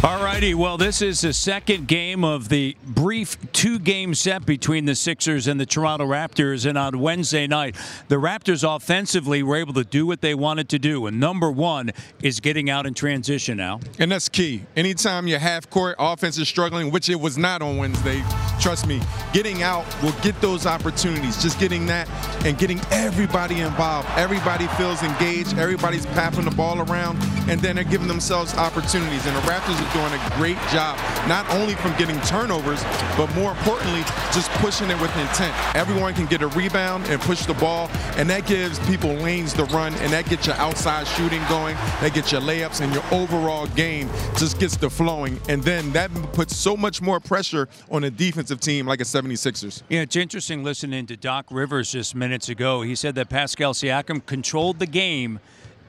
All 0.05 0.21
righty. 0.21 0.53
Well, 0.53 0.75
this 0.75 1.01
is 1.01 1.21
the 1.21 1.31
second 1.31 1.87
game 1.87 2.25
of 2.25 2.49
the 2.49 2.75
brief 2.85 3.37
two 3.53 3.79
game 3.79 4.13
set 4.13 4.45
between 4.45 4.83
the 4.83 4.95
Sixers 4.95 5.47
and 5.47 5.57
the 5.57 5.65
Toronto 5.65 6.05
Raptors. 6.05 6.65
And 6.65 6.77
on 6.77 6.99
Wednesday 6.99 7.47
night, 7.47 7.77
the 8.09 8.17
Raptors 8.17 8.65
offensively 8.69 9.43
were 9.43 9.55
able 9.55 9.71
to 9.75 9.85
do 9.85 10.05
what 10.05 10.19
they 10.19 10.35
wanted 10.35 10.67
to 10.69 10.77
do. 10.77 11.05
And 11.05 11.21
number 11.21 11.49
one 11.49 11.91
is 12.21 12.41
getting 12.41 12.69
out 12.69 12.85
in 12.85 12.93
transition 12.93 13.55
now. 13.55 13.79
And 13.97 14.11
that's 14.11 14.27
key. 14.27 14.63
Anytime 14.75 15.25
your 15.25 15.39
half 15.39 15.69
court 15.69 15.95
offense 15.97 16.37
is 16.37 16.49
struggling, 16.49 16.91
which 16.91 17.07
it 17.07 17.17
was 17.17 17.37
not 17.37 17.61
on 17.61 17.77
Wednesday, 17.77 18.21
trust 18.59 18.85
me, 18.85 18.99
getting 19.31 19.63
out 19.63 19.85
will 20.03 20.15
get 20.21 20.39
those 20.41 20.65
opportunities. 20.65 21.41
Just 21.41 21.61
getting 21.61 21.85
that 21.85 22.09
and 22.45 22.57
getting 22.57 22.81
everybody 22.91 23.61
involved. 23.61 24.09
Everybody 24.17 24.67
feels 24.75 25.01
engaged. 25.01 25.57
Everybody's 25.57 26.05
passing 26.07 26.43
the 26.43 26.51
ball 26.51 26.81
around, 26.91 27.19
and 27.47 27.61
then 27.61 27.75
they're 27.75 27.85
giving 27.85 28.09
themselves 28.09 28.53
opportunities. 28.55 29.25
And 29.25 29.33
the 29.37 29.41
Raptors 29.41 29.92
doing 29.93 30.11
a 30.11 30.29
great 30.35 30.57
job, 30.71 30.97
not 31.27 31.49
only 31.51 31.75
from 31.75 31.95
getting 31.97 32.19
turnovers, 32.21 32.83
but 33.15 33.33
more 33.35 33.51
importantly, 33.51 34.01
just 34.33 34.49
pushing 34.53 34.89
it 34.89 34.99
with 34.99 35.15
intent. 35.17 35.53
Everyone 35.75 36.13
can 36.13 36.25
get 36.25 36.41
a 36.41 36.47
rebound 36.47 37.05
and 37.07 37.21
push 37.21 37.45
the 37.45 37.53
ball, 37.53 37.89
and 38.17 38.29
that 38.29 38.45
gives 38.47 38.79
people 38.87 39.13
lanes 39.13 39.53
to 39.53 39.65
run, 39.65 39.93
and 39.95 40.11
that 40.11 40.27
gets 40.29 40.47
your 40.47 40.55
outside 40.55 41.07
shooting 41.07 41.41
going, 41.47 41.75
that 42.01 42.13
gets 42.13 42.31
your 42.31 42.41
layups, 42.41 42.81
and 42.81 42.93
your 42.93 43.03
overall 43.11 43.67
game 43.67 44.09
just 44.37 44.59
gets 44.59 44.75
the 44.75 44.89
flowing. 44.89 45.39
And 45.47 45.63
then 45.63 45.91
that 45.93 46.11
puts 46.33 46.55
so 46.55 46.75
much 46.75 47.01
more 47.01 47.19
pressure 47.19 47.69
on 47.91 48.03
a 48.03 48.09
defensive 48.09 48.59
team 48.59 48.87
like 48.87 48.99
a 48.99 49.03
76ers. 49.03 49.83
Yeah, 49.89 50.01
it's 50.01 50.15
interesting 50.15 50.63
listening 50.63 51.05
to 51.07 51.17
Doc 51.17 51.45
Rivers 51.51 51.91
just 51.91 52.15
minutes 52.15 52.49
ago. 52.49 52.81
He 52.81 52.95
said 52.95 53.15
that 53.15 53.29
Pascal 53.29 53.73
Siakam 53.73 54.25
controlled 54.25 54.79
the 54.79 54.87
game 54.87 55.39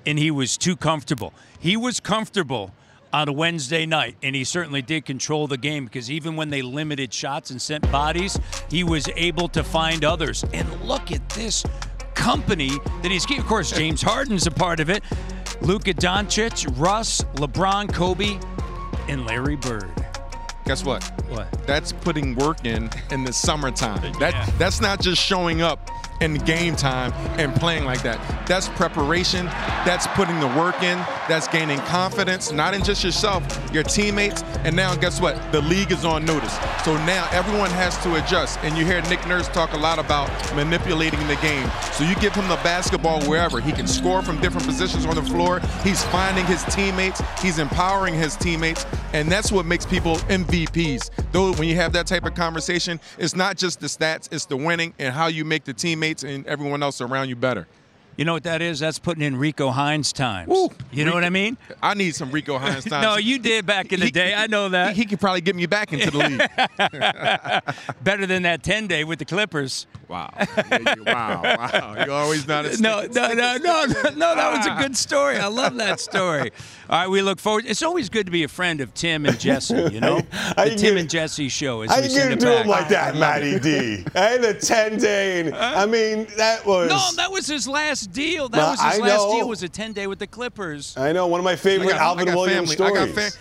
and 0.06 0.18
he 0.18 0.30
was 0.30 0.58
too 0.58 0.76
comfortable. 0.76 1.32
He 1.58 1.76
was 1.76 2.00
comfortable 2.00 2.72
on 3.14 3.28
a 3.28 3.32
Wednesday 3.32 3.86
night, 3.86 4.16
and 4.24 4.34
he 4.34 4.42
certainly 4.42 4.82
did 4.82 5.04
control 5.04 5.46
the 5.46 5.56
game 5.56 5.84
because 5.84 6.10
even 6.10 6.34
when 6.34 6.50
they 6.50 6.62
limited 6.62 7.14
shots 7.14 7.50
and 7.52 7.62
sent 7.62 7.88
bodies, 7.92 8.36
he 8.68 8.82
was 8.82 9.08
able 9.14 9.46
to 9.46 9.62
find 9.62 10.04
others. 10.04 10.44
And 10.52 10.68
look 10.82 11.12
at 11.12 11.26
this 11.28 11.64
company 12.14 12.70
that 13.02 13.12
he's 13.12 13.24
keeping 13.24 13.42
Of 13.44 13.48
course, 13.48 13.70
James 13.70 14.02
Harden's 14.02 14.48
a 14.48 14.50
part 14.50 14.80
of 14.80 14.90
it. 14.90 15.04
Luka 15.60 15.94
Doncic, 15.94 16.66
Russ, 16.76 17.22
LeBron, 17.34 17.92
Kobe, 17.94 18.36
and 19.08 19.24
Larry 19.26 19.56
Bird. 19.56 19.92
Guess 20.64 20.84
what? 20.84 21.04
What? 21.28 21.52
That's 21.68 21.92
putting 21.92 22.34
work 22.34 22.64
in 22.64 22.90
in 23.12 23.22
the 23.22 23.32
summertime. 23.32 24.12
That 24.18 24.32
Yeah. 24.34 24.50
that's 24.58 24.80
not 24.80 25.00
just 25.00 25.22
showing 25.22 25.62
up 25.62 25.88
in 26.20 26.34
game 26.34 26.76
time 26.76 27.12
and 27.38 27.54
playing 27.54 27.84
like 27.84 28.02
that. 28.02 28.18
That's 28.46 28.68
preparation. 28.70 29.46
That's 29.84 30.06
putting 30.08 30.38
the 30.40 30.48
work 30.48 30.82
in. 30.82 30.98
That's 31.28 31.48
gaining 31.48 31.78
confidence, 31.80 32.52
not 32.52 32.74
in 32.74 32.84
just 32.84 33.02
yourself, 33.02 33.42
your 33.72 33.82
teammates. 33.82 34.42
And 34.64 34.76
now, 34.76 34.94
guess 34.94 35.20
what? 35.20 35.40
The 35.52 35.60
league 35.62 35.90
is 35.90 36.04
on 36.04 36.24
notice. 36.24 36.54
So 36.84 36.94
now 37.04 37.28
everyone 37.32 37.70
has 37.70 38.00
to 38.02 38.14
adjust. 38.22 38.58
And 38.62 38.76
you 38.76 38.84
hear 38.84 39.00
Nick 39.02 39.26
Nurse 39.26 39.48
talk 39.48 39.72
a 39.72 39.76
lot 39.76 39.98
about 39.98 40.28
manipulating 40.54 41.26
the 41.26 41.36
game. 41.36 41.68
So 41.92 42.04
you 42.04 42.14
give 42.16 42.34
him 42.34 42.48
the 42.48 42.56
basketball 42.56 43.22
wherever. 43.24 43.60
He 43.60 43.72
can 43.72 43.86
score 43.86 44.22
from 44.22 44.40
different 44.40 44.66
positions 44.66 45.06
on 45.06 45.14
the 45.14 45.22
floor. 45.22 45.60
He's 45.82 46.04
finding 46.04 46.46
his 46.46 46.62
teammates. 46.64 47.22
He's 47.40 47.58
empowering 47.58 48.14
his 48.14 48.36
teammates. 48.36 48.86
And 49.12 49.30
that's 49.30 49.50
what 49.52 49.66
makes 49.66 49.86
people 49.86 50.16
MVPs. 50.28 51.10
Though 51.32 51.52
when 51.54 51.68
you 51.68 51.76
have 51.76 51.92
that 51.92 52.06
type 52.06 52.24
of 52.24 52.34
conversation, 52.34 53.00
it's 53.18 53.34
not 53.34 53.56
just 53.56 53.80
the 53.80 53.86
stats, 53.86 54.32
it's 54.32 54.46
the 54.46 54.56
winning 54.56 54.94
and 54.98 55.14
how 55.14 55.26
you 55.26 55.44
make 55.44 55.64
the 55.64 55.72
teammates 55.72 56.03
and 56.12 56.46
everyone 56.46 56.82
else 56.82 57.00
around 57.00 57.28
you 57.28 57.36
better. 57.36 57.66
You 58.16 58.24
know 58.24 58.32
what 58.32 58.44
that 58.44 58.62
is? 58.62 58.78
That's 58.78 59.00
putting 59.00 59.24
in 59.24 59.36
Rico 59.36 59.70
Hines 59.70 60.12
times. 60.12 60.52
you 60.92 61.04
know 61.04 61.14
what 61.14 61.24
I 61.24 61.30
mean? 61.30 61.56
I 61.82 61.94
need 61.94 62.14
some 62.14 62.30
Rico 62.30 62.58
Hines 62.58 62.84
times. 62.88 63.02
no, 63.02 63.16
you 63.16 63.40
did 63.40 63.66
back 63.66 63.92
in 63.92 63.98
the 63.98 64.10
day. 64.10 64.32
I 64.34 64.46
know 64.46 64.68
that. 64.68 64.94
He, 64.94 65.04
could 65.04 65.18
probably 65.18 65.40
get 65.40 65.56
me 65.56 65.66
back 65.66 65.92
into 65.92 66.10
the 66.12 66.18
league. 66.18 66.38
Better 68.04 68.26
than 68.26 68.44
that 68.44 68.62
10 68.62 68.86
day 68.86 69.02
with 69.02 69.18
the 69.18 69.24
Clippers. 69.24 69.86
Wow. 70.08 70.30
wow. 71.06 71.42
Wow. 71.42 72.04
You 72.04 72.12
always 72.12 72.46
not 72.46 72.66
a 72.66 72.80
no, 72.80 73.02
no, 73.02 73.32
no, 73.32 73.56
no, 73.56 73.84
no, 73.86 74.10
no. 74.10 74.34
That 74.34 74.56
was 74.56 74.66
a 74.66 74.70
ah. 74.72 74.78
good 74.80 74.96
story. 74.96 75.38
I 75.38 75.46
love 75.46 75.76
that 75.76 76.00
story. 76.00 76.52
All 76.90 76.98
right, 77.00 77.08
we 77.08 77.22
look 77.22 77.38
forward. 77.40 77.64
It's 77.66 77.82
always 77.82 78.08
good 78.08 78.26
to 78.26 78.32
be 78.32 78.44
a 78.44 78.48
friend 78.48 78.80
of 78.80 78.92
Tim 78.94 79.26
and 79.26 79.38
Jesse. 79.38 79.74
You 79.74 80.00
know, 80.00 80.20
the 80.56 80.70
you 80.70 80.76
Tim 80.76 80.94
get- 80.94 80.96
and 80.98 81.10
Jesse 81.10 81.48
show. 81.48 81.82
is 81.82 81.90
How 81.90 81.98
we 81.98 82.04
you 82.04 82.10
send 82.10 82.40
gonna 82.40 82.40
do 82.40 82.46
back. 82.46 82.64
him 82.64 82.70
like 82.70 82.88
that, 82.88 83.16
Matty 83.16 83.58
D? 83.58 84.04
Hey, 84.14 84.38
the 84.38 84.54
10 84.54 84.98
day. 84.98 85.40
and- 85.40 85.54
I 85.54 85.86
mean, 85.86 86.26
that 86.36 86.64
was. 86.66 86.88
No, 86.88 87.10
that 87.16 87.30
was 87.30 87.46
his 87.46 87.66
last 87.66 88.12
deal. 88.12 88.48
That 88.48 88.58
Well, 88.58 88.70
was 88.72 88.80
his 88.82 89.00
I 89.00 89.02
last 89.02 89.18
know. 89.18 89.32
deal. 89.34 89.48
Was 89.48 89.62
a 89.62 89.68
10 89.68 89.92
day 89.92 90.06
with 90.06 90.18
the 90.18 90.26
Clippers. 90.26 90.96
I 90.96 91.12
know, 91.12 91.26
one 91.26 91.40
of 91.40 91.44
my 91.44 91.56
favorite 91.56 91.90
got- 91.90 92.00
Alvin 92.00 92.28
I 92.28 92.32
got 92.32 92.36
Williams 92.40 92.74
family. 92.74 92.98
I 92.98 93.06
stories. 93.06 93.38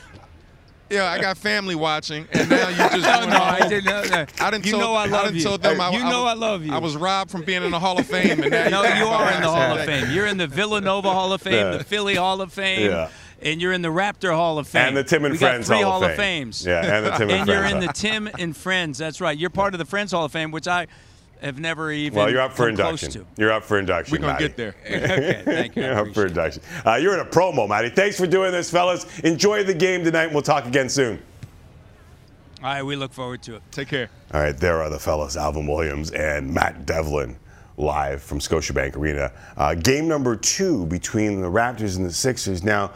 Got 0.94 1.00
fa- 1.00 1.04
yeah, 1.06 1.12
I 1.12 1.22
got 1.22 1.38
family 1.38 1.76
watching, 1.76 2.28
and 2.32 2.50
now 2.50 2.70
you 2.70 2.76
just 2.76 2.94
No, 3.02 3.18
doing 3.20 3.30
no, 3.30 3.36
all- 3.38 3.42
I 3.44 3.60
didn't 3.68 3.86
know 3.86 4.02
that. 4.04 4.42
I 4.42 4.52
didn't 4.52 4.66
You 4.66 4.72
told, 4.74 4.84
know 4.84 4.94
I 4.96 5.06
love 5.06 5.26
done 5.26 5.36
you. 5.36 5.44
Told 5.44 5.62
them 5.62 5.82
I, 5.82 5.92
You 5.92 6.00
know 6.04 6.24
was, 6.24 6.32
I 6.32 6.34
love 6.36 6.66
you. 6.66 6.74
I 6.74 6.78
was 6.78 6.96
robbed 6.96 7.32
from 7.32 7.44
being 7.44 7.64
in 7.64 7.72
the 7.72 7.80
Hall 7.80 8.00
of 8.00 8.06
Fame, 8.06 8.42
and 8.42 8.52
now 8.52 8.70
no, 8.70 8.84
you 8.84 8.96
you 8.96 9.06
are 9.06 9.32
in 9.32 9.42
the 9.42 9.50
Hall 9.50 9.78
of 9.78 9.86
Fame. 9.86 10.12
You're 10.12 10.28
in 10.28 10.38
the 10.38 10.48
Villanova 10.48 11.10
Hall 11.12 11.34
of 11.34 11.42
Fame, 11.42 11.78
the 11.78 11.84
Philly 11.84 12.16
Hall 12.16 12.42
of 12.42 12.52
Fame, 12.54 12.90
Yeah. 12.92 13.10
and 13.42 13.62
you're 13.62 13.74
in 13.74 13.82
the 13.82 13.90
Raptor 13.90 14.34
Hall 14.34 14.58
of 14.60 14.68
Fame. 14.68 14.88
And 14.90 14.98
the 14.98 15.04
Tim 15.04 15.26
and 15.26 15.34
we 15.34 15.38
got 15.38 15.50
Friends 15.52 15.68
three 15.68 15.82
Hall 15.82 15.92
Hall 15.94 16.04
of 16.04 16.12
of 16.12 16.18
Fame. 16.18 16.46
Fames. 16.52 16.66
Yeah, 16.66 16.98
and 16.98 17.06
the 17.06 17.12
Tim 17.12 17.22
and 17.30 17.30
Friends. 17.30 17.40
and 17.42 17.48
you're 17.50 17.66
in 17.66 17.80
the 17.88 17.94
Tim 17.94 18.30
and 18.40 18.56
Friends. 18.58 18.98
That's 18.98 19.20
right. 19.22 19.38
You're 19.38 19.50
part 19.50 19.74
of 19.74 19.78
the 19.80 19.86
Friends 19.86 20.12
Hall 20.12 20.26
of 20.26 20.32
Fame, 20.32 20.52
which 20.52 20.68
I 20.68 20.88
have 21.44 21.60
never 21.60 21.92
even. 21.92 22.18
Well, 22.18 22.30
you're 22.30 22.42
up 22.42 22.54
for 22.54 22.70
induction. 22.70 23.26
You're 23.38 23.52
up 23.52 23.64
for 23.64 23.78
induction. 23.80 24.14
We're 24.14 24.20
gonna 24.20 24.34
Matty. 24.34 24.48
get 24.48 24.58
there. 24.58 24.76
okay, 24.86 25.42
thank 25.44 25.76
you. 25.76 25.84
you're 25.84 26.08
up 26.08 26.14
for 26.14 26.28
induction. 26.28 26.62
Uh, 26.86 26.96
you're 26.96 27.14
in 27.14 27.20
a 27.20 27.30
promo, 27.30 27.68
Matty. 27.68 27.90
Thanks 27.90 28.18
for 28.18 28.28
doing 28.28 28.52
this, 28.52 28.70
fellas. 28.72 29.20
Enjoy 29.20 29.64
the 29.64 29.74
game 29.74 30.04
tonight, 30.04 30.26
and 30.26 30.34
we'll 30.34 30.42
talk 30.42 30.66
again 30.66 30.90
soon. 30.90 31.22
All 32.64 32.70
right, 32.70 32.84
we 32.84 32.96
look 32.96 33.12
forward 33.12 33.42
to 33.44 33.56
it. 33.56 33.62
Take 33.72 33.90
care. 33.90 34.10
All 34.34 34.42
right, 34.42 34.56
there 34.56 34.82
are 34.82 34.90
the 34.90 35.00
fellas, 35.00 35.36
Alvin 35.36 35.68
Williams 35.68 36.12
and 36.12 36.54
Matt 36.54 36.86
Devlin, 36.86 37.36
live 37.76 38.24
from 38.24 38.40
Scotiabank 38.40 38.96
Arena. 38.96 39.34
Uh, 39.58 39.76
game 39.76 40.08
number 40.08 40.38
two 40.38 40.86
between 40.86 41.42
the 41.42 41.48
Raptors 41.48 41.98
and 41.98 42.06
the 42.06 42.14
Sixers. 42.14 42.64
Now, 42.64 42.92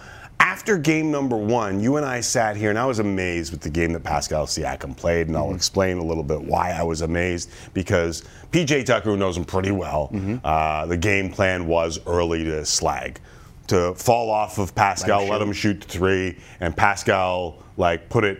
after 0.48 0.78
game 0.78 1.12
number 1.12 1.36
one, 1.36 1.82
you 1.82 1.98
and 1.98 2.06
I 2.06 2.22
sat 2.22 2.56
here, 2.56 2.70
and 2.70 2.80
I 2.80 2.86
was 2.86 3.00
amazed 3.00 3.52
with 3.52 3.60
the 3.60 3.70
game 3.70 3.92
that 3.92 4.04
Pascal 4.06 4.46
Siakam 4.46 4.96
played, 4.96 5.28
and 5.28 5.36
I'll 5.36 5.54
explain 5.54 5.98
a 5.98 6.04
little 6.04 6.24
bit 6.24 6.42
why 6.42 6.72
I 6.72 6.84
was 6.84 7.02
amazed 7.02 7.52
because 7.74 8.24
PJ 8.54 8.86
Tucker, 8.86 9.10
who 9.10 9.18
knows 9.18 9.36
him 9.36 9.44
pretty 9.44 9.72
well, 9.72 10.10
uh, 10.46 10.86
the 10.86 10.96
game 10.96 11.30
plan 11.30 11.68
was 11.68 12.00
early 12.08 12.46
to 12.46 12.66
slag, 12.66 13.20
to 13.68 13.94
fall 13.96 14.30
off 14.30 14.58
of 14.58 14.74
Pascal, 14.74 15.26
let 15.26 15.42
him 15.42 15.52
shoot. 15.52 15.82
the 15.82 15.88
three, 15.90 16.38
and 16.62 16.76
Pascal 16.76 17.62
like 17.76 18.08
put 18.08 18.24
it 18.24 18.40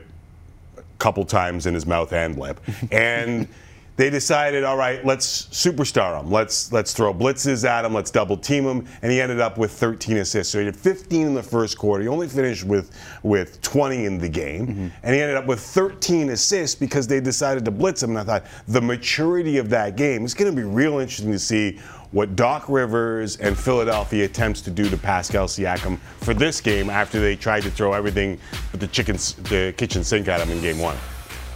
a 0.78 0.84
couple 1.00 1.26
times 1.26 1.66
in 1.66 1.74
his 1.74 1.86
mouth 1.86 2.14
and 2.14 2.38
lip, 2.40 2.62
and. 2.92 3.50
They 3.98 4.12
decided, 4.12 4.64
all 4.64 4.78
right, 4.78 5.04
let's 5.04 5.48
superstar 5.48 6.22
him. 6.22 6.30
Let's 6.32 6.72
let's 6.72 6.94
throw 6.94 7.12
blitzes 7.16 7.68
at 7.68 7.84
him. 7.84 7.96
Let's 7.96 8.12
double 8.12 8.38
team 8.38 8.64
him, 8.64 8.86
and 9.02 9.12
he 9.12 9.20
ended 9.20 9.40
up 9.40 9.58
with 9.58 9.72
13 9.72 10.18
assists. 10.18 10.54
So 10.54 10.60
he 10.60 10.68
had 10.68 10.76
15 10.76 11.26
in 11.26 11.34
the 11.34 11.42
first 11.42 11.80
quarter. 11.80 12.04
He 12.04 12.08
only 12.08 12.28
finished 12.28 12.64
with 12.64 12.92
with 13.24 13.60
20 13.64 14.06
in 14.06 14.20
the 14.20 14.30
game, 14.30 14.68
mm-hmm. 14.68 14.88
and 15.02 15.16
he 15.16 15.20
ended 15.20 15.36
up 15.36 15.48
with 15.48 15.60
13 15.60 16.30
assists 16.30 16.76
because 16.76 17.08
they 17.08 17.20
decided 17.20 17.66
to 17.66 17.72
blitz 17.72 18.04
him. 18.04 18.12
And 18.12 18.20
I 18.20 18.24
thought 18.24 18.46
the 18.68 18.82
maturity 18.82 19.58
of 19.58 19.68
that 19.72 19.96
game 19.96 20.26
is 20.26 20.36
going 20.36 20.52
to 20.52 20.56
be 20.56 20.68
real 20.68 21.00
interesting 21.00 21.32
to 21.32 21.40
see 21.40 21.80
what 22.12 22.36
Doc 22.36 22.70
Rivers 22.70 23.38
and 23.38 23.58
Philadelphia 23.58 24.26
attempts 24.26 24.62
to 24.62 24.72
do 24.72 24.90
to 24.90 24.98
Pascal 24.98 25.48
Siakam 25.48 25.98
for 26.20 26.36
this 26.36 26.62
game 26.62 26.92
after 26.92 27.20
they 27.20 27.36
tried 27.36 27.64
to 27.64 27.72
throw 27.72 27.94
everything 27.94 28.40
but 28.72 28.80
the 28.80 28.88
chicken 28.88 29.16
the 29.50 29.74
kitchen 29.76 30.04
sink 30.04 30.28
at 30.28 30.40
him 30.40 30.52
in 30.52 30.62
game 30.62 30.78
one. 30.78 30.96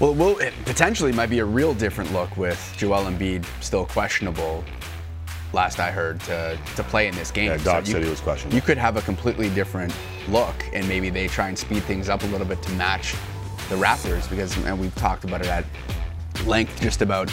Well, 0.02 0.16
well, 0.16 0.40
it 0.40 0.56
potentially 0.66 1.12
might 1.12 1.30
be 1.30 1.38
a 1.40 1.46
real 1.46 1.76
different 1.76 2.12
look 2.12 2.36
with 2.36 2.74
Joel 2.76 3.04
Embiid 3.04 3.46
still 3.62 3.86
questionable. 3.86 4.64
Last 5.54 5.80
I 5.80 5.92
heard 5.92 6.20
to, 6.22 6.58
to 6.76 6.84
play 6.86 7.08
in 7.08 7.14
this 7.14 7.30
game. 7.30 7.52
Yeah, 7.52 7.58
Doc 7.58 7.86
said 7.86 8.02
he 8.02 8.10
was 8.10 8.20
questionable. 8.20 8.56
You 8.56 8.64
could 8.64 8.80
have 8.80 8.98
a 8.98 9.04
completely 9.04 9.52
different 9.52 9.96
look, 10.28 10.56
and 10.74 10.88
maybe 10.88 11.12
they 11.12 11.28
try 11.28 11.50
and 11.50 11.60
speed 11.60 11.84
things 11.84 12.10
up 12.10 12.24
a 12.24 12.26
little 12.26 12.48
bit 12.48 12.64
to 12.64 12.72
match 12.72 13.14
the 13.70 13.76
Raptors 13.76 14.28
because, 14.28 14.58
and 14.66 14.80
we've 14.80 14.96
talked 14.96 15.24
about 15.24 15.42
it 15.42 15.48
at 15.50 15.66
length, 16.48 16.82
just 16.82 17.04
about 17.04 17.30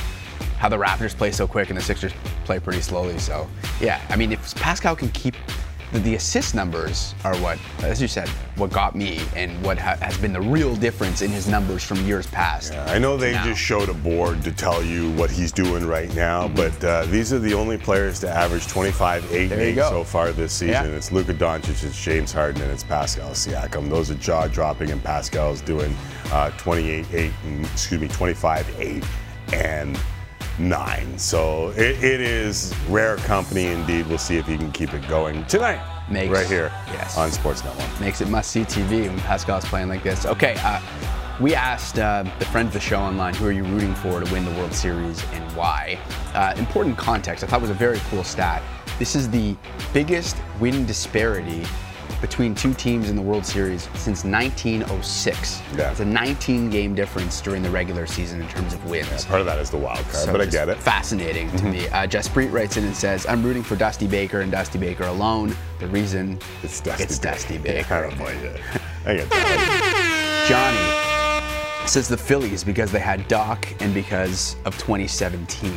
how 0.59 0.69
the 0.69 0.77
Raptors 0.77 1.17
play 1.17 1.33
so 1.33 1.47
quick 1.47 1.71
and 1.71 1.79
the 1.79 1.83
Sixers 1.83 2.13
play 2.45 2.61
pretty 2.61 2.83
slowly. 2.83 3.19
So, 3.19 3.49
yeah, 3.81 3.99
I 4.11 4.17
mean, 4.17 4.31
if 4.31 4.55
Pascal 4.57 4.95
can 4.95 5.09
keep 5.13 5.37
the, 5.93 5.99
the 6.01 6.15
assist 6.15 6.55
numbers 6.55 7.15
are 7.25 7.37
what, 7.37 7.59
as 7.83 8.01
you 8.01 8.09
said, 8.09 8.29
what 8.57 8.71
got 8.71 8.95
me 8.95 9.21
and 9.37 9.63
what 9.65 9.79
ha- 9.79 9.97
has 10.01 10.19
been 10.19 10.33
the 10.33 10.41
real 10.41 10.75
difference 10.77 11.23
in 11.23 11.31
his 11.31 11.49
numbers 11.49 11.83
from 11.83 12.05
years 12.07 12.27
past. 12.27 12.75
I 12.75 12.99
know 12.99 13.17
they 13.17 13.33
now. 13.33 13.45
just 13.45 13.61
showed 13.61 13.89
a 13.89 13.95
board 13.95 14.43
to 14.45 14.53
tell 14.53 14.83
you 14.83 15.11
what 15.13 15.31
he's 15.31 15.53
doing 15.53 15.87
right 15.87 16.15
now, 16.15 16.49
but 16.49 16.85
uh, 16.85 17.05
these 17.07 17.33
are 17.33 17.39
the 17.39 17.55
only 17.55 17.79
players 17.79 18.21
to 18.21 18.29
average 18.29 18.67
25, 18.67 19.33
8, 19.33 19.53
and 19.53 19.61
8 19.61 19.75
go. 19.75 19.91
so 19.91 20.05
far 20.05 20.33
this 20.33 20.53
season. 20.53 20.91
Yeah. 20.91 20.97
It's 20.97 21.13
Luka 21.13 21.35
Doncic, 21.35 21.85
it's 21.85 22.03
James 22.03 22.33
Harden, 22.33 22.63
and 22.63 22.71
it's 22.71 22.85
Pascal 22.85 23.31
Siakam. 23.31 23.89
Those 23.89 24.11
are 24.11 24.15
jaw 24.15 24.47
dropping, 24.49 24.91
and 24.91 25.03
Pascal's 25.03 25.61
doing 25.61 25.95
uh, 26.33 26.51
28, 26.59 27.07
8, 27.13 27.33
and, 27.45 27.65
excuse 27.67 28.01
me, 28.01 28.09
25, 28.09 28.81
8, 28.81 29.05
and 29.53 29.99
9. 30.59 31.19
So 31.19 31.71
it, 31.71 32.03
it 32.03 32.21
is 32.21 32.75
rare 32.89 33.17
company 33.19 33.67
indeed. 33.67 34.07
We'll 34.07 34.19
see 34.19 34.37
if 34.37 34.47
he 34.47 34.57
can 34.57 34.73
keep 34.73 34.93
it 34.95 35.07
going 35.09 35.45
tonight, 35.47 35.81
Makes- 36.11 36.33
right 36.33 36.47
here 36.47 36.73
yes. 36.89 37.17
on 37.17 37.31
Sportsnet 37.31 37.77
1. 37.97 38.01
Makes 38.05 38.21
it 38.21 38.29
must 38.29 38.51
see 38.51 38.63
TV 38.63 39.07
when 39.09 39.19
Pascal's 39.21 39.65
playing 39.65 39.89
like 39.89 40.03
this. 40.03 40.27
Okay, 40.27 40.57
uh, 40.59 40.81
we 41.41 41.55
asked 41.55 41.99
uh, 41.99 42.25
the 42.39 42.45
friends 42.47 42.69
of 42.69 42.73
the 42.75 42.81
show 42.81 42.99
online 42.99 43.35
who 43.35 43.47
are 43.47 43.53
you 43.53 43.63
rooting 43.65 43.95
for 43.95 44.21
to 44.21 44.33
win 44.33 44.45
the 44.45 44.51
World 44.53 44.73
Series 44.73 45.23
and 45.33 45.45
why. 45.57 45.99
Uh, 46.35 46.53
important 46.57 46.99
context, 46.99 47.45
I 47.45 47.47
thought 47.47 47.59
it 47.59 47.63
was 47.63 47.71
a 47.71 47.75
very 47.75 48.01
cool 48.11 48.25
stat. 48.25 48.63
This 48.99 49.15
is 49.15 49.31
the 49.31 49.57
biggest 49.93 50.37
win 50.59 50.85
disparity 50.87 51.65
between 52.21 52.55
two 52.55 52.75
teams 52.75 53.11
in 53.11 53.17
the 53.17 53.23
World 53.23 53.45
Series 53.47 53.83
since 53.95 54.25
1906. 54.25 55.63
Yeah. 55.77 55.91
It's 55.91 56.01
a 56.01 56.05
19 56.05 56.71
game 56.71 56.95
difference 56.95 57.41
during 57.41 57.63
the 57.63 57.71
regular 57.71 58.07
season 58.07 58.41
in 58.43 58.49
terms 58.49 58.75
of 58.75 58.85
wins. 58.89 59.25
Part 59.25 59.41
of 59.41 59.47
that 59.47 59.59
is 59.59 59.71
the 59.71 59.77
wild 59.77 60.01
card, 60.05 60.15
So 60.27 60.33
but 60.33 60.41
I 60.41 60.47
get 60.47 60.69
it. 60.69 60.73
Mm-hmm. 60.73 60.83
Fascinating 60.83 61.51
to 61.57 61.65
me. 61.67 61.89
Uh, 61.89 62.07
Jaspreet 62.07 62.53
writes 62.53 62.77
in 62.77 62.85
and 62.85 62.95
says, 62.97 63.27
"I'm 63.27 63.43
rooting 63.43 63.63
for 63.63 63.77
Dusty 63.77 64.07
Baker 64.07 64.41
and 64.41 64.51
Dusty 64.51 64.79
Baker 64.79 65.05
alone. 65.05 65.55
The 65.79 65.87
reason 65.89 66.39
It's 66.63 66.81
Dusty 66.81 67.05
it's 67.05 67.19
Baker. 67.19 67.35
Dusty 67.35 67.59
Baker." 67.59 67.95
I 67.95 68.01
don't 68.03 68.19
mind 68.19 68.45
it. 68.45 68.61
I 69.07 69.15
get 69.17 69.31
that. 69.31 70.47
Johnny 70.49 71.89
says 71.89 72.09
the 72.09 72.17
Phillies 72.17 72.65
because 72.65 72.93
they 72.93 72.99
had 72.99 73.27
Doc 73.29 73.67
and 73.81 73.95
because 73.95 74.57
of 74.65 74.77
2017. 74.79 75.73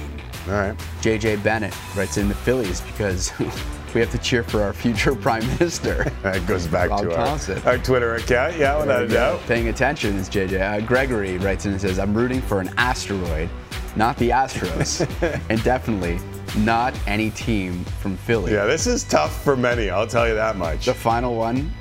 All 0.48 0.54
right. 0.54 0.78
JJ 1.02 1.44
Bennett 1.44 1.74
writes 1.96 2.18
in 2.18 2.28
the 2.28 2.36
Phillies 2.36 2.82
because 2.82 3.32
we 3.94 4.02
have 4.02 4.12
to 4.12 4.18
cheer 4.18 4.44
for 4.44 4.64
our 4.64 4.74
future 4.74 5.16
prime 5.28 5.46
minister. 5.48 6.12
That 6.22 6.46
goes 6.48 6.68
back 6.68 6.90
Rob 6.90 7.02
to 7.02 7.16
our, 7.16 7.68
our 7.68 7.78
Twitter 7.78 8.16
account. 8.16 8.56
Yeah, 8.58 8.80
without 8.80 9.04
a 9.04 9.08
doubt. 9.08 9.42
Paying 9.48 9.70
attention 9.70 10.16
is 10.18 10.30
JJ. 10.30 10.62
Uh, 10.62 10.86
Gregory 10.86 11.38
writes 11.40 11.66
in 11.66 11.72
and 11.72 11.82
says, 11.82 12.00
I'm 12.00 12.14
rooting 12.14 12.42
for 12.42 12.62
an 12.62 12.72
asteroid, 12.78 13.50
not 13.96 14.18
the 14.18 14.30
Astros, 14.30 15.08
and 15.50 15.64
definitely 15.64 16.20
not 16.60 16.94
any 17.08 17.32
team 17.32 17.84
from 18.02 18.18
Philly. 18.18 18.54
Yeah, 18.54 18.66
this 18.66 18.88
is 18.88 19.04
tough 19.04 19.44
for 19.44 19.56
many. 19.56 19.90
I'll 19.90 20.08
tell 20.08 20.28
you 20.28 20.36
that 20.36 20.58
much. 20.58 20.86
The 20.86 20.94
final 20.94 21.36
one, 21.36 21.72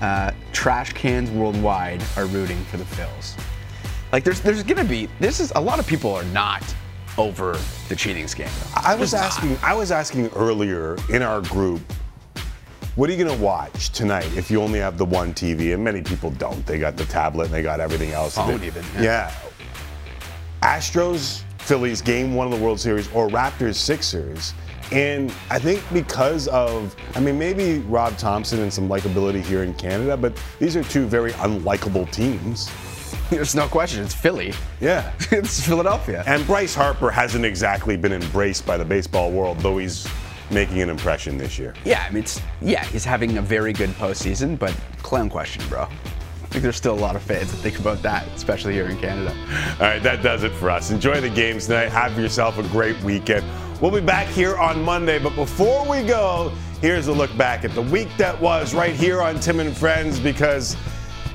uh, 0.00 0.32
trash 0.52 0.92
cans 0.92 1.30
worldwide 1.30 2.02
are 2.16 2.26
rooting 2.26 2.62
for 2.64 2.76
the 2.76 2.84
Phils. 2.84 3.38
Like 4.12 4.24
there's 4.24 4.40
there's 4.40 4.62
gonna 4.62 4.84
be 4.84 5.08
this 5.20 5.38
is 5.40 5.52
a 5.54 5.60
lot 5.60 5.78
of 5.78 5.86
people 5.86 6.14
are 6.14 6.24
not 6.24 6.62
over 7.18 7.58
the 7.88 7.96
cheating 7.96 8.26
scandal. 8.28 8.54
I 8.76 8.94
was 8.94 9.10
There's 9.10 9.22
not. 9.22 9.22
Uh, 9.22 9.26
asking. 9.26 9.58
I 9.62 9.74
was 9.74 9.90
asking 9.92 10.28
earlier 10.28 10.96
in 11.10 11.22
our 11.22 11.42
group. 11.42 11.80
What 12.94 13.08
are 13.08 13.12
you 13.12 13.24
going 13.24 13.36
to 13.36 13.44
watch 13.44 13.90
tonight 13.90 14.26
if 14.36 14.50
you 14.50 14.60
only 14.60 14.78
have 14.80 14.98
the 14.98 15.04
one 15.04 15.32
TV? 15.34 15.72
And 15.74 15.84
many 15.84 16.02
people 16.02 16.30
don't. 16.32 16.64
They 16.66 16.78
got 16.78 16.96
the 16.96 17.04
tablet 17.04 17.44
and 17.46 17.54
they 17.54 17.62
got 17.62 17.78
everything 17.80 18.10
else. 18.12 18.34
Phone 18.34 18.58
They- 18.58 18.66
even, 18.68 18.84
Yeah. 18.96 19.02
yeah. 19.02 19.32
Astros, 20.62 21.42
Phillies, 21.58 22.02
game 22.02 22.34
one 22.34 22.50
of 22.52 22.58
the 22.58 22.64
World 22.64 22.80
Series, 22.80 23.08
or 23.12 23.28
Raptors, 23.28 23.76
Sixers. 23.76 24.54
And 24.90 25.32
I 25.50 25.58
think 25.58 25.82
because 25.92 26.48
of, 26.48 26.96
I 27.14 27.20
mean, 27.20 27.38
maybe 27.38 27.80
Rob 27.80 28.16
Thomson 28.16 28.60
and 28.62 28.72
some 28.72 28.88
likability 28.88 29.42
here 29.42 29.62
in 29.62 29.74
Canada, 29.74 30.16
but 30.16 30.32
these 30.58 30.76
are 30.76 30.82
two 30.82 31.06
very 31.06 31.32
unlikable 31.34 32.10
teams. 32.10 32.70
There's 33.30 33.54
no 33.54 33.68
question. 33.68 34.02
It's 34.02 34.14
Philly. 34.14 34.54
Yeah. 34.80 35.12
it's 35.30 35.60
Philadelphia. 35.60 36.24
And 36.26 36.46
Bryce 36.46 36.74
Harper 36.74 37.10
hasn't 37.10 37.44
exactly 37.44 37.94
been 37.96 38.12
embraced 38.12 38.64
by 38.64 38.78
the 38.78 38.84
baseball 38.86 39.30
world, 39.30 39.58
though 39.58 39.76
he's 39.76 40.08
making 40.50 40.80
an 40.80 40.88
impression 40.88 41.36
this 41.36 41.58
year. 41.58 41.74
Yeah, 41.84 42.06
I 42.08 42.10
mean, 42.10 42.22
it's 42.22 42.40
yeah, 42.62 42.84
he's 42.86 43.04
having 43.04 43.36
a 43.36 43.42
very 43.42 43.74
good 43.74 43.90
postseason, 43.90 44.58
but 44.58 44.74
clown 45.02 45.28
question, 45.28 45.62
bro. 45.68 45.82
I 45.82 46.50
think 46.50 46.62
there's 46.62 46.76
still 46.76 46.94
a 46.94 46.98
lot 46.98 47.16
of 47.16 47.22
fans 47.22 47.50
that 47.50 47.58
think 47.58 47.78
about 47.78 48.00
that, 48.00 48.26
especially 48.28 48.72
here 48.72 48.86
in 48.86 48.98
Canada. 48.98 49.36
All 49.74 49.80
right, 49.80 50.02
that 50.02 50.22
does 50.22 50.44
it 50.44 50.52
for 50.52 50.70
us. 50.70 50.90
Enjoy 50.90 51.20
the 51.20 51.28
games 51.28 51.66
tonight. 51.66 51.90
Have 51.90 52.18
yourself 52.18 52.56
a 52.56 52.62
great 52.68 52.98
weekend. 53.02 53.44
We'll 53.82 53.90
be 53.90 54.00
back 54.00 54.26
here 54.28 54.56
on 54.56 54.82
Monday, 54.82 55.18
but 55.18 55.34
before 55.34 55.86
we 55.86 56.02
go, 56.02 56.50
here's 56.80 57.08
a 57.08 57.12
look 57.12 57.36
back 57.36 57.66
at 57.66 57.74
the 57.74 57.82
week 57.82 58.08
that 58.16 58.40
was 58.40 58.74
right 58.74 58.94
here 58.94 59.20
on 59.20 59.38
Tim 59.38 59.60
and 59.60 59.76
Friends 59.76 60.18
because 60.18 60.78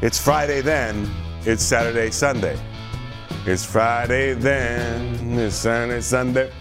it's 0.02 0.20
Friday 0.20 0.62
then, 0.62 1.08
it's 1.46 1.64
Saturday, 1.64 2.10
Sunday. 2.10 2.58
It's 3.46 3.66
Friday 3.66 4.34
then, 4.34 5.38
it's 5.38 5.56
Saturday, 5.56 6.02
Sunday. 6.02 6.52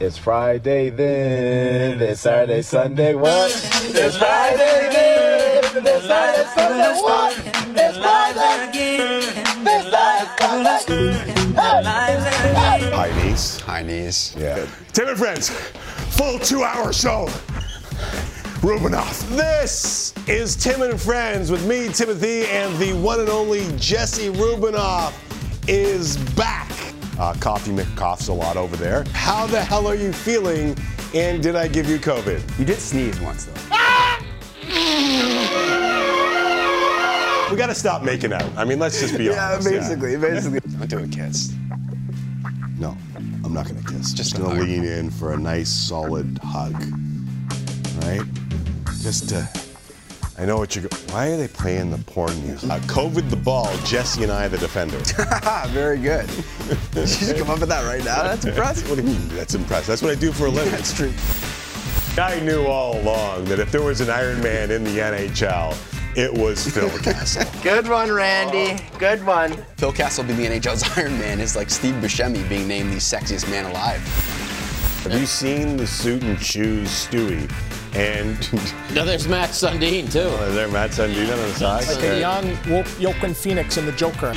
It's 0.00 0.18
Friday 0.18 0.90
then, 0.90 2.00
it's 2.02 2.22
Saturday, 2.22 2.62
Sunday, 2.62 3.14
what? 3.14 3.50
It's 3.50 4.16
Friday 4.16 4.88
then, 4.92 5.86
it's 5.86 6.06
Saturday, 6.06 6.48
Sunday, 6.54 7.00
what? 7.00 7.38
It's 7.38 7.98
Friday 7.98 8.68
again, 8.68 9.22
it's 9.22 9.90
Saturday, 9.90 10.36
Sunday. 10.38 11.02
High 12.90 13.22
knees. 13.22 13.60
High 13.60 13.82
knees. 13.82 14.34
Yeah. 14.36 14.66
Tim 14.92 15.08
and 15.08 15.18
Friends, 15.18 15.50
full 15.50 16.38
two 16.40 16.64
hour 16.64 16.92
show. 16.92 17.28
Rubinoff. 18.62 19.28
This 19.30 20.14
is 20.28 20.54
Tim 20.54 20.82
and 20.82 21.00
Friends 21.00 21.50
with 21.50 21.66
me, 21.66 21.88
Timothy, 21.88 22.44
and 22.44 22.72
the 22.78 22.92
one 22.92 23.18
and 23.18 23.28
only 23.28 23.66
Jesse 23.76 24.28
Rubinoff 24.28 25.12
is 25.68 26.16
back. 26.36 26.70
Uh, 27.18 27.34
Coffee 27.40 27.72
McCoughs 27.72 28.28
a 28.28 28.32
lot 28.32 28.56
over 28.56 28.76
there. 28.76 29.02
How 29.14 29.48
the 29.48 29.60
hell 29.60 29.88
are 29.88 29.96
you 29.96 30.12
feeling? 30.12 30.76
And 31.12 31.42
did 31.42 31.56
I 31.56 31.66
give 31.66 31.90
you 31.90 31.98
COVID? 31.98 32.56
You 32.56 32.64
did 32.64 32.78
sneeze 32.78 33.18
once 33.20 33.46
though. 33.46 33.76
We 37.50 37.58
got 37.58 37.66
to 37.66 37.74
stop 37.74 38.02
making 38.02 38.32
out. 38.32 38.50
I 38.56 38.64
mean, 38.64 38.78
let's 38.78 38.98
just 38.98 39.18
be 39.18 39.28
honest. 39.28 39.36
Yeah, 39.38 39.52
honest. 39.52 39.68
basically, 39.68 40.16
basically. 40.16 40.60
Don't 40.78 40.88
do 40.88 40.98
a 41.00 41.08
kiss. 41.08 41.52
No, 42.78 42.96
I'm 43.44 43.52
not 43.52 43.66
gonna 43.66 43.82
kiss. 43.82 44.14
Just 44.14 44.36
a 44.36 44.40
gonna 44.40 44.58
lean 44.62 44.84
in 44.84 45.10
for 45.10 45.34
a 45.34 45.36
nice, 45.36 45.68
solid 45.68 46.38
hug. 46.42 46.72
Right? 48.04 48.22
Just 49.02 49.28
to. 49.30 49.48
I 50.38 50.46
know 50.46 50.56
what 50.56 50.74
you're. 50.74 50.86
Go- 50.88 50.96
Why 51.12 51.28
are 51.30 51.36
they 51.36 51.48
playing 51.48 51.90
the 51.90 51.98
porn 51.98 52.40
music? 52.46 52.70
Uh, 52.70 52.78
COVID 52.80 53.28
the 53.30 53.36
ball. 53.36 53.68
Jesse 53.84 54.22
and 54.22 54.32
I 54.32 54.48
the 54.48 54.58
defender. 54.58 54.98
very 55.68 55.98
good. 55.98 56.28
you 56.30 56.74
just 56.94 57.36
come 57.36 57.50
up 57.50 57.60
with 57.60 57.68
that 57.68 57.84
right 57.84 58.04
now. 58.04 58.22
That's 58.22 58.44
impressive. 58.44 58.88
What 58.88 58.96
do 58.98 59.02
you 59.02 59.08
mean? 59.18 59.28
That's 59.28 59.54
impressive. 59.54 59.88
That's 59.88 60.02
what 60.02 60.10
I 60.12 60.14
do 60.14 60.32
for 60.32 60.46
a 60.46 60.50
living. 60.50 60.72
That's 60.72 60.94
true. 60.94 61.12
I 62.22 62.40
knew 62.40 62.64
all 62.66 62.98
along 63.00 63.46
that 63.46 63.58
if 63.58 63.70
there 63.72 63.82
was 63.82 64.00
an 64.00 64.10
Iron 64.10 64.40
Man 64.42 64.70
in 64.70 64.84
the 64.84 64.98
NHL, 64.98 65.74
It 66.16 66.32
was 66.32 66.66
Phil 66.68 66.90
Kessel. 67.00 67.44
Good 67.62 67.88
one, 67.88 68.10
Randy. 68.12 68.82
Good 68.98 69.24
one. 69.26 69.52
Phil 69.78 69.92
Kessel 69.92 70.24
being 70.24 70.38
the 70.38 70.46
NHL's 70.60 70.84
Iron 70.98 71.18
Man 71.18 71.40
is 71.40 71.56
like 71.56 71.70
Steve 71.70 71.94
Buscemi 71.96 72.46
being 72.48 72.68
named 72.68 72.92
the 72.92 72.96
sexiest 72.96 73.50
man 73.50 73.64
alive. 73.66 74.00
Have 75.04 75.18
you 75.18 75.26
seen 75.26 75.76
the 75.76 75.86
suit 75.86 76.22
and 76.22 76.40
shoes 76.40 76.88
Stewie? 76.88 77.50
And 77.94 78.52
no, 78.94 79.04
there's 79.04 79.28
Mats 79.28 79.60
Sundin 79.62 80.10
too. 80.10 80.20
Oh, 80.20 80.44
is 80.46 80.54
there 80.54 80.68
Mats 80.68 80.98
Sundin 80.98 81.30
on 81.30 81.38
the 81.38 81.52
side? 81.54 81.86
Like 81.86 82.02
a 82.04 82.20
young 82.20 82.48
Wo- 82.68 82.84
Joaquin 82.98 83.34
Phoenix 83.34 83.76
in 83.76 83.84
the 83.84 83.92
Joker. 83.92 84.32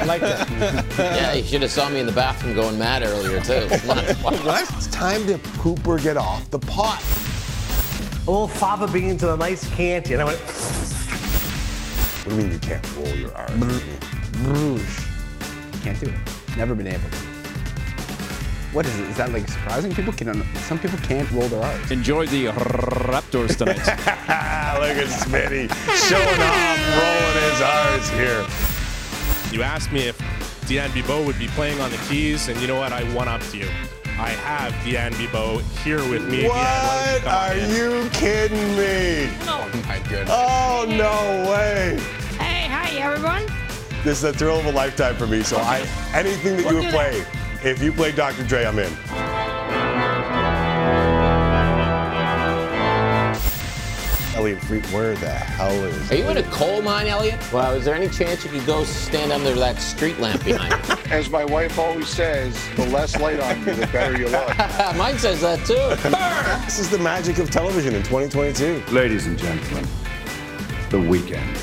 I 0.00 0.04
like 0.04 0.20
that. 0.20 0.48
yeah, 0.98 1.34
you 1.34 1.42
should 1.42 1.62
have 1.62 1.70
saw 1.70 1.88
me 1.88 2.00
in 2.00 2.06
the 2.06 2.12
bathroom 2.12 2.54
going 2.54 2.78
mad 2.78 3.02
earlier 3.02 3.40
too. 3.40 3.68
what? 3.86 4.72
It's 4.74 4.86
time 4.88 5.26
to 5.26 5.38
poop 5.38 5.86
or 5.86 5.98
get 5.98 6.16
off 6.16 6.50
the 6.50 6.58
pot. 6.58 7.02
A 8.26 8.30
little 8.30 8.48
fava 8.48 8.86
beans 8.86 9.22
and 9.22 9.32
a 9.32 9.36
nice 9.36 9.68
Chianti. 9.76 10.12
And 10.12 10.22
I 10.22 10.24
went, 10.26 10.38
What 10.40 12.30
do 12.30 12.36
you 12.36 12.42
mean 12.42 12.52
you 12.52 12.58
can't 12.58 12.96
roll 12.96 13.14
your 13.14 13.34
R's? 13.34 13.50
Bruges. 14.42 15.00
Can't 15.82 16.00
do 16.00 16.06
it. 16.06 16.56
Never 16.56 16.74
been 16.74 16.86
able 16.86 17.08
to. 17.08 17.29
What 18.72 18.86
is 18.86 18.98
it? 19.00 19.08
Is 19.08 19.16
that 19.16 19.32
like 19.32 19.48
surprising? 19.48 19.92
People 19.94 20.12
can. 20.12 20.44
Some 20.58 20.78
people 20.78 20.98
can't 20.98 21.28
roll 21.32 21.48
their 21.48 21.62
eyes. 21.62 21.90
Enjoy 21.90 22.26
the 22.26 22.46
Raptors 22.46 23.56
tonight. 23.56 23.78
Look 24.80 24.96
at 24.96 25.08
Smitty 25.08 25.68
showing 26.08 26.40
off, 26.40 26.78
rolling 26.96 27.50
his 27.50 27.60
R's 27.60 28.08
here. 28.10 28.46
You 29.52 29.62
asked 29.64 29.90
me 29.90 30.06
if 30.06 30.16
Deanne 30.68 30.90
Bibeau 30.90 31.26
would 31.26 31.38
be 31.38 31.48
playing 31.48 31.80
on 31.80 31.90
the 31.90 31.96
keys, 32.08 32.48
and 32.48 32.60
you 32.60 32.68
know 32.68 32.76
what? 32.78 32.92
I 32.92 33.02
one 33.12 33.26
up 33.26 33.40
to 33.50 33.56
you. 33.58 33.68
I 34.18 34.28
have 34.30 34.72
Deanne 34.84 35.12
Bibeau 35.14 35.60
here 35.82 35.98
with 36.08 36.28
me. 36.30 36.46
What? 36.46 36.56
Deanne, 37.22 37.26
Are 37.26 37.56
you 37.56 37.90
in? 37.96 38.04
you 38.04 38.10
kidding 38.10 38.76
me? 38.76 39.28
Oh, 39.42 39.68
oh 39.72 39.82
my 39.88 39.98
goodness. 40.08 40.30
Oh 40.30 40.84
no 40.88 41.50
way! 41.50 41.98
Hey, 42.38 42.68
hi 42.68 42.90
everyone. 43.00 43.46
This 44.04 44.18
is 44.18 44.24
a 44.24 44.32
thrill 44.32 44.60
of 44.60 44.66
a 44.66 44.72
lifetime 44.72 45.16
for 45.16 45.26
me. 45.26 45.42
So 45.42 45.56
I 45.56 45.80
anything 46.14 46.56
that 46.58 46.66
you 46.66 46.66
We'll 46.66 46.74
would 46.76 46.82
do 46.82 46.90
play. 46.90 47.24
If 47.62 47.82
you 47.82 47.92
play 47.92 48.10
Dr. 48.10 48.42
Dre, 48.44 48.64
I'm 48.64 48.78
in. 48.78 48.90
Elliot 54.34 54.62
Freet, 54.62 54.86
where 54.86 55.14
the 55.16 55.28
hell 55.28 55.70
is? 55.84 56.10
Are 56.10 56.14
you 56.14 56.26
in 56.30 56.38
a 56.38 56.42
coal 56.44 56.80
mine, 56.80 57.06
Elliot? 57.06 57.38
Well, 57.52 57.74
is 57.74 57.84
there 57.84 57.94
any 57.94 58.08
chance 58.08 58.42
you 58.44 58.50
could 58.50 58.64
go 58.64 58.84
stand 58.84 59.30
under 59.30 59.52
that 59.56 59.78
street 59.78 60.18
lamp 60.18 60.42
behind 60.42 60.72
you? 60.88 60.94
As 61.12 61.28
my 61.28 61.44
wife 61.44 61.78
always 61.78 62.08
says, 62.08 62.58
the 62.76 62.86
less 62.86 63.20
light 63.20 63.40
on 63.40 63.58
you, 63.58 63.74
the 63.74 63.86
better 63.88 64.16
you 64.18 64.28
look. 64.28 64.56
Mine 64.96 65.18
says 65.18 65.42
that 65.42 65.66
too. 65.66 66.64
This 66.64 66.78
is 66.78 66.88
the 66.88 66.98
magic 66.98 67.38
of 67.38 67.50
television 67.50 67.94
in 67.94 68.02
2022. 68.04 68.84
Ladies 68.90 69.26
and 69.26 69.36
gentlemen, 69.36 69.86
the 70.88 71.00
weekend. 71.00 71.58